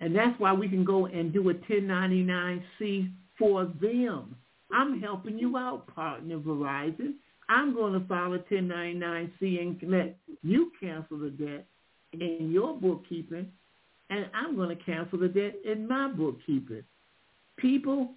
and 0.01 0.15
that's 0.15 0.37
why 0.39 0.53
we 0.53 0.67
can 0.67 0.83
go 0.83 1.05
and 1.05 1.31
do 1.31 1.47
a 1.49 1.53
1099-C 1.53 3.09
for 3.37 3.65
them. 3.81 4.35
I'm 4.71 4.99
helping 5.01 5.37
you 5.37 5.57
out, 5.57 5.87
partner 5.93 6.37
Verizon. 6.37 7.13
I'm 7.49 7.73
going 7.73 7.93
to 7.93 8.05
file 8.07 8.33
a 8.33 8.39
1099-C 8.39 9.59
and 9.59 9.91
let 9.91 10.17
you 10.43 10.71
cancel 10.79 11.17
the 11.19 11.29
debt 11.29 11.65
in 12.13 12.51
your 12.51 12.75
bookkeeping, 12.75 13.47
and 14.09 14.25
I'm 14.33 14.55
going 14.55 14.75
to 14.75 14.83
cancel 14.83 15.19
the 15.19 15.29
debt 15.29 15.55
in 15.63 15.87
my 15.87 16.09
bookkeeping. 16.09 16.83
People 17.57 18.11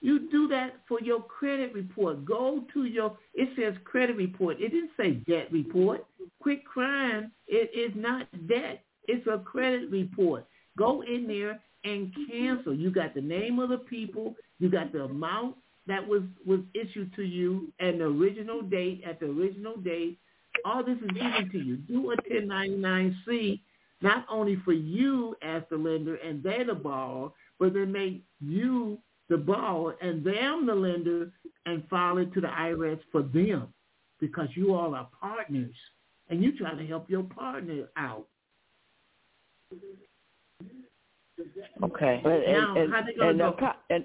You 0.00 0.28
do 0.30 0.46
that 0.48 0.74
for 0.86 1.00
your 1.00 1.22
credit 1.22 1.72
report. 1.74 2.24
Go 2.24 2.64
to 2.74 2.84
your, 2.84 3.16
it 3.34 3.48
says 3.56 3.74
credit 3.84 4.16
report. 4.16 4.60
It 4.60 4.68
didn't 4.68 4.90
say 4.96 5.14
debt 5.26 5.50
report. 5.50 6.04
Quick 6.40 6.64
crime, 6.64 7.32
it 7.48 7.70
is 7.74 7.92
not 7.96 8.26
debt. 8.46 8.82
It's 9.08 9.26
a 9.26 9.38
credit 9.38 9.90
report. 9.90 10.46
Go 10.76 11.02
in 11.02 11.26
there 11.26 11.60
and 11.86 12.12
cancel. 12.30 12.74
You 12.74 12.90
got 12.90 13.14
the 13.14 13.20
name 13.20 13.58
of 13.58 13.68
the 13.68 13.78
people. 13.78 14.34
You 14.58 14.70
got 14.70 14.92
the 14.92 15.04
amount 15.04 15.56
that 15.86 16.06
was, 16.06 16.22
was 16.44 16.60
issued 16.74 17.14
to 17.14 17.22
you 17.22 17.72
and 17.78 18.00
the 18.00 18.04
original 18.04 18.62
date 18.62 19.02
at 19.06 19.20
the 19.20 19.26
original 19.26 19.76
date. 19.76 20.18
All 20.64 20.84
this 20.84 20.96
is 20.98 21.10
given 21.10 21.48
to 21.52 21.58
you. 21.58 21.76
Do 21.76 22.12
a 22.12 22.16
1099-C 22.16 23.62
not 24.02 24.26
only 24.30 24.56
for 24.64 24.72
you 24.72 25.36
as 25.42 25.62
the 25.70 25.76
lender 25.76 26.16
and 26.16 26.42
they 26.42 26.62
the 26.64 26.74
borrower, 26.74 27.30
but 27.58 27.72
then 27.72 27.92
make 27.92 28.22
you 28.40 28.98
the 29.28 29.36
borrower 29.36 29.96
and 30.00 30.24
them 30.24 30.66
the 30.66 30.74
lender 30.74 31.30
and 31.66 31.82
file 31.88 32.18
it 32.18 32.32
to 32.34 32.40
the 32.40 32.48
IRS 32.48 33.00
for 33.10 33.22
them 33.22 33.68
because 34.20 34.48
you 34.54 34.74
all 34.74 34.94
are 34.94 35.08
partners 35.20 35.74
and 36.28 36.42
you 36.42 36.56
try 36.56 36.74
to 36.74 36.86
help 36.86 37.08
your 37.08 37.22
partner 37.22 37.84
out. 37.96 38.26
Okay. 41.82 42.20
But, 42.22 42.40
Now, 42.48 42.76
and, 42.76 42.92
how 42.92 42.98
and, 42.98 43.08
they 43.08 43.14
gonna 43.14 43.30
and, 43.30 43.38
go? 43.38 43.50
the, 43.50 43.56
co- 43.58 43.72
and, 43.90 44.04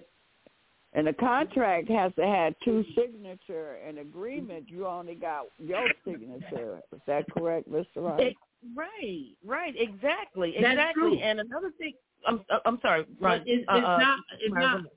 and 0.94 1.08
the 1.08 1.14
contract 1.14 1.90
has 1.90 2.12
to 2.16 2.26
have 2.26 2.54
two 2.64 2.84
signature 2.96 3.78
and 3.88 4.00
agreement. 4.00 4.66
You 4.70 4.86
only 4.88 5.16
got 5.16 5.46
your 5.58 5.88
signature. 6.06 6.82
Is 6.94 7.00
that 7.08 7.26
correct, 7.32 7.70
Mr. 7.70 7.86
Rice? 7.98 8.22
It, 8.22 8.36
right, 8.76 9.28
right, 9.46 9.74
exactly, 9.78 10.54
That's 10.60 10.74
exactly. 10.74 11.02
true. 11.02 11.20
And 11.20 11.40
another 11.40 11.72
thing, 11.78 11.94
I'm 12.28 12.44
I'm 12.66 12.80
sorry, 12.82 13.06
But 13.20 13.26
Ron. 13.28 13.38
it's, 13.46 13.62
it's 13.62 13.70
uh, 13.70 13.74
uh, 13.74 13.98
not. 13.98 14.20
It's 14.40 14.54
Myron, 14.54 14.84
not. 14.84 14.92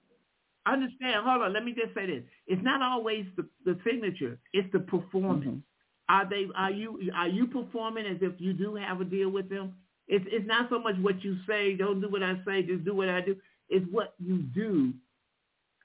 Understand? 0.74 1.24
Hold 1.26 1.42
on. 1.42 1.52
Let 1.52 1.64
me 1.64 1.74
just 1.74 1.94
say 1.94 2.06
this. 2.06 2.22
It's 2.46 2.62
not 2.62 2.80
always 2.82 3.26
the, 3.36 3.46
the 3.64 3.78
signature. 3.84 4.38
It's 4.52 4.70
the 4.72 4.80
performance. 4.80 5.44
Mhm. 5.44 5.62
Are 6.08 6.28
they? 6.28 6.46
Are 6.56 6.70
you? 6.70 7.10
Are 7.14 7.28
you 7.28 7.46
performing 7.46 8.06
as 8.06 8.16
if 8.20 8.32
you 8.38 8.52
do 8.52 8.74
have 8.74 9.00
a 9.00 9.04
deal 9.04 9.30
with 9.30 9.48
them? 9.48 9.74
It's 10.08 10.24
it's 10.28 10.46
not 10.46 10.68
so 10.70 10.78
much 10.78 10.96
what 11.00 11.22
you 11.24 11.36
say. 11.46 11.74
Don't 11.76 12.00
do 12.00 12.08
what 12.08 12.22
I 12.22 12.34
say. 12.46 12.62
Just 12.62 12.84
do 12.84 12.94
what 12.94 13.08
I 13.08 13.20
do. 13.20 13.36
It's 13.68 13.86
what 13.90 14.14
you 14.18 14.38
do 14.38 14.92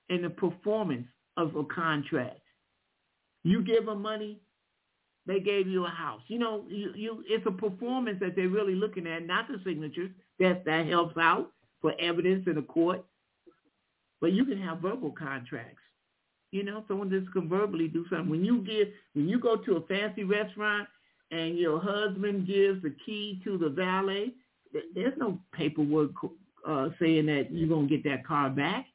in 0.10 0.24
the 0.24 0.30
performance 0.30 1.08
of 1.38 1.56
a 1.56 1.64
contract. 1.64 2.42
You 3.44 3.64
give 3.64 3.86
them 3.86 4.02
money, 4.02 4.40
they 5.26 5.40
gave 5.40 5.68
you 5.68 5.86
a 5.86 5.90
house. 5.90 6.22
You 6.28 6.40
know, 6.40 6.66
you, 6.68 6.92
you 6.96 7.24
it's 7.28 7.46
a 7.46 7.52
performance 7.52 8.18
that 8.20 8.36
they're 8.36 8.50
really 8.50 8.76
looking 8.76 9.08
at, 9.08 9.26
not 9.26 9.48
the 9.48 9.62
signatures. 9.64 10.12
That 10.40 10.66
that 10.66 10.88
helps 10.88 11.18
out 11.18 11.52
for 11.82 11.94
evidence 12.00 12.46
in 12.48 12.56
the 12.56 12.62
court. 12.64 13.06
But 14.22 14.34
you 14.34 14.44
can 14.44 14.62
have 14.62 14.80
verbal 14.80 15.12
contracts. 15.12 15.82
You 16.52 16.64
know, 16.64 16.84
someone 16.88 17.10
just 17.10 17.32
can 17.32 17.48
verbally 17.48 17.88
do 17.88 18.06
something. 18.10 18.30
When 18.30 18.44
you 18.44 18.62
give, 18.64 18.88
when 19.14 19.30
you 19.30 19.40
go 19.40 19.56
to 19.56 19.78
a 19.78 19.82
fancy 19.82 20.24
restaurant 20.24 20.90
and 21.32 21.58
your 21.58 21.80
husband 21.80 22.48
gives 22.48 22.82
the 22.82 22.96
key 23.06 23.40
to 23.44 23.58
the 23.58 23.70
valet, 23.70 24.34
there's 24.96 25.18
no 25.18 25.40
paperwork 25.54 26.12
uh, 26.68 26.90
saying 27.00 27.28
that 27.28 27.48
you're 27.52 27.70
gonna 27.70 27.88
get 27.88 28.04
that 28.04 28.26
car 28.26 28.50
back. 28.50 28.86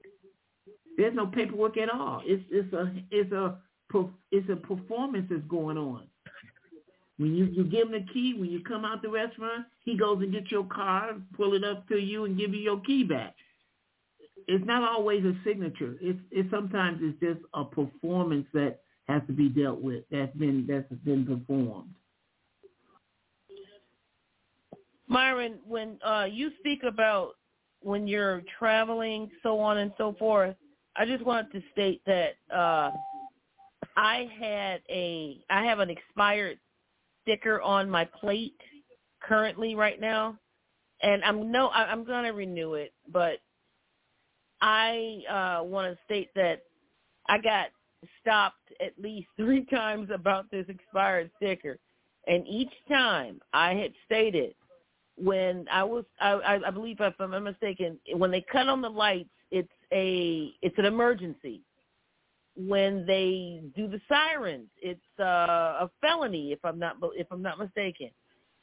There's 0.97 1.15
no 1.15 1.27
paperwork 1.27 1.77
at 1.77 1.91
all. 1.91 2.23
It's 2.25 2.45
it's 2.51 2.73
a 2.73 2.93
it's 3.11 3.33
a 3.33 3.59
it's 4.31 4.49
a 4.51 4.57
performance 4.57 5.27
that's 5.31 5.47
going 5.49 5.79
on. 5.79 6.07
When 7.17 7.35
you, 7.35 7.45
you 7.45 7.65
give 7.65 7.87
him 7.89 7.93
the 7.93 8.05
key, 8.13 8.35
when 8.37 8.51
you 8.51 8.61
come 8.61 8.85
out 8.85 9.03
the 9.03 9.09
restaurant, 9.09 9.67
he 9.85 9.97
goes 9.97 10.21
and 10.21 10.33
gets 10.33 10.51
your 10.51 10.65
car, 10.65 11.13
pull 11.37 11.55
it 11.55 11.63
up 11.63 11.87
to 11.89 11.97
you, 11.97 12.25
and 12.25 12.37
give 12.37 12.53
you 12.53 12.61
your 12.61 12.81
key 12.81 13.05
back. 13.05 13.37
It's 14.49 14.65
not 14.67 14.83
always 14.83 15.25
a 15.25 15.35
signature. 15.45 15.97
It's 16.01 16.19
it's 16.31 16.51
sometimes 16.51 16.99
it's 17.03 17.19
just 17.21 17.41
a 17.55 17.65
performance 17.65 18.47
that 18.53 18.81
has 19.09 19.23
to 19.29 19.33
be 19.33 19.49
dealt 19.49 19.81
with. 19.81 20.05
That's 20.11 20.37
been 20.37 20.67
that's 20.69 20.89
been 21.05 21.25
performed. 21.25 21.95
Myron, 25.15 25.61
when 25.65 25.97
uh, 26.05 26.27
you 26.29 26.51
speak 26.59 26.83
about 26.83 27.35
when 27.83 28.09
you're 28.09 28.43
traveling, 28.59 29.31
so 29.45 29.61
on 29.61 29.79
and 29.79 29.93
so 29.97 30.17
forth, 30.19 30.57
I 30.97 31.07
just 31.07 31.25
wanted 31.25 31.53
to 31.53 31.63
state 31.71 32.03
that 32.05 32.33
uh, 32.53 32.91
I 33.97 34.29
had 34.37 34.81
a 34.91 35.39
I 35.49 35.67
have 35.67 35.79
an 35.79 35.89
expired 35.89 36.59
sticker 37.23 37.63
on 37.63 37.89
my 37.89 38.05
plate 38.05 38.61
currently 39.23 39.77
right 39.77 40.01
now, 40.01 40.37
and 41.01 41.23
I'm 41.23 41.53
no 41.53 41.69
I, 41.69 41.85
I'm 41.85 42.03
gonna 42.03 42.33
renew 42.33 42.75
it, 42.75 42.93
but 43.13 43.39
I 44.61 45.21
uh, 45.31 45.63
want 45.63 45.93
to 45.93 46.05
state 46.07 46.31
that 46.35 46.63
I 47.29 47.39
got 47.39 47.69
stopped 48.21 48.73
at 48.81 49.01
least 49.01 49.29
three 49.37 49.65
times 49.67 50.09
about 50.13 50.51
this 50.51 50.67
expired 50.69 51.31
sticker, 51.37 51.79
and 52.27 52.45
each 52.49 52.73
time 52.89 53.41
I 53.53 53.75
had 53.75 53.93
stated 54.07 54.57
when 55.17 55.67
I 55.71 55.85
was 55.85 56.05
I, 56.21 56.61
I, 56.67 56.71
believe 56.71 56.97
if 57.01 57.15
I'm 57.21 57.45
mistaken 57.45 57.99
when 58.15 58.31
they 58.31 58.45
cut 58.51 58.69
on 58.69 58.83
the 58.83 58.89
lights 58.89 59.31
it's 59.51 59.69
a 59.93 60.53
it's 60.63 60.79
an 60.79 60.85
emergency. 60.85 61.61
When 62.57 63.05
they 63.07 63.63
do 63.77 63.89
the 63.89 64.01
sirens 64.09 64.69
it's 64.81 65.01
uh, 65.21 65.85
a 65.87 65.91
felony 66.01 66.53
if 66.53 66.59
I'm 66.65 66.79
not 66.79 66.97
if 67.15 67.27
I'm 67.31 67.43
not 67.43 67.59
mistaken. 67.59 68.11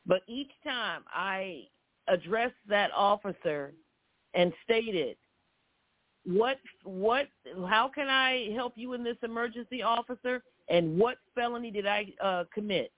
But 0.05 0.23
each 0.27 0.51
time 0.63 1.03
I 1.13 1.67
addressed 2.07 2.55
that 2.67 2.91
officer 2.95 3.73
and 4.33 4.51
stated 4.63 5.17
what 6.25 6.57
what 6.83 7.27
how 7.67 7.89
can 7.93 8.07
I 8.07 8.51
help 8.53 8.73
you 8.75 8.93
in 8.93 9.03
this 9.03 9.17
emergency 9.23 9.81
officer? 9.81 10.43
And 10.69 10.97
what 10.97 11.17
felony 11.35 11.71
did 11.71 11.87
I 11.87 12.07
uh, 12.21 12.43
commit 12.53 12.91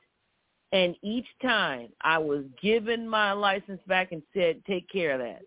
and 0.74 0.96
each 1.04 1.28
time 1.42 1.90
I 2.02 2.18
was 2.18 2.44
given 2.62 3.08
my 3.08 3.32
license 3.32 3.80
back 3.88 4.12
and 4.12 4.24
said, 4.34 4.64
take 4.66 4.90
care 4.90 5.14
of 5.14 5.20
that. 5.20 5.44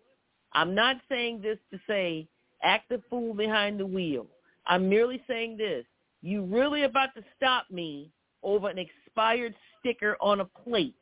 I'm 0.53 0.73
not 0.73 0.95
saying 1.09 1.41
this 1.41 1.59
to 1.71 1.79
say 1.85 2.27
act 2.63 2.89
the 2.89 3.01
fool 3.09 3.33
behind 3.33 3.79
the 3.79 3.85
wheel. 3.85 4.25
I'm 4.65 4.89
merely 4.89 5.21
saying 5.27 5.57
this. 5.57 5.85
You 6.21 6.43
really 6.45 6.83
about 6.83 7.09
to 7.15 7.23
stop 7.35 7.65
me 7.69 8.09
over 8.41 8.69
an 8.69 8.77
expired 8.79 9.53
sticker 9.77 10.15
on 10.21 10.39
a 10.39 10.45
plate. 10.45 10.95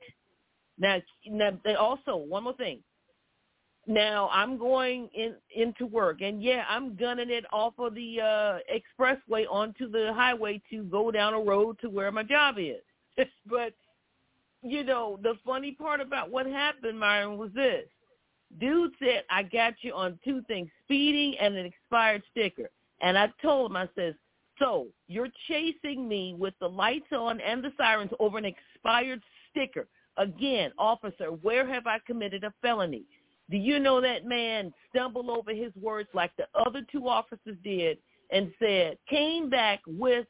Now, 0.79 0.97
now 1.27 1.51
also, 1.79 2.17
one 2.17 2.43
more 2.43 2.55
thing. 2.55 2.79
Now 3.87 4.29
I'm 4.33 4.57
going 4.57 5.09
in 5.13 5.35
into 5.55 5.85
work, 5.85 6.21
and 6.21 6.41
yeah, 6.41 6.65
I'm 6.67 6.95
gunning 6.95 7.29
it 7.29 7.45
off 7.53 7.75
of 7.77 7.93
the 7.93 8.19
uh, 8.19 8.57
expressway 8.73 9.45
onto 9.47 9.89
the 9.89 10.11
highway 10.15 10.59
to 10.71 10.83
go 10.85 11.11
down 11.11 11.35
a 11.35 11.39
road 11.39 11.77
to 11.81 11.89
where 11.89 12.11
my 12.11 12.23
job 12.23 12.55
is. 12.57 12.81
but 13.45 13.73
you 14.65 14.83
know, 14.83 15.19
the 15.21 15.35
funny 15.45 15.71
part 15.71 16.01
about 16.01 16.31
what 16.31 16.45
happened, 16.45 16.99
Myron, 16.99 17.37
was 17.37 17.51
this. 17.53 17.85
Dude 18.59 18.91
said, 18.99 19.23
I 19.29 19.43
got 19.43 19.75
you 19.81 19.93
on 19.93 20.19
two 20.23 20.41
things, 20.47 20.69
speeding 20.83 21.37
and 21.39 21.55
an 21.55 21.65
expired 21.65 22.23
sticker. 22.31 22.69
And 23.01 23.17
I 23.17 23.29
told 23.41 23.71
him, 23.71 23.77
I 23.77 23.89
says, 23.95 24.15
so 24.59 24.87
you're 25.07 25.29
chasing 25.47 26.07
me 26.07 26.35
with 26.37 26.53
the 26.59 26.69
lights 26.69 27.11
on 27.11 27.41
and 27.41 27.63
the 27.63 27.73
sirens 27.77 28.11
over 28.19 28.37
an 28.37 28.45
expired 28.45 29.21
sticker. 29.51 29.87
Again, 30.17 30.71
officer, 30.77 31.27
where 31.41 31.67
have 31.67 31.87
I 31.87 31.99
committed 32.07 32.43
a 32.45 32.53
felony? 32.61 33.03
Do 33.51 33.57
you 33.57 33.79
know 33.79 33.99
that 34.01 34.25
man 34.25 34.73
stumbled 34.89 35.29
over 35.29 35.53
his 35.53 35.75
words 35.79 36.09
like 36.13 36.31
the 36.37 36.47
other 36.65 36.81
two 36.91 37.07
officers 37.07 37.57
did 37.63 37.97
and 38.31 38.51
said, 38.59 38.97
came 39.09 39.49
back 39.49 39.81
with 39.85 40.25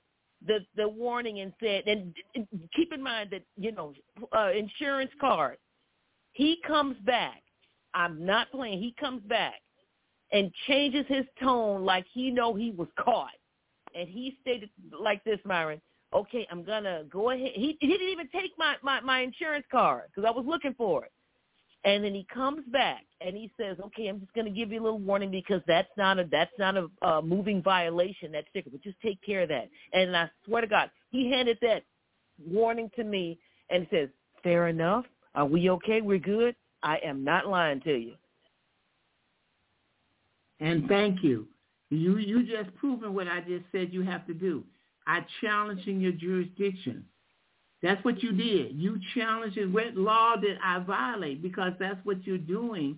the 0.46 0.66
the 0.76 0.88
warning 0.88 1.40
and 1.40 1.54
said, 1.60 1.88
and, 1.88 2.14
keep 2.76 2.94
in 2.94 3.02
mind 3.02 3.30
that 3.32 3.44
you 3.58 3.72
know 3.72 3.94
uh, 4.36 4.52
insurance 4.52 5.12
card. 5.20 5.58
He 6.34 6.60
comes 6.68 6.98
back. 7.06 7.42
I'm 7.94 8.26
not 8.26 8.52
playing. 8.52 8.80
He 8.80 8.94
comes 9.00 9.22
back 9.24 9.56
and 10.32 10.52
changes 10.68 11.06
his 11.08 11.26
tone 11.42 11.86
like 11.86 12.06
he 12.14 12.30
know 12.30 12.54
he 12.54 12.72
was 12.72 12.90
caught, 13.00 13.30
and 13.94 14.08
he 14.08 14.38
stated 14.42 14.70
like 15.00 15.24
this, 15.24 15.40
Myron. 15.46 15.82
Okay, 16.14 16.48
I'm 16.52 16.64
gonna 16.64 17.04
go 17.10 17.32
ahead. 17.32 17.52
He 17.56 17.78
he 17.80 17.88
didn't 17.88 18.10
even 18.10 18.30
take 18.30 18.52
my 18.58 18.76
my 18.84 19.02
my 19.02 19.22
insurance 19.22 19.66
card 19.72 20.04
because 20.08 20.28
I 20.28 20.32
was 20.32 20.46
looking 20.48 20.74
for 20.74 21.06
it. 21.06 21.12
And 21.86 22.04
then 22.04 22.16
he 22.16 22.26
comes 22.34 22.64
back 22.72 23.06
and 23.22 23.38
he 23.38 23.52
says, 23.60 23.78
"Okay, 23.80 24.08
I'm 24.08 24.20
just 24.20 24.34
going 24.34 24.46
to 24.46 24.52
give 24.52 24.72
you 24.72 24.82
a 24.82 24.84
little 24.84 25.00
warning 25.00 25.30
because 25.32 25.62
that's 25.68 25.96
not 25.98 26.20
a 26.20 26.26
that's 26.30 26.58
not 26.58 26.76
a 27.04 27.22
moving 27.22 27.62
violation 27.62 28.32
that 28.32 28.46
sticker, 28.50 28.72
but 28.72 28.82
just 28.82 29.00
take 29.02 29.22
care 29.22 29.44
of 29.44 29.50
that." 29.50 29.70
And 29.94 30.18
I 30.18 30.30
swear 30.46 30.62
to 30.62 30.68
God, 30.68 30.90
he 31.12 31.30
handed 31.30 31.60
that 31.62 31.84
warning 32.44 32.90
to 32.96 33.04
me 33.04 33.40
and 33.70 33.88
says, 33.92 34.10
"Fair 34.44 34.68
enough. 34.68 35.06
Are 35.36 35.46
we 35.46 35.70
okay? 35.70 36.02
We're 36.02 36.18
good." 36.18 36.56
I 36.84 36.98
am 37.04 37.24
not 37.24 37.48
lying 37.48 37.82
to 37.82 37.96
you. 37.96 38.14
And 40.60 40.88
thank 40.88 41.24
you. 41.24 41.48
You 41.90 42.18
you 42.18 42.44
just 42.44 42.76
proven 42.76 43.14
what 43.14 43.28
I 43.28 43.42
just 43.42 43.66
said 43.72 43.94
you 43.94 44.02
have 44.04 44.26
to 44.28 44.34
do. 44.34 44.64
I 45.08 45.26
challenging 45.42 46.02
your 46.02 46.14
jurisdiction. 46.14 47.06
That's 47.86 48.04
what 48.04 48.22
you 48.24 48.32
did. 48.32 48.76
You 48.76 49.00
challenged 49.14 49.58
it. 49.58 49.68
What 49.68 49.96
law 49.96 50.36
did 50.36 50.58
I 50.64 50.80
violate? 50.80 51.42
Because 51.42 51.74
that's 51.80 52.04
what 52.04 52.26
you're 52.26 52.38
doing 52.38 52.98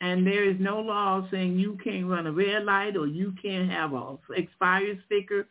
and 0.00 0.26
there 0.26 0.48
is 0.48 0.56
no 0.60 0.80
law 0.80 1.26
saying 1.30 1.58
you 1.58 1.78
can't 1.82 2.06
run 2.06 2.26
a 2.26 2.32
red 2.32 2.64
light 2.64 2.96
or 2.96 3.06
you 3.06 3.32
can't 3.42 3.70
have 3.70 3.94
a 3.94 4.16
expired 4.36 5.02
sticker. 5.06 5.46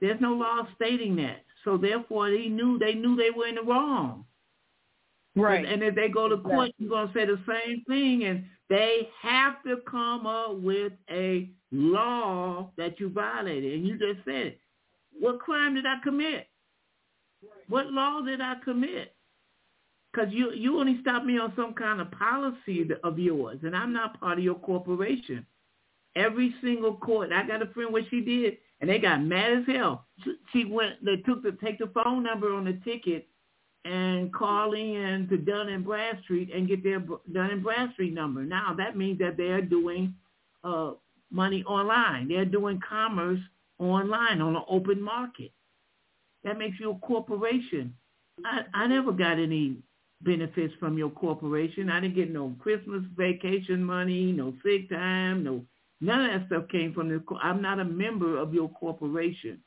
There's 0.00 0.20
no 0.20 0.32
law 0.32 0.66
stating 0.74 1.16
that. 1.16 1.44
So 1.64 1.76
therefore, 1.76 2.30
they 2.30 2.46
knew 2.46 2.78
they 2.78 2.94
knew 2.94 3.16
they 3.16 3.30
were 3.30 3.46
in 3.46 3.56
the 3.56 3.62
wrong. 3.62 4.24
Right. 5.34 5.64
And, 5.64 5.66
and 5.66 5.82
if 5.82 5.94
they 5.94 6.08
go 6.08 6.28
to 6.28 6.38
court, 6.38 6.70
you're 6.78 6.88
gonna 6.88 7.10
say 7.12 7.26
the 7.26 7.38
same 7.46 7.84
thing, 7.86 8.24
and 8.24 8.44
they 8.70 9.08
have 9.20 9.62
to 9.64 9.78
come 9.90 10.26
up 10.26 10.56
with 10.60 10.92
a 11.10 11.50
law 11.72 12.70
that 12.78 12.98
you 12.98 13.10
violated. 13.10 13.74
And 13.74 13.86
you 13.86 13.98
just 13.98 14.24
said, 14.24 14.46
it. 14.46 14.60
what 15.18 15.40
crime 15.40 15.74
did 15.74 15.84
I 15.84 15.96
commit? 16.02 16.46
What 17.68 17.92
law 17.92 18.20
did 18.22 18.40
I 18.40 18.54
commit? 18.64 19.14
Because 20.12 20.32
you 20.32 20.52
you 20.52 20.78
only 20.80 20.98
stopped 21.00 21.26
me 21.26 21.38
on 21.38 21.52
some 21.56 21.74
kind 21.74 22.00
of 22.00 22.10
policy 22.12 22.88
of 23.04 23.18
yours, 23.18 23.58
and 23.62 23.76
I'm 23.76 23.92
not 23.92 24.18
part 24.20 24.38
of 24.38 24.44
your 24.44 24.54
corporation. 24.54 25.46
Every 26.14 26.54
single 26.62 26.96
court, 26.96 27.30
I 27.32 27.46
got 27.46 27.62
a 27.62 27.66
friend 27.66 27.92
what 27.92 28.04
she 28.08 28.22
did, 28.22 28.56
and 28.80 28.88
they 28.88 28.98
got 28.98 29.22
mad 29.22 29.58
as 29.58 29.64
hell. 29.66 30.06
She 30.52 30.64
went, 30.64 31.04
they 31.04 31.16
took 31.16 31.42
the 31.42 31.52
take 31.62 31.78
the 31.78 31.88
phone 31.88 32.22
number 32.22 32.54
on 32.54 32.64
the 32.64 32.80
ticket 32.84 33.28
and 33.84 34.32
call 34.32 34.72
in 34.72 35.28
to 35.30 35.36
Dun 35.36 35.68
and 35.68 35.84
Bradstreet 35.84 36.52
and 36.52 36.66
get 36.66 36.82
their 36.82 37.00
Dun 37.00 37.50
and 37.50 37.62
Bradstreet 37.62 38.14
number. 38.14 38.42
Now 38.42 38.74
that 38.76 38.96
means 38.96 39.18
that 39.18 39.36
they're 39.36 39.62
doing 39.62 40.14
uh, 40.64 40.92
money 41.30 41.62
online. 41.64 42.28
They're 42.28 42.44
doing 42.44 42.80
commerce 42.86 43.40
online 43.78 44.40
on 44.40 44.56
an 44.56 44.62
open 44.68 45.00
market. 45.00 45.52
That 46.46 46.58
makes 46.58 46.78
you 46.78 46.92
a 46.92 47.06
corporation. 47.06 47.92
I, 48.44 48.60
I 48.72 48.86
never 48.86 49.10
got 49.10 49.32
any 49.32 49.78
benefits 50.22 50.72
from 50.78 50.96
your 50.96 51.10
corporation. 51.10 51.90
I 51.90 51.98
didn't 51.98 52.14
get 52.14 52.32
no 52.32 52.54
Christmas 52.60 53.02
vacation 53.16 53.82
money, 53.82 54.30
no 54.30 54.54
sick 54.64 54.88
time, 54.88 55.42
no 55.42 55.64
none 56.00 56.30
of 56.30 56.40
that 56.40 56.46
stuff 56.46 56.68
came 56.68 56.94
from 56.94 57.08
the. 57.08 57.20
I'm 57.42 57.60
not 57.60 57.80
a 57.80 57.84
member 57.84 58.38
of 58.38 58.54
your 58.54 58.68
corporation. 58.68 59.58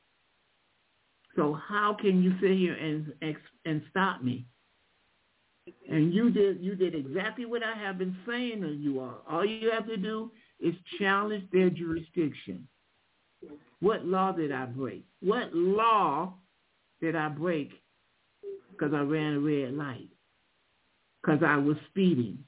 So 1.36 1.60
how 1.68 1.98
can 2.00 2.24
you 2.24 2.34
sit 2.40 2.52
here 2.52 2.76
and 2.76 3.14
and 3.66 3.82
stop 3.90 4.24
me? 4.24 4.46
And 5.90 6.14
you 6.14 6.30
did 6.30 6.64
you 6.64 6.76
did 6.76 6.96
exactly 6.96 7.46
what 7.46 7.62
I 7.62 7.74
have 7.74 7.98
been 7.98 8.16
saying 8.26 8.62
to 8.62 8.70
you 8.70 9.02
are. 9.02 9.18
All 9.30 9.46
you 9.46 9.70
have 9.70 9.86
to 9.88 9.98
do 9.98 10.32
is 10.62 10.74
challenge 10.98 11.44
their 11.52 11.70
jurisdiction. 11.70 12.70
What 13.82 14.06
law 14.06 14.32
did 14.32 14.54
I 14.54 14.66
break? 14.66 15.04
What 15.22 15.54
law 15.54 16.34
did 17.02 17.16
I 17.16 17.30
break 17.30 17.72
because 18.72 18.94
I 18.94 19.02
ran 19.02 19.36
a 19.36 19.40
red 19.40 19.74
light? 19.74 20.10
Because 21.22 21.42
I 21.46 21.58
was 21.58 21.78
speeding? 21.90 22.40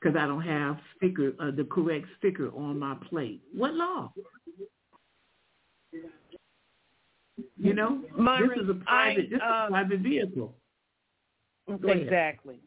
Because 0.00 0.16
I 0.18 0.26
don't 0.26 0.42
have 0.42 0.78
sticker 0.96 1.32
uh, 1.40 1.50
the 1.50 1.64
correct 1.64 2.06
sticker 2.18 2.50
on 2.50 2.78
my 2.78 2.96
plate? 3.08 3.42
What 3.54 3.74
law? 3.74 4.12
You 7.56 7.74
know, 7.74 8.02
Myron, 8.16 8.50
this 8.50 8.58
is 8.64 8.70
a 8.70 8.74
private 8.74 8.86
I, 8.86 9.14
this 9.16 9.26
is 9.26 9.40
a 9.42 9.54
um, 9.54 9.68
private 9.70 10.00
vehicle. 10.00 10.54
Exactly. 11.68 12.60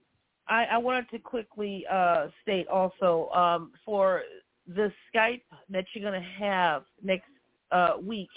I, 0.48 0.65
I 0.65 0.77
wanted 0.77 1.10
to 1.11 1.19
quickly 1.19 1.85
uh, 1.91 2.27
state 2.41 2.68
also 2.68 3.30
um, 3.30 3.72
for 3.85 4.23
the 4.68 4.91
Skype 5.14 5.41
that 5.69 5.85
you're 5.94 6.10
going 6.10 6.22
to 6.22 6.44
have 6.44 6.84
next 7.03 7.30
uh, 7.72 7.94
week. 8.02 8.30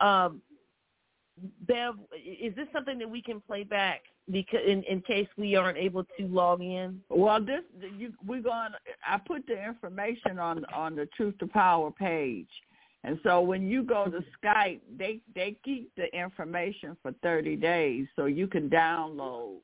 Um, 0.00 0.40
Bev, 1.66 1.94
is 2.14 2.54
this 2.54 2.66
something 2.72 2.98
that 2.98 3.08
we 3.08 3.22
can 3.22 3.40
play 3.40 3.64
back 3.64 4.02
because 4.30 4.60
in, 4.66 4.82
in 4.84 5.00
case 5.02 5.28
we 5.36 5.56
aren't 5.56 5.78
able 5.78 6.04
to 6.18 6.26
log 6.26 6.60
in? 6.60 7.00
Well, 7.08 7.40
this 7.40 7.62
you, 7.96 8.12
we're 8.26 8.42
going. 8.42 8.70
I 9.06 9.18
put 9.18 9.46
the 9.46 9.62
information 9.62 10.38
on 10.38 10.64
on 10.74 10.96
the 10.96 11.06
Truth 11.16 11.38
to 11.38 11.46
Power 11.46 11.90
page, 11.90 12.48
and 13.04 13.18
so 13.22 13.40
when 13.40 13.68
you 13.68 13.82
go 13.82 14.06
to 14.06 14.20
Skype, 14.42 14.80
they 14.96 15.20
they 15.34 15.56
keep 15.64 15.90
the 15.96 16.06
information 16.14 16.96
for 17.02 17.12
30 17.22 17.56
days, 17.56 18.06
so 18.16 18.26
you 18.26 18.46
can 18.46 18.68
download 18.68 19.56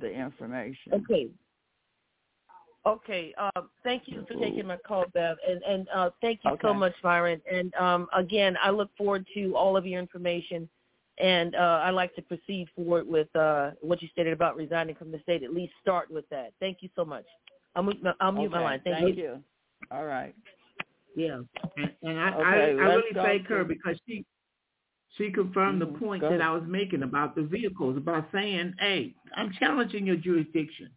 the 0.00 0.10
information. 0.10 0.94
Okay. 0.94 1.28
Okay. 2.84 3.32
Uh, 3.38 3.62
thank 3.84 4.02
you 4.06 4.24
for 4.26 4.34
taking 4.34 4.66
my 4.66 4.76
call, 4.76 5.04
Bev, 5.14 5.36
and 5.48 5.62
and 5.62 5.88
uh, 5.94 6.10
thank 6.20 6.40
you 6.44 6.56
so 6.60 6.74
much, 6.74 6.92
Myron. 7.04 7.40
And 7.50 7.72
um, 7.76 8.08
again, 8.16 8.56
I 8.62 8.70
look 8.70 8.90
forward 8.96 9.24
to 9.34 9.56
all 9.56 9.76
of 9.76 9.86
your 9.86 10.00
information, 10.00 10.68
and 11.18 11.54
uh, 11.54 11.82
I'd 11.84 11.90
like 11.90 12.14
to 12.16 12.22
proceed 12.22 12.66
forward 12.74 13.06
with 13.06 13.34
uh, 13.36 13.70
what 13.82 14.02
you 14.02 14.08
stated 14.08 14.32
about 14.32 14.56
resigning 14.56 14.96
from 14.96 15.12
the 15.12 15.20
state. 15.20 15.44
At 15.44 15.54
least 15.54 15.72
start 15.80 16.10
with 16.10 16.28
that. 16.30 16.54
Thank 16.58 16.78
you 16.80 16.88
so 16.96 17.04
much. 17.04 17.24
I'll 17.76 17.84
mute 17.84 18.02
my, 18.02 18.14
I'll 18.20 18.32
mute 18.32 18.50
my 18.50 18.58
Okay, 18.58 18.64
line. 18.64 18.80
Thank, 18.82 18.96
Thank 18.98 19.16
you. 19.16 19.22
you. 19.22 19.44
All 19.92 20.04
right. 20.04 20.34
Yeah, 21.14 21.40
and, 21.76 21.92
and 22.02 22.18
I, 22.18 22.30
Okay, 22.30 22.42
I, 22.42 22.56
I 22.56 22.94
really 22.94 23.14
thank 23.14 23.46
her 23.46 23.64
because 23.64 23.96
she 24.08 24.24
she 25.18 25.30
confirmed 25.30 25.82
Mhm, 25.82 25.92
the 25.92 25.98
point 26.00 26.22
that 26.22 26.28
ahead. 26.28 26.40
I 26.40 26.50
was 26.52 26.64
making 26.66 27.04
about 27.04 27.36
the 27.36 27.42
vehicles, 27.42 27.96
about 27.96 28.28
saying, 28.32 28.74
"Hey, 28.80 29.14
I'm 29.36 29.52
challenging 29.60 30.04
your 30.04 30.16
jurisdiction." 30.16 30.90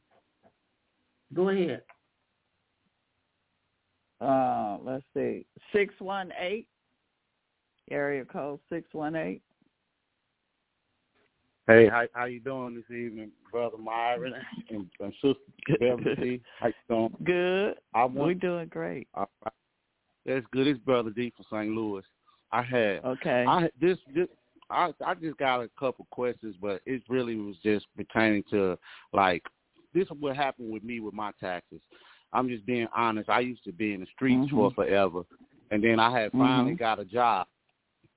Go 1.34 1.50
ahead. 1.50 1.82
Uh, 4.22 4.78
let's 4.84 5.04
see, 5.14 5.46
six 5.74 5.94
one 6.00 6.32
eight, 6.40 6.68
area 7.92 8.24
code 8.24 8.60
six 8.70 8.88
one 8.94 9.16
eight. 9.16 9.42
Hey, 11.68 11.88
how 11.90 12.06
how 12.14 12.26
you 12.26 12.40
doing 12.40 12.76
this 12.76 12.96
evening, 12.96 13.32
brother 13.52 13.78
Myron 13.78 14.34
and, 14.70 14.88
and 15.00 15.14
sister 15.14 15.80
Beverly? 15.80 16.42
How 16.60 16.68
you 16.68 16.74
doing? 16.88 17.16
Good. 17.24 17.76
I 17.94 18.06
We're 18.06 18.22
want 18.22 18.40
doing 18.40 18.68
great. 18.68 19.08
all 19.16 19.30
right. 19.44 19.54
that's 20.26 20.46
good. 20.52 20.68
It's 20.68 20.80
brother 20.80 21.10
D 21.10 21.34
from 21.36 21.46
St. 21.52 21.76
Louis. 21.76 22.04
I 22.52 22.62
had 22.62 23.04
Okay. 23.04 23.46
I 23.48 23.70
this 23.82 23.98
this 24.14 24.28
I 24.70 24.92
I 25.06 25.16
just 25.16 25.38
got 25.38 25.62
a 25.62 25.70
couple 25.78 26.08
questions, 26.12 26.56
but 26.62 26.82
it 26.86 27.02
really 27.10 27.36
was 27.36 27.56
just 27.64 27.88
pertaining 27.98 28.44
to 28.52 28.78
like 29.12 29.44
this 29.96 30.06
is 30.06 30.18
what 30.20 30.36
happened 30.36 30.72
with 30.72 30.84
me 30.84 31.00
with 31.00 31.14
my 31.16 31.32
taxes. 31.40 31.82
I'm 32.34 32.50
just 32.50 32.66
being 32.66 32.88
honest. 32.96 33.30
I 33.30 33.40
used 33.40 33.64
to 33.64 33.72
be 33.72 33.94
in 33.94 34.02
the 34.02 34.08
streets 34.08 34.50
for 34.52 34.70
Mhm. 34.70 34.76
forever, 34.76 35.24
and 35.72 35.84
then 35.84 36.00
I 36.00 36.12
had 36.12 36.32
finally 36.34 36.74
Mhm. 36.74 36.78
got 36.78 37.00
a 37.00 37.06
job 37.06 37.48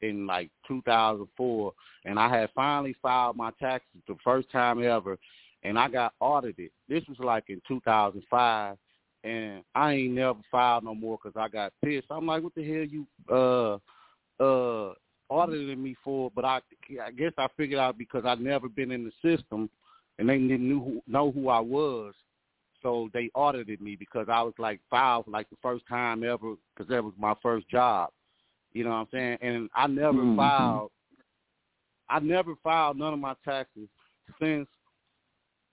in 0.01 0.27
like 0.27 0.51
2004, 0.67 1.73
and 2.05 2.19
I 2.19 2.29
had 2.29 2.51
finally 2.53 2.95
filed 2.95 3.37
my 3.37 3.51
taxes 3.53 4.03
the 4.07 4.17
first 4.25 4.51
time 4.51 4.83
ever, 4.83 5.19
and 5.63 5.79
I 5.79 5.89
got 5.89 6.15
audited. 6.21 6.71
This 6.89 7.07
was 7.09 7.19
like 7.21 7.49
in 7.49 7.61
2005, 7.67 8.77
and 9.25 9.65
I 9.75 9.93
ain't 9.93 10.15
never 10.15 10.41
filed 10.51 10.85
no 10.85 10.95
more 10.95 11.19
because 11.23 11.37
I 11.37 11.49
got 11.49 11.73
pissed. 11.85 12.11
I'm 12.11 12.27
like, 12.27 12.43
what 12.43 12.55
the 12.55 12.65
hell 12.65 12.85
you 12.85 13.07
uh 13.31 13.79
uh 14.43 14.95
audited 15.29 15.79
me 15.79 15.95
for? 16.05 16.31
But 16.31 16.45
I 16.45 16.61
I 17.05 17.11
guess 17.11 17.33
I 17.39 17.49
figured 17.57 17.81
out 17.81 17.99
because 17.99 18.25
I'd 18.25 18.41
never 18.41 18.69
been 18.69 18.91
in 18.91 19.05
the 19.05 19.13
system, 19.23 19.69
and 20.19 20.29
they 20.29 20.39
didn't 20.39 20.69
knew 20.69 20.81
who, 20.81 21.03
know 21.07 21.31
who 21.31 21.49
I 21.49 21.61
was. 21.61 22.15
So 22.83 23.11
they 23.13 23.31
audited 23.35 23.81
me 23.81 23.97
because 23.97 24.27
I 24.31 24.43
was 24.43 24.55
like 24.59 24.81
filed 24.89 25.25
for 25.25 25.31
like 25.33 25.51
the 25.51 25.57
first 25.63 25.85
time 25.89 26.23
ever 26.23 26.55
because 26.75 26.89
that 26.91 27.03
was 27.03 27.15
my 27.19 27.35
first 27.43 27.69
job. 27.69 28.11
You 28.73 28.85
know 28.85 28.91
what 28.91 28.97
I'm 28.97 29.09
saying? 29.13 29.39
And 29.41 29.71
I 29.75 29.87
never 29.87 30.19
Mhm. 30.19 30.37
filed. 30.37 30.93
I 32.09 32.21
never 32.21 32.55
filed 32.57 32.97
none 32.97 33.13
of 33.13 33.19
my 33.19 33.35
taxes 33.45 33.89
since 34.41 34.69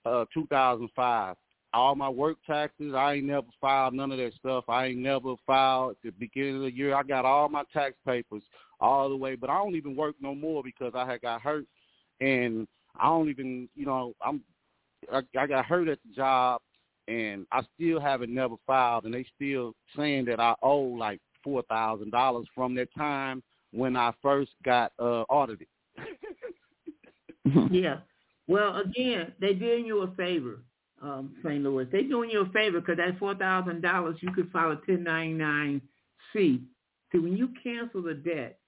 uh 0.06 0.26
2005. 0.34 1.38
All 1.74 1.94
my 1.96 2.10
work 2.10 2.38
taxes, 2.48 2.94
I 2.94 3.16
ain't 3.16 3.26
never 3.26 3.48
filed 3.60 3.94
none 3.94 4.12
of 4.12 4.18
that 4.18 4.34
stuff. 4.36 4.64
I 4.70 4.88
ain't 4.88 5.00
never 5.00 5.36
filed 5.46 5.92
at 5.92 6.02
the 6.04 6.12
beginning 6.12 6.56
of 6.56 6.62
the 6.62 6.72
year. 6.72 6.96
I 6.96 7.04
got 7.04 7.26
all 7.26 7.50
my 7.50 7.64
tax 7.74 7.96
papers 8.06 8.44
all 8.80 9.10
the 9.10 9.16
way, 9.16 9.36
but 9.36 9.50
I 9.50 9.58
don't 9.58 9.76
even 9.76 9.96
work 9.96 10.16
no 10.22 10.34
more 10.34 10.64
because 10.64 10.94
I 10.96 11.06
had 11.06 11.22
got 11.22 11.42
hurt, 11.42 11.66
and 12.22 12.66
I 13.00 13.08
don't 13.08 13.30
even, 13.30 13.70
you 13.76 13.86
know, 13.86 14.14
I'm 14.26 14.42
I, 15.12 15.22
I 15.38 15.48
got 15.48 15.66
hurt 15.66 15.88
at 15.88 16.00
the 16.08 16.16
job, 16.16 16.62
and 17.08 17.46
I 17.52 17.62
still 17.76 18.00
haven't 18.00 18.34
never 18.34 18.56
filed, 18.66 19.06
and 19.06 19.14
they 19.14 19.26
still 19.36 19.74
saying 19.96 20.26
that 20.26 20.40
I 20.40 20.56
owe 20.62 20.80
like 20.80 21.20
four 21.44 21.62
thousand 21.64 22.12
dollars 22.12 22.48
from 22.56 22.76
that 22.76 22.90
time 22.96 23.44
when 23.72 23.96
I 23.96 24.12
first 24.22 24.52
got 24.64 24.92
uh 25.00 25.24
audited. 25.30 25.68
Yeah. 27.70 27.98
Well, 28.48 28.78
again, 28.78 29.34
they're 29.40 29.54
doing 29.54 29.86
you 29.86 30.02
a 30.02 30.12
favor, 30.16 30.60
um, 31.02 31.36
St. 31.44 31.64
Louis. 31.64 31.88
They're 31.92 32.04
doing 32.04 32.30
you 32.30 32.42
a 32.42 32.50
favor 32.50 32.80
because 32.80 32.98
that 32.98 33.18
four 33.20 33.36
thousand 33.36 33.82
dollars 33.82 34.18
you 34.22 34.32
could 34.32 34.52
file 34.52 34.72
a 34.72 34.82
ten 34.86 35.04
ninety 35.04 35.34
nine 35.34 35.82
C. 36.34 36.62
See, 37.12 37.20
when 37.20 37.38
you 37.38 37.50
cancel 37.64 38.02
the 38.02 38.14
debt, 38.14 38.60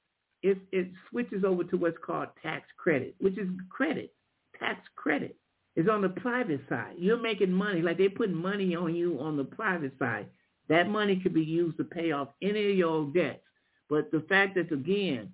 it 0.44 0.58
it 0.72 0.90
switches 1.10 1.44
over 1.44 1.64
to 1.66 1.78
what's 1.78 1.98
called 2.06 2.30
tax 2.41 2.68
credit, 2.78 3.16
which 3.20 3.38
is 3.38 3.48
credit, 3.70 4.14
tax 4.60 4.88
credit. 4.96 5.36
It's 5.76 5.90
on 5.90 6.02
the 6.02 6.10
private 6.10 6.62
side. 6.70 6.96
You're 6.98 7.22
making 7.22 7.52
money, 7.52 7.82
like 7.82 7.98
they 7.98 8.10
put 8.10 8.32
money 8.32 8.76
on 8.76 8.96
you 8.96 9.20
on 9.20 9.38
the 9.38 9.44
private 9.44 9.94
side. 10.00 10.28
That 10.70 10.90
money 10.90 11.18
could 11.18 11.34
be 11.34 11.44
used 11.44 11.78
to 11.78 11.84
pay 11.84 12.12
off 12.12 12.30
any 12.42 12.72
of 12.72 12.78
your 12.78 13.06
debts. 13.14 13.44
But 13.90 14.12
the 14.12 14.22
fact 14.28 14.56
that 14.56 14.72
again, 14.72 15.32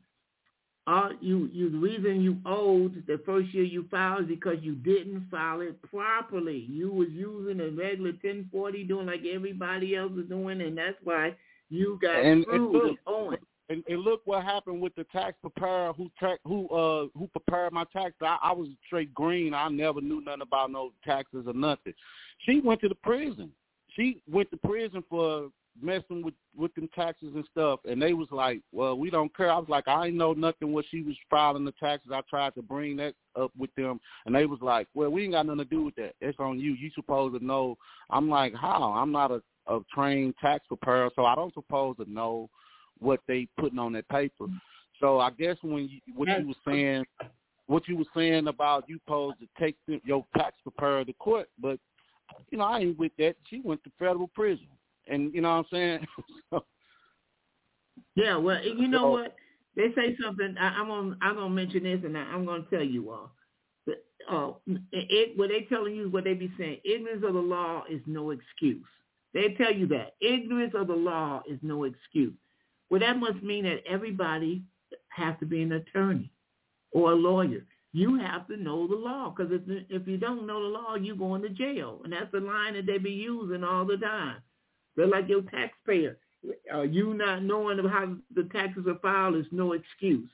all 0.86 1.12
you 1.22 1.50
you 1.54 1.70
the 1.70 1.78
reason 1.78 2.22
you 2.22 2.38
owed 2.46 3.04
the 3.08 3.20
first 3.26 3.54
year 3.54 3.64
you 3.64 3.88
filed 3.90 4.24
is 4.24 4.28
because 4.28 4.58
you 4.62 4.76
didn't 4.76 5.28
file 5.32 5.62
it 5.62 5.82
properly. 5.82 6.68
You 6.70 6.92
was 6.92 7.08
using 7.10 7.62
a 7.62 7.70
regular 7.70 8.12
1040 8.12 8.84
doing 8.84 9.06
like 9.08 9.24
everybody 9.26 9.96
else 9.96 10.12
was 10.12 10.26
doing, 10.26 10.62
and 10.62 10.78
that's 10.78 10.98
why 11.04 11.36
you 11.70 11.98
got 12.02 12.18
And- 12.18 12.26
and 12.26 12.44
screwed 12.44 12.84
and 12.90 12.98
owing. 13.08 13.40
And, 13.70 13.84
and 13.88 14.02
look 14.02 14.22
what 14.26 14.44
happened 14.44 14.82
with 14.82 14.94
the 14.96 15.06
tax 15.06 15.38
preparer 15.42 15.94
who 15.94 16.10
ta- 16.20 16.38
who 16.46 16.68
uh 16.68 17.08
who 17.18 17.28
prepared 17.28 17.72
my 17.72 17.86
taxes. 17.94 18.22
I, 18.22 18.38
I 18.42 18.52
was 18.52 18.68
straight 18.86 19.14
green. 19.14 19.54
I 19.54 19.70
never 19.70 20.02
knew 20.02 20.22
nothing 20.22 20.42
about 20.42 20.72
no 20.72 20.92
taxes 21.06 21.46
or 21.48 21.54
nothing. 21.54 21.94
She 22.40 22.60
went 22.60 22.82
to 22.82 22.90
the 22.90 22.96
prison. 22.96 23.52
She 23.96 24.22
went 24.30 24.52
to 24.52 24.58
prison 24.58 25.04
for 25.10 25.50
messing 25.82 26.24
with 26.24 26.34
with 26.56 26.74
them 26.76 26.90
taxes 26.94 27.32
and 27.34 27.46
stuff. 27.52 27.80
And 27.86 28.02
they 28.02 28.14
was 28.14 28.28
like, 28.32 28.62
"Well, 28.72 28.98
we 28.98 29.10
don't 29.10 29.36
care." 29.36 29.52
I 29.52 29.58
was 29.58 29.70
like, 29.70 29.88
"I 29.88 30.08
ain't 30.08 30.18
know 30.18 30.34
nothing 30.34 30.74
what 30.74 30.86
she 30.90 31.02
was 31.02 31.16
filing 31.30 31.66
the 31.66 31.72
taxes." 31.74 32.12
I 32.14 32.22
tried 32.30 32.56
to 32.56 32.62
bring 32.62 32.98
that 32.98 33.16
up 33.36 33.52
with 33.58 33.74
them, 33.76 34.00
and 34.26 34.36
they 34.36 34.46
was 34.46 34.60
like, 34.62 34.88
"Well, 34.94 35.10
we 35.10 35.24
ain't 35.24 35.34
got 35.34 35.46
nothing 35.46 35.60
to 35.60 35.66
do 35.66 35.84
with 35.84 35.96
that. 35.96 36.16
It's 36.22 36.40
on 36.40 36.60
you. 36.60 36.74
You 36.74 36.92
supposed 36.92 37.40
to 37.40 37.46
know." 37.46 37.78
I'm 38.10 38.30
like, 38.30 38.54
"How? 38.54 38.94
I'm 38.94 39.12
not 39.12 39.32
a 39.32 39.42
a 39.68 39.80
trained 39.94 40.36
tax 40.42 40.68
preparer, 40.68 41.10
so 41.16 41.26
I 41.26 41.36
don't 41.36 41.54
supposed 41.54 42.00
to 42.00 42.12
know." 42.12 42.50
What 43.00 43.20
they 43.28 43.48
putting 43.60 43.80
on 43.80 43.94
that 43.94 44.08
paper. 44.10 44.46
So 45.00 45.20
I 45.20 45.32
guess 45.32 45.58
when 45.62 45.90
you, 45.90 46.00
what 46.16 46.28
you 46.30 46.48
were 46.48 46.54
saying, 46.72 47.06
what 47.68 47.88
you 47.88 47.98
were 47.98 48.06
saying 48.16 48.48
about 48.48 48.86
you 48.88 49.00
supposed 49.06 49.38
to 49.40 49.48
take 49.60 49.76
the, 49.88 50.00
your 50.06 50.26
tax 50.38 50.56
preparer 50.64 51.04
to 51.06 51.14
court, 51.14 51.50
but 51.60 51.80
you 52.52 52.58
know 52.58 52.66
I 52.66 52.80
ain't 52.80 52.98
with 53.00 53.12
that. 53.18 53.36
She 53.50 53.62
went 53.64 53.84
to 53.84 53.92
federal 54.00 54.28
prison, 54.30 54.68
and 55.08 55.34
you 55.34 55.42
know 55.42 55.50
what 55.50 55.56
I'm 55.58 55.66
saying. 55.72 56.08
so, 56.50 56.64
Yeah, 58.16 58.38
well, 58.38 58.64
you 58.64 58.88
know 58.88 59.00
So- 59.00 59.12
what? 59.12 59.36
They 59.76 59.88
say 59.96 60.16
something. 60.24 60.56
I, 60.60 60.68
I'm 60.68 60.88
gonna 60.88 61.18
I'm 61.24 61.34
gonna 61.34 61.50
mention 61.50 61.82
this, 61.84 62.02
and 62.04 62.16
I, 62.16 62.22
I'm 62.22 62.46
gonna 62.46 62.64
tell 62.70 62.84
you 62.84 63.10
all. 63.10 63.32
But, 63.88 64.06
uh, 64.32 64.52
it 64.92 65.36
what 65.36 65.50
they 65.50 65.62
telling 65.62 65.96
you 65.96 66.10
what 66.12 66.26
they 66.26 66.36
be 66.36 66.52
saying. 66.60 66.78
Ignorance 66.86 67.24
of 67.28 67.34
the 67.34 67.40
law 67.40 67.84
is 67.90 68.00
no 68.06 68.30
excuse. 68.30 68.86
They 69.34 69.56
tell 69.58 69.74
you 69.74 69.88
that 69.88 70.14
ignorance 70.22 70.74
of 70.76 70.86
the 70.88 70.94
law 70.94 71.42
is 71.50 71.58
no 71.64 71.86
excuse. 71.86 72.36
Well, 72.94 73.00
that 73.00 73.18
must 73.18 73.42
mean 73.42 73.64
that 73.64 73.82
everybody 73.90 74.62
has 75.10 75.34
to 75.40 75.48
be 75.48 75.64
an 75.64 75.72
attorney 75.72 76.30
or 76.92 77.14
a 77.14 77.16
lawyer. 77.16 77.66
You 77.92 78.20
have 78.20 78.48
to 78.50 78.56
know 78.56 78.88
the 78.88 78.94
law 78.94 79.34
because 79.36 79.52
if 79.52 79.62
if 79.90 80.08
you 80.08 80.18
don't 80.18 80.46
know 80.46 80.62
the 80.62 80.78
law, 80.78 80.94
you 80.94 81.16
going 81.16 81.42
to 81.42 81.50
jail, 81.50 82.02
and 82.04 82.14
that's 82.14 82.32
the 82.32 82.40
line 82.40 82.76
that 82.76 82.86
they 82.86 83.00
be 83.00 83.10
using 83.10 83.64
all 83.64 83.84
the 83.84 83.98
time. 83.98 84.44
They're 84.96 85.08
like 85.08 85.28
your 85.28 85.42
taxpayer. 85.42 86.20
Uh, 86.72 86.84
you 86.84 87.16
not 87.16 87.42
knowing 87.42 87.80
how 87.80 88.16
the 88.36 88.44
taxes 88.52 88.86
are 88.86 89.00
filed 89.02 89.38
is 89.38 89.48
no 89.52 89.72
excuse. 89.72 90.30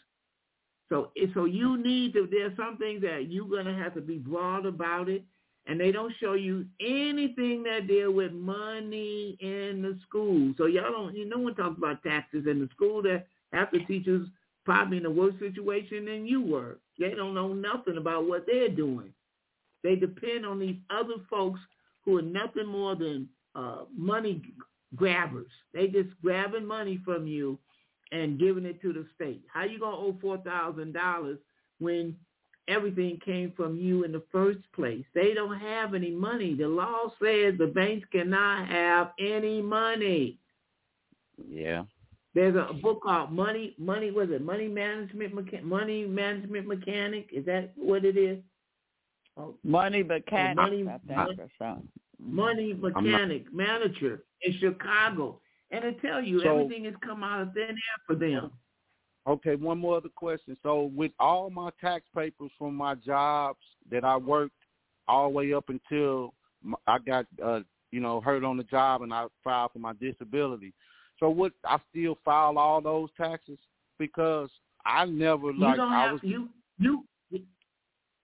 So, 0.90 1.11
so 1.34 1.45
you 1.45 1.77
need 1.77 2.11
to. 2.11 2.27
There's 2.30 2.57
some 2.57 2.76
things 2.76 3.03
that 3.03 3.27
you're 3.30 3.48
gonna 3.48 3.81
have 3.81 3.94
to 3.94 4.02
be 4.02 4.18
broad 4.18 4.65
about 4.65 5.07
it, 5.07 5.23
and 5.70 5.80
they 5.80 5.91
don't 5.91 6.14
show 6.20 6.34
you 6.34 6.66
anything 6.82 7.62
that 7.64 7.88
deal 7.88 8.12
with 8.12 8.34
money 8.34 9.38
in 9.40 9.84
the 9.84 9.98
school. 10.08 10.52
So 10.58 10.66
y'all 10.66 10.91
don't. 10.91 11.16
You 11.16 11.30
no 11.30 11.38
one 11.38 11.54
talks 11.56 11.78
about 11.78 12.04
taxes 12.04 12.46
in 12.50 12.60
the 12.60 12.68
school. 12.76 13.04
That 13.04 13.28
half 13.54 13.72
the 13.72 13.86
teachers 13.86 14.28
probably 14.66 14.98
in 14.98 15.06
a 15.06 15.12
worse 15.12 15.36
situation 15.40 16.06
than 16.06 16.26
you 16.26 16.41
were. 16.41 16.80
They 16.98 17.12
don't 17.12 17.36
know 17.36 17.54
nothing 17.54 17.98
about 17.98 18.28
what 18.28 18.46
they're 18.48 18.70
doing. 18.70 19.14
They 19.84 19.96
depend 19.96 20.44
on 20.46 20.60
these 20.60 20.78
other 20.90 21.16
folks 21.30 21.60
who 22.04 22.18
are 22.18 22.24
nothing 22.24 22.66
more 22.66 22.96
than 22.96 23.30
uh, 23.56 23.84
money 23.96 24.41
grabbers. 24.96 25.52
They 25.74 25.88
just 25.88 26.10
grabbing 26.24 26.66
money 26.66 27.00
from 27.06 27.28
you 27.28 27.60
and 28.12 28.40
giving 28.40 28.66
it 28.66 28.82
to 28.82 28.91
the 28.91 29.06
state. 29.14 29.44
How 29.54 29.66
you 29.66 29.80
gonna 29.80 29.96
owe 29.98 30.18
four 30.20 30.40
thousand 30.40 30.94
dollars 30.94 31.38
when 31.78 32.16
everything 32.70 33.20
came 33.26 33.52
from 33.58 33.76
you 33.76 34.04
in 34.06 34.12
the 34.12 34.24
first 34.32 34.60
place? 34.74 35.04
They 35.14 35.34
don't 35.34 35.60
have 35.60 35.94
any 35.94 36.12
money. 36.12 36.56
The 36.56 36.68
law 36.68 37.10
says 37.22 37.56
the 37.58 37.72
banks 37.74 38.08
cannot 38.12 38.68
have 38.70 39.12
any 39.20 39.62
money. 39.62 40.38
yeah. 41.50 41.84
There's 42.36 42.56
a 42.56 42.74
book 42.74 43.02
called 43.02 43.32
Money 43.32 43.74
Money 43.80 44.12
was 44.12 44.30
it 44.30 44.41
Money 44.44 44.68
Management 44.68 45.34
Mecha- 45.36 45.64
Money 45.64 46.06
Management 46.06 46.68
Mechanic? 46.68 47.28
Is 47.34 47.44
that 47.46 47.72
what 47.76 48.06
it 48.06 48.18
is? 48.18 48.38
Oh, 49.36 49.56
Money 49.64 50.04
mechanic, 50.04 50.56
money- 50.58 50.88
I 50.88 51.26
think, 51.26 51.40
or 51.40 51.50
something. 51.58 51.90
money 52.20 52.74
mechanic 52.74 53.52
manager 53.52 54.24
in 54.44 54.54
Chicago. 54.60 55.41
And 55.72 55.84
I 55.86 55.91
tell 55.94 56.22
you, 56.22 56.40
So- 56.41 56.60
everything 56.60 56.86
has 56.86 56.94
come 57.04 57.24
out 57.24 57.41
of 57.41 57.54
thin 57.54 57.64
air 57.70 58.00
for 58.06 58.16
them. 58.16 58.52
Okay, 59.30 59.53
one 59.53 59.77
more 59.77 59.97
other 59.97 60.10
question. 60.10 60.57
So 60.64 60.91
with 60.95 61.11
all 61.19 61.51
my 61.51 61.69
tax 61.80 62.03
papers 62.15 62.49
from 62.57 62.73
my 62.73 62.95
jobs 62.95 63.60
that 63.91 64.03
I 64.03 64.18
worked 64.18 64.56
all 65.07 65.30
the 65.30 65.35
way 65.35 65.53
up 65.53 65.69
until 65.69 66.34
I 66.88 66.97
got, 66.97 67.27
uh, 67.43 67.60
you 67.91 67.99
know, 67.99 68.22
hurt 68.22 68.43
on 68.43 68.57
the 68.57 68.64
job 68.64 69.03
and 69.03 69.14
I 69.14 69.27
filed 69.43 69.72
for 69.73 69.80
my 69.80 69.93
disability. 70.01 70.73
So 71.19 71.30
what? 71.30 71.51
I 71.64 71.77
still 71.91 72.18
file 72.26 72.57
all 72.57 72.81
those 72.81 73.10
taxes 73.18 73.60
because 73.99 74.49
I 74.84 75.06
never 75.06 75.51
You 75.51 75.60
like 75.60 75.76
don't 75.76 75.93
I 75.93 76.11
was. 76.11 76.22
you 76.23 76.49
you 76.80 77.06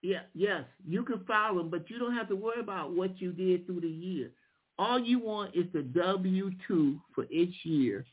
yeah 0.01 0.21
yes 0.33 0.63
you 0.87 1.03
can 1.03 1.23
file 1.25 1.55
them, 1.55 1.69
but 1.69 1.89
you 1.89 1.99
don't 1.99 2.15
have 2.15 2.29
to 2.29 2.35
worry 2.35 2.61
about 2.61 2.93
what 2.93 3.21
you 3.21 3.31
did 3.31 3.67
through 3.67 3.81
the 3.81 3.87
year. 3.87 4.31
All 4.79 4.99
you 4.99 5.19
want 5.19 5.55
is 5.55 5.65
the 5.73 5.83
W 5.83 6.51
two 6.67 6.99
for 7.13 7.25
each 7.29 7.55
year, 7.63 8.05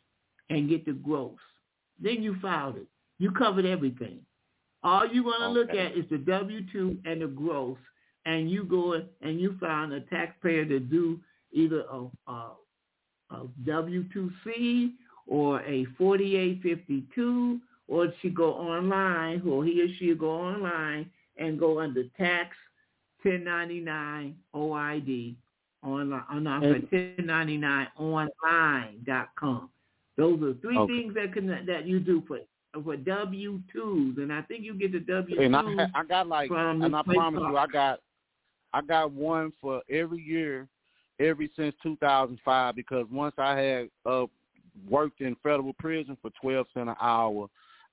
and 0.51 0.69
get 0.69 0.85
the 0.85 0.93
gross. 0.93 1.39
Then 2.03 2.23
you 2.23 2.37
filed 2.43 2.77
it. 2.77 2.87
You 3.19 3.31
covered 3.31 3.65
everything. 3.65 4.19
All 4.83 5.07
you're 5.07 5.25
gonna 5.25 5.53
look 5.53 5.71
at 5.71 5.97
is 5.97 6.05
the 6.11 6.19
W 6.19 6.61
two 6.73 6.99
and 7.05 7.23
the 7.23 7.29
gross, 7.29 7.79
and 8.27 8.51
you 8.51 8.65
go 8.65 9.01
and 9.21 9.41
you 9.41 9.57
find 9.61 9.93
a 9.93 10.01
taxpayer 10.01 10.65
to 10.65 10.81
do 10.81 11.21
either 11.53 11.85
a, 11.91 12.07
a, 12.31 12.51
a 13.31 13.47
W 13.65 14.05
two 14.13 14.31
C 14.45 14.95
or 15.29 15.61
a 15.63 15.85
forty 15.97 16.37
eight 16.37 16.61
fifty 16.63 17.05
two, 17.15 17.61
or 17.87 18.13
she 18.21 18.29
go 18.31 18.53
online, 18.55 19.43
or 19.49 19.65
he 19.65 19.81
or 19.83 19.89
she 19.99 20.13
go 20.15 20.31
online 20.33 21.09
and 21.39 21.59
go 21.59 21.81
under 21.81 22.05
tax 22.19 22.57
1099 23.23 24.35
OID 24.55 25.37
online, 25.85 26.13
uh, 26.29 26.35
on 26.35 26.47
our 26.49 26.65
And- 26.65 26.83
1099 26.91 27.87
online.com. 27.97 29.71
Those 30.17 30.43
are 30.43 30.55
three 30.61 30.79
Okay. 30.79 30.93
things 30.93 31.15
that 31.15 31.33
can 31.33 31.47
that 31.47 31.87
you 31.87 32.01
do 32.01 32.23
for 32.27 32.39
for 32.83 32.97
W 32.97 33.61
twos, 33.73 34.17
and 34.17 34.33
I 34.33 34.43
think 34.43 34.65
you 34.65 34.75
get 34.75 34.93
the 34.93 35.01
W 35.01 35.43
And 35.43 35.55
I, 35.57 35.61
I 35.95 36.05
got 36.05 36.27
like, 36.27 36.51
and 36.51 36.97
I 36.97 37.03
promise 37.03 37.43
you, 37.47 37.57
I 37.57 37.67
got, 37.67 38.01
I 38.73 38.81
got 38.81 39.13
one 39.13 39.53
for 39.61 39.83
every 39.91 40.23
year, 40.23 40.69
every 41.21 41.51
since 41.55 41.75
2005. 41.83 42.75
Because 42.75 43.07
once 43.11 43.35
I 43.37 43.59
had 43.59 43.89
uh, 44.07 44.25
worked 44.89 45.21
in 45.21 45.37
federal 45.43 45.75
prison 45.75 46.17
for 46.23 46.31
12 46.41 46.67
cent 46.73 46.89
an 46.89 46.97
hour, 47.01 47.49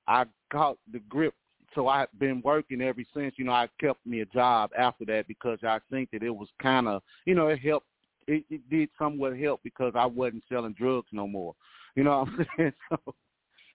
I 0.08 0.26
caught 0.52 0.78
the 0.92 1.00
grip. 1.10 1.34
So 1.76 1.88
I've 1.88 2.08
been 2.18 2.42
working 2.44 2.82
ever 2.82 3.02
since. 3.14 3.34
You 3.38 3.46
know, 3.46 3.52
I 3.52 3.68
kept 3.80 4.06
me 4.06 4.22
a 4.22 4.26
job 4.26 4.72
after 4.78 5.06
that 5.06 5.28
because 5.28 5.60
I 5.64 5.80
think 5.92 6.10
that 6.12 6.24
it 6.24 6.30
was 6.32 6.48
kind 6.62 6.88
of, 6.88 7.02
you 7.26 7.36
know, 7.36 7.50
it 7.50 7.60
helped. 7.60 7.86
It, 8.28 8.46
it 8.50 8.70
did 8.70 8.90
somewhat 8.98 9.38
help 9.38 9.62
because 9.64 9.94
I 9.96 10.06
wasn't 10.06 10.44
selling 10.50 10.76
drugs 10.78 11.08
no 11.12 11.28
more. 11.28 11.56
You 11.96 12.04
know 12.04 12.20
what 12.20 12.28
I'm 12.30 12.48
saying? 12.58 12.74
So 12.90 13.16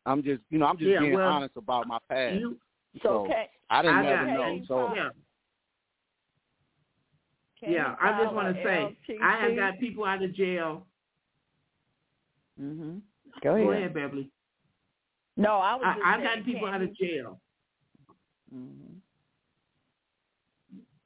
I'm 0.07 0.23
just, 0.23 0.41
you 0.51 0.59
know, 0.59 0.67
I'm 0.67 0.79
just 0.79 0.91
Yeah, 0.91 1.01
being 1.01 1.15
well, 1.15 1.29
honest 1.29 1.57
about 1.57 1.87
my 1.87 1.99
past. 2.09 2.37
you, 2.37 2.59
So 3.03 3.27
So, 3.27 3.27
can, 3.29 3.47
I 3.71 3.83
didn't 3.83 3.97
I 3.97 4.03
never 4.03 4.27
got- 4.27 4.35
know. 4.35 4.61
So 4.69 4.95
yeah, 4.95 5.09
yeah. 7.63 7.95
I 8.01 8.23
just 8.23 8.35
want 8.35 8.55
to 8.57 8.63
say, 8.63 8.97
I 9.23 9.37
have 9.41 9.57
got 9.57 9.79
people 9.79 10.05
out 10.05 10.23
of 10.23 10.35
jail. 10.35 10.87
Mm-hmm. 12.61 12.99
Go 13.43 13.55
ahead. 13.55 13.65
Go 13.65 13.71
ahead. 13.71 13.83
ahead, 13.83 13.95
Beverly. 13.95 14.31
No, 15.37 15.57
I 15.57 15.75
was. 15.75 15.83
I, 15.85 15.95
just 15.95 16.07
I've 16.07 16.21
saying, 16.21 16.37
got 16.39 16.45
people 16.45 16.69
out 16.69 16.83
of 16.83 16.91
you- 16.99 17.09
jail. 17.09 17.41
Mhm. 18.55 19.01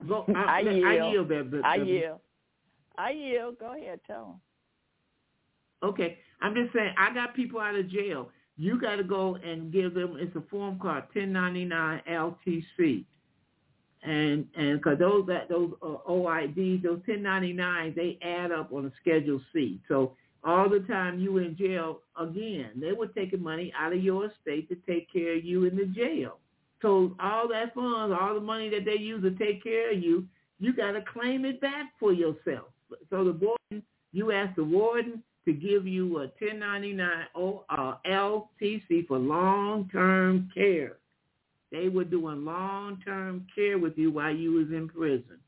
Go, 0.07 0.25
I 0.35 0.41
I, 0.41 0.57
I, 0.59 0.61
yield. 0.61 1.13
yield, 1.13 1.29
Bev- 1.29 1.61
I 1.65 1.75
yield. 1.77 2.21
I 2.97 3.11
yield. 3.11 3.59
Go 3.59 3.75
ahead, 3.75 4.01
tell 4.07 4.41
them. 5.83 5.91
Okay, 5.91 6.19
I'm 6.41 6.55
just 6.55 6.73
saying 6.73 6.95
I 6.97 7.13
got 7.15 7.35
people 7.35 7.61
out 7.61 7.75
of 7.75 7.91
jail. 7.91 8.31
You 8.57 8.81
got 8.81 8.97
to 8.97 9.05
go 9.05 9.37
and 9.37 9.73
give 9.73 9.95
them. 9.95 10.17
It's 10.19 10.35
a 10.37 10.43
form 10.51 10.79
called 10.79 11.05
1099 11.13 12.03
LTC, 12.11 13.05
and 14.03 14.47
and 14.57 14.79
because 14.79 14.99
those 14.99 15.27
that 15.27 15.49
those 15.49 15.73
uh, 15.83 16.11
OIDs, 16.11 16.83
those 16.83 17.01
1099s, 17.09 17.95
they 17.95 18.19
add 18.23 18.53
up 18.53 18.73
on 18.73 18.87
a 18.87 18.93
Schedule 19.01 19.41
C. 19.53 19.81
So 19.89 20.13
all 20.45 20.69
the 20.69 20.81
time 20.81 21.19
you 21.19 21.39
in 21.39 21.57
jail, 21.57 22.01
again, 22.19 22.71
they 22.77 22.93
were 22.93 23.09
taking 23.09 23.43
money 23.43 23.73
out 23.79 23.93
of 23.93 24.03
your 24.03 24.27
estate 24.27 24.69
to 24.69 24.77
take 24.87 25.13
care 25.13 25.37
of 25.37 25.45
you 25.45 25.65
in 25.65 25.77
the 25.77 25.87
jail. 25.87 26.39
So 26.81 27.17
all 27.21 27.49
that 27.49 27.75
funds, 27.75 28.17
all 28.21 28.35
the 28.35 28.41
money 28.41 28.69
that 28.71 28.85
they 28.85 29.01
use 29.01 29.23
to 29.23 29.31
take 29.33 29.63
care 29.63 29.93
of 29.93 30.03
you, 30.03 30.27
you 30.61 30.73
got 30.73 30.93
to 30.93 31.03
claim 31.13 31.45
it 31.45 31.61
back 31.61 31.93
for 31.99 32.13
yourself. 32.13 32.67
So 33.11 33.25
the 33.25 33.33
warden, 33.33 33.83
you 34.13 34.33
ask 34.33 34.55
the 34.57 34.65
warden 34.65 35.23
to 35.49 35.55
give 35.55 35.87
you 35.87 36.19
a 36.19 36.29
1099 36.41 37.09
O, 37.35 37.65
uh, 37.71 37.95
LTC 38.07 39.07
for 39.07 39.19
long-term 39.19 40.51
care. 40.55 40.99
they 41.73 41.89
were 41.89 42.05
doing 42.05 42.45
long-term 42.45 43.47
care 43.55 43.79
with 43.79 43.97
you 43.97 44.11
while 44.11 44.35
you 44.35 44.53
was 44.53 44.67
in 44.69 44.91
prison. 44.91 45.39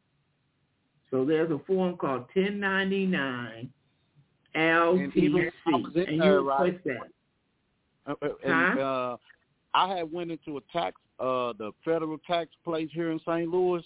So 1.11 1.27
there's 1.27 1.51
a 1.51 1.59
form 1.67 1.99
called 1.99 2.25
1099 2.33 3.71
LTC, 4.57 5.53
and, 5.67 5.97
and 5.97 6.17
you 6.17 6.49
right. 6.49 6.63
request 6.63 6.85
that. 6.87 7.11
Uh, 8.07 8.15
uh, 8.23 8.29
and, 8.43 8.81
uh, 8.81 9.17
I 9.75 9.97
had 9.97 10.11
went 10.11 10.31
into 10.31 10.57
a 10.57 10.61
tax, 10.73 10.97
uh, 11.19 11.53
the 11.59 11.73
federal 11.85 12.17
tax 12.27 12.51
place 12.65 12.89
here 12.95 13.11
in 13.11 13.21
St. 13.21 13.49
Louis, 13.49 13.83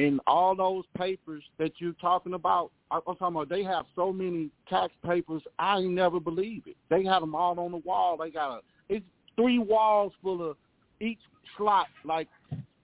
and 0.00 0.20
all 0.26 0.54
those 0.56 0.84
papers 0.96 1.42
that 1.58 1.72
you're 1.78 1.92
talking 1.94 2.34
about, 2.34 2.70
I'm 2.90 3.02
talking 3.04 3.26
about 3.28 3.48
they 3.48 3.62
have 3.64 3.84
so 3.94 4.12
many 4.12 4.50
tax 4.68 4.92
papers, 5.04 5.42
I 5.58 5.78
ain't 5.78 5.92
never 5.92 6.18
believe 6.18 6.62
it. 6.66 6.76
They 6.88 7.04
have 7.04 7.20
them 7.20 7.34
all 7.34 7.58
on 7.60 7.72
the 7.72 7.78
wall. 7.78 8.16
They 8.16 8.30
got 8.30 8.58
a, 8.58 8.60
it's 8.88 9.04
three 9.36 9.58
walls 9.58 10.12
full 10.22 10.48
of 10.48 10.56
each 11.00 11.18
slot, 11.56 11.86
like 12.04 12.28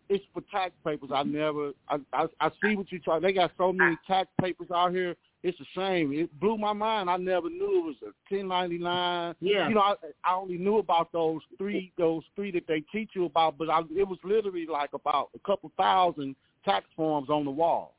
it's 0.08 0.24
for 0.34 0.42
tax 0.52 0.72
papers. 0.84 1.10
I 1.12 1.22
never, 1.22 1.72
I, 1.88 1.96
I, 2.12 2.26
I 2.40 2.50
see 2.62 2.76
what 2.76 2.92
you're 2.92 3.00
talking. 3.00 3.22
They 3.22 3.32
got 3.32 3.50
so 3.56 3.72
many 3.72 3.96
tax 4.06 4.28
papers 4.40 4.68
out 4.72 4.92
here 4.92 5.16
it's 5.46 5.58
a 5.60 5.64
shame. 5.74 6.12
It 6.12 6.40
blew 6.40 6.58
my 6.58 6.72
mind. 6.72 7.08
I 7.08 7.16
never 7.16 7.48
knew 7.48 7.78
it 7.78 7.84
was 7.84 7.96
a 8.02 8.34
1099. 8.34 9.34
Yeah. 9.40 9.68
You 9.68 9.74
know, 9.76 9.80
I, 9.80 9.94
I 10.24 10.34
only 10.34 10.58
knew 10.58 10.78
about 10.78 11.12
those 11.12 11.40
three, 11.56 11.92
those 11.96 12.24
three 12.34 12.50
that 12.50 12.66
they 12.66 12.80
teach 12.92 13.10
you 13.14 13.26
about, 13.26 13.56
but 13.56 13.70
I, 13.70 13.82
it 13.96 14.08
was 14.08 14.18
literally 14.24 14.66
like 14.66 14.92
about 14.92 15.30
a 15.36 15.38
couple 15.46 15.70
thousand 15.76 16.34
tax 16.66 16.84
forms 16.94 17.30
on 17.30 17.46
the 17.46 17.50
wall. 17.50 17.94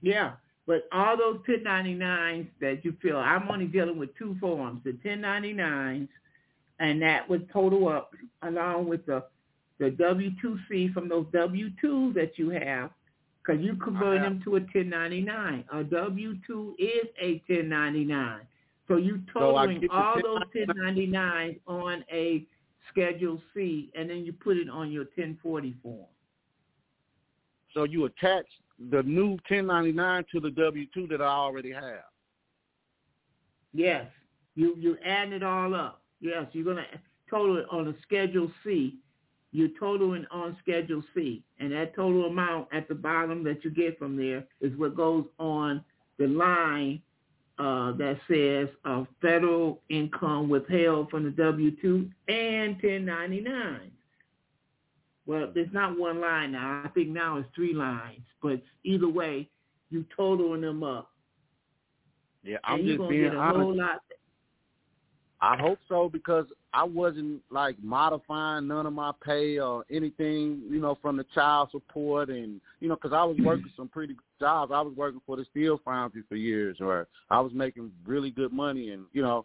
Yeah, 0.00 0.32
but 0.66 0.88
all 0.92 1.16
those 1.16 1.38
1099s 1.48 2.48
that 2.60 2.84
you 2.84 2.94
feel, 3.02 3.16
I'm 3.16 3.48
only 3.48 3.66
dealing 3.66 3.98
with 3.98 4.16
two 4.16 4.36
forms, 4.40 4.82
the 4.84 4.92
1099s, 4.92 6.08
and 6.78 7.02
that 7.02 7.28
would 7.28 7.50
total 7.50 7.88
up 7.88 8.12
along 8.42 8.88
with 8.88 9.04
the 9.06 9.24
the 9.78 9.90
W-2C 9.90 10.94
from 10.94 11.08
those 11.08 11.26
W-2s 11.34 12.14
that 12.14 12.38
you 12.38 12.48
have 12.48 12.90
because 13.42 13.62
you 13.62 13.76
convert 13.76 14.18
uh-huh. 14.18 14.24
them 14.24 14.40
to 14.44 14.56
a 14.56 14.60
1099. 14.60 15.64
A 15.70 15.84
W-2 15.84 16.72
is 16.78 17.06
a 17.20 17.42
1099. 17.46 18.40
So 18.88 18.96
you 18.96 19.20
totaling 19.32 19.86
so 19.86 19.94
all 19.94 20.16
those 20.22 20.42
1099s 20.54 21.58
on 21.66 22.04
a 22.10 22.46
Schedule 22.90 23.40
C, 23.52 23.90
and 23.94 24.08
then 24.08 24.24
you 24.24 24.32
put 24.32 24.56
it 24.56 24.70
on 24.70 24.90
your 24.90 25.04
1040 25.04 25.74
form. 25.82 26.06
So 27.76 27.84
you 27.84 28.06
attach 28.06 28.46
the 28.90 29.02
new 29.02 29.32
1099 29.50 30.24
to 30.32 30.40
the 30.40 30.50
W-2 30.50 31.10
that 31.10 31.20
I 31.20 31.26
already 31.26 31.70
have. 31.72 32.04
Yes, 33.74 34.06
you 34.54 34.74
you 34.78 34.96
add 35.04 35.34
it 35.34 35.42
all 35.42 35.74
up. 35.74 36.00
Yes, 36.20 36.46
you're 36.52 36.64
gonna 36.64 36.86
total 37.28 37.58
it 37.58 37.66
on 37.70 37.88
a 37.88 37.94
Schedule 38.00 38.50
C, 38.64 38.94
you're 39.52 39.68
totaling 39.78 40.24
on 40.30 40.56
Schedule 40.62 41.02
C. 41.14 41.42
And 41.58 41.70
that 41.72 41.94
total 41.94 42.24
amount 42.24 42.68
at 42.72 42.88
the 42.88 42.94
bottom 42.94 43.44
that 43.44 43.62
you 43.62 43.70
get 43.70 43.98
from 43.98 44.16
there 44.16 44.44
is 44.62 44.74
what 44.78 44.96
goes 44.96 45.26
on 45.38 45.84
the 46.18 46.28
line 46.28 47.02
uh, 47.58 47.92
that 47.92 48.18
says 48.26 48.68
uh, 48.86 49.04
federal 49.20 49.82
income 49.90 50.48
withheld 50.48 51.10
from 51.10 51.24
the 51.24 51.30
W-2 51.30 52.10
and 52.28 52.74
1099. 52.82 53.90
Well, 55.26 55.50
there's 55.52 55.72
not 55.72 55.98
one 55.98 56.20
line 56.20 56.52
now. 56.52 56.82
I 56.84 56.88
think 56.88 57.08
now 57.08 57.38
it's 57.38 57.48
three 57.54 57.74
lines. 57.74 58.22
But 58.42 58.62
either 58.84 59.08
way, 59.08 59.48
you 59.90 60.04
totaling 60.16 60.60
them 60.60 60.82
up. 60.82 61.10
Yeah, 62.44 62.58
I'm 62.64 62.80
and 62.80 62.88
just 62.88 63.08
being 63.08 63.34
honest. 63.34 63.80
I 65.40 65.56
hope 65.58 65.78
so 65.88 66.08
because 66.08 66.46
I 66.72 66.82
wasn't 66.82 67.42
like 67.50 67.76
modifying 67.82 68.68
none 68.68 68.86
of 68.86 68.92
my 68.92 69.12
pay 69.24 69.58
or 69.58 69.84
anything, 69.90 70.62
you 70.70 70.80
know, 70.80 70.96
from 71.02 71.16
the 71.18 71.26
child 71.34 71.68
support 71.72 72.30
and 72.30 72.60
you 72.80 72.88
know, 72.88 72.94
because 72.94 73.12
I 73.12 73.22
was 73.24 73.36
working 73.44 73.70
some 73.76 73.88
pretty 73.88 74.14
good 74.14 74.22
jobs. 74.40 74.72
I 74.74 74.80
was 74.80 74.94
working 74.96 75.20
for 75.26 75.36
the 75.36 75.44
steel 75.50 75.80
foundry 75.84 76.22
for 76.28 76.36
years, 76.36 76.78
or 76.80 77.06
I 77.30 77.40
was 77.40 77.52
making 77.52 77.92
really 78.06 78.30
good 78.30 78.52
money, 78.52 78.90
and 78.90 79.04
you 79.12 79.22
know, 79.22 79.44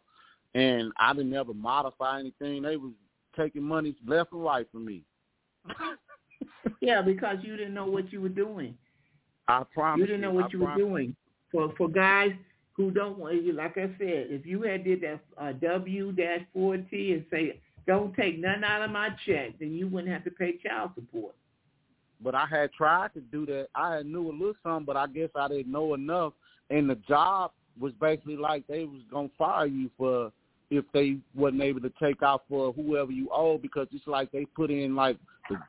and 0.56 0.94
I 0.98 1.14
didn't 1.14 1.34
ever 1.34 1.54
modify 1.54 2.20
anything. 2.20 2.62
They 2.62 2.78
was 2.78 2.94
taking 3.36 3.64
money 3.64 3.96
left 4.08 4.32
and 4.32 4.44
right 4.44 4.68
from 4.72 4.86
me. 4.86 5.04
yeah, 6.82 7.02
because 7.02 7.38
you 7.42 7.58
didn't 7.58 7.74
know 7.74 7.86
what 7.86 8.12
you 8.12 8.22
were 8.22 8.30
doing. 8.30 8.78
I 9.48 9.64
promise. 9.74 10.00
You 10.00 10.06
didn't 10.06 10.22
know 10.22 10.32
what 10.32 10.46
I 10.46 10.50
you 10.52 10.60
were 10.60 10.76
doing. 10.76 11.16
For 11.52 11.74
for 11.78 11.90
guys 11.90 12.32
who 12.74 12.92
don't 12.92 13.18
want 13.18 13.44
you, 13.44 13.54
like 13.54 13.78
I 13.78 13.88
said, 13.98 14.28
if 14.30 14.46
you 14.46 14.62
had 14.64 14.84
did 14.84 15.02
that 15.02 15.20
uh, 15.38 15.52
W 15.54 16.12
dash 16.14 16.42
four 16.54 16.78
T 16.78 17.14
and 17.14 17.26
say 17.30 17.60
don't 17.88 18.16
take 18.16 18.40
none 18.40 18.64
out 18.64 18.82
of 18.82 18.92
my 18.92 19.10
check, 19.26 19.60
then 19.60 19.74
you 19.74 19.88
wouldn't 19.88 20.14
have 20.14 20.24
to 20.24 20.32
pay 20.32 20.58
child 20.58 20.92
support. 20.96 21.36
But 22.24 22.36
I 22.36 22.46
had 22.46 22.72
tried 22.74 23.14
to 23.16 23.20
do 23.20 23.46
that. 23.48 23.68
I 23.76 23.96
had 23.96 24.06
knew 24.06 24.30
a 24.30 24.32
little 24.32 24.54
something, 24.64 24.86
but 24.86 24.96
I 24.96 25.08
guess 25.08 25.30
I 25.36 25.48
didn't 25.48 25.72
know 25.72 25.96
enough. 25.96 26.34
And 26.70 26.90
the 26.90 26.96
job 27.08 27.52
was 27.80 27.94
basically 28.00 28.38
like 28.38 28.66
they 28.68 28.86
was 28.86 29.02
gonna 29.12 29.30
fire 29.38 29.66
you 29.66 29.90
for 29.98 30.32
if 30.70 30.86
they 30.94 31.18
wasn't 31.36 31.62
able 31.62 31.82
to 31.82 31.92
take 32.02 32.24
out 32.24 32.44
for 32.48 32.72
whoever 32.74 33.12
you 33.12 33.30
owe 33.32 33.58
because 33.58 33.88
it's 33.92 34.08
like 34.08 34.32
they 34.32 34.46
put 34.46 34.72
in 34.72 34.96
like 34.96 35.18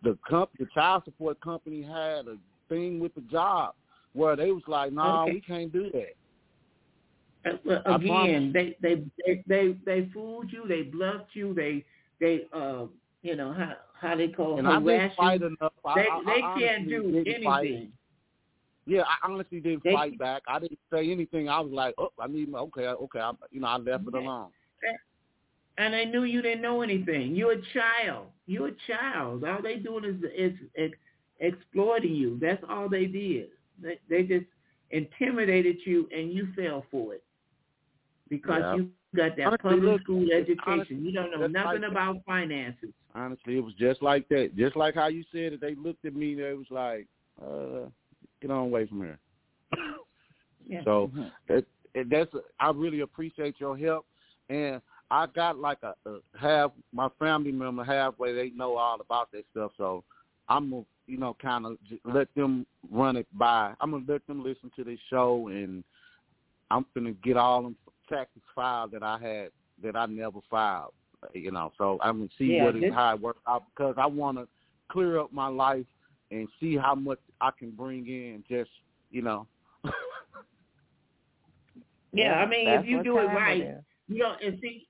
the 0.02 0.10
the 0.10 0.18
comp 0.28 0.50
the 0.58 0.66
child 0.74 1.02
support 1.04 1.40
company 1.40 1.82
had 1.82 2.26
a 2.28 2.36
thing 2.68 3.00
with 3.00 3.14
the 3.14 3.20
job 3.22 3.74
where 4.14 4.36
they 4.36 4.50
was 4.52 4.62
like, 4.66 4.92
nah, 4.92 5.22
Okay. 5.24 5.32
we 5.34 5.40
can't 5.40 5.72
do 5.72 5.90
that. 5.92 6.14
Uh, 7.44 7.56
well, 7.64 7.82
Again, 7.86 8.52
they, 8.52 8.76
they 8.80 9.02
they 9.26 9.42
they 9.46 9.76
they 9.84 10.08
fooled 10.12 10.52
you, 10.52 10.66
they 10.68 10.82
bluffed 10.82 11.34
you, 11.34 11.52
they 11.54 11.84
they 12.20 12.46
uh 12.52 12.84
you 13.22 13.34
know 13.36 13.52
how 13.52 13.72
how 14.00 14.16
they 14.16 14.28
call 14.28 14.58
And 14.58 14.68
I 14.68 14.78
didn't 14.80 15.14
fight 15.16 15.42
enough. 15.42 15.72
They 15.94 16.06
I, 16.08 16.22
they 16.26 16.42
I 16.42 16.56
can't 16.58 16.88
do 16.88 17.08
anything. 17.24 17.44
fight. 17.44 17.88
Yeah, 18.86 19.02
I 19.02 19.30
honestly 19.30 19.60
didn't 19.60 19.84
They- 19.84 19.92
fight 19.92 20.18
back. 20.18 20.42
I 20.48 20.58
didn't 20.58 20.78
say 20.92 21.10
anything. 21.10 21.48
I 21.48 21.60
was 21.60 21.72
like, 21.72 21.94
oh, 21.98 22.10
I 22.18 22.26
need 22.26 22.48
my 22.48 22.58
okay, 22.60 22.86
okay. 22.86 23.20
I, 23.20 23.32
you 23.50 23.60
know, 23.60 23.68
I 23.68 23.76
left 23.76 24.06
it 24.06 24.14
alone. 24.14 24.48
And 25.78 25.94
they 25.94 26.04
knew 26.04 26.24
you 26.24 26.42
didn't 26.42 26.62
know 26.62 26.82
anything. 26.82 27.34
You're 27.34 27.52
a 27.52 27.62
child. 27.72 28.26
You're 28.46 28.68
a 28.68 28.76
child. 28.86 29.44
All 29.44 29.62
they 29.62 29.76
doing 29.76 30.04
is 30.04 30.16
is, 30.36 30.58
is 30.74 30.92
exploiting 31.40 32.14
you. 32.14 32.38
That's 32.40 32.62
all 32.68 32.88
they 32.88 33.06
did. 33.06 33.48
They, 33.80 33.98
they 34.08 34.22
just 34.24 34.46
intimidated 34.90 35.76
you, 35.84 36.08
and 36.14 36.32
you 36.32 36.48
fell 36.54 36.84
for 36.90 37.14
it 37.14 37.24
because 38.28 38.60
Yeah. 38.62 38.74
you 38.76 38.90
got 39.16 39.36
that 39.36 39.46
Honestly, 39.46 39.70
public 39.70 39.82
look, 39.84 40.00
school 40.02 40.26
education. 40.32 40.62
honestly 40.66 40.96
you 40.96 41.12
don't 41.12 41.30
know 41.30 41.46
nothing 41.46 41.82
like- 41.82 41.90
about 41.90 42.16
finances. 42.24 42.90
Honestly, 43.14 43.58
it 43.58 43.60
was 43.64 43.74
just 43.74 44.02
like 44.02 44.26
that. 44.28 44.52
Just 44.56 44.74
like 44.74 44.94
how 44.94 45.08
you 45.08 45.22
said 45.32 45.52
it. 45.52 45.60
They 45.60 45.74
looked 45.74 46.04
at 46.06 46.14
me. 46.14 46.32
and 46.32 46.40
They 46.42 46.52
was 46.54 46.66
like, 46.70 47.06
uh, 47.42 47.88
get 48.40 48.50
on 48.50 48.58
away 48.68 48.86
from 48.86 49.02
here. 49.02 49.18
Yeah. 50.66 50.82
So 50.84 51.10
Mhm. 51.14 51.30
that, 51.48 51.64
that's 52.08 52.30
I 52.60 52.70
really 52.70 53.00
appreciate 53.00 53.60
your 53.60 53.76
help, 53.76 54.06
and 54.48 54.80
I 55.12 55.26
got 55.26 55.58
like 55.58 55.76
a, 55.82 55.92
a 56.08 56.20
half 56.40 56.70
my 56.92 57.08
family 57.18 57.52
member 57.52 57.84
halfway. 57.84 58.32
They 58.34 58.48
know 58.50 58.76
all 58.78 58.98
about 58.98 59.30
that 59.32 59.44
stuff, 59.50 59.72
so 59.76 60.02
I'm 60.48 60.70
gonna 60.70 60.84
you 61.06 61.18
know 61.18 61.36
kind 61.40 61.66
of 61.66 61.76
let 62.04 62.34
them 62.34 62.66
run 62.90 63.16
it 63.16 63.26
by. 63.34 63.74
I'm 63.80 63.90
gonna 63.90 64.04
let 64.08 64.26
them 64.26 64.42
listen 64.42 64.70
to 64.74 64.84
this 64.84 64.98
show, 65.10 65.48
and 65.48 65.84
I'm 66.70 66.86
gonna 66.94 67.12
get 67.12 67.36
all 67.36 67.62
them 67.62 67.76
taxes 68.08 68.40
filed 68.54 68.92
that 68.92 69.02
I 69.02 69.18
had 69.18 69.50
that 69.82 69.96
I 69.96 70.06
never 70.06 70.38
filed. 70.50 70.94
You 71.34 71.50
know, 71.50 71.72
so 71.76 71.98
I'm 72.02 72.18
gonna 72.20 72.30
see 72.38 72.54
Yeah, 72.54 72.64
what 72.64 72.76
it, 72.76 72.80
this- 72.80 72.94
how 72.94 73.14
it 73.14 73.20
works 73.20 73.42
out 73.46 73.64
because 73.76 73.96
I 73.98 74.06
want 74.06 74.38
to 74.38 74.48
clear 74.90 75.20
up 75.20 75.30
my 75.30 75.48
life 75.48 75.86
and 76.30 76.48
see 76.58 76.74
how 76.76 76.94
much 76.94 77.18
I 77.42 77.50
can 77.58 77.70
bring 77.70 78.06
in. 78.06 78.44
Just 78.48 78.70
you 79.10 79.20
know. 79.20 79.46
Yeah, 82.14 82.34
I 82.34 82.46
mean, 82.46 82.66
That's 82.66 82.82
if 82.84 82.88
you 82.90 83.02
do 83.02 83.18
it 83.18 83.24
right, 83.24 83.62
is. 83.62 83.84
you 84.08 84.18
don't. 84.18 84.42
And 84.42 84.58
see, 84.60 84.86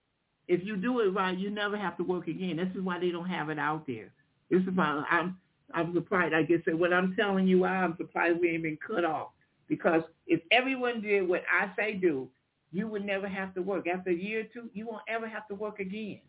if 0.49 0.65
you 0.65 0.77
do 0.77 1.01
it 1.01 1.11
right, 1.11 1.37
you 1.37 1.51
never 1.51 1.77
have 1.77 1.97
to 1.99 2.05
work 2.05 2.29
again. 2.29 2.57
This 2.57 2.69
is 2.75 2.83
why 2.83 2.99
they 2.99 3.11
don't 3.11 3.29
have 3.29 3.49
it 3.49 3.59
out 3.59 3.87
there. 3.87 4.13
This 4.51 4.63
is 4.63 4.75
why 4.75 5.05
I'm 5.11 5.37
I'm 5.75 5.95
surprised. 5.95 6.35
I 6.35 6.47
said, 6.65 6.79
what 6.79 6.93
I'm 6.93 7.15
telling 7.17 7.47
you, 7.47 7.65
I'm 7.65 7.97
surprised 7.97 8.41
we 8.41 8.51
ain't 8.51 8.63
been 8.63 8.79
cut 8.87 9.05
off. 9.05 9.29
Because 9.69 10.03
if 10.27 10.41
everyone 10.51 11.01
did 11.01 11.27
what 11.27 11.43
I 11.51 11.71
say 11.77 11.95
do, 11.95 12.29
you 12.73 12.89
would 12.89 13.05
never 13.05 13.29
have 13.29 13.55
to 13.55 13.63
work. 13.63 13.87
After 13.87 14.11
a 14.11 14.15
year 14.15 14.41
or 14.41 14.45
two, 14.45 14.69
you 14.75 14.87
won't 14.87 15.03
ever 15.09 15.29
have 15.29 15.47
to 15.49 15.55
work 15.55 15.79
again. 15.79 16.21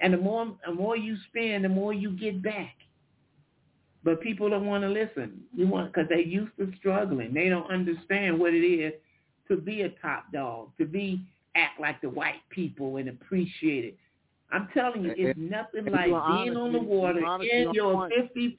And 0.00 0.14
the 0.14 0.18
more 0.18 0.56
the 0.66 0.74
more 0.74 0.96
you 0.96 1.16
spend, 1.28 1.64
the 1.64 1.68
more 1.68 1.92
you 1.92 2.12
get 2.12 2.42
back. 2.42 2.74
But 4.04 4.20
people 4.20 4.48
don't 4.48 4.66
want 4.66 4.84
to 4.84 4.88
listen. 4.88 5.42
You 5.54 5.66
want 5.66 5.92
because 5.92 6.08
they 6.08 6.24
used 6.24 6.56
to 6.58 6.72
struggling. 6.78 7.34
They 7.34 7.48
don't 7.48 7.70
understand 7.70 8.38
what 8.38 8.54
it 8.54 8.64
is 8.64 8.92
to 9.48 9.56
be 9.56 9.82
a 9.82 9.90
top 9.90 10.32
dog, 10.32 10.70
to 10.78 10.86
be 10.86 11.22
act 11.56 11.80
like 11.80 12.00
the 12.00 12.10
white 12.10 12.40
people 12.50 12.96
and 12.96 13.08
appreciate 13.08 13.84
it. 13.84 13.96
I'm 14.50 14.68
telling 14.72 15.02
you, 15.04 15.12
it's 15.16 15.38
nothing 15.38 15.86
and 15.86 15.92
like 15.92 16.06
being 16.06 16.56
are 16.56 16.58
on 16.58 16.72
the 16.72 16.78
water 16.78 17.20
in 17.42 17.72
your 17.74 18.08
50. 18.08 18.58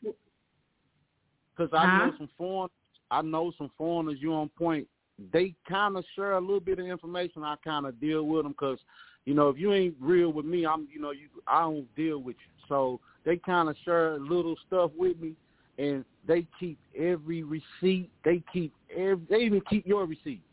Because 1.56 1.74
I 1.74 1.86
Huh? 1.86 1.98
know 1.98 2.14
some 2.18 2.30
foreign, 2.38 2.70
I 3.12 3.22
know 3.22 3.52
some 3.58 3.72
foreigners. 3.78 4.20
You 4.22 4.34
on 4.34 4.50
point. 4.50 4.88
They 5.34 5.54
kind 5.68 5.98
of 5.98 6.06
share 6.16 6.34
a 6.34 6.40
little 6.40 6.62
bit 6.62 6.80
of 6.80 6.86
information. 6.86 7.44
I 7.44 7.56
kind 7.64 7.86
of 7.86 8.00
deal 8.00 8.24
with 8.24 8.44
them 8.44 8.54
because, 8.54 8.80
you 9.26 9.34
know, 9.34 9.50
if 9.50 9.58
you 9.58 9.74
ain't 9.74 9.96
real 10.00 10.32
with 10.32 10.46
me, 10.46 10.66
I'm, 10.66 10.88
you 10.94 11.02
know, 11.02 11.12
you 11.12 11.28
I 11.48 11.62
don't 11.62 11.94
deal 11.96 12.20
with 12.20 12.38
you. 12.38 12.66
so 12.70 13.02
they 13.26 13.36
kind 13.36 13.68
of 13.68 13.76
share 13.84 14.18
little 14.18 14.56
stuff 14.66 14.92
with 14.98 15.20
me, 15.20 15.34
and 15.78 16.06
they 16.26 16.46
keep 16.60 16.80
every 16.98 17.44
receipt. 17.44 18.10
They 18.24 18.42
keep 18.54 18.74
every. 18.96 19.26
They 19.30 19.40
even 19.40 19.62
keep 19.70 19.86
your 19.86 20.06
receipts. 20.06 20.44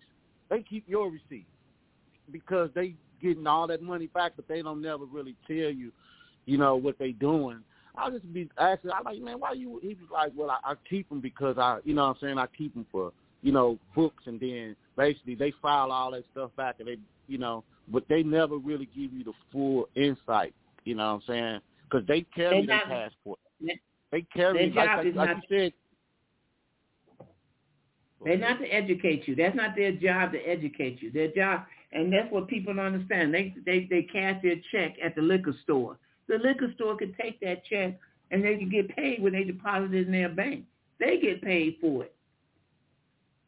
They 0.49 0.63
keep 0.63 0.89
your 0.89 1.11
receipts 1.11 1.51
because 2.31 2.71
they 2.75 2.95
getting 3.23 3.47
all 3.47 3.67
that 3.67 3.83
money 3.83 4.09
back, 4.09 4.33
but 4.37 4.47
they 4.49 4.63
don't 4.63 4.83
never 4.83 5.05
really 5.05 5.37
tell 5.47 5.57
you, 5.57 5.91
you 6.45 6.59
know, 6.59 6.77
what 6.77 6.99
they 6.99 7.13
doing. 7.13 7.61
I'll 7.97 8.11
just 8.11 8.31
be 8.33 8.49
asking. 8.59 8.91
I'm 8.91 9.05
like, 9.05 9.21
man, 9.21 9.41
why 9.41 9.53
you? 9.53 9.79
He 9.83 9.89
was 9.89 10.11
like, 10.13 10.33
well, 10.37 10.51
I, 10.51 10.73
I 10.73 10.75
keep 10.89 11.09
them 11.09 11.21
because 11.21 11.57
I, 11.59 11.79
you 11.85 11.95
know, 11.95 12.09
what 12.09 12.17
I'm 12.17 12.17
saying 12.21 12.39
I 12.39 12.47
keep 12.47 12.75
them 12.75 12.87
for, 12.93 13.13
you 13.43 13.53
know, 13.53 13.79
books, 13.95 14.25
and 14.27 14.39
then 14.39 14.77
basically 14.97 15.35
they 15.35 15.53
file 15.63 15.91
all 15.91 16.11
that 16.11 16.25
stuff 16.33 16.51
back, 16.57 16.77
and 16.79 16.89
they, 16.89 16.99
you 17.27 17.39
know, 17.39 17.65
but 17.89 18.05
they 18.09 18.23
never 18.23 18.57
really 18.57 18.89
give 18.95 19.13
you 19.13 19.25
the 19.25 19.33
full 19.51 19.89
insight. 19.95 20.55
You 20.85 20.95
know 20.95 21.07
what 21.07 21.15
I'm 21.15 21.23
saying? 21.27 21.61
Because 21.89 22.07
they 22.07 22.23
carry 22.35 22.67
their 22.67 22.83
passport. 22.87 23.39
They 24.13 24.23
carry 24.23 24.73
like, 24.75 25.05
like, 25.05 25.15
like 25.15 25.37
you 25.49 25.59
said. 25.59 25.73
They're 28.25 28.39
not 28.39 28.59
to 28.61 28.67
educate 28.67 29.29
you. 29.29 29.35
That's 29.37 29.57
not 29.57 29.77
their 29.77 29.93
job 29.93 30.33
to 30.33 30.39
educate 30.39 31.03
you. 31.03 31.11
Their 31.11 31.29
job, 31.33 31.63
and 31.93 32.13
that's 32.13 32.31
what 32.33 32.49
people 32.49 32.75
don't 32.75 32.95
understand. 32.95 33.33
They 33.33 33.55
they 33.65 33.87
they 33.91 34.03
cash 34.03 34.43
their 34.43 34.57
check 34.73 34.97
at 35.05 35.15
the 35.15 35.23
liquor 35.23 35.55
store. 35.63 35.99
The 36.29 36.39
liquor 36.39 36.73
store 36.75 36.97
could 36.97 37.15
take 37.21 37.41
that 37.41 37.65
check 37.67 37.99
and 38.31 38.45
they 38.45 38.57
can 38.57 38.69
get 38.69 38.95
paid 38.97 39.23
when 39.23 39.33
they 39.33 39.45
deposit 39.45 39.95
it 39.95 40.07
in 40.07 40.13
their 40.13 40.29
bank. 40.29 40.65
They 40.99 41.19
get 41.21 41.43
paid 41.43 41.77
for 41.81 42.05
it. 42.05 42.15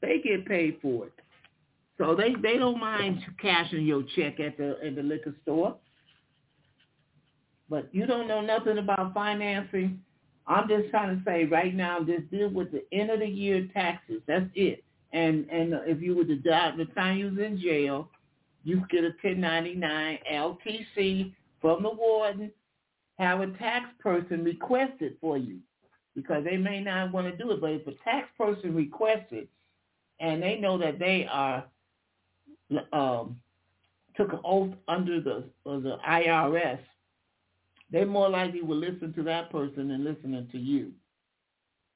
They 0.01 0.21
get 0.23 0.47
paid 0.47 0.79
for 0.81 1.07
it. 1.07 1.13
So 1.97 2.15
they 2.15 2.35
they 2.41 2.59
don't 2.59 2.79
mind 2.79 3.25
cashing 3.41 3.85
your 3.85 4.05
check 4.15 4.39
at 4.39 4.57
the 4.57 4.79
at 4.85 4.95
the 4.95 5.03
liquor 5.03 5.35
store. 5.43 5.77
But 7.69 7.89
you 7.93 8.07
don't 8.07 8.29
know 8.29 8.41
nothing 8.41 8.79
about 8.79 9.13
financing. 9.13 10.01
I'm 10.49 10.67
just 10.69 10.91
trying 10.91 11.17
to 11.17 11.23
say 11.25 11.45
right 11.45 11.75
now, 11.75 12.01
just 12.01 12.31
deal 12.31 12.49
with 12.49 12.73
the 12.73 12.83
end 12.93 13.11
of 13.11 13.21
the 13.21 13.29
year 13.29 13.69
taxes. 13.75 14.23
That's 14.27 14.47
it. 14.55 14.83
And 15.13 15.47
and 15.51 15.75
if 15.87 16.03
you 16.03 16.17
were 16.17 16.25
to 16.25 16.37
die 16.37 16.73
the 16.77 16.87
time 16.87 17.19
you 17.19 17.27
was 17.27 17.39
in 17.39 17.61
jail, 17.61 18.09
you 18.65 18.83
get 18.91 19.05
a 19.05 19.15
1099 19.23 20.19
LTC 20.33 21.33
from 21.61 21.83
the 21.83 21.91
warden. 21.91 22.51
Have 23.19 23.41
a 23.41 23.49
tax 23.59 23.87
person 24.01 24.45
request 24.45 24.95
it 25.01 25.19
for 25.21 25.37
you 25.39 25.59
because 26.15 26.45
they 26.45 26.57
may 26.57 26.81
not 26.81 27.13
want 27.13 27.27
to 27.27 27.37
do 27.37 27.51
it. 27.51 27.61
But 27.61 27.71
if 27.73 27.87
a 27.87 27.95
tax 28.05 28.29
person 28.39 28.75
requests 28.75 29.33
it 29.33 29.49
and 30.21 30.43
they 30.43 30.57
know 30.57 30.79
that 30.79 30.99
they 30.99 31.27
are 31.31 31.65
um, 32.93 33.41
took 34.17 34.33
an 34.33 34.41
oath 34.45 34.75
under 34.87 35.21
the 35.21 35.45
the 35.65 35.97
IRS, 36.09 36.81
they 37.91 38.05
more 38.05 38.29
likely 38.29 38.63
will 38.63 38.77
listen 38.77 39.13
to 39.15 39.23
that 39.25 39.51
person 39.51 39.89
than 39.89 40.05
listening 40.05 40.49
to 40.53 40.59
you. 40.59 40.93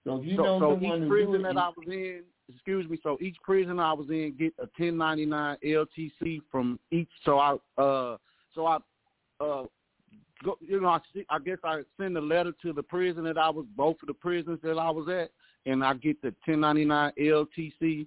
So 0.04 0.16
if 0.16 0.26
you 0.26 0.36
so, 0.36 0.42
know 0.42 0.58
so 0.58 0.72
someone 0.72 1.02
each 1.02 1.08
prison 1.08 1.42
that 1.42 1.56
I 1.56 1.68
was 1.68 1.86
in, 1.86 2.22
excuse 2.52 2.88
me, 2.88 2.98
so 3.02 3.18
each 3.20 3.36
prison 3.42 3.78
I 3.78 3.92
was 3.92 4.08
in 4.08 4.34
get 4.38 4.54
a 4.58 4.66
1099 4.76 5.56
LTC 5.64 6.40
from 6.50 6.80
each. 6.90 7.10
So 7.24 7.38
I, 7.38 7.52
uh, 7.80 8.16
so 8.54 8.66
I, 8.66 8.76
uh, 9.40 9.64
go, 10.42 10.58
you 10.60 10.80
know, 10.80 10.88
I, 10.88 10.98
I 11.30 11.38
guess 11.38 11.58
I 11.62 11.82
send 12.00 12.16
a 12.16 12.20
letter 12.20 12.52
to 12.62 12.72
the 12.72 12.82
prison 12.82 13.24
that 13.24 13.38
I 13.38 13.50
was, 13.50 13.66
both 13.76 13.96
of 14.02 14.08
the 14.08 14.14
prisons 14.14 14.58
that 14.62 14.78
I 14.78 14.90
was 14.90 15.08
at, 15.08 15.30
and 15.70 15.84
I 15.84 15.94
get 15.94 16.20
the 16.22 16.34
1099 16.46 17.12
LTC 17.20 18.06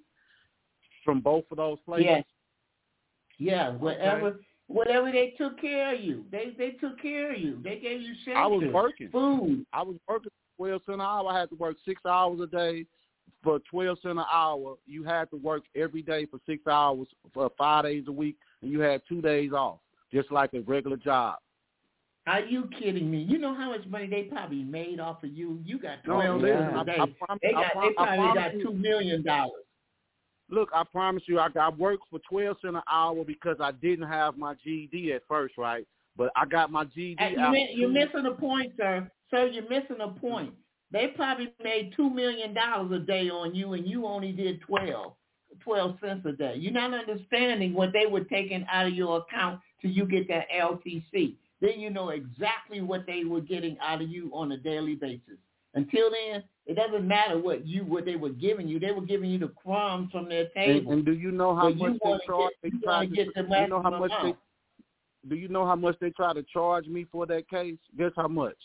from 1.04 1.20
both 1.20 1.44
of 1.50 1.56
those 1.56 1.78
places. 1.86 2.06
Yes. 2.06 2.24
Yeah, 3.38 3.70
whatever 3.76 4.28
Okay. 4.28 4.38
Whatever 4.68 5.10
they 5.12 5.34
took 5.38 5.60
care 5.60 5.94
of 5.94 6.00
you. 6.00 6.24
They 6.30 6.54
they 6.58 6.70
took 6.72 7.00
care 7.00 7.32
of 7.32 7.38
you. 7.40 7.58
They 7.62 7.78
gave 7.78 8.00
you 8.02 8.14
shelter, 8.24 8.38
I 8.40 8.46
was 8.46 8.64
working. 8.72 9.08
food. 9.10 9.66
I 9.72 9.82
was 9.82 9.96
working 10.08 10.30
twelve 10.56 10.82
cent 10.86 10.96
an 10.96 11.00
hour. 11.02 11.28
I 11.30 11.38
had 11.40 11.48
to 11.50 11.56
work 11.56 11.76
six 11.84 12.00
hours 12.06 12.40
a 12.40 12.46
day 12.46 12.86
for 13.42 13.58
twelve 13.70 13.98
cent 14.02 14.18
an 14.18 14.24
hour. 14.32 14.76
You 14.86 15.04
had 15.04 15.30
to 15.30 15.36
work 15.36 15.62
every 15.74 16.02
day 16.02 16.26
for 16.26 16.38
six 16.46 16.66
hours 16.66 17.06
for 17.32 17.50
five 17.56 17.84
days 17.84 18.04
a 18.08 18.12
week, 18.12 18.36
and 18.62 18.70
you 18.70 18.80
had 18.80 19.02
two 19.08 19.20
days 19.20 19.52
off, 19.52 19.78
just 20.12 20.30
like 20.32 20.52
a 20.54 20.60
regular 20.60 20.96
job. 20.96 21.36
Are 22.28 22.40
you 22.40 22.68
kidding 22.76 23.08
me? 23.08 23.18
You 23.22 23.38
know 23.38 23.54
how 23.54 23.70
much 23.70 23.86
money 23.86 24.08
they 24.08 24.22
probably 24.24 24.64
made 24.64 24.98
off 24.98 25.22
of 25.22 25.30
you? 25.30 25.60
You 25.64 25.78
got 25.78 25.98
No, 26.04 26.14
twelve 26.14 26.42
I- 26.44 26.80
a 26.80 26.84
day. 26.84 26.92
I 26.98 27.06
they 27.40 27.48
I 27.48 27.52
got 27.52 27.72
they 27.82 27.92
probably 27.94 28.34
got 28.34 28.50
two 28.62 28.72
million 28.72 29.22
dollars. 29.22 29.62
Look, 30.48 30.70
I 30.74 30.84
promise 30.84 31.24
you, 31.26 31.38
I, 31.38 31.48
I 31.58 31.70
worked 31.70 32.04
for 32.10 32.20
twelve 32.30 32.56
cent 32.62 32.76
an 32.76 32.82
hour 32.90 33.24
because 33.24 33.56
I 33.60 33.72
didn't 33.72 34.08
have 34.08 34.36
my 34.36 34.54
GED 34.64 35.12
at 35.12 35.22
first, 35.28 35.58
right? 35.58 35.86
But 36.16 36.30
I 36.36 36.46
got 36.46 36.70
my 36.70 36.84
GED 36.84 37.16
And. 37.18 37.36
You, 37.36 37.50
mi- 37.50 37.74
you're 37.74 37.90
missing 37.90 38.26
a 38.26 38.34
point, 38.34 38.72
sir. 38.76 39.10
Sir, 39.30 39.46
you're 39.46 39.68
missing 39.68 39.96
a 40.00 40.08
point. 40.08 40.54
They 40.92 41.08
probably 41.08 41.52
made 41.62 41.92
two 41.96 42.08
million 42.10 42.54
dollars 42.54 42.92
a 42.92 43.04
day 43.04 43.28
on 43.28 43.54
you, 43.54 43.72
and 43.72 43.86
you 43.86 44.06
only 44.06 44.30
did 44.32 44.60
twelve, 44.60 45.14
twelve 45.60 45.96
cents 46.00 46.24
a 46.26 46.32
day. 46.32 46.54
You're 46.56 46.72
not 46.72 46.94
understanding 46.94 47.74
what 47.74 47.92
they 47.92 48.06
were 48.06 48.24
taking 48.24 48.64
out 48.70 48.86
of 48.86 48.94
your 48.94 49.18
account 49.18 49.60
till 49.82 49.90
you 49.90 50.06
get 50.06 50.28
that 50.28 50.46
LTC. 50.56 51.34
Then 51.60 51.80
you 51.80 51.90
know 51.90 52.10
exactly 52.10 52.82
what 52.82 53.04
they 53.06 53.24
were 53.24 53.40
getting 53.40 53.76
out 53.80 54.00
of 54.00 54.08
you 54.08 54.30
on 54.32 54.52
a 54.52 54.56
daily 54.58 54.94
basis. 54.94 55.38
Until 55.76 56.10
then, 56.10 56.42
it 56.66 56.74
doesn't 56.74 57.06
matter 57.06 57.38
what 57.38 57.64
you 57.66 57.84
what 57.84 58.04
they 58.04 58.16
were 58.16 58.30
giving 58.30 58.66
you. 58.66 58.80
They 58.80 58.90
were 58.92 59.04
giving 59.04 59.30
you 59.30 59.38
the 59.38 59.48
crumbs 59.62 60.10
from 60.10 60.28
their 60.28 60.48
table. 60.48 60.92
and 60.92 61.04
do 61.04 61.12
you 61.12 61.30
know 61.30 61.54
how 61.54 61.68
much 61.70 61.92
they 62.02 62.18
charge? 62.26 62.50
get- 62.62 62.62
They 62.62 62.68
you 62.70 62.80
try 62.82 63.04
get 63.06 63.34
the 63.34 63.42
you 63.42 63.68
know 63.68 63.82
how 63.82 63.90
much 63.98 64.10
they. 64.22 64.34
Do 65.28 65.36
you 65.36 65.48
know 65.48 65.66
how 65.66 65.76
much 65.76 65.96
they 66.00 66.10
try 66.10 66.32
to 66.32 66.42
charge 66.44 66.86
me 66.86 67.04
for 67.12 67.26
that 67.26 67.48
case? 67.48 67.76
Guess 67.98 68.12
how 68.16 68.26
much? 68.28 68.56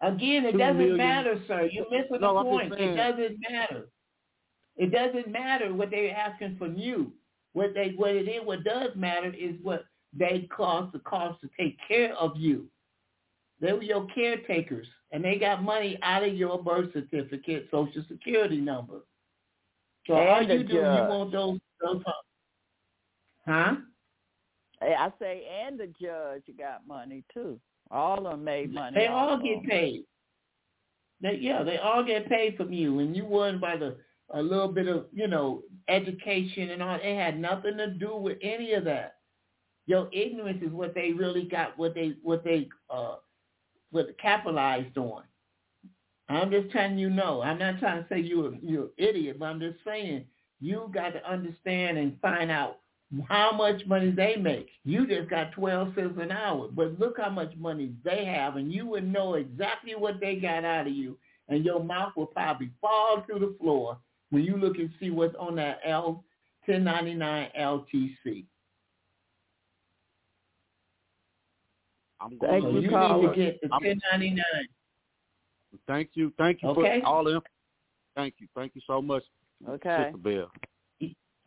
Again, 0.00 0.44
it 0.46 0.52
Two 0.52 0.58
doesn't 0.58 0.78
million- 0.78 0.96
matter, 0.96 1.40
sir. 1.46 1.68
You're 1.70 1.88
missing 1.90 2.20
No, 2.20 2.34
the 2.34 2.40
I'm 2.40 2.46
point. 2.46 2.72
It 2.74 2.96
doesn't 2.96 3.38
matter. 3.50 3.88
It 4.76 4.90
doesn't 4.90 5.28
matter 5.30 5.72
what 5.74 5.90
they're 5.90 6.16
asking 6.16 6.56
from 6.56 6.74
you. 6.76 7.12
What 7.52 7.74
they 7.74 7.90
what 7.90 8.10
it 8.16 8.28
is, 8.28 8.44
what 8.44 8.64
does 8.64 8.96
matter 8.96 9.32
is 9.32 9.54
what 9.62 9.84
they 10.14 10.48
cost 10.50 10.92
the 10.92 10.98
cost 11.00 11.40
to 11.42 11.50
take 11.58 11.76
care 11.86 12.14
of 12.16 12.36
you. 12.36 12.66
They 13.60 13.72
were 13.74 13.82
your 13.82 14.06
caretakers, 14.06 14.88
and 15.12 15.24
they 15.24 15.36
got 15.38 15.62
money 15.62 15.98
out 16.02 16.24
of 16.24 16.34
your 16.34 16.62
birth 16.62 16.92
certificate, 16.92 17.68
social 17.70 18.04
security 18.08 18.58
number. 18.58 19.00
So 20.06 20.14
all 20.14 20.40
And 20.40 20.50
the 20.50 20.56
you 20.56 20.64
do, 20.64 20.74
you 20.74 20.80
want 20.82 21.32
those 21.32 21.58
those, 21.82 22.02
huh? 23.46 23.76
I 24.80 25.12
say, 25.20 25.44
and 25.64 25.78
the 25.78 25.88
judge 26.00 26.44
got 26.58 26.86
money 26.86 27.24
too. 27.32 27.60
All 27.90 28.18
of 28.26 28.32
them 28.32 28.44
made 28.44 28.72
money. 28.72 28.96
They 28.96 29.06
all 29.06 29.36
get 29.38 29.44
get 29.44 29.56
'em. 29.58 29.64
paid. 29.70 30.04
They, 31.20 31.36
yeah, 31.40 31.62
they 31.62 31.78
all 31.78 32.02
get 32.04 32.28
paid 32.28 32.56
from 32.56 32.72
you, 32.72 32.98
and 33.00 33.14
you 33.16 33.24
won 33.24 33.60
by 33.60 33.76
the 33.76 33.96
a 34.30 34.42
little 34.42 34.68
bit 34.68 34.88
of 34.88 35.06
you 35.12 35.28
know 35.28 35.62
education 35.88 36.70
and 36.70 36.82
all. 36.82 36.96
It 36.96 37.16
had 37.16 37.38
nothing 37.38 37.76
to 37.78 37.90
do 37.92 38.16
with 38.16 38.38
any 38.42 38.72
of 38.74 38.84
that. 38.84 39.16
Your 39.86 40.08
ignorance 40.12 40.62
is 40.62 40.72
what 40.72 40.94
they 40.94 41.12
really 41.12 41.44
got. 41.44 41.78
What 41.78 41.94
they 41.94 42.14
what 42.22 42.44
they 42.44 42.68
uh 42.90 43.16
what 43.92 44.18
capitalized 44.18 44.98
on. 44.98 45.22
I'm 46.28 46.50
just 46.50 46.70
telling 46.70 46.98
you 46.98 47.10
no. 47.10 47.42
I'm 47.42 47.58
not 47.58 47.78
trying 47.78 48.02
to 48.02 48.08
say 48.08 48.20
you're 48.20 48.54
you're 48.62 48.84
an 48.84 48.90
idiot, 48.96 49.36
but 49.38 49.46
I'm 49.46 49.60
just 49.60 49.78
saying 49.84 50.24
you 50.60 50.90
got 50.92 51.10
to 51.10 51.30
understand 51.30 51.98
and 51.98 52.18
find 52.20 52.50
out 52.50 52.78
how 53.28 53.52
much 53.52 53.84
money 53.86 54.10
they 54.10 54.36
make. 54.36 54.70
You 54.84 55.06
just 55.06 55.28
got 55.28 55.52
12 55.52 55.94
cents 55.94 56.18
an 56.20 56.32
hour, 56.32 56.68
but 56.72 56.98
look 56.98 57.18
how 57.18 57.28
much 57.28 57.54
money 57.56 57.92
they 58.04 58.24
have, 58.24 58.56
and 58.56 58.72
you 58.72 58.86
would 58.86 59.06
know 59.06 59.34
exactly 59.34 59.94
what 59.94 60.20
they 60.20 60.36
got 60.36 60.64
out 60.64 60.86
of 60.86 60.92
you, 60.94 61.18
and 61.48 61.64
your 61.64 61.84
mouth 61.84 62.12
will 62.16 62.26
probably 62.26 62.70
fall 62.80 63.22
through 63.26 63.40
the 63.40 63.54
floor 63.60 63.98
when 64.30 64.42
you 64.42 64.56
look 64.56 64.78
and 64.78 64.90
see 64.98 65.10
what's 65.10 65.36
on 65.38 65.56
that 65.56 65.80
L 65.84 66.24
1099 66.66 67.50
LTC. 67.58 68.46
I'm 72.22 72.38
Thank 72.38 72.62
So 72.62 72.70
going 72.70 72.74
you, 72.76 72.80
you 72.82 72.90
caller. 72.90 73.22
need 73.22 73.28
to 73.28 73.34
get 73.52 73.60
the 73.60 73.68
I'm- 73.72 73.82
1099. 73.82 74.44
Thank 75.86 76.10
you, 76.14 76.32
thank 76.38 76.62
you 76.62 76.68
Okay. 76.68 77.00
for 77.00 77.06
all 77.06 77.24
the. 77.24 77.40
Thank 78.14 78.34
you, 78.38 78.46
thank 78.54 78.74
you 78.74 78.82
so 78.86 79.00
much, 79.02 79.24
Okay. 79.68 80.04
Sister 80.12 80.18
Bell. 80.18 80.52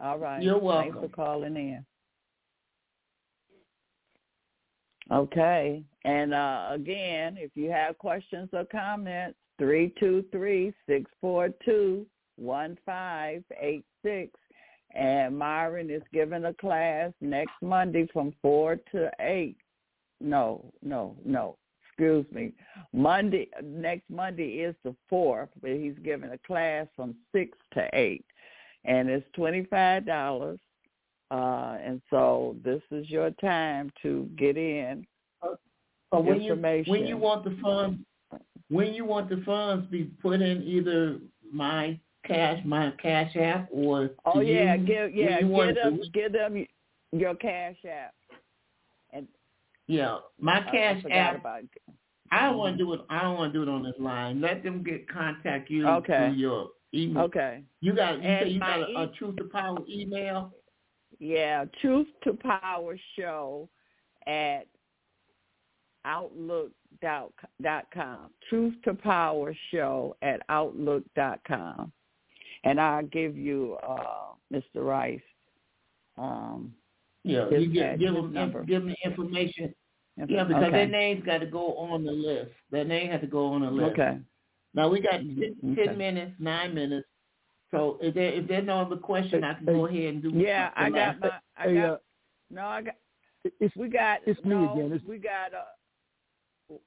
All 0.02 0.18
right. 0.20 0.42
You're 0.44 0.54
Thanks 0.60 0.66
welcome. 0.66 1.02
for 1.02 1.08
calling 1.16 1.56
in. 1.56 1.86
Okay. 5.12 5.84
And 6.04 6.34
uh, 6.34 6.70
again, 6.72 7.38
if 7.38 7.52
you 7.56 7.70
have 7.72 7.98
questions 7.98 8.50
or 8.52 8.66
comments, 8.66 9.38
three 9.60 9.94
two 10.00 10.26
three 10.32 10.74
six 10.88 11.10
four 11.22 11.50
two 11.64 12.06
one 12.38 12.78
five 12.86 13.44
eight 13.60 13.86
six. 14.04 14.32
And 14.96 15.38
Myron 15.38 15.90
is 15.90 16.02
giving 16.14 16.46
a 16.46 16.54
class 16.54 17.12
next 17.22 17.54
Monday 17.62 18.08
from 18.12 18.34
four 18.42 18.78
to 18.92 19.12
eight. 19.20 19.58
No, 20.22 20.64
no, 20.82 21.16
no. 21.26 21.58
Excuse 21.88 22.26
me. 22.34 22.52
Monday 22.92 23.48
next 23.64 24.10
Monday 24.10 24.60
is 24.60 24.76
the 24.84 24.94
fourth, 25.10 25.50
but 25.62 25.72
he's 25.72 25.96
giving 26.04 26.32
a 26.32 26.38
class 26.40 26.88
from 26.96 27.16
six 27.32 27.58
to 27.74 27.88
eight 27.94 28.26
and 28.86 29.10
it's 29.10 29.26
twenty 29.34 29.66
five 29.66 30.06
dollars. 30.06 30.60
Uh, 31.32 31.78
and 31.84 32.02
so 32.10 32.56
this 32.64 32.82
is 32.92 33.10
your 33.10 33.32
time 33.32 33.92
to 34.02 34.30
get 34.38 34.58
in. 34.58 35.06
So 35.42 36.20
when 36.20 36.42
information. 36.42 36.94
you 36.94 37.00
when 37.00 37.08
you 37.08 37.18
want 37.18 37.44
the 37.44 37.58
funds 37.62 38.00
when 38.70 38.94
you 38.94 39.06
want 39.06 39.30
the 39.30 39.42
funds 39.46 39.88
be 39.90 40.06
put 40.22 40.42
in 40.42 40.64
either 40.64 41.18
my 41.52 42.00
cash 42.26 42.60
my 42.64 42.92
cash 43.02 43.36
app 43.36 43.68
or 43.72 44.12
Oh 44.26 44.40
yeah, 44.40 44.76
you, 44.76 44.86
give 44.86 45.16
yeah, 45.16 45.42
give 45.42 45.76
them 45.76 46.02
give 46.14 46.32
them 46.32 46.66
your 47.12 47.36
cash 47.36 47.78
app. 47.90 48.14
Yeah 49.88 50.18
my 50.40 50.62
cash 50.62 51.04
I 51.06 51.14
app 51.14 51.40
about 51.40 51.62
I 52.32 52.48
don't 52.48 52.58
want 52.58 52.78
to 52.78 52.84
do 52.84 52.92
it. 52.94 53.02
I 53.10 53.22
don't 53.22 53.38
want 53.38 53.54
to 53.54 53.60
do 53.60 53.64
it 53.64 53.70
on 53.74 53.84
this 53.84 53.94
line. 54.00 54.42
Let 54.42 54.64
them 54.64 54.84
get 54.84 55.08
contact 55.08 55.70
you 55.70 55.88
Okay. 55.88 56.28
through 56.30 56.36
your 56.38 56.70
email. 56.94 57.24
Okay. 57.26 57.62
You 57.82 57.96
got 57.96 58.18
you, 58.18 58.24
say 58.24 58.50
you 58.50 58.60
got 58.60 58.80
a, 58.80 59.02
a 59.04 59.08
truth 59.18 59.36
to 59.38 59.44
power 59.46 59.78
email. 59.88 60.52
Yeah, 61.20 61.66
Truth 61.82 62.08
to 62.24 62.34
Power 62.34 62.98
Show 63.18 63.70
at 64.28 64.68
outlook 66.04 66.72
dot 67.02 67.32
dot 67.62 67.86
com. 67.94 68.32
Truth 68.50 68.74
to 68.84 68.94
Power 68.96 69.56
Show 69.72 70.18
at 70.22 70.42
outlook 70.50 71.04
dot 71.16 71.40
com. 71.48 71.92
And 72.64 72.82
I'll 72.82 73.06
give 73.06 73.38
you 73.38 73.78
uh 73.88 74.34
Mr. 74.52 74.84
Rice 74.84 75.20
um 76.18 76.74
Yeah, 77.26 77.50
you 77.50 77.68
give 77.74 78.00
give 78.00 78.14
them 78.14 78.34
number. 78.34 78.64
give 78.64 78.84
them 78.84 78.90
the 79.02 79.10
information. 79.10 79.74
Yeah, 80.18 80.26
because 80.46 80.64
okay. 80.64 80.72
their 80.72 80.88
names 80.88 81.24
got 81.26 81.40
to 81.40 81.46
go 81.46 81.76
on 81.76 82.06
the 82.06 82.12
list. 82.12 82.52
Their 82.72 82.86
name 82.86 83.12
had 83.12 83.22
to 83.22 83.28
go 83.28 83.48
on 83.48 83.62
the 83.62 83.72
list. 83.72 83.92
Okay. 83.94 84.20
Now 84.74 84.88
we 84.90 85.02
got 85.02 85.18
10, 85.20 85.56
Mhm, 85.64 85.76
10 85.86 85.98
minutes, 85.98 86.34
nine 86.40 86.74
minutes. 86.74 87.08
So 87.72 87.98
if 88.02 88.14
there 88.14 88.32
if 88.32 88.48
there's 88.48 88.66
no 88.66 88.82
other 88.82 88.96
question, 88.96 89.44
I 89.44 89.56
can 89.56 89.66
go 89.66 89.88
ahead 89.88 90.14
and 90.14 90.22
do. 90.24 90.30
Yeah, 90.30 90.72
I 90.76 90.90
got 90.90 91.20
last- 91.20 91.20
my 91.22 91.32
I 91.58 91.68
Hey, 91.68 91.76
got 91.76 91.90
uh, 91.90 91.98
no 92.52 92.66
I 92.68 92.82
got 92.84 92.96
it's 93.60 93.76
we 93.76 93.90
got 93.90 94.20
it's 94.26 94.44
me 94.44 94.52
no, 94.52 94.74
again. 94.74 94.94
It's- 94.94 95.08
we 95.08 95.18
got 95.18 95.54
a 95.54 95.66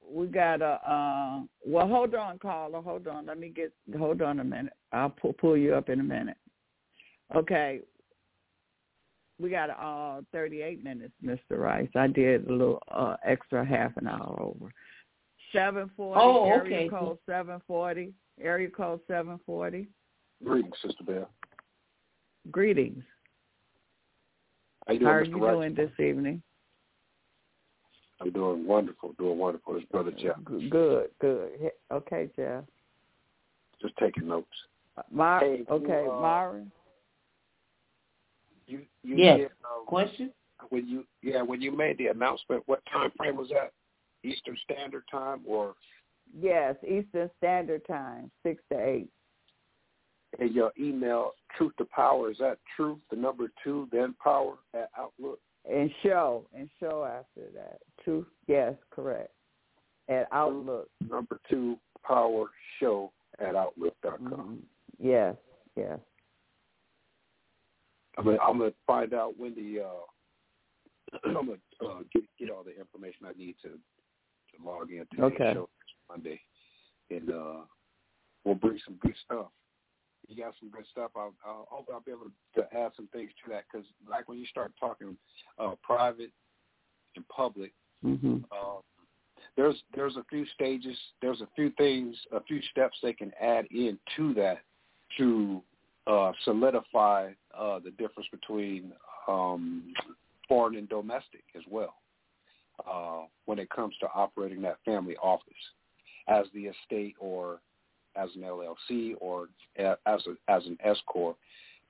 we 0.09 0.27
got 0.27 0.61
a 0.61 0.79
uh 0.91 1.41
well 1.65 1.87
hold 1.87 2.13
on 2.15 2.37
caller 2.39 2.81
hold 2.81 3.07
on 3.07 3.25
let 3.27 3.37
me 3.39 3.49
get 3.49 3.71
hold 3.97 4.21
on 4.21 4.39
a 4.41 4.43
minute 4.43 4.73
i'll 4.91 5.09
pull 5.09 5.31
pull 5.33 5.55
you 5.55 5.73
up 5.73 5.87
in 5.89 6.01
a 6.01 6.03
minute 6.03 6.35
okay 7.33 7.79
we 9.39 9.49
got 9.49 9.69
uh 9.69 10.21
38 10.31 10.83
minutes 10.83 11.13
mr 11.23 11.57
rice 11.57 11.89
i 11.95 12.07
did 12.07 12.47
a 12.47 12.51
little 12.51 12.81
uh 12.91 13.15
extra 13.25 13.65
half 13.65 13.95
an 13.97 14.07
hour 14.07 14.37
over 14.41 14.71
740 15.53 16.19
Oh, 16.21 16.45
area 16.45 16.89
code 16.89 17.17
740 17.25 18.13
area 18.41 18.69
code 18.69 18.99
740 19.07 19.87
Greetings, 20.43 20.75
Sister 20.81 21.03
Bell. 21.03 21.29
greetings 22.51 23.03
How 24.87 24.93
you 24.93 24.99
doing, 24.99 25.11
how 25.11 25.15
are 25.17 25.23
Mr. 25.25 25.27
you 25.27 25.45
Rice? 25.45 25.53
doing 25.55 25.73
this 25.75 25.91
evening 26.05 26.41
I'm 28.21 28.31
doing 28.31 28.67
wonderful, 28.67 29.13
doing 29.17 29.37
wonderful. 29.37 29.77
It's 29.77 29.85
Brother 29.85 30.11
Jeff. 30.11 30.35
Good 30.43 31.07
good 31.21 31.51
okay 31.89 32.29
jeff 32.35 32.65
Just 33.81 33.95
taking 33.97 34.27
notes. 34.27 34.47
Mar- 35.09 35.39
Hey, 35.39 35.59
you, 35.59 35.65
okay 35.71 36.05
uh, 36.05 36.19
myron 36.21 36.69
You, 38.69 38.85
you 39.03 39.15
Yes. 39.17 39.37
did, 39.37 39.51
um, 39.65 39.85
question. 39.87 40.31
when 40.69 40.87
you, 40.87 41.05
yeah, 41.21 41.41
when 41.41 41.61
you 41.61 41.71
made 41.75 41.97
the 41.97 42.07
announcement, 42.07 42.63
what 42.67 42.81
time 42.85 43.11
frame 43.17 43.35
was 43.37 43.49
that? 43.49 43.71
Eastern 44.23 44.55
Standard 44.63 45.03
Time, 45.09 45.41
or 45.47 45.75
Yes, 46.37 46.75
Eastern 46.83 47.31
Standard 47.37 47.85
Time, 47.87 48.29
six 48.43 48.61
to 48.71 48.79
eight. 48.79 49.09
And 50.37 50.53
your 50.53 50.71
email, 50.79 51.31
Truth 51.57 51.73
to 51.77 51.85
Power? 51.85 52.29
Is 52.29 52.37
that 52.37 52.59
truth, 52.75 52.99
the 53.09 53.15
number 53.15 53.49
two, 53.63 53.87
then 53.91 54.13
power 54.23 54.55
at 54.75 54.91
Outlook? 54.95 55.39
And 55.69 55.89
show, 56.03 56.45
and 56.55 56.69
show 56.79 57.03
after 57.03 57.49
that. 57.55 57.79
Truth, 58.03 58.27
yes, 58.47 58.75
correct. 58.91 59.31
At 60.07 60.27
Outlook. 60.31 60.89
Number 61.09 61.39
two, 61.49 61.77
power 62.05 62.45
show 62.79 63.11
at 63.39 63.55
Outlook.com. 63.55 64.19
Mhm. 64.21 64.59
Yes, 64.99 65.35
yes. 65.75 65.99
I'm 68.19 68.25
gonna, 68.25 68.37
I'm 68.45 68.57
gonna 68.57 68.71
find 68.85 69.13
out 69.13 69.39
when 69.39 69.55
the 69.55 69.85
uh, 69.85 71.19
I'm 71.37 71.47
gonna 71.47 71.57
uh, 71.81 71.99
get 72.13 72.23
get 72.37 72.49
all 72.49 72.63
the 72.63 72.77
information 72.77 73.25
I 73.25 73.31
need 73.37 73.55
to 73.61 73.69
to 73.69 74.65
log 74.65 74.91
in 74.91 75.05
to 75.15 75.25
Okay. 75.25 75.37
the 75.37 75.53
show 75.53 75.69
Monday, 76.09 76.41
and 77.09 77.29
uh, 77.29 77.61
we'll 78.43 78.55
bring 78.55 78.77
some 78.83 78.95
good 78.95 79.15
stuff. 79.23 79.47
You 80.27 80.35
got 80.43 80.53
some 80.59 80.69
good 80.69 80.85
stuff. 80.91 81.11
I'll, 81.15 81.33
I'll 81.45 81.65
hope 81.69 81.87
I'll 81.91 82.01
be 82.01 82.11
able 82.11 82.31
to 82.55 82.77
add 82.77 82.91
some 82.97 83.07
things 83.13 83.31
to 83.43 83.51
that 83.51 83.63
because, 83.71 83.87
like 84.07 84.27
when 84.27 84.37
you 84.37 84.45
start 84.47 84.73
talking 84.77 85.15
uh, 85.57 85.75
private 85.81 86.31
and 87.15 87.27
public, 87.29 87.71
Mhm. 88.03 88.43
uh, 88.51 88.81
there's 89.55 89.81
there's 89.95 90.17
a 90.17 90.25
few 90.29 90.45
stages, 90.47 90.97
there's 91.21 91.39
a 91.39 91.47
few 91.55 91.69
things, 91.77 92.17
a 92.33 92.41
few 92.41 92.61
steps 92.63 92.97
they 93.01 93.13
can 93.13 93.31
add 93.39 93.65
into 93.71 94.33
that 94.33 94.59
to 95.17 95.63
uh, 96.09 96.31
solidify 96.43 97.31
uh, 97.57 97.79
the 97.79 97.91
difference 97.91 98.27
between 98.31 98.91
um, 99.27 99.93
foreign 100.47 100.75
and 100.75 100.89
domestic 100.89 101.43
as 101.55 101.61
well 101.69 101.95
uh, 102.89 103.21
when 103.45 103.59
it 103.59 103.69
comes 103.69 103.93
to 103.99 104.07
operating 104.13 104.61
that 104.61 104.77
family 104.83 105.15
office 105.17 105.53
as 106.27 106.45
the 106.53 106.65
estate 106.65 107.15
or 107.19 107.59
as 108.15 108.29
an 108.35 108.41
LLC 108.41 109.13
or 109.19 109.49
as 109.77 110.21
a, 110.27 110.51
as 110.51 110.65
an 110.65 110.77
S 110.83 110.97
corp, 111.05 111.37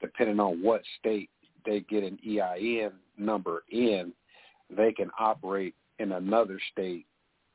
depending 0.01 0.39
on 0.39 0.61
what 0.61 0.81
state 0.99 1.29
they 1.65 1.81
get 1.81 2.03
an 2.03 2.17
EIN 2.27 2.91
number 3.17 3.63
in, 3.71 4.11
they 4.69 4.91
can 4.91 5.09
operate 5.17 5.75
in 5.99 6.11
another 6.13 6.59
state 6.71 7.05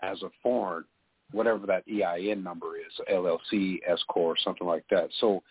as 0.02 0.22
a 0.22 0.28
foreign, 0.42 0.84
whatever 1.32 1.66
that 1.66 1.84
EIN 1.88 2.42
number 2.42 2.76
is, 2.76 2.92
LLC, 3.10 3.78
S 3.86 4.02
corp, 4.08 4.36
something 4.42 4.66
like 4.66 4.84
that. 4.90 5.08
So 5.20 5.42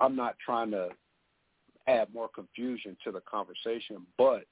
I'm 0.00 0.16
not 0.16 0.36
trying 0.44 0.70
to 0.72 0.88
add 1.86 2.12
more 2.12 2.28
confusion 2.28 2.96
to 3.04 3.12
the 3.12 3.20
conversation, 3.20 4.06
but 4.18 4.44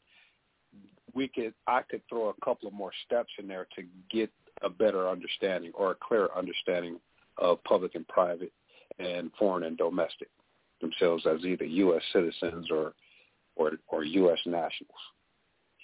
we 1.15 1.29
could 1.29 1.55
I 1.67 1.83
could 1.83 2.03
throw 2.09 2.29
a 2.29 2.45
couple 2.45 2.69
of 2.69 2.75
more 2.75 2.93
steps 3.07 3.31
in 3.39 3.49
there 3.49 3.67
to 3.77 3.83
get 4.11 4.31
a 4.63 4.71
better 4.71 5.09
understanding 5.09 5.73
or 5.75 5.93
a 5.93 5.97
clearer 5.97 6.37
understanding 6.37 6.99
of 7.39 7.63
public 7.65 7.95
and 7.95 8.07
private 8.09 8.53
and 8.99 9.31
foreign 9.39 9.65
and 9.65 9.79
domestic 9.79 10.29
themselves 10.81 11.27
as 11.27 11.45
either 11.45 11.65
U.S. 11.65 12.03
citizens 12.13 12.71
or 12.71 12.95
or 13.57 13.73
or 13.89 14.05
U.S. 14.05 14.39
nationals. 14.47 15.01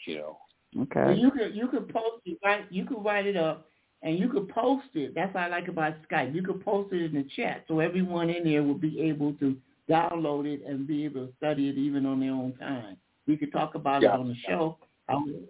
You 0.06 0.18
know, 0.18 0.38
Okay. 0.82 1.04
Well, 1.04 1.16
you 1.16 1.30
could 1.30 1.54
you 1.54 1.68
could 1.68 1.88
post 1.88 2.22
it 2.24 2.38
right. 2.44 2.64
You 2.70 2.84
could 2.84 3.04
write 3.04 3.26
it 3.26 3.36
up 3.36 3.66
and 4.02 4.18
you 4.18 4.28
could 4.28 4.48
post 4.48 4.88
it. 4.94 5.14
That's 5.14 5.32
what 5.34 5.44
I 5.44 5.48
like 5.48 5.68
about 5.68 5.94
Skype. 6.10 6.34
You 6.34 6.42
could 6.42 6.64
post 6.64 6.92
it 6.92 7.02
in 7.02 7.14
the 7.14 7.26
chat 7.36 7.64
so 7.68 7.80
everyone 7.80 8.30
in 8.30 8.44
there 8.44 8.62
will 8.62 8.74
be 8.74 9.00
able 9.00 9.32
to 9.34 9.56
download 9.88 10.46
it 10.46 10.62
and 10.66 10.86
be 10.86 11.04
able 11.04 11.26
to 11.26 11.32
study 11.38 11.68
it 11.68 11.76
even 11.78 12.06
on 12.06 12.20
their 12.20 12.32
own 12.32 12.54
time. 12.58 12.96
We 13.26 13.36
could 13.36 13.52
talk 13.52 13.74
about 13.74 14.02
Yeah. 14.02 14.14
it 14.14 14.20
on 14.20 14.28
the 14.28 14.36
show. 14.46 14.78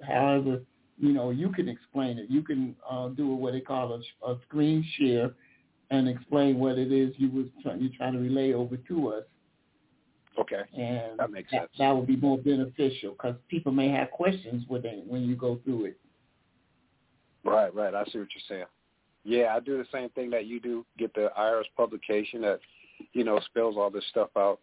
However, 0.06 0.62
you 0.98 1.12
know, 1.12 1.30
you 1.30 1.50
can 1.50 1.68
explain 1.68 2.18
it. 2.18 2.30
You 2.30 2.42
can 2.42 2.76
uh, 2.88 3.08
do 3.08 3.34
what 3.34 3.52
they 3.52 3.60
call 3.60 3.94
a, 3.94 4.30
a 4.30 4.38
screen 4.46 4.84
share 4.98 5.32
and 5.90 6.08
explain 6.08 6.58
what 6.58 6.78
it 6.78 6.90
is 6.92 7.14
you 7.18 7.30
was 7.30 7.46
trying, 7.62 7.80
you're 7.80 7.92
trying 7.96 8.12
to 8.14 8.18
relay 8.18 8.52
over 8.52 8.76
to 8.76 9.08
us 9.08 9.24
okay, 10.38 10.62
and 10.76 11.18
That 11.18 11.30
makes 11.30 11.50
that, 11.52 11.60
sense. 11.62 11.70
that 11.78 11.90
would 11.94 12.06
be 12.06 12.16
more 12.16 12.38
beneficial 12.38 13.12
because 13.12 13.36
people 13.48 13.72
may 13.72 13.88
have 13.90 14.10
questions 14.10 14.64
when 14.68 14.82
they, 14.82 15.02
when 15.06 15.22
you 15.22 15.36
go 15.36 15.58
through 15.64 15.86
it. 15.86 15.98
Right, 17.46 17.74
right. 17.74 17.94
I 17.94 18.04
see 18.04 18.18
what 18.18 18.28
you're 18.34 18.48
saying. 18.48 18.66
Yeah, 19.24 19.54
I 19.56 19.60
do 19.60 19.76
the 19.76 19.86
same 19.92 20.08
thing 20.10 20.30
that 20.30 20.46
you 20.46 20.60
do. 20.60 20.84
Get 20.98 21.12
the 21.14 21.30
IRS 21.38 21.64
publication 21.76 22.40
that 22.42 22.60
you 23.12 23.24
know 23.24 23.40
spells 23.46 23.76
all 23.76 23.90
this 23.90 24.04
stuff 24.10 24.30
out. 24.36 24.60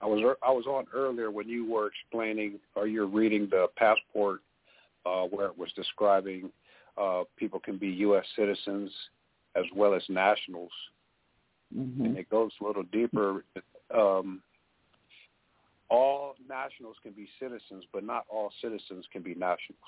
I 0.00 0.06
was 0.06 0.36
I 0.42 0.50
was 0.50 0.66
on 0.66 0.86
earlier 0.94 1.30
when 1.30 1.48
you 1.48 1.70
were 1.70 1.88
explaining 1.88 2.58
or 2.74 2.86
you're 2.86 3.06
reading 3.06 3.48
the 3.50 3.66
passport 3.76 4.40
uh, 5.04 5.24
where 5.24 5.46
it 5.46 5.58
was 5.58 5.70
describing 5.74 6.50
uh, 6.96 7.24
people 7.36 7.60
can 7.60 7.76
be 7.76 7.88
U.S. 7.88 8.24
citizens 8.36 8.90
as 9.56 9.64
well 9.74 9.94
as 9.94 10.02
nationals, 10.08 10.72
Mhm. 11.74 12.00
and 12.04 12.18
it 12.18 12.28
goes 12.30 12.52
a 12.60 12.64
little 12.64 12.84
deeper. 12.84 13.44
Um, 13.94 14.42
all 15.90 16.34
nationals 16.48 16.96
can 17.02 17.12
be 17.12 17.28
citizens, 17.40 17.84
but 17.92 18.04
not 18.04 18.26
all 18.28 18.52
citizens 18.60 19.06
can 19.12 19.22
be 19.22 19.34
nationals. 19.34 19.80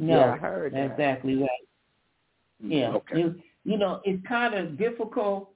No, 0.00 0.18
Yeah, 0.18 0.32
I 0.32 0.36
heard 0.38 0.72
that. 0.72 0.92
exactly 0.92 1.36
right. 1.36 1.48
Yeah, 2.58 2.94
Okay. 2.94 3.18
you, 3.20 3.34
you 3.64 3.76
know, 3.78 4.00
it's 4.04 4.26
kind 4.26 4.54
of 4.54 4.78
difficult 4.78 5.50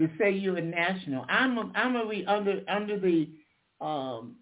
to 0.00 0.08
say 0.18 0.30
you're 0.32 0.56
a 0.56 0.62
national. 0.62 1.26
I'm 1.28 1.58
a, 1.58 1.70
I'm 1.74 1.96
a 1.96 2.04
re, 2.06 2.24
under 2.26 2.62
under 2.68 2.98
the 2.98 3.28
um 3.80 4.36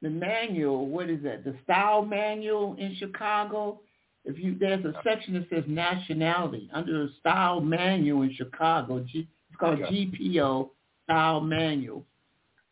the 0.00 0.08
manual. 0.10 0.86
What 0.88 1.10
is 1.10 1.22
that? 1.24 1.44
The 1.44 1.54
style 1.64 2.02
manual 2.04 2.76
in 2.78 2.96
Chicago. 2.98 3.80
If 4.24 4.38
you 4.38 4.56
there's 4.58 4.84
a 4.84 4.94
section 5.04 5.34
that 5.34 5.48
says 5.50 5.64
nationality 5.68 6.68
under 6.72 7.06
the 7.06 7.12
style 7.20 7.60
manual 7.60 8.22
in 8.22 8.34
Chicago. 8.34 9.00
G, 9.00 9.28
it's 9.50 9.60
called 9.60 9.80
Okay. 9.82 10.10
GPO 10.14 10.70
style 11.04 11.40
manual. 11.42 12.04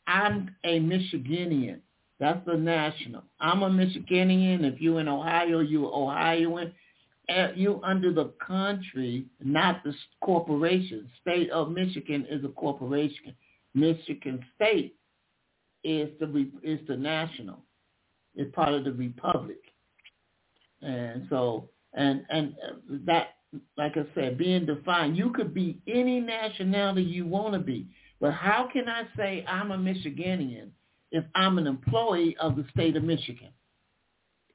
I'm 0.06 0.55
a 0.65 0.81
Michiganian. 0.81 1.81
That's 2.20 2.45
the 2.47 2.55
national. 2.55 3.23
I'm 3.41 3.62
a 3.62 3.70
Michiganian. 3.70 4.65
If 4.65 4.81
you're 4.81 5.01
in 5.01 5.09
Ohio, 5.09 5.61
you're 5.61 5.93
Ohioan. 5.93 6.73
You 7.57 7.81
under 7.82 8.12
the 8.12 8.32
country, 8.47 9.24
not 9.43 9.82
the 9.82 9.95
corporation. 10.23 11.09
State 11.23 11.51
of 11.51 11.70
Michigan 11.70 12.27
is 12.31 12.45
a 12.45 12.49
corporation. 12.49 13.35
Michigan 13.74 14.45
State 14.55 14.95
is 15.82 16.09
the 16.20 16.51
is 16.62 16.81
the 16.86 16.97
national. 16.97 17.59
It's 18.36 18.55
part 18.55 18.74
of 18.74 18.85
the 18.85 18.93
republic, 18.93 19.61
and 20.82 21.27
so 21.31 21.69
and 21.95 22.24
and 22.31 22.55
uh, 22.62 22.74
that, 23.07 23.28
like 23.77 23.97
I 23.97 24.05
said, 24.15 24.39
being 24.39 24.66
defined, 24.66 25.16
you 25.16 25.31
could 25.31 25.55
be 25.55 25.78
any 25.89 26.20
nationality 26.20 27.03
you 27.03 27.27
want 27.27 27.55
to 27.55 27.61
be. 27.61 27.86
But 28.20 28.32
how 28.32 28.69
can 28.73 28.89
I 28.89 29.05
say 29.16 29.45
I'm 29.49 29.70
a 29.73 29.78
Michiganian 29.78 30.70
if 31.15 31.24
I'm 31.36 31.59
an 31.59 31.69
employee 31.69 32.36
of 32.41 32.57
the 32.57 32.65
state 32.73 32.97
of 32.97 33.05
Michigan? 33.05 33.51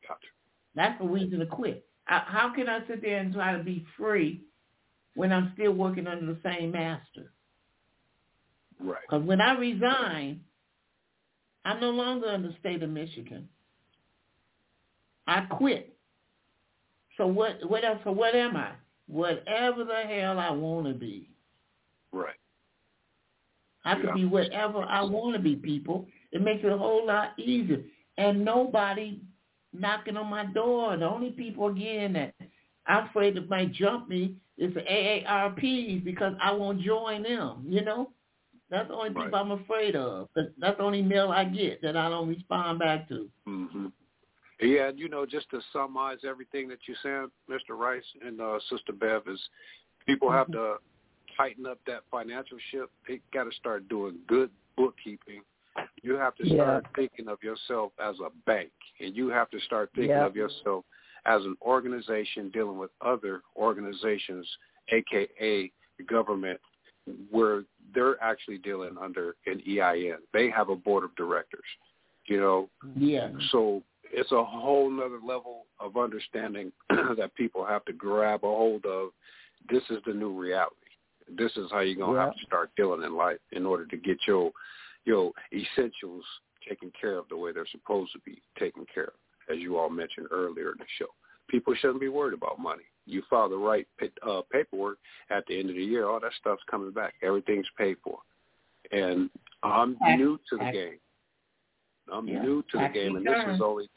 Gotcha. 0.06 0.28
That's 0.76 1.02
a 1.02 1.08
reason 1.08 1.40
to 1.40 1.46
quit. 1.46 1.86
How 2.04 2.52
can 2.54 2.68
I 2.68 2.86
sit 2.88 3.02
there 3.02 3.20
and 3.20 3.34
try 3.34 3.56
to 3.56 3.64
be 3.64 3.86
free 3.98 4.42
when 5.16 5.32
I'm 5.32 5.52
still 5.54 5.72
working 5.72 6.06
under 6.06 6.26
the 6.26 6.38
same 6.44 6.72
master? 6.72 7.32
Right. 8.80 8.98
Because 9.10 9.26
when 9.26 9.40
I 9.40 9.54
resign, 9.58 10.42
I'm 11.64 11.80
no 11.80 11.92
longer 11.92 12.30
in 12.32 12.44
the 12.44 12.54
state 12.60 12.84
of 12.84 12.90
Michigan. 12.90 13.48
I 15.28 15.42
quit. 15.42 15.96
So 17.18 17.28
what? 17.28 17.70
What 17.70 17.86
else? 17.86 18.00
So 18.04 18.12
what 18.12 18.36
am 18.36 18.58
I? 18.58 18.72
Whatever 19.08 19.86
the 19.86 20.02
hell 20.08 20.40
I 20.40 20.52
want 20.52 20.88
to 20.88 20.94
be. 20.94 21.30
Right. 22.12 22.36
I 23.86 23.96
could 23.96 24.08
yeah. 24.08 24.14
be 24.14 24.26
whatever 24.26 24.80
I 24.84 25.04
want 25.04 25.36
to 25.36 25.42
be, 25.42 25.56
people. 25.56 26.08
It 26.32 26.42
makes 26.42 26.64
it 26.64 26.72
a 26.72 26.78
whole 26.78 27.06
lot 27.06 27.38
easier. 27.40 27.84
And 28.18 28.44
nobody 28.44 29.22
knocking 29.74 30.18
on 30.18 30.30
my 30.30 30.46
door. 30.46 30.98
The 30.98 31.06
only 31.06 31.32
people, 31.32 31.68
again, 31.68 32.14
that 32.14 32.34
I'm 32.88 33.08
afraid 33.08 33.36
that 33.36 33.50
might 33.50 33.74
jump 33.74 34.10
me 34.10 34.36
is 34.58 34.74
the 34.74 34.82
AARPs 34.82 36.04
because 36.04 36.34
I 36.42 36.52
won't 36.52 36.82
join 36.82 37.24
them, 37.24 37.66
you 37.68 37.84
know? 37.84 38.12
That's 38.70 38.88
the 38.88 38.94
only 38.94 39.10
right. 39.10 39.26
people 39.26 39.40
I'm 39.40 39.52
afraid 39.52 39.96
of. 39.96 40.30
That's 40.36 40.78
the 40.78 40.84
only 40.84 41.02
mail 41.02 41.30
I 41.30 41.44
get 41.46 41.82
that 41.82 41.98
I 41.98 42.10
don't 42.10 42.28
respond 42.28 42.80
back 42.80 43.08
to. 43.10 43.28
Mm-hmm. 43.48 43.88
Yeah, 44.62 44.90
and 44.90 45.00
you 45.00 45.10
know, 45.10 45.26
just 45.26 45.50
to 45.52 45.62
summarize 45.72 46.20
everything 46.28 46.68
that 46.68 46.80
you 46.88 46.94
said, 47.02 47.30
Mr. 47.50 47.78
Rice 47.78 48.04
and 48.26 48.42
uh, 48.42 48.60
Sister 48.70 48.92
Bev, 48.92 49.24
is 49.28 49.40
people 50.06 50.28
mm-hmm. 50.28 50.38
have 50.38 50.52
to 50.52 50.76
tighten 51.38 51.66
up 51.66 51.80
that 51.88 52.02
financial 52.12 52.58
ship. 52.72 52.92
They 53.08 53.22
got 53.34 53.46
to 53.46 53.52
start 53.56 53.88
doing 53.88 54.18
good 54.28 54.52
bookkeeping. 54.76 55.42
You 56.02 56.14
have 56.16 56.36
to 56.36 56.46
start 56.46 56.86
yeah. 56.86 56.90
thinking 56.96 57.28
of 57.28 57.42
yourself 57.44 57.92
as 58.04 58.16
a 58.20 58.30
bank, 58.46 58.72
and 59.00 59.16
you 59.16 59.30
have 59.30 59.50
to 59.52 59.60
start 59.62 59.90
thinking 59.94 60.12
yeah. 60.12 60.26
of 60.26 60.36
yourself 60.36 60.86
as 61.26 61.44
an 61.44 61.56
organization 61.62 62.50
dealing 62.52 62.78
with 62.78 62.92
other 63.02 63.42
organizations, 63.56 64.48
aka 64.90 65.72
government, 66.08 66.60
where 67.30 67.64
they're 67.94 68.22
actually 68.24 68.58
dealing 68.58 68.96
under 69.02 69.36
an 69.46 69.62
EIN. 69.68 70.18
They 70.34 70.50
have 70.50 70.70
a 70.70 70.76
board 70.76 71.04
of 71.04 71.16
directors, 71.16 71.66
you 72.26 72.40
know. 72.40 72.70
Yeah. 72.96 73.30
So 73.52 73.84
it's 74.12 74.32
a 74.32 74.44
whole 74.44 74.90
nother 74.90 75.20
level 75.26 75.66
of 75.80 75.98
understanding 75.98 76.72
that 76.90 77.32
people 77.36 77.66
have 77.66 77.86
to 77.86 77.94
grab 77.94 78.44
a 78.44 78.48
hold 78.48 78.86
of. 78.86 79.10
This 79.70 79.84
is 79.90 79.98
the 80.06 80.14
new 80.14 80.32
reality. 80.32 80.76
This 81.38 81.52
is 81.58 81.68
how 81.72 81.82
you're 81.82 81.96
gonna 81.96 82.18
yeah. 82.18 82.26
have 82.26 82.36
to 82.36 82.46
start 82.46 82.72
dealing 82.76 83.04
in 83.04 83.16
life 83.16 83.38
in 83.52 83.66
order 83.66 83.86
to 83.86 83.98
get 83.98 84.18
your 84.28 84.52
your 85.06 85.32
essentials 85.54 86.24
taken 86.68 86.92
care 87.00 87.18
of 87.18 87.28
the 87.30 87.38
way 87.38 87.52
they're 87.52 87.66
supposed 87.72 88.12
to 88.14 88.20
be 88.20 88.42
taken 88.58 88.86
care 88.94 89.06
of, 89.06 89.54
as 89.54 89.60
you 89.60 89.78
all 89.78 89.90
mentioned 89.90 90.28
earlier 90.32 90.72
in 90.72 90.78
the 90.78 90.86
show. 90.98 91.08
People 91.50 91.74
shouldn't 91.80 92.00
be 92.00 92.10
worried 92.10 92.36
about 92.36 92.60
money. 92.60 92.84
You 93.06 93.24
file 93.30 93.50
the 93.50 93.58
right 93.58 93.88
uh, 94.28 94.42
paperwork 94.52 95.00
at 95.32 95.46
the 95.48 95.60
end 95.60 95.70
of 95.70 95.76
the 95.76 95.84
year, 95.84 96.08
all 96.08 96.20
that 96.20 96.32
stuff's 96.40 96.62
coming 96.70 96.92
back. 96.92 97.16
Everything's 97.24 97.66
paid 97.78 97.98
for. 98.04 98.20
And 98.92 99.30
I'm 99.64 99.98
new 100.16 100.40
to 100.50 100.58
the 100.58 100.72
game. 100.72 101.00
I'm 102.12 102.28
yeah. 102.28 102.42
new 102.42 102.64
to 102.72 102.78
the 102.78 102.90
game, 102.94 103.16
and 103.16 103.26
this 103.26 103.56
is 103.56 103.62
only 103.62 103.88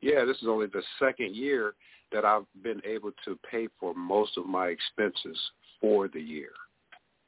yeah, 0.00 0.24
this 0.26 0.36
is 0.42 0.48
only 0.48 0.66
the 0.66 0.82
second 0.98 1.34
year 1.34 1.74
that 2.12 2.26
I've 2.26 2.44
been 2.62 2.82
able 2.84 3.10
to 3.24 3.38
pay 3.50 3.68
for 3.80 3.94
most 3.94 4.36
of 4.36 4.44
my 4.44 4.66
expenses 4.66 5.38
for 5.80 6.08
the 6.08 6.20
year 6.20 6.50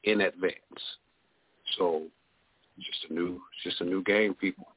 in 0.03 0.21
advance. 0.21 0.53
So 1.77 2.03
just 2.79 3.05
a 3.09 3.13
new 3.13 3.41
just 3.63 3.81
a 3.81 3.85
new 3.85 4.03
game, 4.03 4.33
people. 4.33 4.67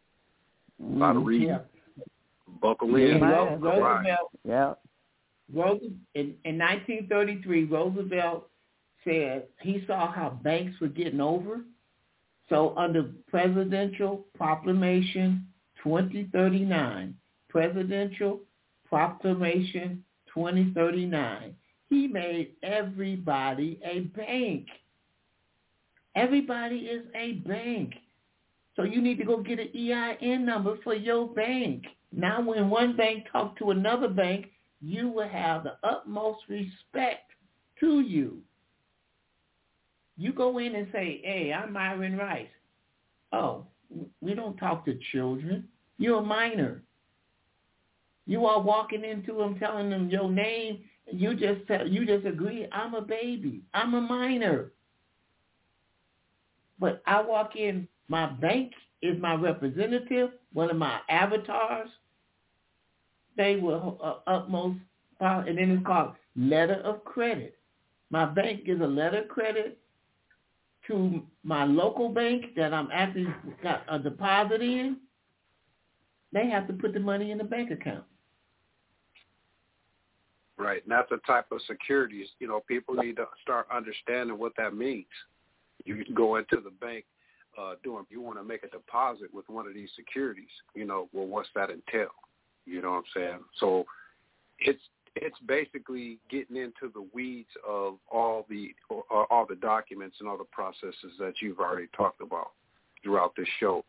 A 0.80 0.98
lot 0.98 1.10
of 1.10 1.16
mm-hmm. 1.16 1.24
reading. 1.26 1.48
Yeah. 1.48 1.58
Buckle 2.60 2.94
in. 2.96 3.18
Yeah, 3.18 3.18
Ro- 3.18 3.58
All 3.70 3.80
right. 3.80 3.96
Roosevelt, 3.96 4.30
Yeah. 4.44 4.74
Roosevelt 5.52 5.92
in, 6.14 6.34
in 6.44 6.58
1933, 6.58 7.64
Roosevelt 7.64 8.48
said 9.04 9.44
he 9.60 9.84
saw 9.86 10.12
how 10.12 10.38
banks 10.42 10.78
were 10.80 10.88
getting 10.88 11.20
over. 11.20 11.60
So 12.48 12.74
under 12.76 13.12
Presidential 13.28 14.26
Proclamation 14.36 15.46
2039, 15.82 17.14
Presidential 17.48 18.40
Proclamation 18.88 20.04
2039, 20.34 21.54
he 21.88 22.08
made 22.08 22.52
everybody 22.62 23.80
a 23.84 24.00
bank. 24.00 24.66
Everybody 26.14 26.76
is 26.76 27.06
a 27.14 27.32
bank. 27.46 27.94
So 28.76 28.82
you 28.82 29.00
need 29.00 29.18
to 29.18 29.24
go 29.24 29.42
get 29.42 29.58
an 29.58 29.68
EIN 29.74 30.44
number 30.44 30.76
for 30.82 30.94
your 30.94 31.28
bank. 31.28 31.84
Now 32.12 32.40
when 32.40 32.70
one 32.70 32.96
bank 32.96 33.26
talks 33.30 33.58
to 33.58 33.70
another 33.70 34.08
bank, 34.08 34.46
you 34.80 35.08
will 35.08 35.28
have 35.28 35.64
the 35.64 35.76
utmost 35.82 36.40
respect 36.48 37.30
to 37.80 38.00
you. 38.00 38.38
You 40.16 40.32
go 40.32 40.58
in 40.58 40.74
and 40.74 40.88
say, 40.92 41.20
hey, 41.24 41.52
I'm 41.52 41.72
Myron 41.72 42.16
Rice. 42.16 42.46
Oh, 43.32 43.66
we 44.20 44.34
don't 44.34 44.56
talk 44.56 44.84
to 44.84 44.98
children. 45.12 45.68
You're 45.98 46.20
a 46.20 46.24
minor. 46.24 46.82
You 48.26 48.46
are 48.46 48.60
walking 48.60 49.04
into 49.04 49.34
them 49.34 49.58
telling 49.58 49.90
them 49.90 50.08
your 50.08 50.30
name. 50.30 50.84
You 51.10 51.34
just 51.34 51.66
tell, 51.66 51.86
you 51.86 52.06
just 52.06 52.26
agree, 52.26 52.66
I'm 52.72 52.94
a 52.94 53.00
baby. 53.00 53.62
I'm 53.74 53.94
a 53.94 54.00
minor. 54.00 54.72
But 56.80 57.02
I 57.06 57.20
walk 57.20 57.56
in, 57.56 57.86
my 58.08 58.26
bank 58.26 58.72
is 59.02 59.20
my 59.20 59.34
representative, 59.34 60.30
one 60.52 60.70
of 60.70 60.76
my 60.76 60.98
avatars. 61.08 61.90
They 63.36 63.56
will 63.56 63.98
uh, 64.02 64.30
utmost, 64.30 64.78
power, 65.20 65.44
and 65.46 65.58
then 65.58 65.70
it's 65.70 65.86
called 65.86 66.12
letter 66.34 66.80
of 66.84 67.04
credit. 67.04 67.56
My 68.10 68.24
bank 68.24 68.64
gives 68.64 68.80
a 68.80 68.86
letter 68.86 69.22
of 69.22 69.28
credit 69.28 69.78
to 70.88 71.22
my 71.44 71.64
local 71.64 72.08
bank 72.08 72.46
that 72.56 72.74
I'm 72.74 72.88
actually 72.92 73.28
got 73.62 73.84
a 73.88 73.98
deposit 73.98 74.62
in. 74.62 74.96
They 76.32 76.48
have 76.48 76.66
to 76.66 76.72
put 76.72 76.92
the 76.94 77.00
money 77.00 77.30
in 77.30 77.38
the 77.38 77.44
bank 77.44 77.70
account. 77.70 78.04
Right. 80.56 80.82
And 80.82 80.92
that's 80.92 81.08
the 81.10 81.18
type 81.26 81.46
of 81.52 81.60
securities, 81.66 82.26
you 82.38 82.46
know, 82.46 82.60
people 82.68 82.94
need 82.94 83.16
to 83.16 83.26
start 83.42 83.66
understanding 83.72 84.38
what 84.38 84.52
that 84.56 84.74
means. 84.74 85.06
You 85.84 86.04
can 86.04 86.14
go 86.14 86.36
into 86.36 86.56
the 86.62 86.70
bank 86.70 87.04
uh 87.58 87.74
doing 87.82 88.04
you 88.10 88.20
want 88.20 88.38
to 88.38 88.44
make 88.44 88.62
a 88.62 88.68
deposit 88.68 89.32
with 89.34 89.48
one 89.48 89.66
of 89.66 89.74
these 89.74 89.90
securities, 89.96 90.52
you 90.74 90.84
know, 90.84 91.08
well 91.12 91.26
what's 91.26 91.48
that 91.54 91.70
entail? 91.70 92.10
You 92.66 92.82
know 92.82 92.90
what 92.90 92.98
I'm 92.98 93.02
saying? 93.14 93.40
So 93.58 93.84
it's 94.58 94.82
it's 95.16 95.38
basically 95.46 96.18
getting 96.30 96.56
into 96.56 96.92
the 96.94 97.06
weeds 97.12 97.50
of 97.68 97.96
all 98.10 98.46
the 98.48 98.72
uh, 98.90 99.24
all 99.30 99.46
the 99.48 99.56
documents 99.56 100.16
and 100.20 100.28
all 100.28 100.38
the 100.38 100.44
processes 100.44 101.12
that 101.18 101.34
you've 101.40 101.58
already 101.58 101.88
talked 101.96 102.20
about 102.20 102.52
throughout 103.02 103.34
this 103.36 103.48
show, 103.58 103.84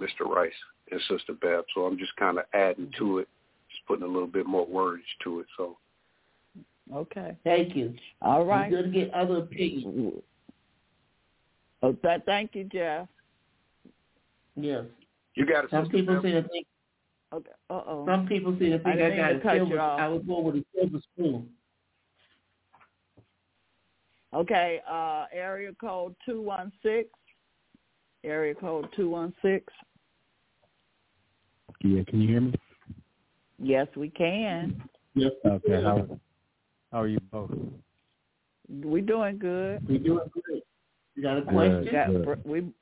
Mr. 0.00 0.26
Rice 0.26 0.52
and 0.90 1.00
Sister 1.08 1.34
Bev. 1.40 1.64
So 1.74 1.82
I'm 1.82 1.98
just 1.98 2.16
kind 2.16 2.38
of 2.38 2.44
adding 2.54 2.90
to 2.98 3.18
it, 3.18 3.28
just 3.70 3.86
putting 3.86 4.04
a 4.04 4.08
little 4.08 4.26
bit 4.26 4.46
more 4.46 4.66
words 4.66 5.04
to 5.24 5.40
it. 5.40 5.46
So 5.56 5.76
Okay. 6.94 7.36
Thank 7.44 7.76
you. 7.76 7.94
All 8.22 8.44
right. 8.44 8.70
You're 8.70 8.82
going 8.82 8.92
to 8.92 8.98
get 8.98 9.14
other 9.14 9.38
opinions. 9.38 10.22
Oh, 11.82 11.92
th- 11.92 12.22
thank 12.26 12.54
you, 12.54 12.64
Jeff. 12.64 13.06
Yes. 14.56 14.84
you 15.34 15.46
got 15.46 15.64
it. 15.64 15.70
Some 15.70 15.88
people 15.88 16.14
Bev. 16.14 16.22
say 16.22 16.32
that 16.32 16.50
think, 16.50 16.66
Okay. 17.32 17.50
Uh 17.70 17.74
oh. 17.86 18.04
some 18.06 18.26
people 18.26 18.56
say 18.58 18.70
that 18.70 18.80
I 18.80 18.92
think 18.92 18.94
I, 18.94 19.10
didn't 19.10 19.16
got 19.18 19.26
mean 19.28 19.36
a 19.36 19.38
to 19.38 19.40
cut 19.44 19.54
you 19.56 19.60
silver. 19.66 19.80
off. 19.80 20.00
I 20.00 20.08
was 20.08 20.22
born 20.22 20.44
with 20.46 20.54
a 20.56 20.64
silver 20.74 20.98
spoon. 21.14 21.48
Okay. 24.34 24.80
Uh, 24.90 25.26
area 25.32 25.72
code 25.80 26.14
two 26.26 26.40
one 26.40 26.72
six. 26.82 27.08
Area 28.24 28.54
code 28.54 28.88
two 28.96 29.10
one 29.10 29.32
six. 29.42 29.72
Yeah, 31.82 32.02
can 32.08 32.20
you 32.20 32.28
hear 32.28 32.40
me? 32.40 32.54
Yes, 33.60 33.86
we 33.96 34.08
can. 34.10 34.82
Yes. 35.14 35.32
Okay, 35.44 35.82
how 35.82 36.06
how 36.92 37.02
are 37.02 37.08
you 37.08 37.20
both? 37.30 37.50
We 38.82 39.00
doing 39.00 39.38
good. 39.38 39.86
We 39.88 39.98
doing 39.98 40.28
great. 40.30 40.64
You 41.18 41.24
got 41.24 41.38
a 41.38 41.42
question? 41.42 41.88
Got, 41.90 42.06
Good. 42.12 42.44
we 42.44 42.72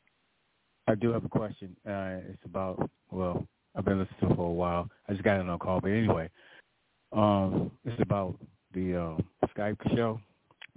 I 0.87 0.95
do 0.95 1.11
have 1.11 1.25
a 1.25 1.29
question. 1.29 1.75
Uh, 1.89 2.21
it's 2.29 2.45
about 2.45 2.91
well, 3.11 3.49
I've 3.75 3.87
been 3.87 3.99
listening 3.99 4.29
to 4.29 4.37
for 4.37 4.47
a 4.51 4.53
while. 4.53 4.91
I 5.09 5.13
just 5.13 5.25
got 5.25 5.41
in 5.41 5.49
on 5.49 5.55
a 5.55 5.59
call, 5.59 5.81
but 5.81 5.89
anyway, 5.89 6.29
um, 7.15 7.71
it's 7.87 7.99
about 8.03 8.39
the 8.75 8.95
uh, 8.95 9.47
Skype 9.57 9.79
show, 9.97 10.21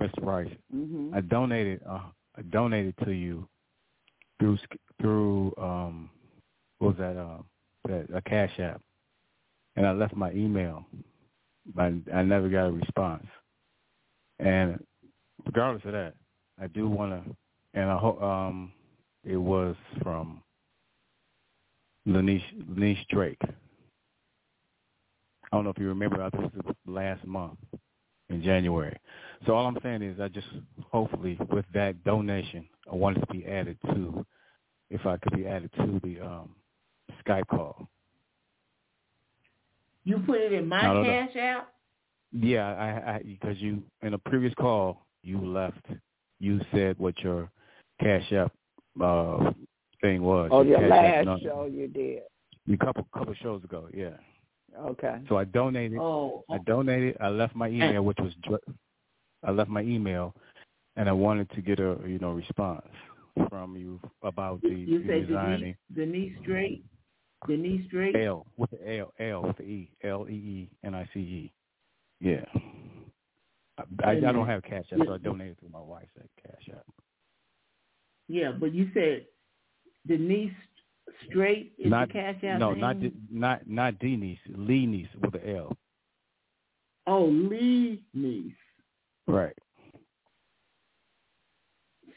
Mr. 0.02 0.26
Rice. 0.26 0.48
Mm-hmm. 0.74 1.14
I 1.14 1.20
donated. 1.20 1.82
Uh, 1.86 2.04
I 2.38 2.44
donated 2.44 2.96
to 3.04 3.12
you 3.12 3.46
through 4.40 4.58
through 5.02 5.54
um, 5.58 6.10
what 6.78 6.96
was 6.96 6.98
that? 7.00 7.18
Uh, 7.18 7.40
that 7.90 8.08
a 8.16 8.22
Cash 8.22 8.58
App, 8.60 8.82
and 9.76 9.86
I 9.86 9.92
left 9.92 10.16
my 10.16 10.32
email, 10.32 10.86
but 11.76 11.92
I 12.14 12.22
never 12.24 12.48
got 12.48 12.68
a 12.68 12.72
response. 12.72 13.28
And 14.40 14.82
regardless 15.46 15.84
of 15.84 15.92
that, 15.92 16.14
I 16.62 16.68
do 16.68 16.88
want 16.88 17.12
to, 17.12 17.36
and 17.74 17.90
I 17.90 17.98
hope 17.98 18.22
um, 18.22 18.72
it 19.24 19.38
was 19.38 19.76
from 20.02 20.42
Lanice 22.06 23.06
Drake. 23.10 23.40
I 23.44 23.48
don't 25.58 25.64
know 25.64 25.72
if 25.72 25.78
you 25.80 25.88
remember. 25.88 26.22
I 26.22 26.30
think 26.30 26.54
it 26.56 26.66
was 26.66 26.76
last 26.88 27.26
month 27.26 27.58
in 28.30 28.44
January. 28.44 28.96
So 29.46 29.54
all 29.54 29.66
I'm 29.66 29.78
saying 29.82 30.02
is, 30.04 30.20
I 30.20 30.28
just 30.28 30.48
hopefully 30.92 31.38
with 31.52 31.66
that 31.74 32.04
donation, 32.04 32.68
I 32.92 32.96
wanted 32.96 33.22
to 33.22 33.28
be 33.34 33.46
added 33.46 33.78
to, 33.88 34.26
if 34.90 35.06
I 35.06 35.18
could 35.18 35.34
be 35.36 35.48
added 35.48 35.72
to 35.78 36.00
the 36.04 36.20
um, 36.22 36.56
Skype 37.26 37.48
call. 37.48 37.88
You 40.04 40.20
put 40.20 40.40
it 40.40 40.54
in 40.54 40.68
my 40.68 40.84
No, 40.84 40.94
no, 40.96 41.04
no. 41.04 41.10
cash 41.10 41.36
app? 41.36 41.74
Yeah, 42.32 42.68
I, 42.76 43.16
I 43.16 43.24
because 43.24 43.58
you 43.60 43.82
in 44.04 44.14
a 44.14 44.18
previous 44.18 44.54
call 44.56 45.06
you 45.24 45.46
left. 45.46 45.86
You 46.40 46.62
said 46.72 46.98
what 47.00 47.18
your 47.20 47.50
Cash 48.00 48.32
App 48.34 48.52
uh, 49.02 49.52
thing 50.02 50.22
was. 50.22 50.50
Oh, 50.52 50.62
your 50.62 50.80
Cash 50.80 50.92
App 50.92 51.26
last 51.26 51.44
show 51.44 51.66
you 51.66 51.88
did. 51.88 52.24
A 52.72 52.78
couple 52.78 53.08
couple 53.14 53.34
shows 53.36 53.64
ago, 53.64 53.88
yeah. 53.94 54.12
Okay. 54.78 55.20
So 55.28 55.38
I 55.38 55.46
donated. 55.46 56.00
Oh, 56.00 56.44
I 56.50 56.60
donated. 56.60 57.18
I 57.20 57.30
left 57.30 57.56
my 57.56 57.68
email, 57.68 58.04
which 58.04 58.18
was 58.20 58.34
dr- 58.44 58.62
I 59.44 59.52
left 59.52 59.70
my 59.70 59.82
email, 59.82 60.36
and 60.96 61.10
I 61.10 61.12
wanted 61.12 61.50
to 61.52 61.62
get 61.62 61.80
a 61.80 61.98
you 62.06 62.20
know 62.20 62.32
response 62.32 62.86
from 63.50 63.76
you 63.76 64.00
about 64.22 64.62
the 64.62 64.70
you 64.70 65.02
say 65.08 65.22
resigning. 65.22 65.76
Denise, 65.96 66.34
Denise 66.36 66.38
Drake? 66.46 66.84
Denise 67.48 67.90
Drake? 67.90 68.16
L 68.18 68.46
with 68.58 68.70
the 68.72 68.98
L 69.00 69.14
L 69.20 69.42
with 69.44 69.58
the 69.58 69.64
E 69.64 69.92
L 70.04 70.28
E 70.30 70.34
E 70.34 70.70
N 70.84 70.94
I 70.94 71.10
C 71.14 71.20
E. 71.20 71.54
Yeah. 72.20 72.44
I, 73.78 73.84
I, 74.04 74.12
I 74.12 74.20
don't 74.20 74.46
have 74.48 74.62
Cash 74.64 74.86
App, 74.92 75.00
so 75.06 75.14
I 75.14 75.18
donated 75.18 75.58
through 75.60 75.70
my 75.70 75.80
wife's 75.80 76.12
Cash 76.44 76.70
App. 76.72 76.86
Yeah, 78.30 78.52
but 78.52 78.74
you 78.74 78.90
said 78.94 79.26
Denise 80.08 80.54
Straight 81.28 81.74
is 81.78 81.90
not 81.90 82.08
the 82.08 82.14
cash 82.14 82.36
app 82.44 82.60
no, 82.60 82.72
name? 82.72 82.80
not 82.80 82.96
not 83.32 83.68
not 83.68 84.00
D 84.00 84.16
niece, 84.16 84.38
Leenice 84.56 85.10
with 85.22 85.34
the 85.34 85.56
L. 85.58 85.76
Oh, 87.08 87.26
Lee 87.26 88.04
Niece 88.14 88.54
Right. 89.28 89.56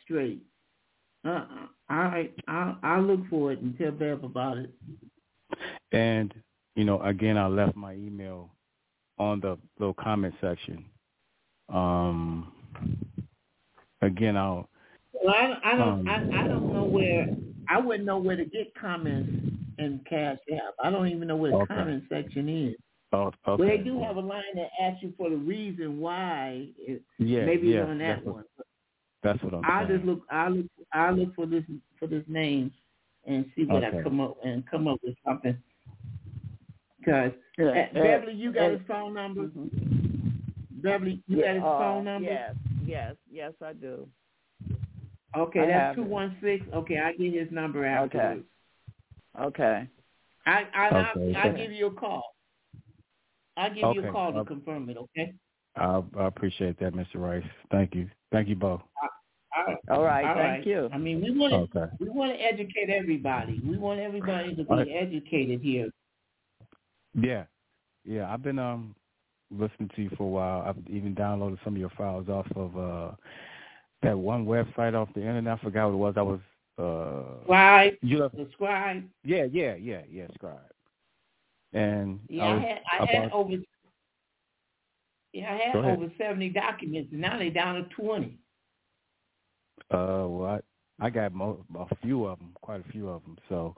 Straight. 0.04 0.42
Uh-uh. 1.24 1.66
All 1.90 1.96
right, 1.96 2.34
I'll, 2.48 2.78
I'll 2.82 3.02
look 3.02 3.20
for 3.30 3.52
it 3.52 3.60
and 3.60 3.76
tell 3.78 3.92
Bev 3.92 4.24
about 4.24 4.58
it. 4.58 4.70
And 5.92 6.34
you 6.74 6.84
know, 6.84 7.00
again, 7.02 7.36
I 7.38 7.46
left 7.46 7.76
my 7.76 7.94
email 7.94 8.50
on 9.18 9.40
the 9.40 9.58
little 9.78 9.94
comment 9.94 10.34
section. 10.40 10.84
Um, 11.68 12.52
again, 14.00 14.36
I'll. 14.36 14.68
Well, 15.12 15.34
I, 15.34 15.58
I 15.64 15.76
don't, 15.76 16.08
Um, 16.08 16.08
I, 16.08 16.44
I 16.44 16.48
don't 16.48 16.72
know 16.72 16.84
where. 16.84 17.26
I 17.68 17.78
wouldn't 17.80 18.04
know 18.06 18.18
where 18.18 18.36
to 18.36 18.44
get 18.44 18.74
comments 18.74 19.30
in 19.78 20.00
Cash 20.08 20.38
App. 20.54 20.74
I 20.82 20.90
don't 20.90 21.08
even 21.08 21.28
know 21.28 21.36
where 21.36 21.52
the 21.52 21.58
Okay. 21.58 21.74
comment 21.74 22.04
section 22.08 22.48
is. 22.48 22.76
Oh, 23.12 23.24
okay. 23.26 23.36
Well, 23.46 23.58
they 23.58 23.78
do 23.78 24.00
have 24.02 24.16
a 24.16 24.20
line 24.20 24.42
that 24.54 24.68
asks 24.80 25.02
you 25.02 25.12
for 25.16 25.30
the 25.30 25.36
reason 25.36 25.98
why. 26.00 26.68
It, 26.78 27.02
Yeah, 27.18 27.44
maybe 27.44 27.68
yeah, 27.68 27.80
it's 27.82 27.88
on 27.88 27.98
that 27.98 28.14
that's 28.16 28.26
what- 28.26 28.34
one. 28.34 28.44
That's 29.22 29.42
what 29.44 29.54
I'm 29.54 29.64
I'll 29.64 29.86
saying. 29.86 29.98
just 30.00 30.06
look. 30.06 30.22
I'll 30.30 30.50
look. 30.50 30.66
I'll 30.92 31.14
look 31.14 31.34
for 31.36 31.46
this 31.46 31.62
for 32.00 32.08
this 32.08 32.24
name 32.26 32.72
and 33.26 33.46
see 33.54 33.64
what 33.64 33.84
I 33.84 34.02
come 34.02 34.20
up 34.20 34.36
and 34.44 34.66
come 34.68 34.88
up 34.88 34.98
with 35.04 35.14
something. 35.24 35.56
Cause 37.04 37.32
Yeah, 37.58 37.66
uh, 37.66 37.94
Beverly, 37.94 38.34
you 38.34 38.52
got 38.52 38.70
uh, 38.72 38.78
his 38.78 38.80
phone 38.88 39.14
number. 39.14 39.42
mhm. 39.44 39.70
Beverly, 40.72 41.22
you 41.28 41.36
got 41.40 41.54
his 41.54 41.62
Uh, 41.62 41.78
phone 41.78 42.04
number. 42.04 42.28
Yes, 42.30 42.54
yes, 42.84 43.16
yes, 43.30 43.52
I 43.64 43.72
do. 43.74 44.08
Okay, 45.36 45.60
I 45.60 45.66
that's 45.66 45.80
have 45.80 45.96
two 45.96 46.02
it. 46.02 46.08
one 46.08 46.36
six. 46.42 46.64
Okay, 46.74 46.98
I 46.98 47.12
get 47.12 47.32
his 47.34 47.50
number 47.50 47.84
afterwards. 47.84 48.44
Okay. 49.40 49.88
I 50.46 50.66
I 50.74 50.88
Okay, 51.16 51.34
I 51.36 51.48
I'll 51.48 51.56
give 51.56 51.72
you 51.72 51.86
a 51.86 51.90
call. 51.90 52.34
I'll 53.56 53.70
give 53.74 53.94
you 53.94 54.08
a 54.08 54.12
call 54.12 54.32
to 54.32 54.40
uh, 54.40 54.44
confirm 54.44 54.88
it. 54.90 54.96
Okay. 54.96 55.32
I, 55.76 56.02
I 56.18 56.26
appreciate 56.26 56.78
that, 56.80 56.92
Mr. 56.94 57.14
Rice. 57.16 57.44
Thank 57.70 57.94
you. 57.94 58.08
Thank 58.30 58.48
you 58.48 58.56
both. 58.56 58.82
All 59.54 59.66
right. 59.66 59.76
All 59.90 60.02
right, 60.02 60.24
All 60.24 60.34
thank 60.34 60.48
right. 60.58 60.66
you. 60.66 60.88
I 60.92 60.98
mean, 60.98 61.22
we 61.22 61.30
want 61.38 61.52
to 61.52 61.78
Okay. 61.78 61.92
we 62.00 62.08
want 62.08 62.32
to 62.32 62.38
educate 62.42 62.90
everybody. 62.90 63.60
We 63.64 63.78
want 63.78 64.00
everybody 64.00 64.54
to 64.54 64.64
be 64.64 64.70
All 64.70 64.76
right. 64.78 64.88
educated 64.90 65.60
here. 65.60 65.88
Yeah, 67.14 67.44
yeah. 68.04 68.32
I've 68.32 68.42
been 68.42 68.58
um 68.58 68.94
listening 69.50 69.90
to 69.96 70.02
you 70.02 70.10
for 70.16 70.24
a 70.24 70.26
while. 70.26 70.62
I've 70.62 70.76
even 70.88 71.14
downloaded 71.14 71.58
some 71.64 71.74
of 71.74 71.80
your 71.80 71.90
files 71.90 72.28
off 72.28 72.46
of 72.56 72.76
uh 72.76 73.14
that 74.02 74.18
one 74.18 74.46
website 74.46 74.94
off 74.94 75.08
the 75.14 75.20
internet. 75.20 75.58
I 75.58 75.62
forgot 75.62 75.86
what 75.86 75.94
it 75.94 75.96
was. 75.96 76.14
I 76.16 76.22
was 76.22 76.40
uh 76.78 77.46
Scribd, 77.48 77.98
you 78.02 78.18
left, 78.18 78.36
subscribe. 78.36 79.04
yeah, 79.24 79.44
yeah, 79.50 79.74
yeah, 79.74 80.02
yeah. 80.10 80.26
Scribd. 80.40 80.58
And 81.72 82.20
Yeah, 82.28 82.44
I 82.44 82.48
I, 82.48 82.58
had 82.58 82.80
I 83.00 83.06
had 83.06 83.32
over 83.32 83.54
yeah 85.32 85.52
I 85.52 85.68
had 85.68 85.76
over 85.76 86.12
seventy 86.18 86.48
documents, 86.50 87.10
and 87.12 87.20
now 87.20 87.38
they're 87.38 87.50
down 87.50 87.76
to 87.76 87.82
twenty. 87.94 88.38
Uh, 89.90 90.26
well, 90.28 90.60
I, 91.00 91.06
I 91.06 91.10
got 91.10 91.34
mo- 91.34 91.64
a 91.78 91.94
few 91.96 92.26
of 92.26 92.38
them, 92.38 92.52
quite 92.62 92.80
a 92.80 92.92
few 92.92 93.08
of 93.08 93.22
them. 93.24 93.36
So, 93.48 93.74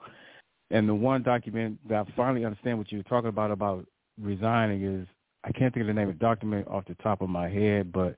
and 0.71 0.87
the 0.87 0.95
one 0.95 1.23
document 1.23 1.77
that 1.89 2.07
I 2.07 2.11
finally 2.15 2.45
understand 2.45 2.77
what 2.77 2.91
you 2.91 2.99
were 2.99 3.03
talking 3.03 3.29
about 3.29 3.51
about 3.51 3.85
resigning 4.21 4.83
is 4.83 5.07
I 5.43 5.51
can't 5.51 5.73
think 5.73 5.81
of 5.81 5.87
the 5.87 5.93
name 5.93 6.09
of 6.09 6.17
the 6.17 6.25
document 6.25 6.67
off 6.67 6.85
the 6.87 6.95
top 6.95 7.21
of 7.21 7.29
my 7.29 7.49
head, 7.49 7.91
but 7.91 8.15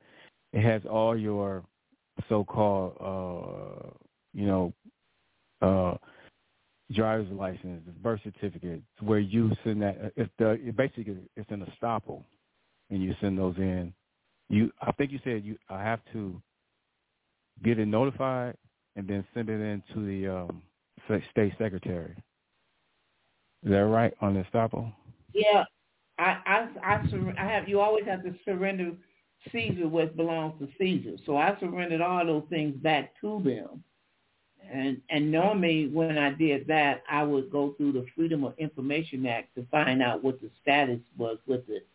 it 0.53 0.61
has 0.61 0.81
all 0.89 1.17
your 1.17 1.63
so-called, 2.29 2.93
uh, 2.99 3.89
you 4.33 4.45
know, 4.47 4.73
uh, 5.61 5.95
driver's 6.91 7.31
license, 7.31 7.83
birth 8.01 8.21
certificate, 8.23 8.81
where 9.01 9.19
you 9.19 9.51
send 9.63 9.81
that. 9.81 10.13
If 10.15 10.29
the 10.37 10.73
basically 10.75 11.17
it's 11.35 11.49
an 11.51 11.65
estoppel, 11.65 12.23
and 12.89 13.01
you 13.03 13.15
send 13.21 13.37
those 13.37 13.57
in. 13.57 13.93
You, 14.49 14.71
I 14.81 14.91
think 14.93 15.11
you 15.11 15.19
said 15.23 15.43
you. 15.43 15.57
I 15.69 15.83
have 15.83 15.99
to 16.13 16.41
get 17.63 17.79
it 17.79 17.87
notified 17.87 18.55
and 18.95 19.07
then 19.07 19.25
send 19.33 19.49
it 19.49 19.59
in 19.59 19.83
to 19.93 20.05
the 20.05 20.27
um, 20.27 20.61
state 21.31 21.53
secretary. 21.57 22.15
Is 23.63 23.71
that 23.71 23.85
right 23.85 24.13
on 24.21 24.35
the 24.35 24.43
estoppel? 24.43 24.93
Yeah, 25.33 25.65
I 26.17 26.37
I 26.45 26.69
I, 26.83 27.09
sur- 27.09 27.33
I 27.37 27.45
have 27.45 27.67
you 27.67 27.79
always 27.79 28.05
have 28.05 28.23
to 28.23 28.33
surrender 28.45 28.91
Caesar 29.51 29.87
what 29.87 30.15
belongs 30.15 30.59
to 30.59 30.67
Caesar. 30.77 31.17
So 31.25 31.37
I 31.37 31.57
surrendered 31.59 32.01
all 32.01 32.25
those 32.25 32.43
things 32.49 32.75
back 32.77 33.13
to 33.21 33.41
them. 33.43 33.83
And 34.71 35.01
and 35.09 35.31
normally 35.31 35.87
when 35.87 36.17
I 36.17 36.31
did 36.31 36.67
that, 36.67 37.03
I 37.09 37.23
would 37.23 37.49
go 37.51 37.73
through 37.77 37.93
the 37.93 38.05
Freedom 38.15 38.43
of 38.43 38.53
Information 38.57 39.25
Act 39.25 39.55
to 39.55 39.65
find 39.71 40.01
out 40.01 40.23
what 40.23 40.41
the 40.41 40.49
status 40.61 40.99
was 41.17 41.37
with 41.47 41.69
it. 41.69 41.87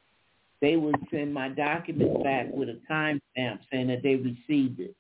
They 0.60 0.76
would 0.76 0.96
send 1.10 1.34
my 1.34 1.48
documents 1.48 2.22
back 2.22 2.46
with 2.52 2.68
a 2.68 2.80
timestamp 2.90 3.58
saying 3.70 3.88
that 3.88 4.02
they 4.02 4.16
received 4.16 4.80
it. 4.80 4.94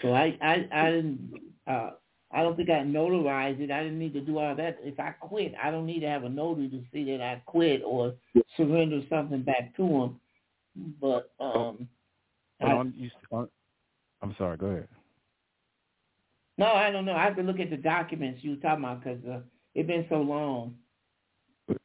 So 0.00 0.14
I 0.14 0.38
I 0.40 0.68
I 0.72 0.90
didn't 0.90 1.32
uh 1.66 1.90
I 2.32 2.42
don't 2.42 2.56
think 2.56 2.70
I 2.70 2.78
notarized 2.84 3.60
it. 3.60 3.70
I 3.70 3.82
didn't 3.82 3.98
need 3.98 4.12
to 4.14 4.20
do 4.20 4.38
all 4.38 4.54
that. 4.54 4.78
If 4.82 5.00
I 5.00 5.10
quit, 5.10 5.52
I 5.60 5.70
don't 5.70 5.86
need 5.86 6.00
to 6.00 6.08
have 6.08 6.24
a 6.24 6.28
notary 6.28 6.68
to 6.68 6.82
see 6.92 7.04
that 7.10 7.20
I 7.20 7.42
quit 7.44 7.82
or 7.84 8.14
surrender 8.56 9.02
something 9.10 9.42
back 9.42 9.76
to 9.76 9.82
them. 9.82 10.20
But 11.00 11.32
um, 11.40 11.88
But 12.60 12.68
I, 12.68 12.72
on, 12.72 12.94
you, 12.96 13.10
on, 13.32 13.48
I'm 14.22 14.34
sorry. 14.38 14.56
Go 14.56 14.66
ahead. 14.66 14.88
no, 16.58 16.66
I 16.66 16.90
don't 16.90 17.04
know. 17.04 17.14
I 17.14 17.24
have 17.24 17.36
to 17.36 17.42
look 17.42 17.60
at 17.60 17.70
the 17.70 17.76
documents 17.76 18.40
you 18.42 18.50
were 18.52 18.56
talking 18.56 18.84
about 18.84 19.02
because 19.04 19.24
uh, 19.24 19.40
it's 19.74 19.86
been 19.86 20.06
so 20.08 20.16
long. 20.16 20.74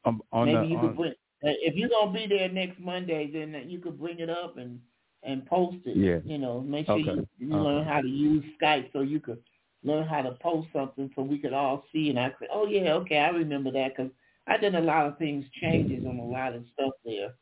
Um, 0.06 0.22
on 0.32 0.48
Maybe 0.48 0.62
the, 0.62 0.68
you 0.68 0.78
on, 0.78 0.88
could 0.88 0.96
bring. 0.98 1.12
uh, 1.12 1.58
If 1.62 1.76
you're 1.76 1.90
gonna 1.90 2.12
be 2.14 2.28
there 2.28 2.50
next 2.50 2.80
Monday, 2.80 3.30
then 3.32 3.70
you 3.70 3.80
could 3.80 4.00
bring 4.00 4.20
it 4.20 4.30
up 4.30 4.58
and 4.58 4.80
and 5.24 5.46
post 5.46 5.78
it. 5.86 5.98
Yeah. 5.98 6.20
You 6.24 6.38
know, 6.38 6.62
make 6.62 6.86
sure 6.88 6.98
Okay. 6.98 7.12
you, 7.12 7.28
you 7.40 7.48
Okay. 7.54 7.64
learn 7.64 7.86
how 7.86 8.02
to 8.02 8.08
use 8.08 8.44
Skype 8.62 8.92
so 8.94 9.02
you 9.02 9.20
could 9.20 9.42
learn 9.84 10.08
how 10.08 10.22
to 10.22 10.32
post 10.42 10.68
something 10.74 11.10
so 11.16 11.22
we 11.22 11.38
could 11.40 11.54
all 11.54 11.84
see. 11.92 12.10
And 12.10 12.20
I 12.20 12.30
could, 12.32 12.48
oh 12.52 12.66
yeah, 12.68 12.94
okay, 12.96 13.18
I 13.20 13.30
remember 13.30 13.72
that 13.72 13.96
because 13.96 14.12
I 14.48 14.58
did 14.58 14.76
a 14.76 14.80
lot 14.82 15.08
of 15.08 15.18
things 15.18 15.46
changes 15.62 16.06
on 16.06 16.18
a 16.18 16.26
lot 16.26 16.54
of 16.56 16.64
stuff 16.74 16.94
there. 17.06 17.34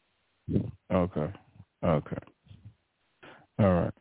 Okay. 0.92 1.32
Okay. 1.84 2.18
All 3.60 3.74
right. 3.74 3.94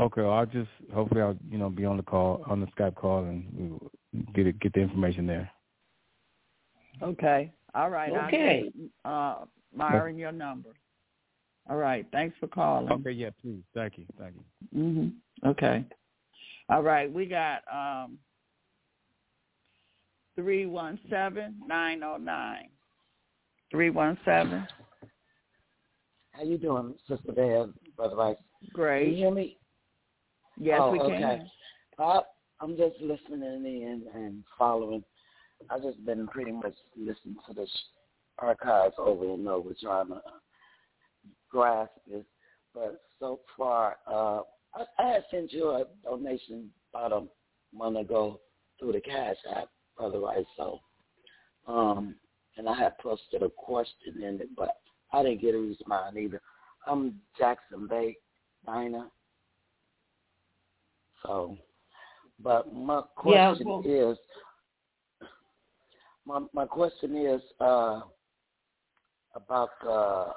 Okay. 0.00 0.22
Well, 0.22 0.32
I'll 0.32 0.46
just 0.46 0.68
hopefully 0.92 1.20
I'll 1.20 1.36
you 1.48 1.58
know 1.58 1.70
be 1.70 1.84
on 1.84 1.96
the 1.96 2.02
call 2.02 2.42
on 2.46 2.60
the 2.60 2.66
Skype 2.68 2.96
call 2.96 3.24
and 3.24 3.46
we'll 3.52 3.90
get 4.34 4.46
it 4.46 4.58
get 4.60 4.72
the 4.72 4.80
information 4.80 5.26
there. 5.26 5.50
Okay. 7.02 7.52
All 7.74 7.90
right. 7.90 8.12
Okay. 8.12 8.70
I'll 9.04 9.42
uh, 9.42 9.44
Myron, 9.76 10.16
your 10.16 10.32
number. 10.32 10.70
All 11.68 11.76
right. 11.76 12.06
Thanks 12.12 12.36
for 12.38 12.46
calling. 12.46 12.92
Okay. 12.92 13.10
Yeah. 13.12 13.30
Please. 13.40 13.62
Thank 13.74 13.98
you. 13.98 14.06
Thank 14.18 14.34
you. 14.36 14.78
Mhm. 14.78 15.12
Okay. 15.44 15.84
All 16.68 16.82
right. 16.82 17.12
We 17.12 17.26
got 17.26 17.62
um 17.72 18.18
three 20.36 20.66
one 20.66 20.98
seven 21.10 21.60
nine 21.66 22.02
oh 22.02 22.16
nine. 22.16 22.68
Three 23.70 23.90
one 23.90 24.18
seven. 24.24 24.66
How 26.36 26.42
you 26.42 26.58
doing, 26.58 26.94
Sister 27.08 27.30
Bev, 27.30 27.72
Brother 27.96 28.16
Rice? 28.16 28.36
Great. 28.72 29.04
Can 29.04 29.12
you 29.12 29.18
hear 29.18 29.30
me? 29.30 29.56
Yes, 30.56 30.80
oh, 30.82 30.90
we 30.90 30.98
can. 30.98 31.08
Okay. 31.12 31.42
Uh, 31.96 32.20
I'm 32.60 32.76
just 32.76 32.96
listening 33.00 33.42
in 33.42 34.02
and 34.12 34.42
following. 34.58 35.04
I've 35.70 35.82
just 35.82 36.04
been 36.04 36.26
pretty 36.26 36.50
much 36.50 36.74
listening 36.96 37.36
to 37.46 37.54
the 37.54 37.66
archives 38.40 38.94
over 38.98 39.32
and 39.32 39.46
over, 39.46 39.70
trying 39.80 40.08
to 40.08 40.20
grasp 41.50 41.92
this. 42.10 42.24
But 42.74 43.00
so 43.20 43.38
far, 43.56 43.96
uh, 44.10 44.40
I, 44.74 44.84
I 44.98 45.12
had 45.12 45.24
sent 45.30 45.52
you 45.52 45.68
a 45.68 45.84
donation 46.02 46.68
about 46.92 47.12
a 47.12 47.76
month 47.76 47.98
ago 47.98 48.40
through 48.80 48.92
the 48.92 49.00
Cash 49.00 49.36
App, 49.54 49.68
Brother 49.96 50.18
Rice. 50.18 50.44
So, 50.56 50.80
um, 51.68 52.16
and 52.56 52.68
I 52.68 52.76
had 52.76 52.98
posted 52.98 53.44
a 53.44 53.50
question 53.50 54.20
in 54.20 54.40
it, 54.40 54.48
but 54.56 54.78
I 55.14 55.22
didn't 55.22 55.42
get 55.42 55.54
a 55.54 55.58
response 55.58 56.16
either. 56.18 56.40
I'm 56.88 57.14
Jackson 57.38 57.86
Bay 57.86 58.16
Dinah. 58.66 59.08
So, 61.22 61.56
but 62.42 62.74
my 62.74 63.02
question 63.14 63.32
Yeah, 63.32 63.64
well- 63.64 63.82
is, 64.12 64.18
my 66.26 66.40
my 66.52 66.66
question 66.66 67.16
is 67.16 67.40
uh, 67.60 68.00
about 69.34 69.70
the 69.82 70.32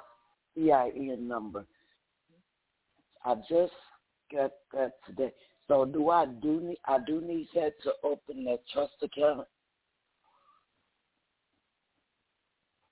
EIN 0.56 1.26
number. 1.26 1.66
I 3.24 3.34
just 3.48 3.72
got 4.32 4.52
that 4.72 4.92
today. 5.06 5.32
So 5.66 5.84
do 5.84 6.08
I 6.10 6.26
do 6.26 6.60
need 6.60 6.78
I 6.86 6.98
do 7.04 7.20
need 7.20 7.48
that 7.54 7.72
to 7.82 7.92
open 8.04 8.44
that 8.44 8.60
trust 8.72 8.92
account? 9.02 9.46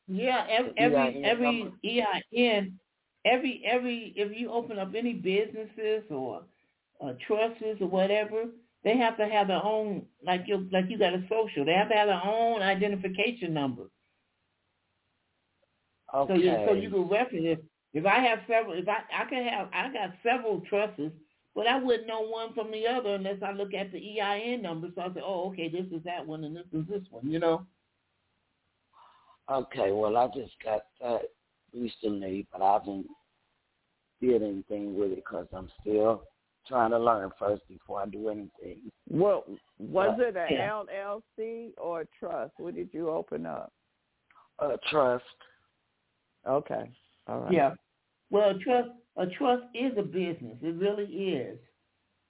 Yeah, 0.08 0.46
every 0.48 0.72
every 0.76 0.96
EIN 0.96 1.24
every. 1.24 1.72
EIN, 1.84 2.78
every 3.24 3.62
every 3.66 4.12
if 4.16 4.36
you 4.36 4.50
open 4.50 4.78
up 4.78 4.92
any 4.96 5.14
businesses 5.14 6.04
or 6.10 6.42
uh, 7.04 7.12
trusts 7.26 7.62
or 7.80 7.88
whatever, 7.88 8.44
they 8.84 8.96
have 8.96 9.16
to 9.16 9.26
have 9.26 9.48
their 9.48 9.64
own 9.64 10.06
like 10.24 10.42
you 10.46 10.68
like 10.72 10.86
you 10.88 10.98
got 10.98 11.14
a 11.14 11.24
social. 11.28 11.64
They 11.64 11.72
have 11.72 11.88
to 11.88 11.94
have 11.94 12.08
their 12.08 12.22
own 12.24 12.62
identification 12.62 13.52
number. 13.52 13.84
Okay. 16.14 16.34
So 16.34 16.40
you 16.40 16.56
so 16.68 16.72
you 16.74 16.90
can 16.90 17.08
reference 17.08 17.44
if 17.44 17.58
if 17.92 18.06
I 18.06 18.20
have 18.20 18.40
several 18.46 18.74
if 18.74 18.88
I 18.88 19.00
I 19.12 19.24
can 19.28 19.44
have 19.44 19.68
I 19.72 19.92
got 19.92 20.14
several 20.22 20.60
trusts, 20.68 21.00
but 21.54 21.66
I 21.66 21.82
wouldn't 21.82 22.06
know 22.06 22.20
one 22.20 22.54
from 22.54 22.70
the 22.70 22.86
other 22.86 23.14
unless 23.14 23.42
I 23.42 23.50
look 23.52 23.74
at 23.74 23.90
the 23.90 24.20
EIN 24.20 24.62
number. 24.62 24.88
So 24.94 25.02
I 25.02 25.08
say, 25.08 25.20
oh, 25.24 25.48
okay, 25.50 25.68
this 25.68 25.86
is 25.92 26.04
that 26.04 26.24
one 26.24 26.44
and 26.44 26.56
this 26.56 26.66
is 26.72 26.86
this 26.88 27.02
one. 27.10 27.28
You 27.28 27.40
know. 27.40 27.66
Okay, 29.50 29.92
well 29.92 30.16
I 30.16 30.26
just 30.28 30.54
got 30.62 30.82
that 31.00 31.22
recently, 31.72 32.46
but 32.52 32.62
I 32.62 32.74
haven't 32.74 33.06
did 34.20 34.42
anything 34.42 34.98
with 34.98 35.12
it 35.12 35.16
because 35.16 35.46
I'm 35.52 35.68
still 35.80 36.24
trying 36.66 36.90
to 36.90 36.98
learn 36.98 37.30
first 37.38 37.62
before 37.68 38.02
I 38.02 38.06
do 38.06 38.28
anything. 38.28 38.90
Well, 39.08 39.44
was 39.78 40.18
Uh, 40.18 40.22
it 40.24 40.36
an 40.36 40.48
yeah. 40.50 40.68
LLC 40.70 41.74
or 41.78 42.00
a 42.00 42.06
trust? 42.18 42.54
What 42.58 42.74
did 42.74 42.92
you 42.92 43.10
open 43.10 43.46
up? 43.46 43.72
A 44.58 44.78
trust. 44.90 45.24
Okay. 46.46 46.90
All 47.28 47.40
right. 47.40 47.52
Yeah. 47.52 47.74
Well, 48.30 48.50
a 48.50 48.58
trust 48.58 48.90
a 49.16 49.26
trust 49.26 49.64
is 49.74 49.96
a 49.96 50.02
business. 50.02 50.58
It 50.62 50.74
really 50.76 51.04
is. 51.04 51.58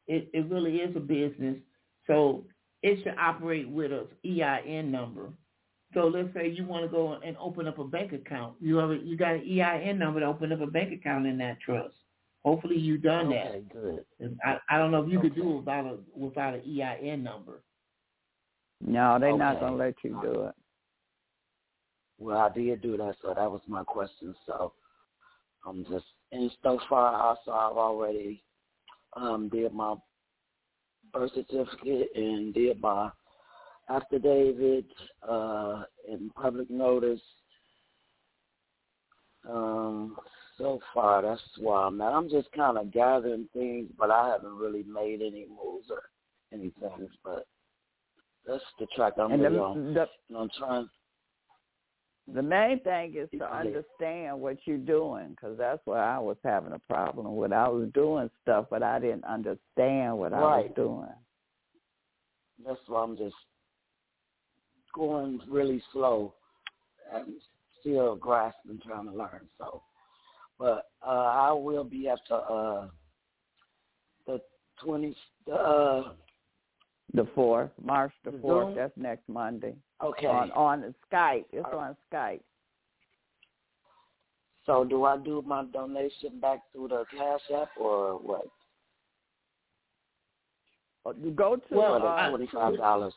It 0.07 0.29
it 0.35 0.47
really 0.51 0.77
is 0.81 0.95
a 0.97 1.01
business. 1.01 1.59
So 2.07 2.45
it 2.83 3.03
should 3.03 3.17
operate 3.19 3.69
with 3.69 3.91
a 3.93 4.07
EIN 4.25 4.91
number. 4.91 5.33
So 5.95 6.09
let's 6.09 6.33
say 6.35 6.49
you 6.49 6.67
want 6.67 6.85
to 6.85 6.89
go 6.89 7.19
and 7.25 7.37
open 7.39 7.67
up 7.67 7.79
a 7.79 7.85
bank 7.85 8.13
account. 8.13 8.55
You 8.61 8.77
have 8.77 8.91
a, 8.91 8.97
you 8.97 9.17
got 9.17 9.35
an 9.35 9.61
EIN 9.61 9.99
number 9.99 10.21
to 10.21 10.27
open 10.27 10.53
up 10.53 10.61
a 10.61 10.67
bank 10.67 10.93
account 10.93 11.27
in 11.27 11.39
that 11.39 11.61
trust. 11.61 11.95
Hopefully 12.45 12.77
you've 12.77 13.03
done 13.03 13.31
that. 13.31 13.69
Good. 13.73 14.05
I, 14.45 14.59
I 14.71 14.79
don't 14.79 14.91
know 14.91 15.03
if 15.03 15.11
you 15.11 15.21
could 15.21 15.35
do 15.35 15.51
it 15.51 15.57
without 15.57 15.87
a 15.87 15.97
without 16.15 16.55
an 16.55 16.63
EIN 16.63 17.23
number. 17.23 17.63
No, 18.81 19.19
they're 19.19 19.37
not 19.37 19.61
gonna 19.61 19.77
let 19.77 19.95
you 20.05 20.19
do 20.23 20.43
it. 20.45 20.55
Well, 22.19 22.39
I 22.39 22.51
did 22.51 22.83
do 22.83 22.97
that, 22.97 23.17
so 23.21 23.35
that 23.35 23.51
was 23.51 23.63
my 23.67 23.83
question. 23.85 24.35
So 24.47 24.73
I'm 25.67 25.85
just 25.91 26.05
and 26.33 26.51
so 26.63 26.79
far 26.89 27.15
also 27.21 27.51
I've 27.51 27.77
already 27.77 28.43
um 29.17 29.49
did 29.49 29.73
my 29.73 29.95
birth 31.13 31.33
certificate 31.35 32.09
and 32.15 32.55
did 32.55 32.81
my 32.81 33.11
affidavit, 33.89 34.87
uh 35.29 35.83
and 36.11 36.35
public 36.35 36.71
notice. 36.71 37.21
Um 39.49 40.17
so 40.59 40.81
far 40.95 41.23
that's 41.23 41.43
where 41.59 41.79
I'm 41.79 42.01
at. 42.01 42.13
I'm 42.13 42.29
just 42.29 42.51
kinda 42.53 42.85
gathering 42.93 43.49
things 43.53 43.91
but 43.99 44.11
I 44.11 44.29
haven't 44.29 44.57
really 44.57 44.85
made 44.85 45.21
any 45.21 45.47
moves 45.49 45.91
or 45.91 46.03
anything 46.53 47.09
but 47.25 47.47
that's 48.47 48.65
the 48.79 48.87
track 48.95 49.15
I'm 49.19 49.33
And 49.33 49.43
the, 49.45 49.49
really 49.51 49.61
on. 49.61 49.95
the 49.95 50.07
And 50.29 50.39
I'm 50.39 50.51
trying 50.59 50.89
the 52.33 52.43
main 52.43 52.81
thing 52.81 53.15
is 53.17 53.29
to 53.39 53.55
understand 53.55 54.41
what 54.41 54.57
you're 54.65 54.79
doing, 54.79 55.31
because 55.31 55.57
that's 55.57 55.81
where 55.85 56.03
I 56.03 56.19
was 56.19 56.37
having 56.43 56.73
a 56.73 56.79
problem 56.81 57.37
with. 57.37 57.53
I 57.53 57.69
was 57.69 57.89
doing 57.95 58.29
stuff, 58.43 58.67
but 58.69 58.83
I 58.83 58.99
didn't 58.99 59.25
understand 59.25 60.19
what 60.19 60.33
I 60.33 60.41
was 60.41 60.71
doing. 60.75 61.09
That's 62.67 62.81
why 62.89 63.03
I'm 63.05 63.17
just 63.17 63.37
going 64.97 65.41
really 65.49 65.83
slow 65.93 66.33
and 67.13 67.35
still 67.81 68.17
grasping, 68.17 68.81
trying 68.85 69.07
to 69.07 69.13
learn. 69.13 69.47
So, 69.59 69.83
but 70.59 70.87
uh, 71.07 71.11
I 71.47 71.53
will 71.53 71.85
be 71.85 72.09
at 72.09 72.19
the 72.29 72.37
uh, 72.37 72.89
the 74.27 74.41
twenty. 74.83 75.15
Uh, 75.53 76.03
The 77.15 77.29
fourth, 77.35 77.71
March 77.83 78.13
the 78.25 78.33
fourth. 78.43 78.75
That's 78.75 78.97
next 78.97 79.29
Monday. 79.29 79.75
okay. 80.03 80.27
On 80.27 80.51
on 80.53 80.95
Skype. 81.07 81.45
It's 81.53 81.67
Uh, 81.73 81.77
on 81.77 81.97
Skype. 82.11 82.43
so, 84.67 84.85
do 84.85 85.05
I 85.05 85.17
do 85.19 85.43
my 85.47 85.65
donation 85.73 86.41
back 86.41 86.61
through 86.73 86.89
the 86.89 87.05
Cash 87.17 87.45
App 87.55 87.69
or 87.79 88.19
what? 88.19 88.47
Uh, 91.07 91.13
You 91.23 91.31
go 91.31 91.57
to 91.57 91.75
Well, 91.75 92.03
uh, 92.05 92.29
twenty 92.31 92.49
five 92.53 92.77
dollars. 92.77 93.15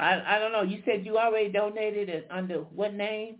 I 0.00 0.36
I 0.36 0.38
don't 0.38 0.52
know. 0.52 0.62
You 0.62 0.82
said 0.84 1.04
you 1.04 1.18
already 1.18 1.50
donated 1.50 2.08
it 2.08 2.26
under 2.30 2.58
what 2.60 2.94
name? 2.94 3.36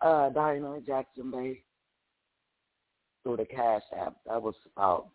Uh, 0.00 0.28
Diana 0.30 0.80
Jackson 0.86 1.30
Bay 1.30 1.62
through 3.22 3.38
the 3.38 3.44
Cash 3.46 3.82
App. 3.96 4.16
That 4.26 4.42
was 4.42 4.54
about 4.76 5.08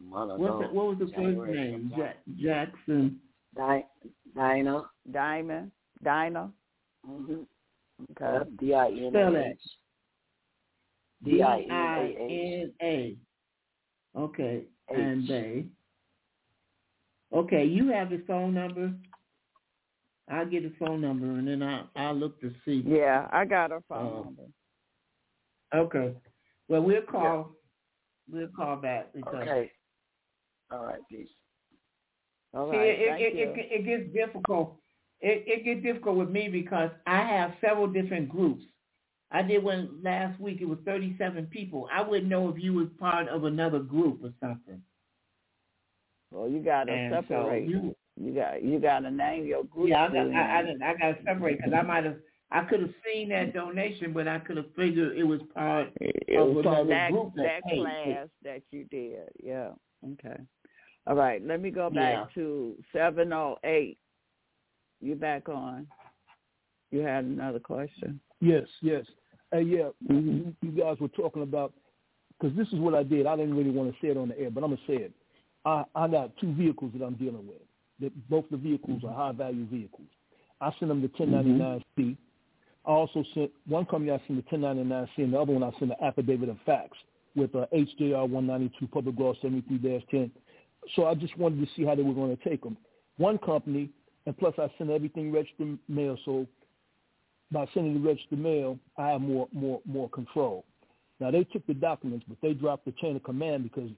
a 0.00 0.04
month 0.04 0.32
ago. 0.32 0.58
The, 0.62 0.74
what 0.74 0.86
was 0.86 0.98
the 0.98 1.06
first 1.14 1.50
name? 1.56 1.92
Ja- 1.96 2.12
Jackson. 2.38 3.20
Di- 3.54 3.86
Dinah. 4.34 4.82
Diamond, 5.10 5.70
Dinah. 6.02 6.50
Mm-hmm. 7.08 7.42
Okay. 8.22 8.50
D 8.60 8.74
I 8.74 8.88
N 8.88 9.10
Spell 9.10 9.28
A 9.28 9.32
that. 9.32 9.46
H. 9.46 9.60
D 11.24 11.42
I 11.42 11.58
N 11.58 11.70
A 11.70 12.02
H. 12.18 12.70
D-I-N-A. 12.80 13.16
Okay, 14.18 14.64
H. 14.90 14.98
and 14.98 15.28
they. 15.28 15.64
Okay, 17.32 17.64
you 17.64 17.88
have 17.90 18.10
his 18.10 18.20
phone 18.26 18.54
number. 18.54 18.92
I'll 20.30 20.46
get 20.46 20.62
his 20.62 20.72
phone 20.78 21.00
number 21.00 21.26
and 21.26 21.48
then 21.48 21.62
I'll 21.62 21.90
I'll 21.96 22.14
look 22.14 22.40
to 22.40 22.52
see. 22.64 22.82
Yeah, 22.86 23.28
I 23.32 23.44
got 23.44 23.70
her 23.70 23.82
phone 23.88 24.06
Uh, 24.06 24.22
number. 24.24 24.42
Okay. 25.74 26.14
Well, 26.68 26.82
we'll 26.82 27.02
call. 27.02 27.52
We'll 28.30 28.48
call 28.48 28.76
back 28.76 29.12
because 29.12 29.34
Okay. 29.42 29.70
All 30.70 30.84
right, 30.84 31.00
peace. 31.10 31.28
All 32.54 32.70
See, 32.70 32.76
right. 32.76 32.88
it, 32.88 33.20
it, 33.20 33.58
it, 33.58 33.72
it 33.72 33.84
gets 33.84 34.14
difficult. 34.14 34.76
It, 35.20 35.44
it 35.46 35.64
gets 35.64 35.82
difficult 35.82 36.16
with 36.16 36.30
me 36.30 36.48
because 36.48 36.90
I 37.06 37.22
have 37.26 37.54
several 37.60 37.86
different 37.86 38.28
groups. 38.28 38.62
I 39.30 39.42
did 39.42 39.62
one 39.64 40.00
last 40.02 40.38
week. 40.40 40.58
It 40.60 40.66
was 40.68 40.78
37 40.84 41.46
people. 41.46 41.88
I 41.92 42.02
wouldn't 42.02 42.28
know 42.28 42.48
if 42.48 42.62
you 42.62 42.74
was 42.74 42.88
part 42.98 43.28
of 43.28 43.44
another 43.44 43.78
group 43.78 44.22
or 44.22 44.32
something. 44.40 44.82
Well, 46.32 46.48
you 46.48 46.60
got 46.60 46.84
to 46.84 46.92
And 46.92 47.12
so 47.28 47.34
separate. 47.34 47.68
you, 47.68 47.94
you 48.20 48.34
got 48.34 48.62
you 48.62 48.78
got 48.78 49.00
to 49.00 49.10
name 49.10 49.44
your 49.46 49.64
group. 49.64 49.88
yeah, 49.88 50.04
I 50.04 50.08
got. 50.08 50.26
I, 50.32 50.60
I, 50.60 50.90
I 50.90 50.94
got 50.96 51.18
to 51.18 51.24
separate 51.24 51.58
because 51.58 51.72
I 51.72 51.82
might 51.82 52.04
have, 52.04 52.16
I 52.50 52.64
could 52.64 52.80
have 52.80 52.90
seen 53.04 53.28
that 53.30 53.54
donation, 53.54 54.12
but 54.12 54.28
I 54.28 54.38
could 54.38 54.56
have 54.56 54.66
figured 54.76 55.16
it 55.16 55.24
was 55.24 55.40
part. 55.54 55.88
It 56.00 56.38
of 56.38 56.54
was 56.54 56.64
another 56.66 56.88
that 56.88 57.10
group 57.10 57.34
that 57.36 57.42
that 57.44 57.62
paid 57.64 57.80
class 57.80 58.28
that 58.44 58.62
you 58.70 58.84
did. 58.90 59.28
Yeah. 59.42 59.70
Okay. 60.12 60.40
All 61.06 61.16
right. 61.16 61.44
Let 61.44 61.60
me 61.60 61.70
go 61.70 61.90
back 61.90 62.14
Yeah. 62.14 62.24
to 62.34 62.76
seven 62.92 63.32
oh 63.32 63.58
eight 63.64 63.98
you 65.00 65.14
back 65.16 65.48
on. 65.48 65.86
You 66.90 67.00
had 67.00 67.24
another 67.24 67.58
question. 67.58 68.20
Yes, 68.40 68.66
yes. 68.82 69.04
Uh, 69.52 69.58
yeah, 69.58 69.88
mm-hmm. 70.08 70.28
you, 70.28 70.54
you 70.62 70.70
guys 70.70 70.96
were 71.00 71.08
talking 71.08 71.42
about 71.42 71.72
because 72.40 72.56
this 72.56 72.68
is 72.68 72.78
what 72.78 72.94
I 72.94 73.02
did. 73.02 73.26
I 73.26 73.36
didn't 73.36 73.56
really 73.56 73.70
want 73.70 73.92
to 73.92 73.96
say 74.00 74.08
it 74.10 74.16
on 74.16 74.28
the 74.28 74.38
air, 74.38 74.50
but 74.50 74.62
I'm 74.62 74.70
gonna 74.70 74.82
say 74.86 74.94
it. 74.94 75.12
I 75.64 75.84
I 75.94 76.08
got 76.08 76.36
two 76.38 76.52
vehicles 76.54 76.92
that 76.96 77.04
I'm 77.04 77.14
dealing 77.14 77.46
with. 77.46 77.62
That 78.00 78.30
both 78.30 78.44
the 78.50 78.56
vehicles 78.56 79.02
mm-hmm. 79.02 79.08
are 79.08 79.14
high 79.14 79.32
value 79.32 79.66
vehicles. 79.66 80.08
I 80.60 80.70
sent 80.78 80.88
them 80.88 81.02
the 81.02 81.08
mm-hmm. 81.08 81.32
1099 81.32 81.84
C. 81.96 82.16
I 82.84 82.90
also 82.90 83.24
sent 83.34 83.50
one 83.66 83.86
company 83.86 84.10
I 84.10 84.18
sent 84.26 84.44
the 84.44 84.56
1099 84.56 85.08
C, 85.14 85.22
and 85.22 85.34
the 85.34 85.40
other 85.40 85.52
one 85.52 85.62
I 85.62 85.78
sent 85.78 85.90
the 85.90 86.04
affidavit 86.04 86.48
of 86.48 86.58
facts 86.66 86.98
with 87.36 87.54
a 87.54 87.68
HJR 87.72 88.28
192 88.28 88.86
Public 88.88 89.18
Law 89.18 89.34
73-10. 89.42 90.30
So 90.96 91.06
I 91.06 91.14
just 91.14 91.36
wanted 91.38 91.60
to 91.60 91.72
see 91.76 91.84
how 91.84 91.94
they 91.94 92.02
were 92.02 92.12
going 92.12 92.36
to 92.36 92.48
take 92.48 92.62
them. 92.62 92.76
One 93.16 93.38
company, 93.38 93.90
and 94.26 94.36
plus 94.36 94.54
I 94.58 94.68
sent 94.78 94.90
everything 94.90 95.32
registered 95.32 95.78
mail, 95.88 96.18
so 96.24 96.46
by 97.52 97.66
sending 97.72 97.94
the 97.94 98.08
registered 98.08 98.38
mail, 98.38 98.78
I 98.96 99.10
have 99.10 99.20
more 99.20 99.48
more 99.52 99.80
more 99.86 100.08
control. 100.08 100.64
Now 101.20 101.30
they 101.30 101.44
took 101.44 101.64
the 101.66 101.74
documents, 101.74 102.24
but 102.28 102.38
they 102.42 102.54
dropped 102.54 102.84
the 102.84 102.92
chain 102.92 103.16
of 103.16 103.22
command 103.22 103.62
because 103.62 103.90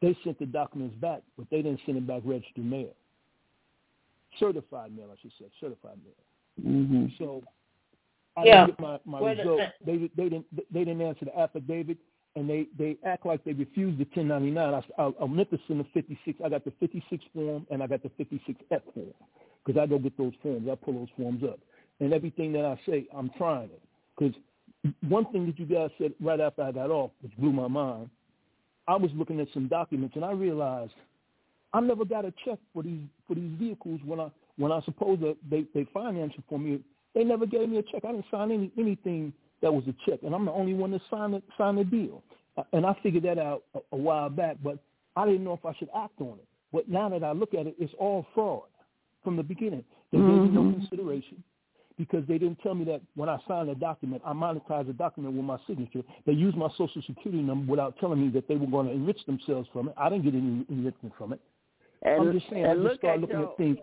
they 0.00 0.16
sent 0.24 0.38
the 0.38 0.46
documents 0.46 0.94
back, 0.96 1.22
but 1.36 1.46
they 1.50 1.62
didn't 1.62 1.80
send 1.84 1.96
them 1.96 2.06
back 2.06 2.22
registered 2.24 2.64
mail. 2.64 2.94
Certified 4.38 4.94
mail, 4.96 5.08
I 5.12 5.16
should 5.20 5.32
say, 5.38 5.46
certified 5.60 5.98
mail. 6.04 6.72
Mm-hmm. 6.72 7.06
So 7.18 7.42
I 8.36 8.44
yeah. 8.44 8.66
didn't 8.66 8.78
get 8.78 8.80
my, 8.80 9.20
my 9.20 9.32
result. 9.32 9.60
They 9.84 10.10
they 10.16 10.28
didn't 10.28 10.46
they 10.72 10.84
didn't 10.84 11.00
answer 11.00 11.24
the 11.24 11.38
affidavit, 11.38 11.98
and 12.36 12.48
they 12.48 12.66
they 12.78 12.96
act 13.04 13.26
like 13.26 13.42
they 13.44 13.52
refused 13.52 13.98
the 13.98 14.06
1099. 14.14 14.56
I 14.74 15.02
I, 15.02 15.10
I 15.20 15.26
meant 15.26 15.50
to 15.50 15.58
send 15.66 15.80
the 15.80 15.86
56. 15.94 16.38
I 16.44 16.48
got 16.48 16.64
the 16.64 16.72
56 16.78 17.24
form 17.34 17.66
and 17.70 17.82
I 17.82 17.86
got 17.86 18.02
the 18.02 18.10
56F 18.10 18.82
form 18.94 19.14
because 19.64 19.80
I 19.80 19.86
go 19.86 19.98
get 19.98 20.16
those 20.16 20.32
forms. 20.42 20.68
I 20.70 20.74
pull 20.76 20.94
those 20.94 21.08
forms 21.16 21.42
up, 21.42 21.58
and 22.00 22.12
everything 22.12 22.52
that 22.52 22.64
I 22.64 22.78
say, 22.86 23.06
I'm 23.16 23.30
trying 23.36 23.70
it 23.70 23.82
because 24.16 24.34
one 25.08 25.26
thing 25.32 25.46
that 25.46 25.58
you 25.58 25.66
guys 25.66 25.90
said 25.98 26.12
right 26.20 26.40
after 26.40 26.62
I 26.62 26.72
got 26.72 26.90
off, 26.90 27.10
which 27.22 27.36
blew 27.36 27.52
my 27.52 27.68
mind, 27.68 28.10
I 28.88 28.96
was 28.96 29.10
looking 29.14 29.38
at 29.38 29.48
some 29.52 29.68
documents 29.68 30.16
and 30.16 30.24
I 30.24 30.32
realized 30.32 30.92
I 31.74 31.80
never 31.80 32.04
got 32.04 32.24
a 32.24 32.32
check 32.44 32.58
for 32.72 32.82
these 32.82 33.06
for 33.26 33.34
these 33.34 33.52
vehicles 33.58 34.00
when 34.04 34.18
I 34.18 34.28
when 34.56 34.72
I 34.72 34.80
suppose 34.82 35.20
that 35.20 35.36
they 35.48 35.66
they 35.74 35.86
financed 35.92 36.38
it 36.38 36.44
for 36.48 36.58
me. 36.58 36.80
They 37.14 37.22
never 37.22 37.46
gave 37.46 37.68
me 37.68 37.78
a 37.78 37.82
check. 37.82 38.04
I 38.04 38.12
didn't 38.12 38.24
sign 38.30 38.50
any 38.50 38.72
anything 38.78 39.32
that 39.60 39.72
was 39.72 39.84
a 39.86 39.94
check, 40.08 40.20
and 40.22 40.34
I'm 40.34 40.46
the 40.46 40.52
only 40.52 40.72
one 40.72 40.90
that 40.92 41.02
signed 41.10 41.34
it, 41.34 41.42
signed 41.58 41.78
the 41.78 41.84
deal. 41.84 42.22
And 42.72 42.86
I 42.86 42.96
figured 43.02 43.24
that 43.24 43.38
out 43.38 43.62
a, 43.74 43.80
a 43.92 43.96
while 43.96 44.30
back, 44.30 44.56
but 44.64 44.78
I 45.16 45.26
didn't 45.26 45.44
know 45.44 45.52
if 45.52 45.64
I 45.64 45.74
should 45.78 45.90
act 45.94 46.20
on 46.20 46.38
it. 46.38 46.46
But 46.72 46.88
now 46.88 47.08
that 47.10 47.22
I 47.22 47.32
look 47.32 47.54
at 47.54 47.66
it, 47.66 47.76
it's 47.78 47.92
all 47.98 48.26
fraud 48.34 48.62
from 49.22 49.36
the 49.36 49.42
beginning. 49.42 49.84
They 50.10 50.18
mm-hmm. 50.18 50.44
gave 50.44 50.54
me 50.54 50.70
no 50.70 50.72
consideration 50.72 51.42
because 51.98 52.24
they 52.28 52.38
didn't 52.38 52.60
tell 52.62 52.74
me 52.74 52.84
that 52.84 53.00
when 53.16 53.28
I 53.28 53.38
signed 53.46 53.68
a 53.68 53.74
document, 53.74 54.22
I 54.24 54.32
monetized 54.32 54.88
a 54.88 54.92
document 54.92 55.34
with 55.34 55.44
my 55.44 55.58
signature. 55.66 56.02
They 56.24 56.32
used 56.32 56.56
my 56.56 56.68
social 56.78 57.02
security 57.06 57.42
number 57.42 57.70
without 57.70 57.98
telling 57.98 58.20
me 58.20 58.28
that 58.30 58.46
they 58.46 58.54
were 58.54 58.66
going 58.68 58.86
to 58.86 58.92
enrich 58.92 59.18
themselves 59.26 59.68
from 59.72 59.88
it. 59.88 59.94
I 59.98 60.08
didn't 60.08 60.24
get 60.24 60.34
any 60.34 60.64
enrichment 60.68 61.14
from 61.18 61.32
it. 61.32 61.40
And, 62.02 62.28
I'm 62.28 62.32
just 62.32 62.48
saying, 62.48 62.64
I 62.64 62.74
just 62.74 62.98
started 62.98 63.20
looking 63.22 63.40
your, 63.40 63.50
at 63.50 63.56
things. 63.56 63.78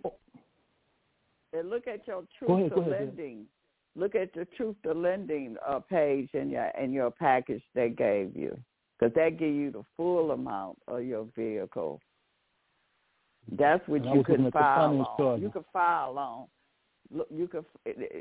And 1.52 1.70
look 1.70 1.88
at 1.88 2.08
your 2.08 2.24
truth 2.40 2.48
go 2.48 2.58
ahead, 2.58 2.70
to 2.70 2.76
go 2.76 2.82
ahead, 2.82 3.08
lending. 3.08 3.46
Look 3.98 4.16
at 4.16 4.34
the 4.34 4.46
truth 4.58 4.76
to 4.84 4.94
lending 4.94 5.58
uh, 5.68 5.80
page 5.80 6.30
in 6.34 6.50
your 6.50 6.68
in 6.82 6.92
your 6.92 7.12
package 7.12 7.62
they 7.74 7.90
gave 7.90 8.36
you, 8.36 8.58
because 8.98 9.14
that 9.16 9.38
give 9.40 9.54
you 9.54 9.72
the 9.72 9.84
full 9.96 10.32
amount 10.32 10.78
of 10.88 11.04
your 11.04 11.28
vehicle. 11.36 12.02
That's 13.58 13.86
what 13.88 14.04
you 14.04 14.24
could 14.24 14.52
file 14.52 15.16
on. 15.18 15.42
You 15.42 15.50
could 15.50 15.66
file 15.72 16.18
on. 16.18 16.48
You 17.14 17.48
could 17.48 17.66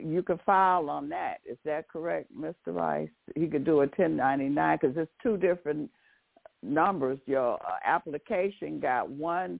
you 0.05 0.23
could 0.23 0.41
file 0.45 0.91
on 0.91 1.09
that. 1.09 1.39
Is 1.47 1.59
that 1.65 1.89
correct, 1.89 2.31
Mr. 2.37 2.55
Rice? 2.67 3.09
He 3.35 3.47
could 3.47 3.65
do 3.65 3.77
a 3.77 3.87
1099 3.87 4.79
because 4.81 4.97
it's 4.97 5.11
two 5.23 5.37
different 5.37 5.91
numbers. 6.63 7.19
Your 7.27 7.55
uh, 7.55 7.77
application 7.85 8.81
got 8.81 9.09
one 9.09 9.59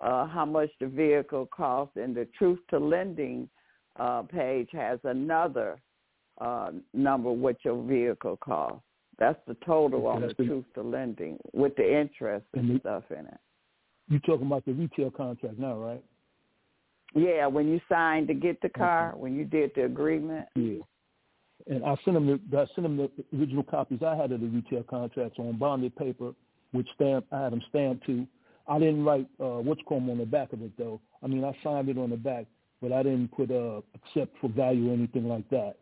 uh, 0.00 0.26
how 0.26 0.44
much 0.44 0.70
the 0.80 0.86
vehicle 0.86 1.48
costs, 1.54 1.96
and 1.96 2.14
the 2.14 2.26
Truth 2.36 2.58
to 2.70 2.78
Lending 2.78 3.48
uh, 3.96 4.22
page 4.22 4.68
has 4.72 4.98
another 5.04 5.80
uh, 6.40 6.70
number 6.92 7.30
what 7.30 7.56
your 7.64 7.82
vehicle 7.82 8.36
cost. 8.38 8.82
That's 9.18 9.38
the 9.46 9.56
total 9.64 10.06
on 10.06 10.22
the 10.22 10.34
Truth 10.34 10.64
to 10.74 10.82
Lending 10.82 11.38
with 11.52 11.76
the 11.76 12.00
interest 12.00 12.46
and, 12.54 12.70
and 12.70 12.80
stuff 12.80 13.04
in 13.10 13.26
it. 13.26 13.38
You're 14.08 14.20
talking 14.20 14.46
about 14.46 14.64
the 14.64 14.72
retail 14.72 15.10
contract 15.10 15.58
now, 15.58 15.76
right? 15.78 16.02
Yeah, 17.14 17.46
when 17.46 17.68
you 17.68 17.80
signed 17.88 18.28
to 18.28 18.34
get 18.34 18.60
the 18.62 18.68
car, 18.68 19.10
okay. 19.10 19.20
when 19.20 19.34
you 19.34 19.44
did 19.44 19.72
the 19.74 19.84
agreement. 19.84 20.46
Yeah. 20.54 20.80
And 21.68 21.84
I 21.84 21.96
sent 22.04 22.14
them 22.14 22.26
the 22.26 22.58
I 22.58 22.66
sent 22.74 22.82
them 22.82 22.96
the 22.96 23.10
original 23.38 23.62
copies 23.62 24.00
I 24.04 24.16
had 24.16 24.32
of 24.32 24.40
the 24.40 24.46
retail 24.46 24.82
contracts 24.82 25.38
on 25.38 25.58
bonded 25.58 25.94
paper, 25.94 26.32
which 26.72 26.88
stamp 26.94 27.26
I 27.30 27.44
had 27.44 27.52
them 27.52 27.62
stamped 27.68 28.04
too. 28.06 28.26
I 28.66 28.78
didn't 28.78 29.04
write 29.04 29.26
uh, 29.40 29.60
what's 29.60 29.82
called 29.86 30.08
on 30.08 30.18
the 30.18 30.26
back 30.26 30.52
of 30.52 30.62
it 30.62 30.72
though. 30.76 31.00
I 31.22 31.26
mean, 31.28 31.44
I 31.44 31.56
signed 31.62 31.88
it 31.88 31.98
on 31.98 32.10
the 32.10 32.16
back, 32.16 32.46
but 32.80 32.92
I 32.92 33.02
didn't 33.02 33.28
put 33.28 33.50
uh, 33.50 33.80
accept 33.94 34.36
for 34.40 34.48
value 34.48 34.90
or 34.90 34.94
anything 34.94 35.28
like 35.28 35.48
that. 35.50 35.76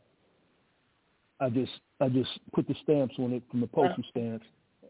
I 1.41 1.49
just 1.49 1.73
I 2.01 2.09
just 2.09 2.31
put 2.53 2.69
the 2.69 2.75
stamps 2.83 3.15
on 3.19 3.33
it 3.33 3.43
from 3.51 3.61
the 3.61 3.67
postal 3.67 4.05
stamps, 4.11 4.47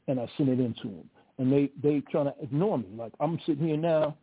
and 0.08 0.18
I 0.18 0.28
sent 0.36 0.48
it 0.48 0.58
into 0.58 0.88
them. 0.88 1.10
And 1.38 1.52
they 1.52 1.70
they 1.82 2.00
trying 2.10 2.26
to 2.26 2.34
ignore 2.42 2.78
me. 2.78 2.88
Like 2.96 3.12
I'm 3.20 3.38
sitting 3.46 3.68
here 3.68 3.76
now, 3.76 4.16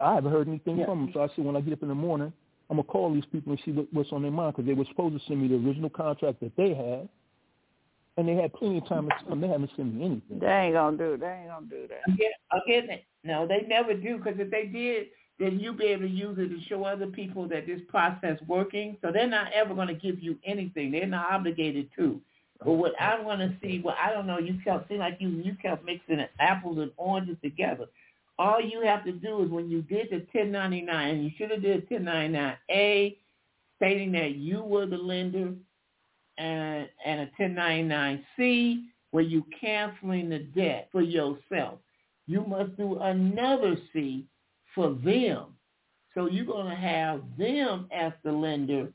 I 0.00 0.14
haven't 0.14 0.32
heard 0.32 0.48
anything 0.48 0.78
yeah. 0.78 0.86
from 0.86 1.06
them. 1.06 1.10
So 1.14 1.22
I 1.22 1.28
said 1.34 1.44
when 1.44 1.56
I 1.56 1.60
get 1.60 1.74
up 1.74 1.82
in 1.82 1.88
the 1.88 1.94
morning, 1.94 2.32
I'm 2.70 2.76
gonna 2.76 2.88
call 2.88 3.12
these 3.12 3.24
people 3.30 3.52
and 3.52 3.60
see 3.64 3.72
what, 3.72 3.86
what's 3.92 4.12
on 4.12 4.22
their 4.22 4.30
mind 4.30 4.54
because 4.54 4.66
they 4.66 4.74
were 4.74 4.86
supposed 4.86 5.18
to 5.18 5.26
send 5.26 5.42
me 5.42 5.48
the 5.48 5.56
original 5.56 5.90
contract 5.90 6.40
that 6.40 6.56
they 6.56 6.74
had, 6.74 7.08
and 8.16 8.28
they 8.28 8.34
had 8.34 8.52
plenty 8.54 8.78
of 8.78 8.88
time 8.88 9.08
to 9.08 9.14
come. 9.28 9.40
They 9.40 9.48
haven't 9.48 9.70
sent 9.76 9.94
me 9.94 10.04
anything. 10.04 10.38
They 10.40 10.46
ain't 10.46 10.74
gonna 10.74 10.96
do. 10.96 11.16
They 11.16 11.26
ain't 11.26 11.48
gonna 11.48 11.66
do 11.66 11.88
that. 11.88 12.12
Again, 12.12 12.86
again, 12.88 12.98
no, 13.22 13.46
they 13.46 13.66
never 13.68 13.94
do. 13.94 14.18
Because 14.18 14.38
if 14.38 14.50
they 14.50 14.66
did, 14.66 15.08
then 15.38 15.58
you'll 15.58 15.74
be 15.74 15.86
able 15.86 16.02
to 16.02 16.08
use 16.08 16.38
it 16.38 16.48
to 16.48 16.60
show 16.68 16.84
other 16.84 17.06
people 17.06 17.48
that 17.48 17.66
this 17.66 17.80
process 17.88 18.38
working. 18.46 18.96
So 19.02 19.10
they're 19.12 19.26
not 19.28 19.52
ever 19.52 19.74
going 19.74 19.88
to 19.88 19.94
give 19.94 20.22
you 20.22 20.38
anything. 20.44 20.92
They're 20.92 21.06
not 21.06 21.32
obligated 21.32 21.88
to. 21.96 22.20
But 22.64 22.72
what 22.72 22.92
I 23.00 23.20
want 23.20 23.40
to 23.40 23.52
see, 23.60 23.82
well, 23.84 23.96
I 24.00 24.12
don't 24.12 24.26
know. 24.26 24.38
You 24.38 24.58
kept 24.64 24.88
seem 24.88 24.98
like 24.98 25.16
you 25.18 25.28
you 25.28 25.56
kept 25.60 25.84
mixing 25.84 26.24
apples 26.38 26.78
and 26.78 26.92
oranges 26.96 27.36
together. 27.42 27.86
All 28.38 28.60
you 28.60 28.82
have 28.82 29.04
to 29.04 29.12
do 29.12 29.42
is 29.42 29.50
when 29.50 29.70
you 29.70 29.82
did 29.82 30.08
the 30.10 30.26
1099, 30.32 31.22
you 31.22 31.30
should 31.38 31.50
have 31.50 31.62
did 31.62 31.88
1099A, 31.88 33.16
stating 33.76 34.12
that 34.12 34.34
you 34.36 34.62
were 34.62 34.86
the 34.86 34.96
lender, 34.96 35.54
and 36.36 36.88
and 37.04 37.20
a 37.20 37.30
1099C 37.40 38.84
where 39.12 39.22
you 39.22 39.44
canceling 39.60 40.28
the 40.28 40.40
debt 40.40 40.88
for 40.90 41.02
yourself. 41.02 41.78
You 42.26 42.44
must 42.44 42.76
do 42.76 42.98
another 42.98 43.76
C 43.92 44.24
for 44.74 44.94
them. 45.04 45.54
So 46.14 46.28
you're 46.28 46.44
going 46.44 46.68
to 46.68 46.74
have 46.74 47.22
them 47.38 47.88
as 47.92 48.12
the 48.24 48.32
lender 48.32 48.88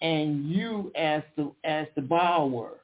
and 0.00 0.48
you 0.48 0.92
as 0.94 1.22
the 1.36 1.50
as 1.64 1.86
the 1.96 2.02
borrower. 2.02 2.80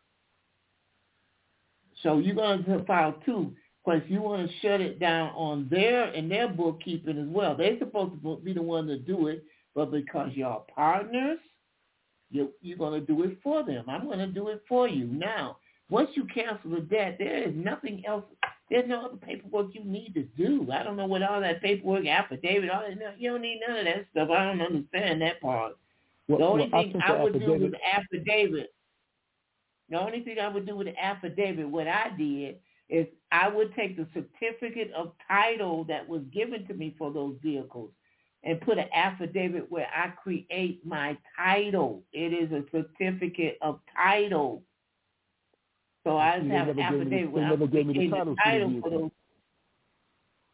So 2.03 2.19
you're 2.19 2.35
going 2.35 2.65
to 2.65 2.85
file 2.85 3.15
two 3.25 3.53
because 3.85 4.03
you 4.09 4.21
want 4.21 4.49
to 4.49 4.57
shut 4.61 4.81
it 4.81 4.99
down 4.99 5.31
on 5.31 5.67
their 5.71 6.05
and 6.05 6.31
their 6.31 6.49
bookkeeping 6.49 7.19
as 7.19 7.29
well. 7.29 7.57
They're 7.57 7.79
supposed 7.79 8.13
to 8.23 8.37
be 8.37 8.53
the 8.53 8.63
one 8.63 8.87
to 8.87 8.99
do 8.99 9.29
it, 9.29 9.45
but 9.75 9.91
because 9.91 10.31
y'all 10.35 10.67
partners, 10.75 11.39
you 12.31 12.51
you're 12.61 12.79
going 12.79 13.01
to 13.01 13.07
do 13.07 13.23
it 13.25 13.39
for 13.43 13.65
them. 13.65 13.85
I'm 13.89 14.05
going 14.05 14.19
to 14.19 14.27
do 14.27 14.49
it 14.49 14.63
for 14.69 14.89
you. 14.89 15.07
Now, 15.07 15.57
once 15.91 16.11
you 16.15 16.27
cancel 16.33 16.71
the 16.71 16.81
debt, 16.81 17.17
there 17.19 17.43
is 17.43 17.55
nothing 17.55 18.03
else. 18.07 18.25
There's 18.71 18.89
no 18.89 19.07
other 19.07 19.17
paperwork 19.17 19.75
you 19.75 19.85
need 19.85 20.15
to 20.15 20.23
do. 20.23 20.67
I 20.73 20.83
don't 20.83 20.97
know 20.97 21.07
what 21.07 21.23
all 21.23 21.41
that 21.41 21.61
paperwork, 21.61 22.07
affidavit, 22.07 22.71
all 22.71 22.83
that. 22.83 23.21
You 23.21 23.33
don't 23.33 23.43
need 23.43 23.61
none 23.67 23.79
of 23.79 23.85
that 23.85 24.07
stuff. 24.11 24.31
I 24.31 24.45
don't 24.45 24.63
understand 24.63 25.21
that 25.21 25.41
part. 25.43 25.77
Well, 26.29 26.39
the 26.39 26.45
only 26.45 26.71
well, 26.73 26.83
thing 26.83 27.03
I, 27.05 27.13
I 27.13 27.23
would 27.23 27.39
do 27.39 27.53
with 27.53 27.73
the 27.73 27.79
affidavit, 27.95 28.73
the 29.91 30.01
only 30.01 30.23
thing 30.23 30.39
I 30.39 30.49
would 30.49 30.67
do 30.67 30.77
with 30.77 30.87
the 30.87 30.99
affidavit, 30.99 31.69
what 31.69 31.89
I 31.89 32.13
did 32.17 32.57
is 32.89 33.07
I 33.31 33.49
would 33.49 33.75
take 33.75 33.97
the 33.97 34.07
certificate 34.15 34.93
of 34.93 35.13
title 35.29 35.85
that 35.85 36.09
was 36.09 36.23
given 36.33 36.67
to 36.67 36.75
me 36.75 36.95
for 36.99 37.13
those 37.13 37.37
vehicles 37.43 37.91
and 38.45 38.61
put 38.61 38.79
an 38.79 38.89
affidavit 38.95 39.71
where 39.71 39.89
I 39.95 40.09
create 40.11 40.85
my 40.85 41.17
title. 41.37 42.03
It 42.13 42.33
is 42.33 42.51
a 42.53 42.65
certificate 42.73 43.59
of 43.63 43.81
title. 43.97 44.63
So 46.05 46.17
I 46.19 46.39
just 46.41 46.51
have 46.51 46.69
an 46.69 46.79
never 46.79 46.91
gave 46.91 46.91
me 46.91 47.19
the- 47.19 47.23
affidavit 47.23 47.33
where 47.33 47.43
they 47.43 47.47
I'm 47.47 47.51
never 47.51 47.67
gave 47.67 47.87
me 47.87 47.93
the 47.95 47.99
creating 47.99 48.11
titles 48.11 48.37
the 48.37 48.43
for 48.43 48.51
the 48.51 48.59
title 48.61 48.81
for 48.83 48.91
those. 48.91 49.11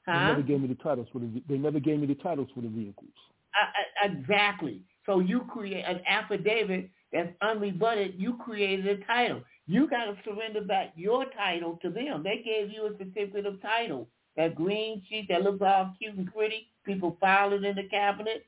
They 0.06 0.18
never 0.20 0.42
gave 0.42 0.60
me 0.60 0.68
the 0.68 0.74
titles 0.74 1.08
for 1.12 1.18
the. 1.18 1.42
They 1.48 1.58
never 1.58 1.80
gave 1.80 2.00
me 2.00 2.06
the 2.06 2.14
titles 2.14 2.48
for 2.54 2.60
the 2.60 2.68
vehicles. 2.68 3.10
I, 3.54 4.06
I, 4.06 4.06
exactly. 4.06 4.82
So 5.06 5.20
you 5.20 5.40
create 5.50 5.84
an 5.84 6.00
affidavit 6.06 6.90
that's 7.12 7.30
unrebutted. 7.42 8.18
You 8.18 8.36
created 8.36 8.86
a 8.86 9.04
title. 9.04 9.42
You 9.68 9.86
got 9.88 10.06
to 10.06 10.16
surrender 10.24 10.62
back 10.62 10.92
your 10.96 11.26
title 11.36 11.78
to 11.82 11.90
them. 11.90 12.22
They 12.24 12.42
gave 12.44 12.72
you 12.72 12.86
a 12.86 12.96
certificate 12.98 13.44
of 13.46 13.60
title. 13.60 14.08
That 14.36 14.54
green 14.54 15.02
sheet 15.08 15.26
that 15.28 15.42
looks 15.42 15.60
all 15.60 15.94
cute 15.98 16.14
and 16.16 16.32
pretty. 16.32 16.68
People 16.86 17.18
file 17.20 17.52
it 17.52 17.64
in 17.64 17.76
the 17.76 17.84
cabinet. 17.90 18.46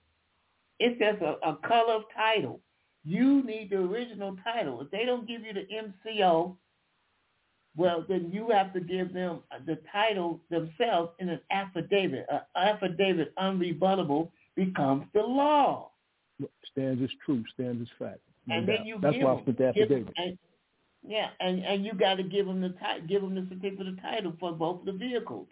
It's 0.79 0.99
just 0.99 1.21
a, 1.21 1.37
a 1.47 1.57
color 1.67 1.95
of 1.95 2.03
title. 2.17 2.61
You 3.05 3.43
need 3.45 3.69
the 3.71 3.77
original 3.77 4.37
title. 4.43 4.81
If 4.81 4.91
they 4.91 5.05
don't 5.05 5.29
give 5.29 5.43
you 5.43 5.53
the 5.53 5.67
MCO, 6.11 6.57
well, 7.77 8.05
then 8.09 8.31
you 8.33 8.49
have 8.51 8.73
to 8.73 8.81
give 8.81 9.13
them 9.13 9.41
the 9.67 9.79
title 9.93 10.41
themselves 10.51 11.11
in 11.19 11.29
an 11.29 11.41
affidavit. 11.51 12.27
An 12.31 12.41
affidavit 12.57 13.35
unrebuttable 13.37 14.31
becomes 14.57 15.05
the 15.13 15.21
law. 15.21 15.91
Stands 16.73 17.03
as 17.03 17.11
true. 17.27 17.45
Stands 17.55 17.83
as 17.83 17.89
fact. 17.99 18.21
No 18.47 18.57
and 18.57 18.67
doubt. 18.67 18.77
then 18.79 18.87
you 18.87 18.99
That's 19.03 19.17
give 19.17 19.25
why 19.25 19.35
I 19.35 19.41
put 19.41 19.59
the 19.59 19.73
give 19.75 19.85
affidavit. 19.85 20.15
and, 20.17 20.39
yeah, 21.06 21.28
and 21.40 21.64
and 21.64 21.85
you 21.85 21.93
got 21.94 22.16
to 22.16 22.22
give 22.22 22.47
them 22.47 22.60
the 22.60 22.70
ti- 22.70 23.06
give 23.09 23.22
them 23.22 23.35
the 23.35 23.47
certificate 23.48 23.89
of 23.89 24.02
title 24.02 24.32
for 24.39 24.52
both 24.52 24.81
of 24.81 24.86
the 24.86 24.93
vehicles. 24.93 25.48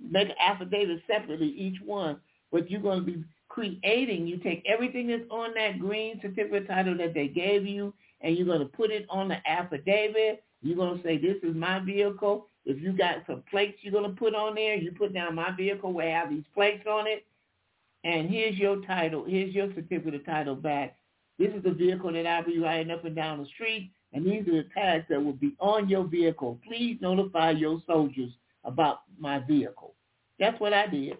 Make 0.00 0.28
an 0.28 0.34
affidavit 0.40 1.02
separately 1.06 1.48
each 1.48 1.80
one, 1.84 2.18
but 2.52 2.70
you're 2.70 2.80
going 2.80 3.00
to 3.00 3.04
be 3.04 3.24
creating. 3.48 4.26
You 4.26 4.38
take 4.38 4.64
everything 4.66 5.08
that's 5.08 5.22
on 5.30 5.54
that 5.54 5.78
green 5.78 6.20
certificate 6.20 6.62
of 6.62 6.68
title 6.68 6.96
that 6.98 7.14
they 7.14 7.28
gave 7.28 7.66
you, 7.66 7.92
and 8.20 8.36
you're 8.36 8.46
going 8.46 8.60
to 8.60 8.66
put 8.66 8.90
it 8.90 9.06
on 9.08 9.28
the 9.28 9.38
affidavit. 9.48 10.44
You're 10.62 10.76
going 10.76 10.98
to 10.98 11.02
say, 11.02 11.18
"This 11.18 11.36
is 11.42 11.54
my 11.54 11.80
vehicle." 11.80 12.46
If 12.64 12.82
you 12.82 12.92
got 12.92 13.18
some 13.28 13.44
plates 13.48 13.78
you're 13.82 13.92
going 13.92 14.10
to 14.10 14.16
put 14.16 14.34
on 14.34 14.56
there, 14.56 14.74
you 14.74 14.90
put 14.90 15.14
down 15.14 15.36
my 15.36 15.52
vehicle 15.56 15.92
where 15.92 16.08
I 16.08 16.20
have 16.20 16.30
these 16.30 16.44
plates 16.52 16.84
on 16.88 17.06
it, 17.06 17.24
and 18.04 18.28
here's 18.28 18.56
your 18.56 18.80
title. 18.82 19.24
Here's 19.24 19.54
your 19.54 19.68
certificate 19.74 20.14
of 20.14 20.26
title 20.26 20.56
back. 20.56 20.96
This 21.38 21.52
is 21.54 21.62
the 21.62 21.72
vehicle 21.72 22.12
that 22.12 22.26
I'll 22.26 22.44
be 22.44 22.58
riding 22.58 22.90
up 22.90 23.04
and 23.04 23.14
down 23.14 23.38
the 23.38 23.46
street, 23.46 23.92
and 24.16 24.24
these 24.24 24.48
are 24.48 24.62
the 24.62 24.66
tags 24.74 25.04
that 25.10 25.22
will 25.22 25.34
be 25.34 25.54
on 25.60 25.90
your 25.90 26.04
vehicle. 26.04 26.58
Please 26.66 26.96
notify 27.02 27.50
your 27.50 27.82
soldiers 27.86 28.30
about 28.64 29.00
my 29.18 29.40
vehicle. 29.40 29.94
That's 30.40 30.58
what 30.58 30.72
I 30.72 30.86
did. 30.86 31.18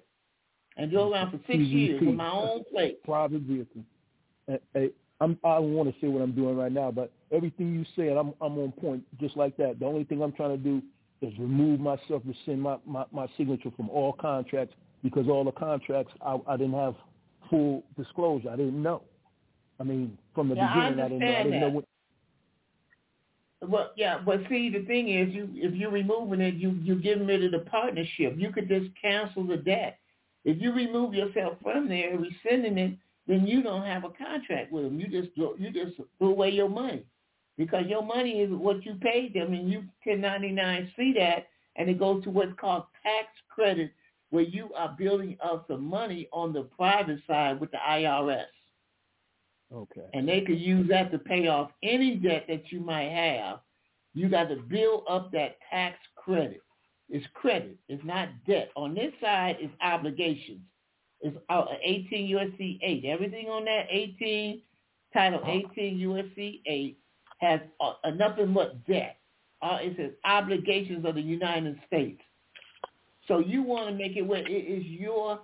And 0.79 0.91
drove 0.91 1.13
around 1.13 1.31
for 1.31 1.41
six 1.47 1.59
years 1.59 2.01
with 2.01 2.15
my 2.15 2.31
own 2.31 2.65
plate. 2.73 3.05
Private 3.05 3.43
vehicle. 3.43 3.83
Hey, 4.47 4.59
hey, 4.73 4.91
I'm, 5.21 5.39
I 5.45 5.57
don't 5.57 5.75
want 5.75 5.93
to 5.93 6.01
say 6.01 6.09
what 6.09 6.23
I'm 6.23 6.33
doing 6.33 6.57
right 6.57 6.73
now, 6.73 6.91
but 6.91 7.13
everything 7.31 7.75
you 7.75 7.85
said, 7.95 8.17
I'm, 8.17 8.33
I'm 8.41 8.59
on 8.59 8.73
point 8.73 9.05
just 9.21 9.37
like 9.37 9.59
that. 9.59 9.79
The 9.79 9.85
only 9.85 10.05
thing 10.05 10.23
I'm 10.23 10.33
trying 10.33 10.51
to 10.51 10.57
do 10.57 10.81
is 11.21 11.33
remove 11.39 11.81
myself, 11.81 12.23
rescind 12.25 12.63
my, 12.63 12.79
my, 12.87 13.05
my 13.13 13.27
signature 13.37 13.73
from 13.77 13.91
all 13.91 14.15
contracts 14.15 14.75
because 15.03 15.29
all 15.29 15.45
the 15.45 15.53
contracts 15.53 16.15
I, 16.25 16.39
I 16.49 16.57
didn't 16.57 16.75
have 16.75 16.95
full 17.51 17.85
disclosure. 17.99 18.49
I 18.49 18.57
didn't 18.57 18.83
know. 18.83 19.03
I 19.79 19.85
mean, 19.85 20.17
from 20.35 20.49
the 20.49 20.55
Yeah, 20.55 20.75
beginning, 20.75 21.01
I, 21.01 21.09
didn't 21.09 21.21
know. 21.21 21.37
I 21.37 21.43
didn't 21.43 21.61
know 21.61 21.69
what. 21.69 21.85
Well, 23.69 23.91
yeah, 23.97 24.19
but 24.25 24.41
see, 24.49 24.71
the 24.71 24.85
thing 24.85 25.09
is, 25.11 25.35
you 25.35 25.49
if 25.55 25.75
you're 25.75 25.91
removing 25.91 26.41
it, 26.41 26.55
you 26.55 26.79
you're 26.83 26.97
rid 27.25 27.45
of 27.45 27.53
the 27.53 27.69
partnership. 27.71 28.35
You 28.37 28.53
could 28.53 28.69
just 28.69 28.87
cancel 29.01 29.47
the 29.47 29.57
debt. 29.57 29.99
If 30.45 30.61
you 30.61 30.73
remove 30.73 31.15
yourself 31.15 31.55
from 31.63 31.89
there, 31.89 32.17
rescinding 32.19 32.79
it, 32.79 32.99
then 33.27 33.47
you 33.47 33.63
don't 33.63 33.85
have 33.85 34.05
a 34.05 34.11
contract 34.11 34.73
with 34.73 34.85
them. 34.85 35.01
You 35.01 35.09
just 35.09 35.37
you 35.37 35.71
just 35.73 35.97
throw 36.19 36.29
away 36.29 36.51
your 36.51 36.69
money 36.69 37.05
because 37.59 37.87
your 37.89 38.03
money 38.03 38.41
is 38.41 38.51
what 38.51 38.85
you 38.85 38.95
paid 38.97 39.35
them, 39.35 39.53
and 39.53 39.71
you 39.71 39.85
1099-C 40.07 41.15
that, 41.19 41.47
and 41.77 41.89
it 41.89 41.99
goes 41.99 42.23
to 42.25 42.31
what's 42.31 42.53
called 42.61 42.85
tax 43.03 43.29
credit, 43.49 43.91
where 44.31 44.45
you 44.45 44.71
are 44.77 44.95
building 44.99 45.37
up 45.43 45.67
some 45.69 45.85
money 45.85 46.29
on 46.33 46.53
the 46.53 46.63
private 46.63 47.21
side 47.27 47.61
with 47.61 47.71
the 47.71 47.79
IRS. 47.89 48.45
Okay. 49.75 50.07
and 50.15 50.29
they 50.29 50.43
could 50.43 50.61
use 50.61 50.89
that 50.89 51.11
to 51.11 51.19
pay 51.19 51.49
off 51.49 51.71
any 51.83 52.17
debt 52.17 52.45
that 52.49 52.71
you 52.71 52.81
might 52.81 53.11
have. 53.11 53.61
You 54.15 54.29
got 54.29 54.49
to 54.49 54.57
build 54.57 55.05
up 55.09 55.33
that 55.33 55.57
tax 55.71 55.99
credit. 56.15 56.63
It's 57.09 57.27
credit. 57.35 57.77
It's 57.89 58.05
not 58.05 58.29
debt. 58.47 58.71
On 58.77 58.95
this 58.95 59.13
side 59.21 59.57
is 59.61 59.71
obligations. 59.83 60.61
It's 61.21 61.37
uh, 61.49 61.65
18 61.83 62.29
USC 62.35 62.79
8. 62.83 63.05
Everything 63.07 63.47
on 63.47 63.65
that 63.65 63.87
18, 63.91 64.61
Title 65.13 65.41
18 65.45 65.99
USC 65.99 66.61
8 66.67 66.99
has 67.39 67.61
uh, 67.81 67.93
nothing 68.15 68.53
but 68.53 68.85
debt. 68.87 69.19
Uh, 69.63 69.79
it 69.81 69.95
says 69.97 70.11
obligations 70.25 71.05
of 71.05 71.15
the 71.15 71.21
United 71.21 71.79
States. 71.87 72.21
So 73.27 73.39
you 73.39 73.63
want 73.63 73.89
to 73.89 73.95
make 73.95 74.17
it 74.17 74.23
where 74.23 74.47
it 74.47 74.51
is 74.51 74.85
your 74.85 75.41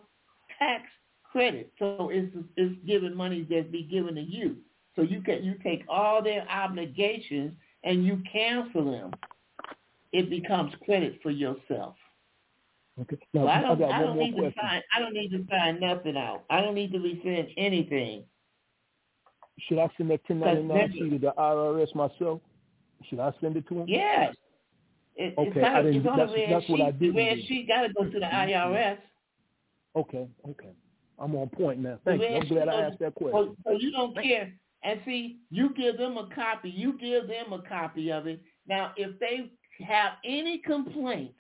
tax 0.58 0.84
credit. 1.32 1.72
So 1.78 2.10
it's 2.12 2.30
it's 2.56 2.76
giving 2.86 3.16
money 3.16 3.46
that 3.50 3.72
be 3.72 3.82
given 3.84 4.14
to 4.14 4.20
you. 4.20 4.56
So 4.94 5.02
you 5.02 5.22
can 5.22 5.42
you 5.42 5.54
take 5.64 5.84
all 5.88 6.22
their 6.22 6.46
obligations 6.48 7.54
and 7.82 8.06
you 8.06 8.22
cancel 8.30 8.92
them. 8.92 9.10
It 10.12 10.28
becomes 10.28 10.72
credit 10.84 11.18
for 11.22 11.30
yourself. 11.30 11.96
Okay. 13.00 13.16
So 13.34 13.48
I 13.48 13.62
don't 13.62 13.78
got 13.78 13.90
I 13.90 14.02
don't 14.02 14.18
need 14.18 14.34
question. 14.34 14.52
to 14.52 14.60
sign 14.60 14.82
I 14.94 15.00
don't 15.00 15.14
need 15.14 15.30
to 15.30 15.44
sign 15.50 15.80
nothing 15.80 16.16
out. 16.16 16.44
I 16.50 16.60
don't 16.60 16.74
need 16.74 16.92
to 16.92 16.98
rescind 16.98 17.48
anything. 17.56 18.24
Should 19.68 19.78
I 19.78 19.88
send 19.96 20.10
that 20.10 20.20
1099 20.28 20.92
sheet 20.92 21.10
to 21.10 21.18
the 21.18 21.32
IRS 21.38 21.94
myself? 21.94 22.40
Should 23.08 23.20
I 23.20 23.32
send 23.40 23.56
it 23.56 23.66
to 23.68 23.74
them? 23.74 23.84
Yes. 23.88 24.34
It, 25.14 25.34
Okay, 25.36 25.48
it's, 25.48 25.56
not, 25.56 25.76
I 25.76 25.82
didn't- 25.82 25.96
it's 25.98 26.06
on 26.06 26.18
that's- 26.18 26.34
a 26.34 26.40
red 26.40 26.52
that's 26.52 26.66
sheet. 26.66 26.72
what 26.72 26.80
I 26.80 26.90
didn't 26.90 27.16
red 27.16 27.38
sheet 27.46 27.68
got 27.68 27.82
to 27.82 27.92
go 27.92 28.04
to 28.04 28.10
the 28.10 28.18
mm-hmm. 28.20 28.50
IRS. 28.50 28.98
Okay. 29.94 30.28
Okay. 30.48 30.70
I'm 31.22 31.36
on 31.36 31.48
point 31.48 31.78
now. 31.78 31.98
Thank 32.04 32.20
you. 32.20 32.28
I'm 32.28 32.48
glad 32.48 32.68
I 32.68 32.82
asked 32.82 32.98
that 32.98 33.14
question. 33.14 33.56
So, 33.64 33.72
so 33.72 33.78
you 33.78 33.92
don't 33.92 34.14
care. 34.20 34.52
And 34.82 35.00
see, 35.04 35.38
you 35.50 35.72
give 35.74 35.96
them 35.96 36.16
a 36.16 36.28
copy. 36.34 36.68
You 36.68 36.98
give 36.98 37.28
them 37.28 37.52
a 37.52 37.62
copy 37.62 38.10
of 38.10 38.26
it. 38.26 38.42
Now, 38.66 38.92
if 38.96 39.18
they 39.20 39.52
have 39.84 40.14
any 40.24 40.58
complaints, 40.58 41.38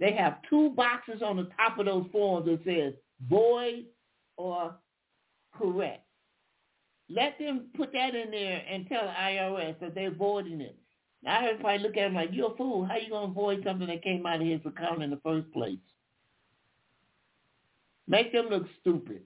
they 0.00 0.12
have 0.12 0.38
two 0.48 0.70
boxes 0.70 1.20
on 1.22 1.36
the 1.36 1.48
top 1.56 1.78
of 1.78 1.84
those 1.86 2.06
forms 2.10 2.46
that 2.46 2.60
says 2.64 2.94
void 3.28 3.84
or 4.38 4.74
correct. 5.54 6.04
Let 7.10 7.38
them 7.38 7.66
put 7.76 7.92
that 7.92 8.14
in 8.14 8.30
there 8.30 8.62
and 8.70 8.86
tell 8.86 9.02
the 9.02 9.12
IRS 9.12 9.78
that 9.80 9.94
they're 9.94 10.14
voiding 10.14 10.60
it. 10.60 10.76
Now, 11.22 11.38
I 11.38 11.42
heard 11.42 11.60
probably 11.60 11.82
look 11.82 11.96
at 11.96 12.04
them 12.04 12.14
like, 12.14 12.30
you're 12.32 12.52
a 12.52 12.56
fool. 12.56 12.86
How 12.86 12.96
you 12.96 13.10
going 13.10 13.28
to 13.28 13.34
void 13.34 13.62
something 13.64 13.88
that 13.88 14.02
came 14.02 14.24
out 14.24 14.40
of 14.40 14.46
his 14.46 14.60
account 14.64 15.02
in 15.02 15.10
the 15.10 15.20
first 15.24 15.50
place? 15.52 15.78
Make 18.08 18.32
them 18.32 18.46
look 18.48 18.66
stupid. 18.80 19.22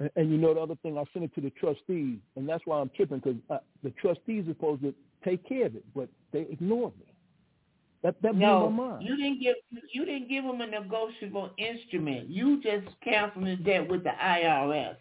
And, 0.00 0.10
and 0.16 0.30
you 0.30 0.36
know 0.36 0.52
the 0.54 0.60
other 0.60 0.74
thing, 0.82 0.98
I 0.98 1.04
sent 1.12 1.24
it 1.24 1.34
to 1.36 1.40
the 1.40 1.50
trustees, 1.50 2.18
and 2.36 2.48
that's 2.48 2.62
why 2.66 2.80
I'm 2.80 2.90
tripping 2.96 3.18
because 3.18 3.36
uh, 3.48 3.58
the 3.82 3.90
trustees 3.90 4.44
are 4.46 4.52
supposed 4.52 4.82
to 4.82 4.94
take 5.24 5.46
care 5.48 5.66
of 5.66 5.76
it, 5.76 5.84
but 5.94 6.08
they 6.32 6.40
ignored 6.50 6.92
me. 6.98 7.06
That 8.02 8.20
that 8.20 8.34
blew 8.34 8.42
my 8.42 8.68
mind. 8.68 9.06
you 9.06 9.16
didn't 9.16 9.40
give 9.40 9.54
you 9.92 10.04
didn't 10.04 10.28
give 10.28 10.44
them 10.44 10.60
a 10.60 10.66
negotiable 10.66 11.50
instrument. 11.56 12.28
You 12.28 12.60
just 12.62 12.86
canceled 13.02 13.46
the 13.46 13.56
debt 13.56 13.88
with 13.88 14.04
the 14.04 14.10
IRS. 14.10 14.96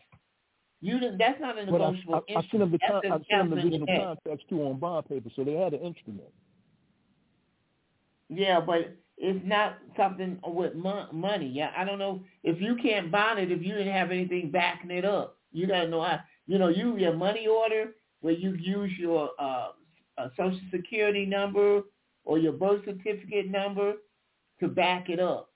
You 0.79 0.99
didn't. 1.01 1.17
That's 1.17 1.39
not 1.41 1.57
a 1.57 1.69
But 1.69 1.81
I, 1.81 1.91
negotiable 1.91 2.23
I, 2.29 2.33
I 2.33 2.41
sent 2.49 2.59
them 2.59 2.71
the 2.71 2.79
instrument. 2.79 2.81
con- 2.81 3.01
I 3.05 3.09
sent 3.09 3.11
them 3.11 3.19
the 3.19 3.25
canceling 3.29 3.49
the 3.49 3.91
original 3.91 4.15
contracts 4.15 4.45
too 4.49 4.61
on 4.63 4.79
bond 4.79 5.09
paper, 5.09 5.29
so 5.35 5.43
they 5.43 5.53
had 5.53 5.73
an 5.73 5.81
instrument. 5.81 6.29
Yeah, 8.29 8.61
but 8.61 8.95
it's 9.17 9.45
not 9.45 9.77
something 9.95 10.39
with 10.45 10.75
mo- 10.75 11.07
money. 11.11 11.47
Yeah, 11.47 11.71
I 11.77 11.83
don't 11.83 11.99
know 11.99 12.23
if 12.43 12.59
you 12.61 12.75
can't 12.75 13.11
bond 13.11 13.39
it 13.39 13.51
if 13.51 13.61
you 13.61 13.73
didn't 13.73 13.93
have 13.93 14.11
anything 14.11 14.51
backing 14.51 14.91
it 14.91 15.05
up. 15.05 15.37
You 15.51 15.67
gotta 15.67 15.87
know 15.87 16.01
how. 16.01 16.19
You 16.45 16.57
know, 16.57 16.67
you 16.67 16.97
your 16.97 17.15
money 17.15 17.47
order 17.47 17.91
where 18.21 18.33
you 18.33 18.53
use 18.55 18.91
your 18.97 19.29
uh, 19.39 19.69
uh, 20.17 20.29
social 20.35 20.59
security 20.71 21.25
number 21.25 21.81
or 22.25 22.37
your 22.37 22.53
birth 22.53 22.81
certificate 22.85 23.49
number 23.49 23.93
to 24.59 24.67
back 24.67 25.09
it 25.09 25.19
up. 25.19 25.49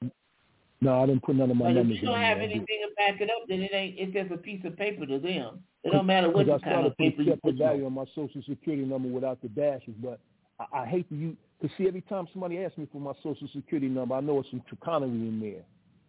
No, 0.79 1.01
I 1.01 1.07
didn't 1.07 1.23
put 1.23 1.35
none 1.35 1.49
of 1.49 1.57
my 1.57 1.73
But 1.73 1.77
if 1.77 1.87
you 1.87 2.01
don't 2.01 2.19
have. 2.19 2.37
I 2.37 2.41
anything 2.41 2.65
to 2.65 2.95
back 2.95 3.19
it 3.19 3.29
up, 3.29 3.47
then 3.47 3.61
it 3.61 3.71
ain't. 3.73 3.95
It's 3.97 4.13
just 4.13 4.31
a 4.31 4.37
piece 4.37 4.63
of 4.63 4.77
paper 4.77 5.05
to 5.05 5.17
them. 5.17 5.63
It 5.83 5.91
don't 5.91 6.05
matter 6.05 6.29
what 6.29 6.49
I 6.49 6.59
kind 6.59 6.85
of 6.85 6.91
put 6.91 6.97
paper 6.97 7.21
you 7.23 7.31
separate 7.31 7.41
put 7.41 7.55
value 7.55 7.81
on. 7.81 7.87
on 7.87 7.93
my 7.93 8.05
social 8.13 8.41
security 8.47 8.83
number 8.85 9.09
without 9.09 9.41
the 9.41 9.47
dashes, 9.49 9.95
but 10.01 10.19
I, 10.59 10.81
I 10.81 10.85
hate 10.85 11.09
to 11.09 11.35
to 11.61 11.69
see 11.77 11.87
every 11.87 12.01
time 12.01 12.27
somebody 12.31 12.63
asks 12.63 12.77
me 12.77 12.87
for 12.91 13.01
my 13.01 13.13
social 13.23 13.47
security 13.55 13.87
number, 13.87 14.13
I 14.15 14.21
know 14.21 14.39
it's 14.39 14.49
some 14.51 14.61
chicanery 14.69 15.09
in 15.09 15.39
there. 15.39 15.63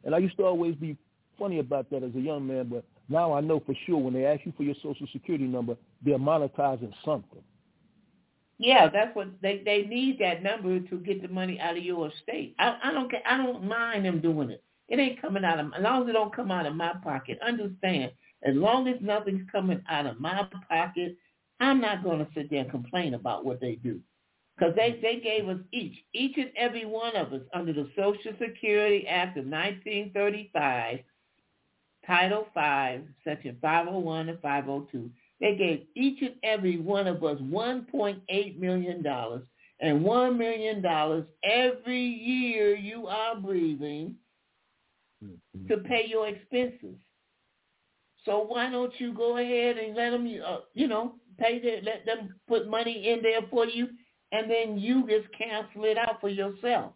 And 0.04 0.14
I 0.14 0.18
used 0.18 0.36
to 0.36 0.44
always 0.44 0.74
be 0.74 0.96
funny 1.38 1.58
about 1.58 1.90
that 1.90 2.02
as 2.02 2.14
a 2.14 2.20
young 2.20 2.46
man, 2.46 2.68
but 2.68 2.84
now 3.08 3.32
I 3.32 3.40
know 3.40 3.60
for 3.60 3.74
sure 3.86 3.96
when 3.96 4.12
they 4.12 4.26
ask 4.26 4.44
you 4.44 4.52
for 4.56 4.62
your 4.62 4.74
social 4.82 5.06
security 5.12 5.46
number, 5.46 5.76
they're 6.04 6.18
monetizing 6.18 6.92
something. 7.04 7.42
Yeah, 8.58 8.90
that's 8.92 9.14
what 9.14 9.28
they 9.40 9.62
they 9.64 9.82
need 9.82 10.18
that 10.18 10.42
number 10.42 10.80
to 10.80 10.96
get 10.98 11.22
the 11.22 11.28
money 11.28 11.60
out 11.60 11.76
of 11.76 11.84
your 11.84 12.08
estate. 12.10 12.56
I, 12.58 12.76
I 12.82 12.92
don't 12.92 13.12
I 13.24 13.36
don't 13.36 13.64
mind 13.64 14.04
them 14.04 14.20
doing 14.20 14.50
it. 14.50 14.64
It 14.88 14.98
ain't 14.98 15.22
coming 15.22 15.44
out 15.44 15.60
of 15.60 15.66
as 15.66 15.82
long 15.82 16.02
as 16.02 16.08
it 16.08 16.12
don't 16.12 16.34
come 16.34 16.50
out 16.50 16.66
of 16.66 16.74
my 16.74 16.92
pocket. 17.04 17.38
Understand? 17.46 18.10
As 18.42 18.54
long 18.54 18.88
as 18.88 18.96
nothing's 19.00 19.48
coming 19.50 19.80
out 19.88 20.06
of 20.06 20.20
my 20.20 20.48
pocket, 20.68 21.16
I'm 21.60 21.80
not 21.80 22.02
going 22.02 22.18
to 22.18 22.28
sit 22.34 22.50
there 22.50 22.60
and 22.60 22.70
complain 22.70 23.14
about 23.14 23.44
what 23.44 23.60
they 23.60 23.76
do. 23.76 24.00
Because 24.58 24.74
they, 24.74 24.98
they 25.00 25.20
gave 25.20 25.48
us 25.48 25.58
each, 25.72 25.94
each 26.12 26.36
and 26.36 26.50
every 26.56 26.84
one 26.84 27.14
of 27.14 27.32
us 27.32 27.42
under 27.54 27.72
the 27.72 27.88
Social 27.96 28.32
Security 28.40 29.06
Act 29.06 29.38
of 29.38 29.44
1935, 29.44 30.98
Title 32.06 32.46
5, 32.54 33.02
Section 33.22 33.56
501 33.62 34.28
and 34.30 34.40
502. 34.40 35.10
They 35.40 35.54
gave 35.56 35.86
each 35.94 36.22
and 36.22 36.34
every 36.42 36.78
one 36.78 37.06
of 37.06 37.22
us 37.22 37.38
$1.8 37.40 38.58
million 38.58 39.06
and 39.80 40.04
$1 40.04 40.36
million 40.36 41.26
every 41.44 42.00
year 42.02 42.74
you 42.74 43.06
are 43.06 43.36
breathing 43.36 44.16
to 45.68 45.76
pay 45.78 46.06
your 46.08 46.28
expenses. 46.28 46.96
So 48.24 48.44
why 48.46 48.70
don't 48.70 48.92
you 48.98 49.12
go 49.14 49.38
ahead 49.38 49.78
and 49.78 49.96
let 49.96 50.10
them, 50.10 50.28
uh, 50.44 50.58
you 50.74 50.88
know, 50.88 51.14
pay 51.38 51.60
their, 51.60 51.80
let 51.82 52.04
them 52.04 52.34
put 52.48 52.68
money 52.68 53.08
in 53.08 53.22
there 53.22 53.40
for 53.50 53.66
you, 53.66 53.88
and 54.32 54.50
then 54.50 54.78
you 54.78 55.07
just 55.07 55.28
cancel 55.36 55.84
it 55.84 55.97
out 55.98 56.20
for 56.20 56.28
yourself. 56.28 56.92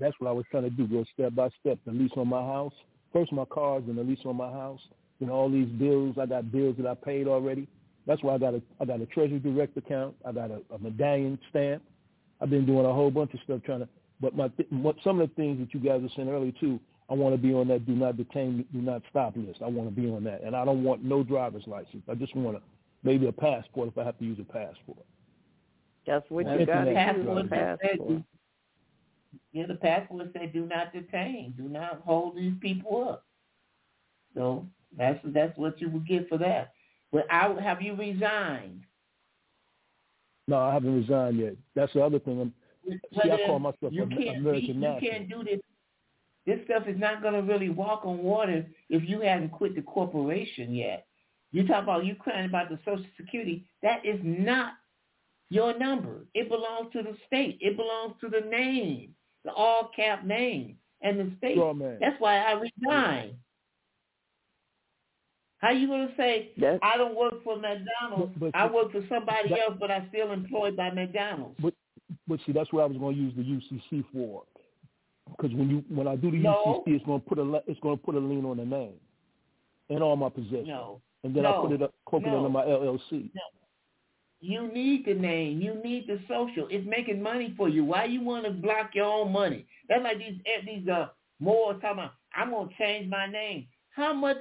That's 0.00 0.14
what 0.18 0.28
I 0.28 0.32
was 0.32 0.44
trying 0.50 0.64
to 0.64 0.70
do, 0.70 0.86
go 0.86 1.04
step 1.14 1.34
by 1.34 1.50
step. 1.60 1.78
The 1.86 1.92
lease 1.92 2.10
on 2.16 2.28
my 2.28 2.42
house, 2.42 2.72
first 3.12 3.32
my 3.32 3.44
cars, 3.44 3.84
and 3.86 3.96
the 3.96 4.02
lease 4.02 4.18
on 4.24 4.36
my 4.36 4.50
house. 4.50 4.80
Know, 5.20 5.32
all 5.32 5.50
these 5.50 5.66
bills. 5.66 6.16
I 6.20 6.26
got 6.26 6.52
bills 6.52 6.76
that 6.78 6.86
I 6.86 6.94
paid 6.94 7.26
already. 7.26 7.66
That's 8.06 8.22
why 8.22 8.34
I 8.34 8.38
got 8.38 8.54
a 8.54 8.62
I 8.80 8.84
got 8.84 9.00
a 9.00 9.06
Treasury 9.06 9.40
Direct 9.40 9.76
account. 9.76 10.14
I 10.24 10.30
got 10.30 10.50
a, 10.50 10.60
a 10.72 10.78
medallion 10.78 11.38
stamp. 11.50 11.82
I've 12.40 12.50
been 12.50 12.64
doing 12.64 12.86
a 12.86 12.92
whole 12.92 13.10
bunch 13.10 13.34
of 13.34 13.40
stuff 13.40 13.60
trying 13.64 13.80
to. 13.80 13.88
But 14.20 14.36
my 14.36 14.50
what, 14.70 14.96
some 15.02 15.20
of 15.20 15.28
the 15.28 15.34
things 15.34 15.58
that 15.58 15.74
you 15.74 15.80
guys 15.80 16.02
were 16.02 16.08
saying 16.14 16.28
earlier 16.28 16.52
too, 16.60 16.78
I 17.10 17.14
want 17.14 17.34
to 17.34 17.40
be 17.40 17.52
on 17.52 17.66
that 17.68 17.84
do 17.84 17.92
not 17.92 18.16
detain, 18.16 18.64
do 18.72 18.80
not 18.80 19.02
stop 19.10 19.34
list. 19.36 19.60
I 19.60 19.66
want 19.66 19.88
to 19.88 20.00
be 20.00 20.08
on 20.08 20.22
that, 20.24 20.42
and 20.44 20.54
I 20.54 20.64
don't 20.64 20.84
want 20.84 21.02
no 21.02 21.24
driver's 21.24 21.66
license. 21.66 22.04
I 22.08 22.14
just 22.14 22.36
want 22.36 22.56
to 22.56 22.62
maybe 23.02 23.26
a 23.26 23.32
passport 23.32 23.88
if 23.88 23.98
I 23.98 24.04
have 24.04 24.18
to 24.18 24.24
use 24.24 24.38
a 24.40 24.44
passport. 24.44 25.04
That's 26.06 26.24
what 26.30 26.46
you 26.46 26.66
got 26.66 26.84
to 26.84 26.94
passport 26.94 27.42
use. 27.42 27.50
Passport. 27.50 28.22
Yeah, 29.52 29.66
the 29.66 29.74
passport 29.74 30.28
said 30.32 30.52
do 30.52 30.66
not 30.66 30.92
detain, 30.92 31.54
do 31.56 31.68
not 31.68 32.02
hold 32.04 32.36
these 32.36 32.54
people 32.60 33.08
up. 33.08 33.24
So 34.34 34.66
that's 34.96 35.18
that's 35.26 35.56
what 35.58 35.80
you 35.80 35.90
would 35.90 36.06
get 36.06 36.28
for 36.28 36.38
that. 36.38 36.72
But 37.12 37.26
I 37.30 37.54
have 37.62 37.82
you 37.82 37.94
resigned? 37.94 38.82
No, 40.46 40.56
I 40.56 40.72
haven't 40.72 40.94
resigned 40.94 41.38
yet. 41.38 41.56
That's 41.74 41.92
the 41.92 42.02
other 42.02 42.18
thing. 42.18 42.40
I'm, 42.40 42.54
see, 43.22 43.30
I 43.30 43.36
call 43.46 43.58
myself 43.58 43.92
you 43.92 44.04
an 44.04 44.10
can't 44.10 44.38
American 44.38 44.66
be, 44.66 44.72
national. 44.74 45.02
You 45.02 45.10
can't 45.10 45.28
do 45.28 45.44
this. 45.44 45.60
This 46.46 46.60
stuff 46.64 46.84
is 46.88 46.98
not 46.98 47.20
going 47.20 47.34
to 47.34 47.42
really 47.42 47.68
walk 47.68 48.06
on 48.06 48.18
water 48.18 48.64
if 48.88 49.06
you 49.06 49.20
haven't 49.20 49.50
quit 49.50 49.74
the 49.74 49.82
corporation 49.82 50.74
yet. 50.74 51.06
You 51.52 51.66
talk 51.66 51.82
about 51.82 52.04
you 52.04 52.14
crying 52.14 52.46
about 52.46 52.68
the 52.68 52.78
Social 52.84 53.04
Security. 53.16 53.64
That 53.82 54.04
is 54.04 54.20
not 54.22 54.74
your 55.50 55.76
number. 55.78 56.26
It 56.34 56.48
belongs 56.48 56.92
to 56.92 57.02
the 57.02 57.16
state. 57.26 57.58
It 57.60 57.76
belongs 57.76 58.14
to 58.20 58.28
the 58.28 58.46
name, 58.48 59.14
the 59.44 59.52
all 59.52 59.90
cap 59.96 60.24
name, 60.24 60.76
and 61.00 61.18
the 61.18 61.32
state. 61.38 61.54
Sure. 61.56 61.74
That's 62.00 62.20
why 62.20 62.38
I 62.38 62.52
resigned. 62.52 63.34
How 65.58 65.70
you 65.70 65.88
gonna 65.88 66.12
say 66.16 66.50
That's- 66.56 66.78
I 66.82 66.96
don't 66.96 67.16
work 67.16 67.42
for 67.42 67.56
McDonald's? 67.56 68.32
But- 68.38 68.52
but- 68.52 68.56
I 68.56 68.70
work 68.70 68.92
for 68.92 69.04
somebody 69.08 69.48
that- 69.48 69.58
else, 69.58 69.76
but 69.80 69.90
I'm 69.90 70.08
still 70.08 70.30
employed 70.32 70.76
by 70.76 70.90
McDonald's. 70.90 71.58
But 71.60 71.74
but 72.26 72.40
see, 72.46 72.52
that's 72.52 72.72
what 72.72 72.82
I 72.82 72.86
was 72.86 72.96
going 72.96 73.16
to 73.16 73.20
use 73.20 73.34
the 73.34 73.42
UCC 73.42 74.02
for. 74.12 74.44
Because 75.30 75.52
when 75.54 75.68
you 75.68 75.78
when 75.88 76.06
I 76.06 76.14
do 76.16 76.30
the 76.30 76.38
No. 76.38 76.82
UCC, 76.86 76.94
it's 76.94 77.04
going 77.04 77.20
to 77.20 77.26
put 77.28 77.38
a 77.38 77.62
it's 77.66 77.80
going 77.80 77.98
to 77.98 78.04
put 78.04 78.14
a 78.14 78.18
lien 78.18 78.44
on 78.44 78.58
the 78.58 78.64
name 78.64 79.00
and 79.90 80.02
all 80.02 80.14
my 80.16 80.28
possessions, 80.28 80.68
No, 80.68 81.00
and 81.24 81.34
then 81.34 81.46
I 81.46 81.52
put 81.60 81.72
it 81.72 81.82
up, 81.82 81.92
it 82.12 82.22
No. 82.26 82.36
under 82.38 82.48
my 82.48 82.64
LLC. 82.64 83.30
you 84.40 84.72
need 84.72 85.04
the 85.04 85.14
name. 85.14 85.60
You 85.60 85.74
need 85.82 86.06
the 86.06 86.20
social. 86.28 86.68
It's 86.70 86.86
making 86.86 87.20
money 87.22 87.54
for 87.56 87.68
you. 87.68 87.84
Why 87.84 88.04
you 88.04 88.22
want 88.22 88.44
to 88.44 88.52
block 88.52 88.94
your 88.94 89.06
own 89.06 89.32
money? 89.32 89.66
That's 89.88 90.02
like 90.04 90.18
these 90.18 90.40
eh, 90.46 90.64
these 90.64 90.88
uh 90.88 91.08
more 91.40 91.74
talking 91.74 91.90
about. 91.90 92.12
I'm 92.34 92.50
gonna 92.50 92.70
change 92.78 93.08
my 93.08 93.26
name. 93.26 93.66
How 93.90 94.12
much 94.12 94.38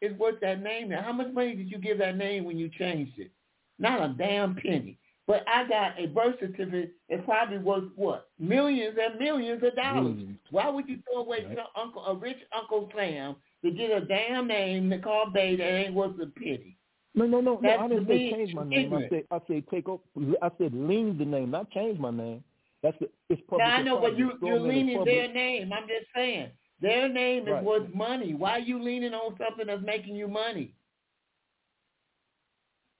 is 0.00 0.16
worth 0.18 0.40
that 0.40 0.62
name? 0.62 0.90
Now, 0.90 1.02
how 1.02 1.12
much 1.12 1.32
money 1.32 1.56
did 1.56 1.70
you 1.70 1.78
give 1.78 1.98
that 1.98 2.16
name 2.16 2.44
when 2.44 2.58
you 2.58 2.68
changed 2.78 3.18
it? 3.18 3.32
Not 3.78 4.02
a 4.08 4.14
damn 4.16 4.54
penny. 4.54 4.98
But 5.26 5.42
I 5.48 5.66
got 5.66 5.98
a 5.98 6.06
birth 6.06 6.36
certificate. 6.38 6.92
It's 7.08 7.24
probably 7.24 7.58
worth 7.58 7.84
what? 7.96 8.28
Millions 8.38 8.96
and 9.02 9.18
millions 9.18 9.62
of 9.64 9.74
dollars. 9.74 10.18
Why 10.50 10.68
would 10.68 10.86
you 10.88 10.98
throw 11.10 11.22
away 11.22 11.46
Right. 11.46 11.58
uncle, 11.76 12.04
a 12.04 12.14
rich 12.14 12.36
Uncle 12.56 12.90
Sam 12.94 13.36
to 13.64 13.70
get 13.70 13.90
a 13.90 14.00
damn 14.04 14.46
name 14.46 14.90
to 14.90 14.98
call 14.98 15.30
Bay 15.30 15.56
that 15.56 15.64
ain't 15.64 15.94
worth 15.94 16.20
a 16.20 16.26
penny? 16.26 16.76
No, 17.16 17.26
no, 17.26 17.40
no, 17.40 17.58
no. 17.60 17.70
I 17.78 17.88
didn't 17.88 18.06
say 18.08 18.30
change 18.30 18.54
my 18.54 18.64
name. 18.64 18.92
I 18.92 19.08
said 19.08 19.24
I 19.30 19.40
said 19.46 19.64
take 19.70 19.88
up. 19.88 20.00
I 20.42 20.50
said 20.58 20.72
lien 20.74 21.16
the 21.18 21.24
name, 21.24 21.50
not 21.50 21.70
change 21.70 21.98
my 21.98 22.10
name. 22.10 22.42
That's 22.82 22.98
the, 22.98 23.08
it's 23.30 23.40
public. 23.48 23.66
Now 23.66 23.76
I 23.76 23.82
know, 23.82 24.00
but 24.00 24.18
you 24.18 24.32
you're 24.42 24.60
leaning 24.60 25.04
their 25.04 25.32
name. 25.32 25.72
I'm 25.72 25.88
just 25.88 26.06
saying 26.14 26.50
their 26.80 27.08
name 27.08 27.44
is 27.48 27.52
Right. 27.52 27.62
worth 27.64 27.94
money. 27.94 28.34
Why 28.34 28.50
are 28.52 28.58
you 28.58 28.82
leaning 28.82 29.14
on 29.14 29.36
something 29.38 29.66
that's 29.66 29.82
making 29.82 30.16
you 30.16 30.28
money? 30.28 30.74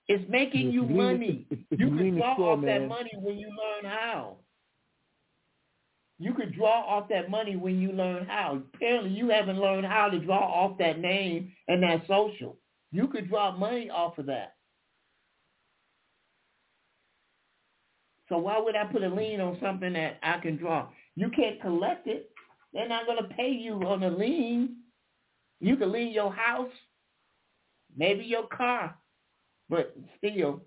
It's 0.07 0.25
making 0.31 0.69
If 0.69 0.75
you 0.75 0.83
money. 0.85 1.47
if- 1.51 1.59
if 1.71 1.81
you 1.81 1.87
you 1.87 1.93
could 1.93 2.01
lean 2.03 2.15
the 2.15 2.21
draw 2.21 2.35
straw 2.35 2.53
off 2.53 2.61
that 2.63 2.87
money 2.89 3.11
when 3.19 3.39
you 3.39 3.49
learn 3.49 3.85
how. 3.91 4.37
You 6.25 6.33
could 6.33 6.55
draw 6.55 6.81
off 6.81 7.11
that 7.11 7.29
money 7.29 7.55
when 7.55 7.79
you 7.79 7.93
learn 7.93 8.25
how. 8.25 8.63
Apparently, 8.73 9.11
you 9.11 9.29
haven't 9.29 9.61
learned 9.61 9.85
how 9.85 10.09
to 10.09 10.19
draw 10.19 10.39
off 10.39 10.79
that 10.79 10.99
name 10.99 11.53
and 11.69 11.83
that 11.83 12.07
social. 12.09 12.57
You 12.93 13.09
could 13.09 13.29
draw 13.29 13.55
money 13.55 13.91
off 13.91 14.17
of 14.17 14.25
that. 14.25 14.55
So 18.31 18.39
why 18.39 18.59
would 18.59 18.75
I 18.75 18.87
put 18.87 19.03
a 19.03 19.09
lien 19.11 19.43
on 19.43 19.59
something 19.61 19.93
that 19.93 20.19
I 20.23 20.39
can 20.39 20.57
draw? 20.57 20.89
You 21.15 21.29
can't 21.29 21.61
collect 21.61 22.07
it. 22.07 22.31
They're 22.73 22.89
not 22.89 23.05
going 23.05 23.23
to 23.23 23.35
pay 23.35 23.51
you 23.51 23.75
on 23.83 24.03
a 24.03 24.09
lien. 24.09 24.77
You 25.61 25.77
can 25.77 25.93
lien 25.93 26.11
your 26.11 26.33
house, 26.33 26.73
maybe 27.95 28.25
your 28.25 28.47
car, 28.47 28.97
but 29.69 29.95
still, 30.17 30.63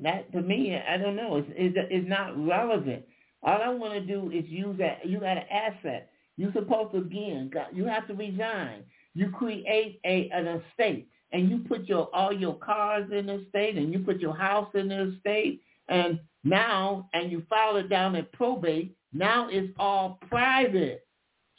that 0.00 0.30
to 0.32 0.40
me, 0.40 0.70
mm-hmm. 0.70 0.92
I 0.92 0.96
don't 0.98 1.16
know. 1.16 1.36
It's 1.36 1.48
it's, 1.56 1.76
it's 1.90 2.08
not 2.08 2.36
relevant. 2.36 3.04
All 3.42 3.60
I 3.62 3.68
want 3.68 3.94
to 3.94 4.00
do 4.00 4.30
is 4.30 4.44
use 4.46 4.76
that. 4.78 5.06
You 5.06 5.20
got 5.20 5.36
an 5.36 5.44
asset. 5.50 6.10
You're 6.36 6.52
supposed 6.52 6.92
to 6.92 6.98
again. 6.98 7.50
You 7.72 7.84
have 7.86 8.06
to 8.08 8.14
resign. 8.14 8.84
You 9.14 9.30
create 9.30 10.00
a 10.04 10.28
an 10.32 10.46
estate, 10.46 11.08
and 11.32 11.48
you 11.50 11.58
put 11.58 11.86
your 11.86 12.14
all 12.14 12.32
your 12.32 12.56
cars 12.56 13.10
in 13.10 13.26
the 13.26 13.40
estate, 13.40 13.76
and 13.76 13.92
you 13.92 14.00
put 14.00 14.20
your 14.20 14.36
house 14.36 14.68
in 14.74 14.88
the 14.88 15.14
estate, 15.14 15.62
and 15.88 16.20
now 16.44 17.08
and 17.14 17.32
you 17.32 17.42
file 17.48 17.76
it 17.76 17.88
down 17.88 18.16
at 18.16 18.32
probate. 18.32 18.94
Now 19.12 19.48
it's 19.50 19.72
all 19.78 20.18
private. 20.28 21.06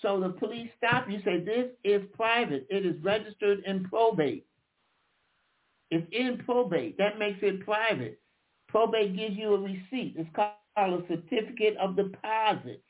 So 0.02 0.20
the 0.20 0.30
police 0.30 0.70
stop 0.78 1.10
you. 1.10 1.20
Say 1.26 1.40
this 1.40 1.70
is 1.84 2.04
private. 2.14 2.68
It 2.70 2.86
is 2.86 3.02
registered 3.04 3.64
in 3.66 3.84
probate. 3.86 4.46
It's 5.90 6.08
in 6.12 6.44
probate. 6.46 6.98
That 7.00 7.18
makes 7.18 7.40
it 7.42 7.66
private. 7.66 8.20
Probate 8.70 9.16
gives 9.16 9.36
you 9.38 9.54
a 9.56 9.60
receipt. 9.60 10.16
It's 10.18 10.30
called 10.36 10.58
a 10.68 11.08
certificate 11.08 11.78
of 11.78 11.96
deposit. 11.96 12.84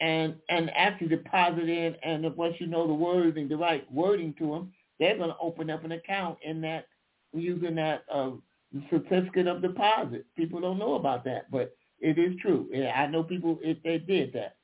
and 0.01 0.37
and 0.49 0.71
actually 0.75 1.09
deposit 1.09 1.69
in. 1.69 1.97
And 2.03 2.25
once 2.37 2.57
you 2.59 2.67
know 2.67 2.87
the 2.87 2.95
wording, 2.95 3.49
the 3.49 3.57
right 3.57 3.91
wording 3.93 4.35
to 4.39 4.47
them, 4.49 4.73
they're 4.99 5.17
going 5.17 5.31
to 5.31 5.37
open 5.41 5.71
up 5.71 5.85
an 5.85 5.93
account 5.93 6.39
in 6.43 6.61
that 6.63 6.87
using 7.33 7.77
that 7.77 8.05
uh, 8.13 8.33
certificate 8.91 9.47
of 9.49 9.63
deposit. 9.63 10.27
People 10.37 10.61
don't 10.61 10.79
know 10.79 10.95
about 10.97 11.25
that, 11.25 11.51
but 11.51 11.75
it 12.01 12.19
is 12.19 12.35
true. 12.43 12.69
Yeah, 12.73 12.93
I 12.97 13.07
know 13.09 13.25
people 13.25 13.59
if 13.63 13.83
they 13.83 13.99
did 13.99 14.35
that. 14.35 14.58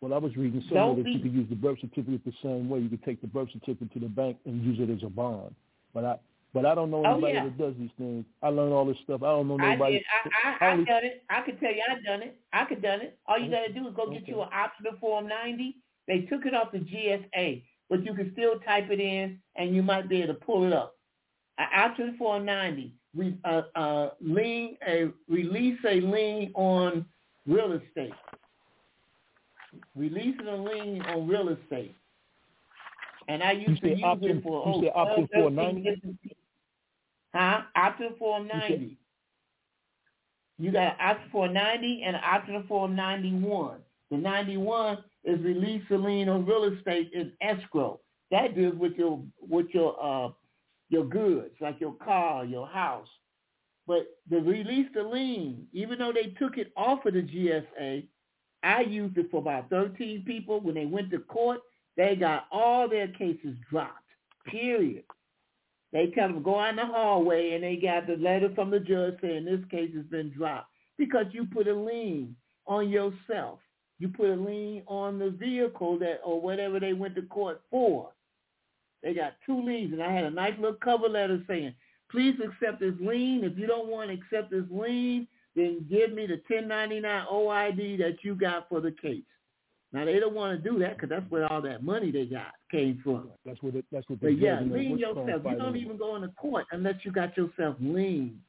Well, 0.00 0.12
I 0.14 0.18
was 0.18 0.36
reading 0.36 0.62
somewhere 0.68 0.84
Don't 0.94 1.02
that 1.04 1.10
you 1.10 1.20
could 1.20 1.32
use 1.32 1.48
the 1.48 1.56
birth 1.56 1.78
certificate 1.80 2.24
the 2.24 2.32
same 2.42 2.68
way. 2.68 2.80
You 2.80 2.88
could 2.88 3.02
take 3.04 3.20
the 3.20 3.26
birth 3.26 3.48
certificate 3.52 3.92
to 3.94 4.00
the 4.00 4.08
bank 4.08 4.36
and 4.44 4.62
use 4.62 4.78
it 4.78 4.90
as 4.92 5.02
a 5.02 5.08
bond. 5.08 5.54
But 5.94 6.04
I, 6.04 6.16
but 6.52 6.66
I 6.66 6.74
don't 6.74 6.90
know 6.90 7.02
Oh, 7.04 7.12
anybody 7.12 7.34
yeah. 7.34 7.44
that 7.44 7.58
does 7.58 7.74
these 7.78 7.90
things. 7.96 8.24
I 8.42 8.48
learned 8.48 8.72
all 8.74 8.84
this 8.84 8.98
stuff. 9.04 9.22
I 9.22 9.26
don't 9.28 9.48
know 9.48 9.58
I 9.58 9.72
nobody. 9.74 9.94
did. 9.94 10.04
I, 10.44 10.64
I, 10.64 10.68
I 10.68 10.72
only- 10.72 10.84
done 10.84 11.04
it. 11.04 11.22
I 11.30 11.40
could 11.42 11.58
tell 11.60 11.72
you 11.72 11.82
I 11.88 11.94
done 12.02 12.22
it. 12.22 12.36
I 12.52 12.64
could 12.66 12.82
done 12.82 13.00
it. 13.00 13.18
All 13.26 13.38
you 13.38 13.50
gotta 13.50 13.72
do 13.72 13.88
is 13.88 13.94
go 13.94 14.10
get 14.10 14.28
you 14.28 14.40
an 14.42 14.48
optional 14.52 14.92
form 15.00 15.28
90. 15.28 15.76
They 16.06 16.20
took 16.22 16.44
it 16.46 16.54
off 16.54 16.72
the 16.72 16.78
GSA, 16.78 17.62
but 17.88 18.04
you 18.04 18.14
can 18.14 18.30
still 18.32 18.60
type 18.60 18.90
it 18.90 19.00
in 19.00 19.38
and 19.56 19.74
you 19.74 19.82
might 19.82 20.08
be 20.08 20.22
able 20.22 20.34
to 20.34 20.40
pull 20.40 20.64
it 20.66 20.72
up. 20.72 20.94
An 21.58 21.66
option 21.74 22.16
form 22.18 22.44
90. 22.44 22.92
We 23.16 23.34
uh, 23.44 23.62
uh, 23.74 24.10
lien 24.20 24.76
a 24.86 25.08
release 25.26 25.78
a 25.88 26.00
lien 26.02 26.52
on 26.54 27.06
real 27.46 27.72
estate. 27.72 28.12
Releasing 29.96 30.46
a 30.46 30.56
lien 30.56 31.02
on 31.02 31.26
real 31.26 31.48
estate. 31.48 31.94
And 33.28 33.42
I 33.42 33.52
used 33.52 33.82
to 33.82 33.88
use 33.88 34.02
option- 34.04 34.38
it 34.38 34.42
for 34.42 34.66
you 34.66 34.74
oh, 34.74 34.80
say 34.82 34.90
option 34.94 35.28
12, 35.28 35.54
490? 35.54 36.18
Huh? 37.34 37.62
Option 37.74 38.14
form 38.18 38.48
said- 38.48 38.70
90. 38.70 38.96
You 40.58 40.72
got 40.72 40.94
an 40.94 40.96
option 41.00 41.30
for 41.30 41.48
90 41.48 42.02
and 42.02 42.16
an 42.16 42.22
option 42.24 42.64
for 42.68 42.88
91. 42.88 43.78
The 44.10 44.16
91 44.16 45.04
is 45.24 45.40
release 45.40 45.82
a 45.90 45.94
lien 45.94 46.28
on 46.28 46.46
real 46.46 46.64
estate 46.64 47.10
in 47.12 47.32
escrow. 47.40 48.00
That 48.30 48.54
deals 48.54 48.76
with 48.76 48.94
your 48.94 49.22
with 49.40 49.66
your 49.70 49.96
uh 50.02 50.30
your 50.88 51.04
goods, 51.04 51.54
like 51.60 51.80
your 51.80 51.94
car, 51.94 52.44
your 52.44 52.66
house. 52.66 53.08
But 53.86 54.06
the 54.30 54.38
release 54.40 54.88
the 54.94 55.02
lien, 55.02 55.66
even 55.72 55.98
though 55.98 56.12
they 56.12 56.30
took 56.38 56.58
it 56.58 56.72
off 56.76 57.04
of 57.06 57.14
the 57.14 57.22
GSA, 57.22 58.06
I 58.66 58.80
used 58.80 59.16
it 59.16 59.30
for 59.30 59.38
about 59.38 59.70
13 59.70 60.24
people. 60.26 60.60
When 60.60 60.74
they 60.74 60.86
went 60.86 61.10
to 61.10 61.18
court, 61.20 61.60
they 61.96 62.16
got 62.16 62.46
all 62.50 62.88
their 62.88 63.08
cases 63.08 63.56
dropped. 63.70 64.02
Period. 64.46 65.04
They 65.92 66.08
tell 66.08 66.28
them 66.28 66.42
go 66.42 66.58
out 66.58 66.70
in 66.70 66.76
the 66.76 66.86
hallway 66.86 67.52
and 67.52 67.62
they 67.62 67.76
got 67.76 68.06
the 68.06 68.16
letter 68.16 68.50
from 68.54 68.70
the 68.70 68.80
judge 68.80 69.14
saying 69.22 69.44
this 69.44 69.60
case 69.70 69.94
has 69.94 70.04
been 70.06 70.30
dropped 70.30 70.68
because 70.98 71.26
you 71.30 71.46
put 71.46 71.68
a 71.68 71.74
lien 71.74 72.34
on 72.66 72.90
yourself. 72.90 73.60
You 73.98 74.08
put 74.08 74.30
a 74.30 74.34
lien 74.34 74.82
on 74.88 75.18
the 75.18 75.30
vehicle 75.30 75.98
that 76.00 76.20
or 76.24 76.40
whatever 76.40 76.80
they 76.80 76.92
went 76.92 77.14
to 77.14 77.22
court 77.22 77.62
for. 77.70 78.10
They 79.02 79.14
got 79.14 79.34
two 79.46 79.64
liens, 79.64 79.92
and 79.92 80.02
I 80.02 80.12
had 80.12 80.24
a 80.24 80.30
nice 80.30 80.54
little 80.58 80.76
cover 80.82 81.08
letter 81.08 81.42
saying, 81.46 81.74
"Please 82.10 82.34
accept 82.40 82.80
this 82.80 82.98
lien. 83.00 83.44
If 83.44 83.56
you 83.56 83.66
don't 83.66 83.88
want 83.88 84.10
to 84.10 84.14
accept 84.14 84.50
this 84.50 84.68
lien, 84.70 85.28
then 85.56 85.86
give 85.90 86.12
me 86.12 86.26
the 86.26 86.40
1099 86.48 87.26
OID 87.32 87.98
that 87.98 88.18
you 88.22 88.36
got 88.36 88.68
for 88.68 88.80
the 88.80 88.92
case." 88.92 89.24
Now 89.92 90.04
they 90.04 90.20
don't 90.20 90.34
want 90.34 90.62
to 90.62 90.70
do 90.70 90.78
that 90.80 90.96
because 90.96 91.08
that's 91.08 91.30
where 91.30 91.50
all 91.50 91.62
that 91.62 91.82
money 91.82 92.10
they 92.10 92.26
got 92.26 92.52
came 92.70 93.00
from. 93.02 93.30
That's 93.44 93.62
what 93.62 93.74
it, 93.74 93.84
that's 93.90 94.08
what. 94.08 94.20
But 94.20 94.38
yeah, 94.38 94.60
lien 94.60 94.98
yourself. 94.98 95.42
You 95.44 95.56
don't 95.56 95.76
even 95.76 95.96
go 95.96 96.16
into 96.16 96.28
court 96.28 96.66
unless 96.72 96.96
you 97.02 97.12
got 97.12 97.36
yourself 97.36 97.76
lien. 97.80 98.40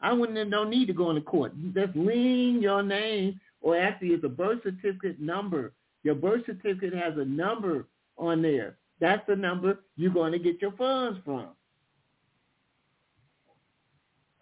I 0.00 0.12
wouldn't 0.12 0.50
don't 0.50 0.70
need 0.70 0.86
to 0.86 0.92
go 0.92 1.10
into 1.10 1.22
court. 1.22 1.52
Just 1.74 1.96
lien 1.96 2.60
your 2.60 2.82
name, 2.82 3.40
or 3.60 3.78
actually 3.78 4.08
it's 4.08 4.24
a 4.24 4.28
birth 4.28 4.60
certificate 4.62 5.20
number. 5.20 5.72
Your 6.02 6.14
birth 6.14 6.42
certificate 6.46 6.94
has 6.94 7.14
a 7.16 7.24
number 7.24 7.86
on 8.16 8.42
there. 8.42 8.76
That's 9.00 9.26
the 9.26 9.36
number 9.36 9.78
you're 9.96 10.12
going 10.12 10.32
to 10.32 10.38
get 10.38 10.62
your 10.62 10.72
funds 10.72 11.18
from. 11.24 11.48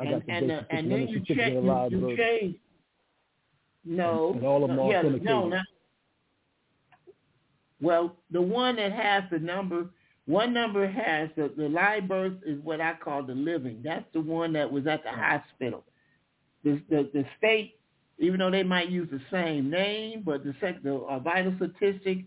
And 0.01 0.23
and, 0.29 0.51
uh, 0.51 0.63
and 0.71 0.91
then 0.91 1.09
you 1.09 1.21
check 1.21 1.53
you, 1.53 1.89
you 1.91 2.17
change. 2.17 2.57
No, 3.85 4.29
and, 4.29 4.37
and 4.37 4.47
all 4.47 4.65
of 4.65 4.71
them 4.71 4.79
yeah, 4.89 5.03
no, 5.23 5.49
not, 5.49 5.65
well, 7.81 8.17
the 8.31 8.41
one 8.41 8.77
that 8.77 8.93
has 8.93 9.25
the 9.31 9.39
number, 9.39 9.87
one 10.27 10.55
number 10.55 10.91
has 10.91 11.29
the, 11.37 11.53
the 11.57 11.69
live 11.69 12.09
birth 12.09 12.33
is 12.47 12.59
what 12.63 12.81
I 12.81 12.95
call 12.95 13.23
the 13.23 13.35
living. 13.35 13.83
That's 13.85 14.07
the 14.15 14.23
one 14.23 14.55
that 14.55 14.73
was 14.73 14.87
at 14.87 15.05
the 15.05 15.11
hospital. 15.11 15.85
The, 16.65 16.81
the, 16.89 17.11
the 17.13 17.25
state, 17.37 17.75
even 18.19 18.41
though 18.41 18.51
they 18.51 18.63
might 18.63 18.89
use 18.89 19.09
the 19.11 19.21
same 19.31 19.71
name, 19.71 20.23
but 20.25 20.45
the, 20.45 20.55
sec, 20.61 20.83
the 20.83 20.95
uh, 20.95 21.19
vital 21.19 21.55
statistic, 21.57 22.25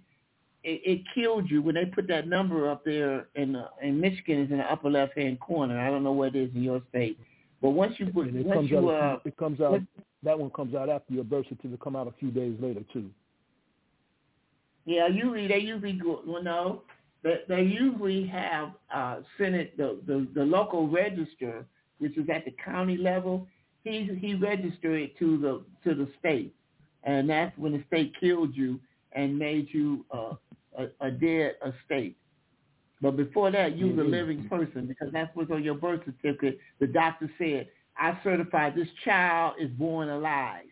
it, 0.63 0.81
it 0.85 1.01
killed 1.15 1.49
you 1.49 1.61
when 1.61 1.75
they 1.75 1.85
put 1.85 2.07
that 2.09 2.27
number 2.27 2.69
up 2.69 2.85
there 2.85 3.27
in 3.35 3.55
uh, 3.55 3.67
in 3.81 3.99
Michigan 3.99 4.41
is 4.41 4.51
in 4.51 4.57
the 4.57 4.71
upper 4.71 4.89
left 4.89 5.17
hand 5.17 5.39
corner. 5.39 5.79
I 5.79 5.89
don't 5.89 6.03
know 6.03 6.11
what 6.11 6.35
it 6.35 6.49
is 6.49 6.55
in 6.55 6.61
your 6.61 6.81
state, 6.89 7.17
but 7.61 7.71
once 7.71 7.95
you 7.97 8.07
put 8.07 8.27
it 8.27 8.45
once 8.45 8.57
comes 8.57 8.69
you 8.69 8.91
out, 8.91 9.15
uh, 9.15 9.19
it 9.25 9.37
comes 9.37 9.61
out. 9.61 9.81
That 10.23 10.37
one 10.37 10.49
comes 10.51 10.75
out 10.75 10.89
after 10.89 11.13
your 11.13 11.23
birth 11.23 11.45
certificate 11.49 11.79
come 11.79 11.95
out 11.95 12.07
a 12.07 12.13
few 12.19 12.31
days 12.31 12.55
later 12.59 12.81
too. 12.93 13.09
Yeah, 14.85 15.07
usually 15.07 15.47
they 15.47 15.59
usually 15.59 15.93
go. 15.93 16.21
Well, 16.25 16.43
no, 16.43 16.81
they, 17.23 17.41
they 17.47 17.61
usually 17.63 18.25
have 18.27 18.71
uh, 18.93 19.17
Senate 19.37 19.75
the, 19.77 19.99
the 20.07 20.27
the 20.33 20.43
local 20.43 20.87
register, 20.87 21.65
which 21.99 22.17
is 22.17 22.29
at 22.29 22.45
the 22.45 22.55
county 22.63 22.97
level. 22.97 23.47
He 23.83 24.09
he 24.19 24.35
registered 24.35 25.01
it 25.01 25.17
to 25.19 25.37
the 25.37 25.63
to 25.83 25.95
the 25.95 26.09
state, 26.19 26.53
and 27.03 27.29
that's 27.29 27.57
when 27.57 27.73
the 27.73 27.83
state 27.87 28.13
killed 28.19 28.55
you 28.55 28.79
and 29.13 29.37
made 29.37 29.67
you 29.71 30.05
uh, 30.13 30.33
a, 30.77 31.07
a 31.07 31.11
dead 31.11 31.55
estate. 31.65 32.15
But 33.01 33.15
before 33.15 33.51
that, 33.51 33.77
you 33.77 33.87
was 33.87 33.99
a 33.99 34.09
living 34.09 34.47
person 34.49 34.87
because 34.87 35.13
that's 35.13 35.29
what's 35.35 35.51
on 35.51 35.63
your 35.63 35.75
birth 35.75 36.01
certificate. 36.05 36.59
The 36.79 36.87
doctor 36.87 37.29
said, 37.37 37.67
"I 37.97 38.17
certify 38.23 38.71
this 38.71 38.87
child 39.05 39.55
is 39.59 39.69
born 39.71 40.09
alive." 40.09 40.65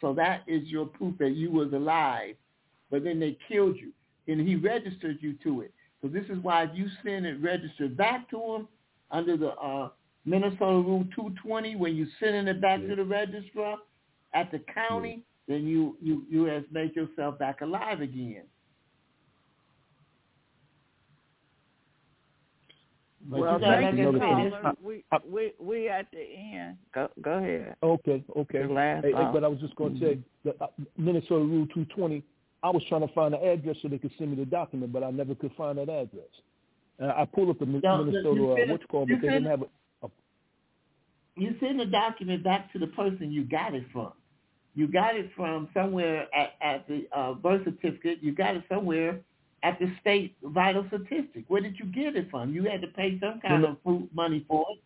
So 0.00 0.12
that 0.14 0.42
is 0.46 0.68
your 0.68 0.86
proof 0.86 1.16
that 1.18 1.30
you 1.30 1.50
was 1.50 1.72
alive 1.72 2.36
but 2.92 3.02
then 3.02 3.18
they 3.18 3.36
killed 3.48 3.76
you. 3.76 3.90
And 4.28 4.46
he 4.46 4.54
registered 4.54 5.18
you 5.20 5.34
to 5.42 5.62
it. 5.62 5.72
So 6.00 6.08
this 6.08 6.24
is 6.28 6.38
why 6.42 6.64
if 6.64 6.70
you 6.74 6.86
send 7.02 7.26
it 7.26 7.42
registered 7.42 7.96
back 7.96 8.30
to 8.30 8.36
him 8.36 8.68
under 9.10 9.36
the 9.36 9.48
uh, 9.48 9.88
Minnesota 10.24 10.64
Rule 10.64 11.04
220, 11.16 11.74
when 11.76 11.96
you 11.96 12.06
sending 12.20 12.46
it 12.46 12.60
back 12.60 12.80
yeah. 12.82 12.90
to 12.90 12.96
the 12.96 13.04
registrar 13.04 13.78
at 14.34 14.52
the 14.52 14.60
county, 14.72 15.24
yeah. 15.48 15.56
then 15.56 15.66
you, 15.66 15.96
you, 16.00 16.24
you 16.30 16.44
have 16.44 16.64
made 16.70 16.94
yourself 16.94 17.38
back 17.38 17.62
alive 17.62 18.00
again. 18.00 18.42
Well, 23.30 23.58
thank 23.60 23.96
you, 23.96 24.18
caller. 24.18 24.74
We, 24.82 25.04
we 25.28 25.52
we 25.60 25.88
at 25.88 26.06
the 26.12 26.20
end. 26.20 26.76
Go 26.94 27.08
go 27.22 27.32
ahead. 27.32 27.76
Okay, 27.82 28.24
okay. 28.36 28.66
Last 28.66 29.04
hey, 29.04 29.12
but 29.12 29.44
I 29.44 29.48
was 29.48 29.60
just 29.60 29.76
going 29.76 29.98
to 29.98 30.00
mm-hmm. 30.00 30.20
say 30.20 30.24
that 30.44 30.56
uh, 30.60 30.68
Minnesota 30.96 31.44
Rule 31.44 31.66
220 31.66 32.22
I 32.62 32.70
was 32.70 32.82
trying 32.88 33.06
to 33.06 33.12
find 33.12 33.34
the 33.34 33.42
address 33.42 33.76
so 33.82 33.88
they 33.88 33.98
could 33.98 34.12
send 34.18 34.30
me 34.30 34.36
the 34.36 34.44
document, 34.48 34.92
but 34.92 35.02
I 35.02 35.10
never 35.10 35.34
could 35.34 35.52
find 35.56 35.78
that 35.78 35.88
address. 35.88 36.30
And 36.98 37.10
I 37.10 37.24
pulled 37.24 37.50
up 37.50 37.58
the 37.58 37.66
no, 37.66 38.04
Minnesota 38.04 38.42
uh, 38.42 38.72
what's 38.72 38.84
called, 38.88 39.08
but 39.08 39.20
they 39.20 39.28
didn't 39.28 39.46
have 39.46 39.62
it. 39.62 39.70
You 41.34 41.56
send 41.60 41.80
the 41.80 41.86
document 41.86 42.44
back 42.44 42.72
to 42.74 42.78
the 42.78 42.88
person 42.88 43.32
you 43.32 43.44
got 43.44 43.74
it 43.74 43.84
from. 43.92 44.12
You 44.74 44.86
got 44.86 45.16
it 45.16 45.30
from 45.34 45.68
somewhere 45.74 46.26
at, 46.34 46.52
at 46.60 46.86
the 46.86 47.08
uh, 47.16 47.32
birth 47.32 47.62
certificate. 47.64 48.18
You 48.22 48.32
got 48.32 48.54
it 48.54 48.64
somewhere 48.68 49.20
at 49.62 49.78
the 49.78 49.92
state 50.00 50.36
vital 50.42 50.84
statistic. 50.88 51.44
Where 51.48 51.60
did 51.60 51.78
you 51.78 51.86
get 51.86 52.16
it 52.16 52.30
from? 52.30 52.52
You 52.52 52.64
had 52.64 52.80
to 52.82 52.88
pay 52.88 53.18
some 53.20 53.40
kind 53.40 53.64
of 53.64 53.76
food 53.84 54.08
money 54.14 54.44
for 54.48 54.66
it 54.70 54.78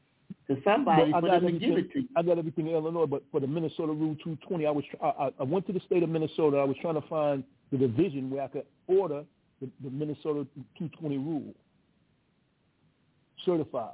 to 0.48 0.60
somebody 0.62 1.10
for 1.12 1.22
them 1.22 1.46
to 1.46 1.52
give 1.52 1.76
it 1.76 1.92
to 1.92 2.00
you. 2.00 2.08
I 2.16 2.22
got 2.22 2.38
everything 2.38 2.68
in 2.68 2.74
Illinois, 2.74 3.06
but 3.06 3.22
for 3.30 3.40
the 3.40 3.46
Minnesota 3.46 3.92
Rule 3.92 4.14
220, 4.22 4.66
I 4.66 4.70
was 4.70 4.84
I, 5.02 5.30
I 5.40 5.42
went 5.42 5.66
to 5.66 5.72
the 5.72 5.80
state 5.80 6.02
of 6.02 6.08
Minnesota. 6.08 6.58
I 6.58 6.64
was 6.64 6.76
trying 6.80 7.00
to 7.00 7.08
find 7.08 7.42
the 7.72 7.78
division 7.78 8.30
where 8.30 8.42
I 8.42 8.48
could 8.48 8.66
order 8.86 9.24
the, 9.60 9.68
the 9.82 9.90
Minnesota 9.90 10.46
220 10.78 11.18
rule 11.18 11.54
certified. 13.44 13.90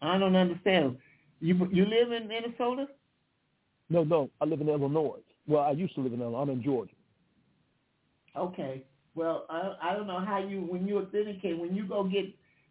I 0.00 0.18
don't 0.18 0.36
understand. 0.36 0.96
You 1.40 1.68
you 1.70 1.84
live 1.84 2.12
in 2.12 2.26
Minnesota? 2.26 2.88
No, 3.90 4.04
no. 4.04 4.30
I 4.40 4.44
live 4.44 4.60
in 4.60 4.68
Illinois. 4.68 5.20
Well, 5.46 5.62
I 5.62 5.70
used 5.70 5.94
to 5.94 6.00
live 6.00 6.12
in 6.12 6.20
Illinois. 6.20 6.42
I'm 6.42 6.50
in 6.50 6.62
Georgia. 6.62 6.92
Okay. 8.38 8.84
Well, 9.14 9.46
I 9.50 9.74
I 9.82 9.94
don't 9.94 10.06
know 10.06 10.20
how 10.20 10.38
you 10.38 10.60
when 10.60 10.86
you 10.86 10.98
authenticate 10.98 11.58
when 11.58 11.74
you 11.74 11.86
go 11.86 12.04
get 12.04 12.26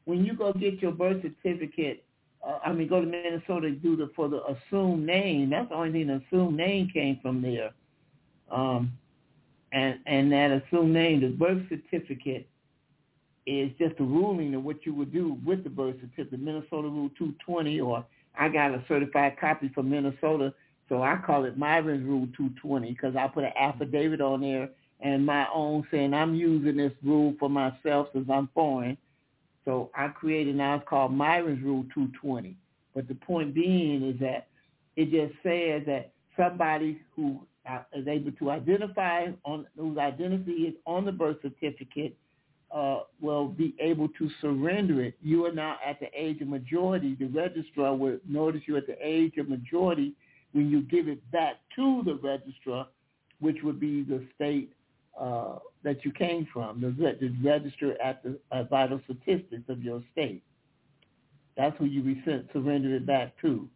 when 0.05 0.23
you 0.25 0.33
go 0.35 0.53
get 0.53 0.81
your 0.81 0.91
birth 0.91 1.21
certificate 1.21 2.03
uh, 2.45 2.59
I 2.63 2.71
mean, 2.71 2.87
go 2.87 3.01
to 3.01 3.07
Minnesota 3.07 3.71
do 3.71 3.95
the 3.95 4.09
for 4.15 4.29
the 4.29 4.41
assumed 4.45 5.05
name. 5.05 5.49
That's 5.49 5.69
the 5.69 5.75
only 5.75 5.91
thing. 5.91 6.07
The 6.07 6.21
assumed 6.27 6.57
name 6.57 6.89
came 6.93 7.19
from 7.21 7.41
there, 7.41 7.71
um, 8.51 8.93
and 9.71 9.99
and 10.05 10.31
that 10.31 10.51
assumed 10.51 10.93
name, 10.93 11.21
the 11.21 11.29
birth 11.29 11.61
certificate, 11.69 12.47
is 13.45 13.71
just 13.79 13.99
a 13.99 14.03
ruling 14.03 14.55
of 14.55 14.63
what 14.63 14.85
you 14.85 14.93
would 14.93 15.11
do 15.11 15.37
with 15.45 15.63
the 15.63 15.69
birth 15.69 15.95
certificate. 15.99 16.39
Minnesota 16.39 16.87
Rule 16.87 17.09
220, 17.17 17.79
or 17.81 18.05
I 18.37 18.49
got 18.49 18.71
a 18.71 18.83
certified 18.87 19.37
copy 19.39 19.69
from 19.73 19.89
Minnesota, 19.89 20.53
so 20.89 21.01
I 21.01 21.17
call 21.25 21.45
it 21.45 21.57
Myron's 21.57 22.05
Rule 22.05 22.27
220 22.37 22.91
because 22.91 23.15
I 23.15 23.27
put 23.27 23.43
an 23.43 23.53
affidavit 23.59 24.21
on 24.21 24.41
there 24.41 24.69
and 25.01 25.25
my 25.25 25.47
own 25.53 25.85
saying 25.91 26.13
I'm 26.13 26.35
using 26.35 26.77
this 26.77 26.93
rule 27.03 27.35
for 27.39 27.49
myself 27.49 28.07
since 28.13 28.27
I'm 28.29 28.49
foreign 28.53 28.97
so 29.67 29.91
I 29.93 30.07
created 30.07 30.55
now 30.55 30.75
it's 30.75 30.85
called 30.87 31.11
Myron's 31.11 31.61
Rule 31.61 31.83
220. 31.93 32.55
But 32.95 33.09
the 33.09 33.15
point 33.15 33.53
being 33.53 34.01
is 34.01 34.17
that 34.21 34.47
it 34.95 35.11
just 35.11 35.33
says 35.43 35.83
that 35.85 36.13
somebody 36.37 37.01
who 37.13 37.41
uh, 37.69 37.79
able 38.07 38.31
to 38.31 38.49
identify 38.49 39.25
on 39.43 39.67
whose 39.77 39.97
identity 39.97 40.51
is 40.53 40.73
on 40.85 41.03
the 41.03 41.11
birth 41.11 41.35
certificate 41.41 42.15
uh, 42.73 42.99
will 43.19 43.49
be 43.49 43.75
able 43.81 44.07
to 44.17 44.29
surrender 44.39 45.03
it. 45.03 45.15
You 45.21 45.45
are 45.45 45.51
now 45.51 45.75
at 45.85 45.99
the 45.99 46.07
age 46.15 46.39
of 46.39 46.47
majority. 46.47 47.17
The 47.19 47.25
registrar 47.25 47.93
will 47.93 48.19
notice 48.25 48.61
you 48.67 48.77
at 48.77 48.87
the 48.87 48.95
age 49.05 49.33
of 49.37 49.49
majority 49.49 50.13
when 50.53 50.69
you 50.69 50.81
give 50.83 51.09
it 51.09 51.29
back 51.31 51.55
to 51.75 52.03
the 52.05 52.15
registrar, 52.23 52.87
which 53.41 53.57
would 53.63 53.81
be 53.81 54.03
the 54.03 54.25
state 54.33 54.71
uh, 55.19 55.59
that 55.83 56.03
you 56.05 56.11
came 56.11 56.47
from, 56.51 56.81
the, 56.81 56.89
the 57.19 57.35
register 57.43 57.99
at 58.01 58.23
the 58.23 58.37
uh, 58.51 58.63
vital 58.63 59.01
statistics 59.05 59.63
of 59.69 59.81
your 59.81 60.01
state. 60.11 60.43
That's 61.55 61.75
who 61.77 61.85
you 61.85 62.03
resent, 62.03 62.47
surrender 62.53 62.95
it 62.95 63.05
back 63.05 63.33
to. 63.41 63.67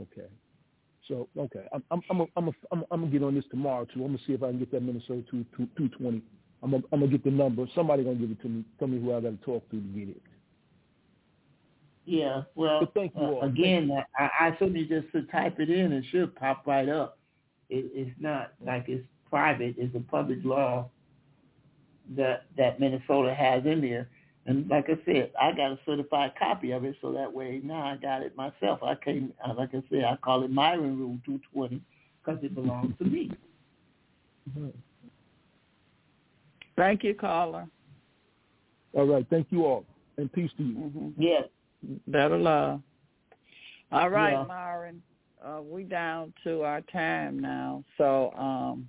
Okay. 0.00 0.28
So 1.08 1.28
okay, 1.38 1.66
I'm 1.72 1.82
I'm 1.90 2.02
I'm 2.10 2.20
a, 2.20 2.26
I'm 2.36 2.48
a, 2.48 2.52
I'm, 2.72 2.84
I'm 2.90 3.00
gonna 3.00 3.12
get 3.12 3.22
on 3.22 3.34
this 3.34 3.44
tomorrow 3.50 3.84
too. 3.84 4.04
I'm 4.04 4.08
gonna 4.08 4.18
see 4.26 4.32
if 4.32 4.42
I 4.42 4.48
can 4.48 4.58
get 4.58 4.72
that 4.72 4.82
Minnesota 4.82 5.22
two 5.30 5.44
two 5.56 5.68
two 5.76 5.88
twenty. 5.90 6.22
I'm 6.62 6.72
gonna, 6.72 6.82
I'm 6.92 7.00
gonna 7.00 7.12
get 7.12 7.22
the 7.22 7.30
number. 7.30 7.64
Somebody 7.74 8.02
gonna 8.02 8.16
give 8.16 8.30
it 8.30 8.42
to 8.42 8.48
me. 8.48 8.64
Tell 8.78 8.88
me 8.88 9.00
who 9.00 9.14
I 9.14 9.20
got 9.20 9.30
to 9.30 9.44
talk 9.44 9.68
to 9.70 9.76
to 9.76 9.82
get 9.82 10.08
it. 10.08 10.22
Yeah, 12.06 12.42
well, 12.54 12.80
but 12.80 12.94
thank 12.94 13.14
you 13.16 13.38
uh, 13.42 13.46
again, 13.46 13.90
I, 14.16 14.30
I 14.40 14.56
you 14.60 14.86
just 14.86 15.12
to 15.12 15.22
type 15.22 15.58
it 15.58 15.70
in, 15.70 15.92
it 15.92 16.04
should 16.10 16.34
pop 16.36 16.64
right 16.66 16.88
up. 16.88 17.18
It, 17.68 17.90
it's 17.94 18.16
not 18.20 18.52
like 18.64 18.84
it's 18.88 19.04
private 19.30 19.76
is 19.78 19.90
a 19.94 20.00
public 20.00 20.38
law 20.44 20.88
that 22.16 22.46
that 22.56 22.80
Minnesota 22.80 23.34
has 23.34 23.64
in 23.64 23.80
there. 23.80 24.08
And 24.46 24.68
like 24.68 24.88
I 24.88 24.96
said, 25.04 25.32
I 25.40 25.50
got 25.50 25.72
a 25.72 25.78
certified 25.84 26.32
copy 26.38 26.70
of 26.70 26.84
it, 26.84 26.94
so 27.02 27.12
that 27.12 27.32
way 27.32 27.60
now 27.64 27.84
I 27.84 27.96
got 27.96 28.22
it 28.22 28.36
myself. 28.36 28.80
I 28.80 28.94
came, 28.94 29.32
uh, 29.44 29.52
like 29.54 29.70
I 29.74 29.82
said, 29.90 30.04
I 30.04 30.16
call 30.16 30.44
it 30.44 30.52
Myron 30.52 30.96
Rule 30.96 31.18
220 31.26 31.82
because 32.24 32.42
it 32.44 32.54
belongs 32.54 32.94
to 32.98 33.04
me. 33.04 33.32
Thank 36.76 37.02
you, 37.02 37.14
caller. 37.14 37.66
All 38.92 39.06
right. 39.06 39.26
Thank 39.28 39.48
you 39.50 39.64
all. 39.64 39.84
And 40.16 40.32
peace 40.32 40.50
to 40.58 40.62
you. 40.62 40.74
Mm-hmm. 40.74 41.22
Yes. 41.22 41.44
Better 42.06 42.38
love. 42.38 42.80
All 43.92 44.10
right, 44.10 44.32
Yeah. 44.32 44.44
Myron. 44.44 45.02
Uh, 45.44 45.60
we 45.62 45.84
down 45.84 46.32
to 46.44 46.62
our 46.62 46.80
time 46.80 47.38
now. 47.38 47.84
So 47.98 48.32
um, 48.32 48.88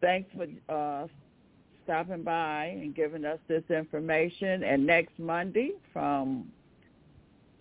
thanks 0.00 0.30
for 0.36 0.46
uh, 0.72 1.06
stopping 1.84 2.22
by 2.22 2.66
and 2.66 2.94
giving 2.94 3.24
us 3.24 3.38
this 3.48 3.62
information. 3.70 4.62
And 4.64 4.86
next 4.86 5.18
Monday 5.18 5.72
from 5.92 6.48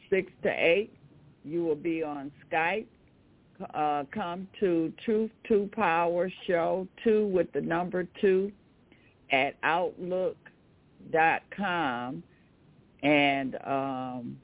6 0.09 0.31
to 0.43 0.49
8, 0.49 0.91
you 1.43 1.63
will 1.63 1.75
be 1.75 2.03
on 2.03 2.31
Skype. 2.49 2.87
Uh, 3.73 4.03
come 4.13 4.47
to 4.59 4.91
Truth 5.05 5.31
to 5.47 5.69
Power 5.73 6.29
Show 6.45 6.87
2 7.05 7.27
with 7.27 7.49
the 7.53 7.61
number 7.61 8.05
2 8.19 8.51
at 9.31 9.55
outlook.com. 9.63 10.35
And 13.01 13.57
um, 13.65 14.37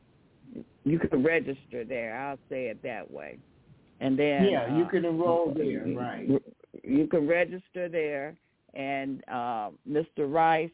you 0.86 1.00
can 1.00 1.24
register 1.24 1.84
there. 1.84 2.16
I'll 2.16 2.40
say 2.50 2.68
it 2.68 2.82
that 2.84 3.12
way. 3.12 3.38
And 4.00 4.18
then 4.18 4.46
Yeah, 4.46 4.78
you 4.78 4.86
uh, 4.86 4.90
can 4.90 5.04
enroll 5.06 5.54
there, 5.56 5.86
right. 5.96 6.30
You 6.84 7.08
can 7.08 7.28
register 7.28 7.90
there, 7.90 8.36
and 8.74 9.24
uh, 9.28 9.70
Mr. 9.90 10.32
Rice, 10.32 10.70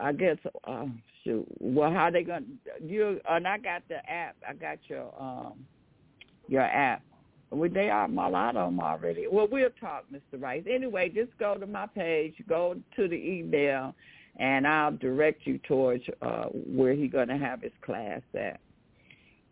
I 0.00 0.12
guess. 0.12 0.36
Uh, 0.64 0.86
shoot, 1.24 1.46
well, 1.58 1.92
how 1.92 2.10
they 2.10 2.22
gonna? 2.22 2.46
You 2.82 3.20
and 3.28 3.46
I 3.46 3.58
got 3.58 3.82
the 3.88 3.98
app. 4.10 4.36
I 4.48 4.54
got 4.54 4.78
your 4.88 5.12
um 5.20 5.64
your 6.48 6.62
app. 6.62 7.02
Well, 7.50 7.68
they 7.68 7.90
are 7.90 8.06
a 8.06 8.08
lot 8.30 8.56
of 8.56 8.70
them 8.70 8.80
already. 8.80 9.26
Well, 9.30 9.46
we'll 9.50 9.68
talk, 9.78 10.04
Mr. 10.12 10.40
Rice. 10.40 10.64
Anyway, 10.70 11.10
just 11.10 11.36
go 11.38 11.54
to 11.56 11.66
my 11.66 11.86
page, 11.86 12.34
go 12.48 12.76
to 12.96 13.08
the 13.08 13.14
email, 13.14 13.94
and 14.38 14.66
I'll 14.66 14.96
direct 14.96 15.46
you 15.46 15.58
towards 15.58 16.02
uh, 16.22 16.44
where 16.46 16.94
he's 16.94 17.12
going 17.12 17.28
to 17.28 17.36
have 17.36 17.60
his 17.60 17.72
class 17.84 18.22
at. 18.34 18.58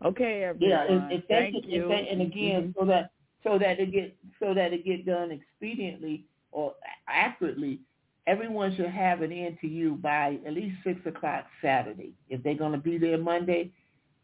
Okay, 0.03 0.45
everyone. 0.45 0.87
Yeah, 0.89 1.11
if, 1.11 1.21
if 1.21 1.27
they 1.27 1.35
Thank 1.35 1.55
could, 1.55 1.65
you. 1.71 1.83
if 1.83 1.89
they, 1.89 2.07
and 2.09 2.21
again, 2.23 2.61
Mhm. 2.69 2.79
so 2.79 2.85
that 2.85 3.11
so 3.43 3.57
that 3.59 3.79
it 3.79 3.91
get 3.91 4.15
so 4.39 4.53
that 4.53 4.73
it 4.73 4.85
get 4.85 5.05
done 5.05 5.29
expediently 5.31 6.23
or 6.51 6.73
accurately, 7.07 7.79
everyone 8.27 8.75
should 8.75 8.87
have 8.89 9.21
it 9.21 9.31
in 9.31 9.57
to 9.61 9.67
you 9.67 9.95
by 9.95 10.39
at 10.45 10.53
least 10.53 10.77
six 10.83 10.99
o'clock 11.05 11.45
Saturday. 11.61 12.13
If 12.29 12.43
they're 12.43 12.55
going 12.55 12.73
to 12.73 12.77
be 12.77 12.97
there 12.97 13.17
Monday, 13.17 13.71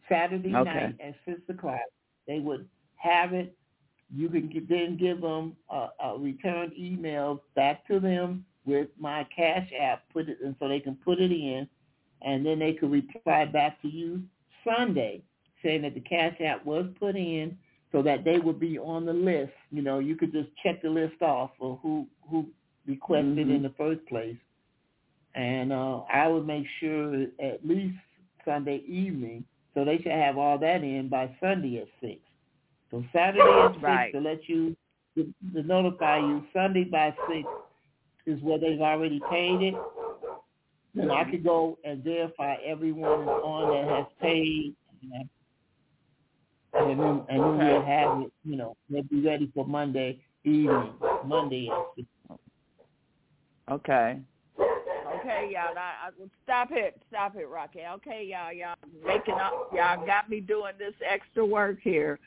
Saturday 0.09 0.55
Okay. 0.55 0.63
night 0.63 0.95
at 1.03 1.15
six 1.25 1.41
o'clock, 1.49 1.81
they 2.27 2.39
would 2.39 2.67
have 2.95 3.33
it. 3.33 3.55
You 4.13 4.29
can 4.29 4.49
get, 4.49 4.69
then 4.69 4.97
give 4.97 5.21
them 5.21 5.55
a, 5.69 5.89
a 6.03 6.17
returned 6.17 6.73
email 6.77 7.43
back 7.55 7.85
to 7.87 7.99
them 7.99 8.45
with 8.65 8.89
my 8.99 9.25
Cash 9.35 9.69
App, 9.79 10.03
put 10.13 10.29
it, 10.29 10.37
and 10.43 10.55
so 10.59 10.67
they 10.67 10.79
can 10.79 10.95
put 10.95 11.19
it 11.19 11.31
in, 11.31 11.67
and 12.21 12.45
then 12.45 12.59
they 12.59 12.73
could 12.73 12.91
reply 12.91 13.45
back 13.45 13.81
to 13.81 13.87
you 13.87 14.21
Sunday 14.63 15.21
saying 15.63 15.81
that 15.81 15.93
the 15.93 16.01
Cash 16.01 16.35
App 16.43 16.65
was 16.65 16.85
put 16.99 17.15
in 17.15 17.57
so 17.91 18.01
that 18.03 18.23
they 18.23 18.39
would 18.39 18.59
be 18.59 18.77
on 18.77 19.05
the 19.05 19.13
list. 19.13 19.53
You 19.71 19.81
know, 19.81 19.99
you 19.99 20.15
could 20.15 20.31
just 20.31 20.49
check 20.63 20.81
the 20.81 20.89
list 20.89 21.21
off 21.21 21.51
of 21.61 21.79
who 21.81 22.07
who 22.29 22.47
requested 22.87 23.47
Mhm. 23.47 23.55
in 23.55 23.61
the 23.63 23.69
first 23.71 24.05
place. 24.07 24.37
And 25.35 25.71
uh, 25.71 25.99
I 26.11 26.27
would 26.27 26.45
make 26.47 26.65
sure 26.79 27.23
at 27.39 27.65
least 27.65 27.97
Sunday 28.45 28.77
evening, 28.87 29.45
so 29.73 29.85
they 29.85 29.97
should 29.97 30.11
have 30.11 30.37
all 30.37 30.57
that 30.59 30.83
in 30.83 31.09
by 31.09 31.29
Sunday 31.39 31.77
at 31.79 31.87
six. 32.01 32.19
So 32.91 33.03
Saturday 33.13 33.41
at 33.41 33.73
six 33.75 33.83
Right. 33.83 34.11
to 34.13 34.19
let 34.19 34.47
you 34.49 34.75
to, 35.15 35.33
to 35.53 35.63
notify 35.63 36.17
you. 36.19 36.43
Sunday 36.53 36.83
by 36.85 37.15
six 37.29 37.47
is 38.25 38.41
where 38.41 38.59
they've 38.59 38.81
already 38.81 39.19
paid 39.29 39.61
it. 39.61 39.75
Then 40.95 41.11
I 41.11 41.29
could 41.29 41.43
go 41.43 41.77
and 41.83 42.03
verify 42.03 42.55
everyone 42.65 43.21
is 43.23 43.27
on 43.27 43.69
that 43.69 43.95
has 43.95 44.05
paid, 44.21 44.75
and 45.13 45.29
and 46.77 46.99
then 46.99 47.25
and 47.29 47.43
then 47.43 47.57
we'll 47.57 47.85
have 47.85 48.21
it. 48.21 48.31
You 48.43 48.55
know, 48.55 48.75
they'll 48.89 49.03
be 49.03 49.21
ready 49.21 49.51
for 49.53 49.65
Monday 49.65 50.19
evening. 50.43 50.93
Monday. 51.25 51.69
Okay. 53.69 54.19
Okay, 55.19 55.49
y'all. 55.51 55.77
I, 55.77 56.07
I, 56.07 56.09
stop 56.43 56.69
it. 56.71 57.01
Stop 57.09 57.35
it, 57.35 57.47
Rocky. 57.49 57.79
Okay, 57.95 58.27
y'all. 58.29 58.53
Y'all 58.53 58.75
making 59.05 59.35
up. 59.35 59.69
Y'all 59.73 60.05
got 60.05 60.29
me 60.29 60.39
doing 60.39 60.73
this 60.77 60.93
extra 61.09 61.45
work 61.45 61.79
here. 61.81 62.19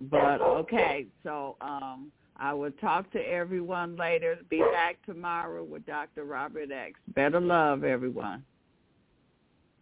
But 0.00 0.40
okay, 0.42 1.06
so 1.22 1.56
um, 1.60 2.12
I 2.36 2.52
will 2.52 2.70
talk 2.72 3.10
to 3.12 3.18
everyone 3.18 3.96
later. 3.96 4.38
Be 4.50 4.62
back 4.72 4.96
tomorrow 5.06 5.64
with 5.64 5.86
Dr. 5.86 6.24
Robert 6.24 6.70
X. 6.70 6.94
Better 7.14 7.40
love, 7.40 7.82
everyone. 7.82 8.44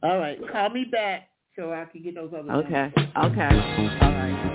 All 0.02 0.18
right, 0.18 0.38
call 0.52 0.70
me 0.70 0.84
back 0.84 1.28
so 1.57 1.73
I 1.73 1.84
can 1.86 2.02
get 2.02 2.15
those 2.15 2.33
other. 2.36 2.52
Okay. 2.52 2.92
Okay. 2.97 3.49
All 4.00 4.12
right. 4.12 4.53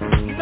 And 0.00 0.41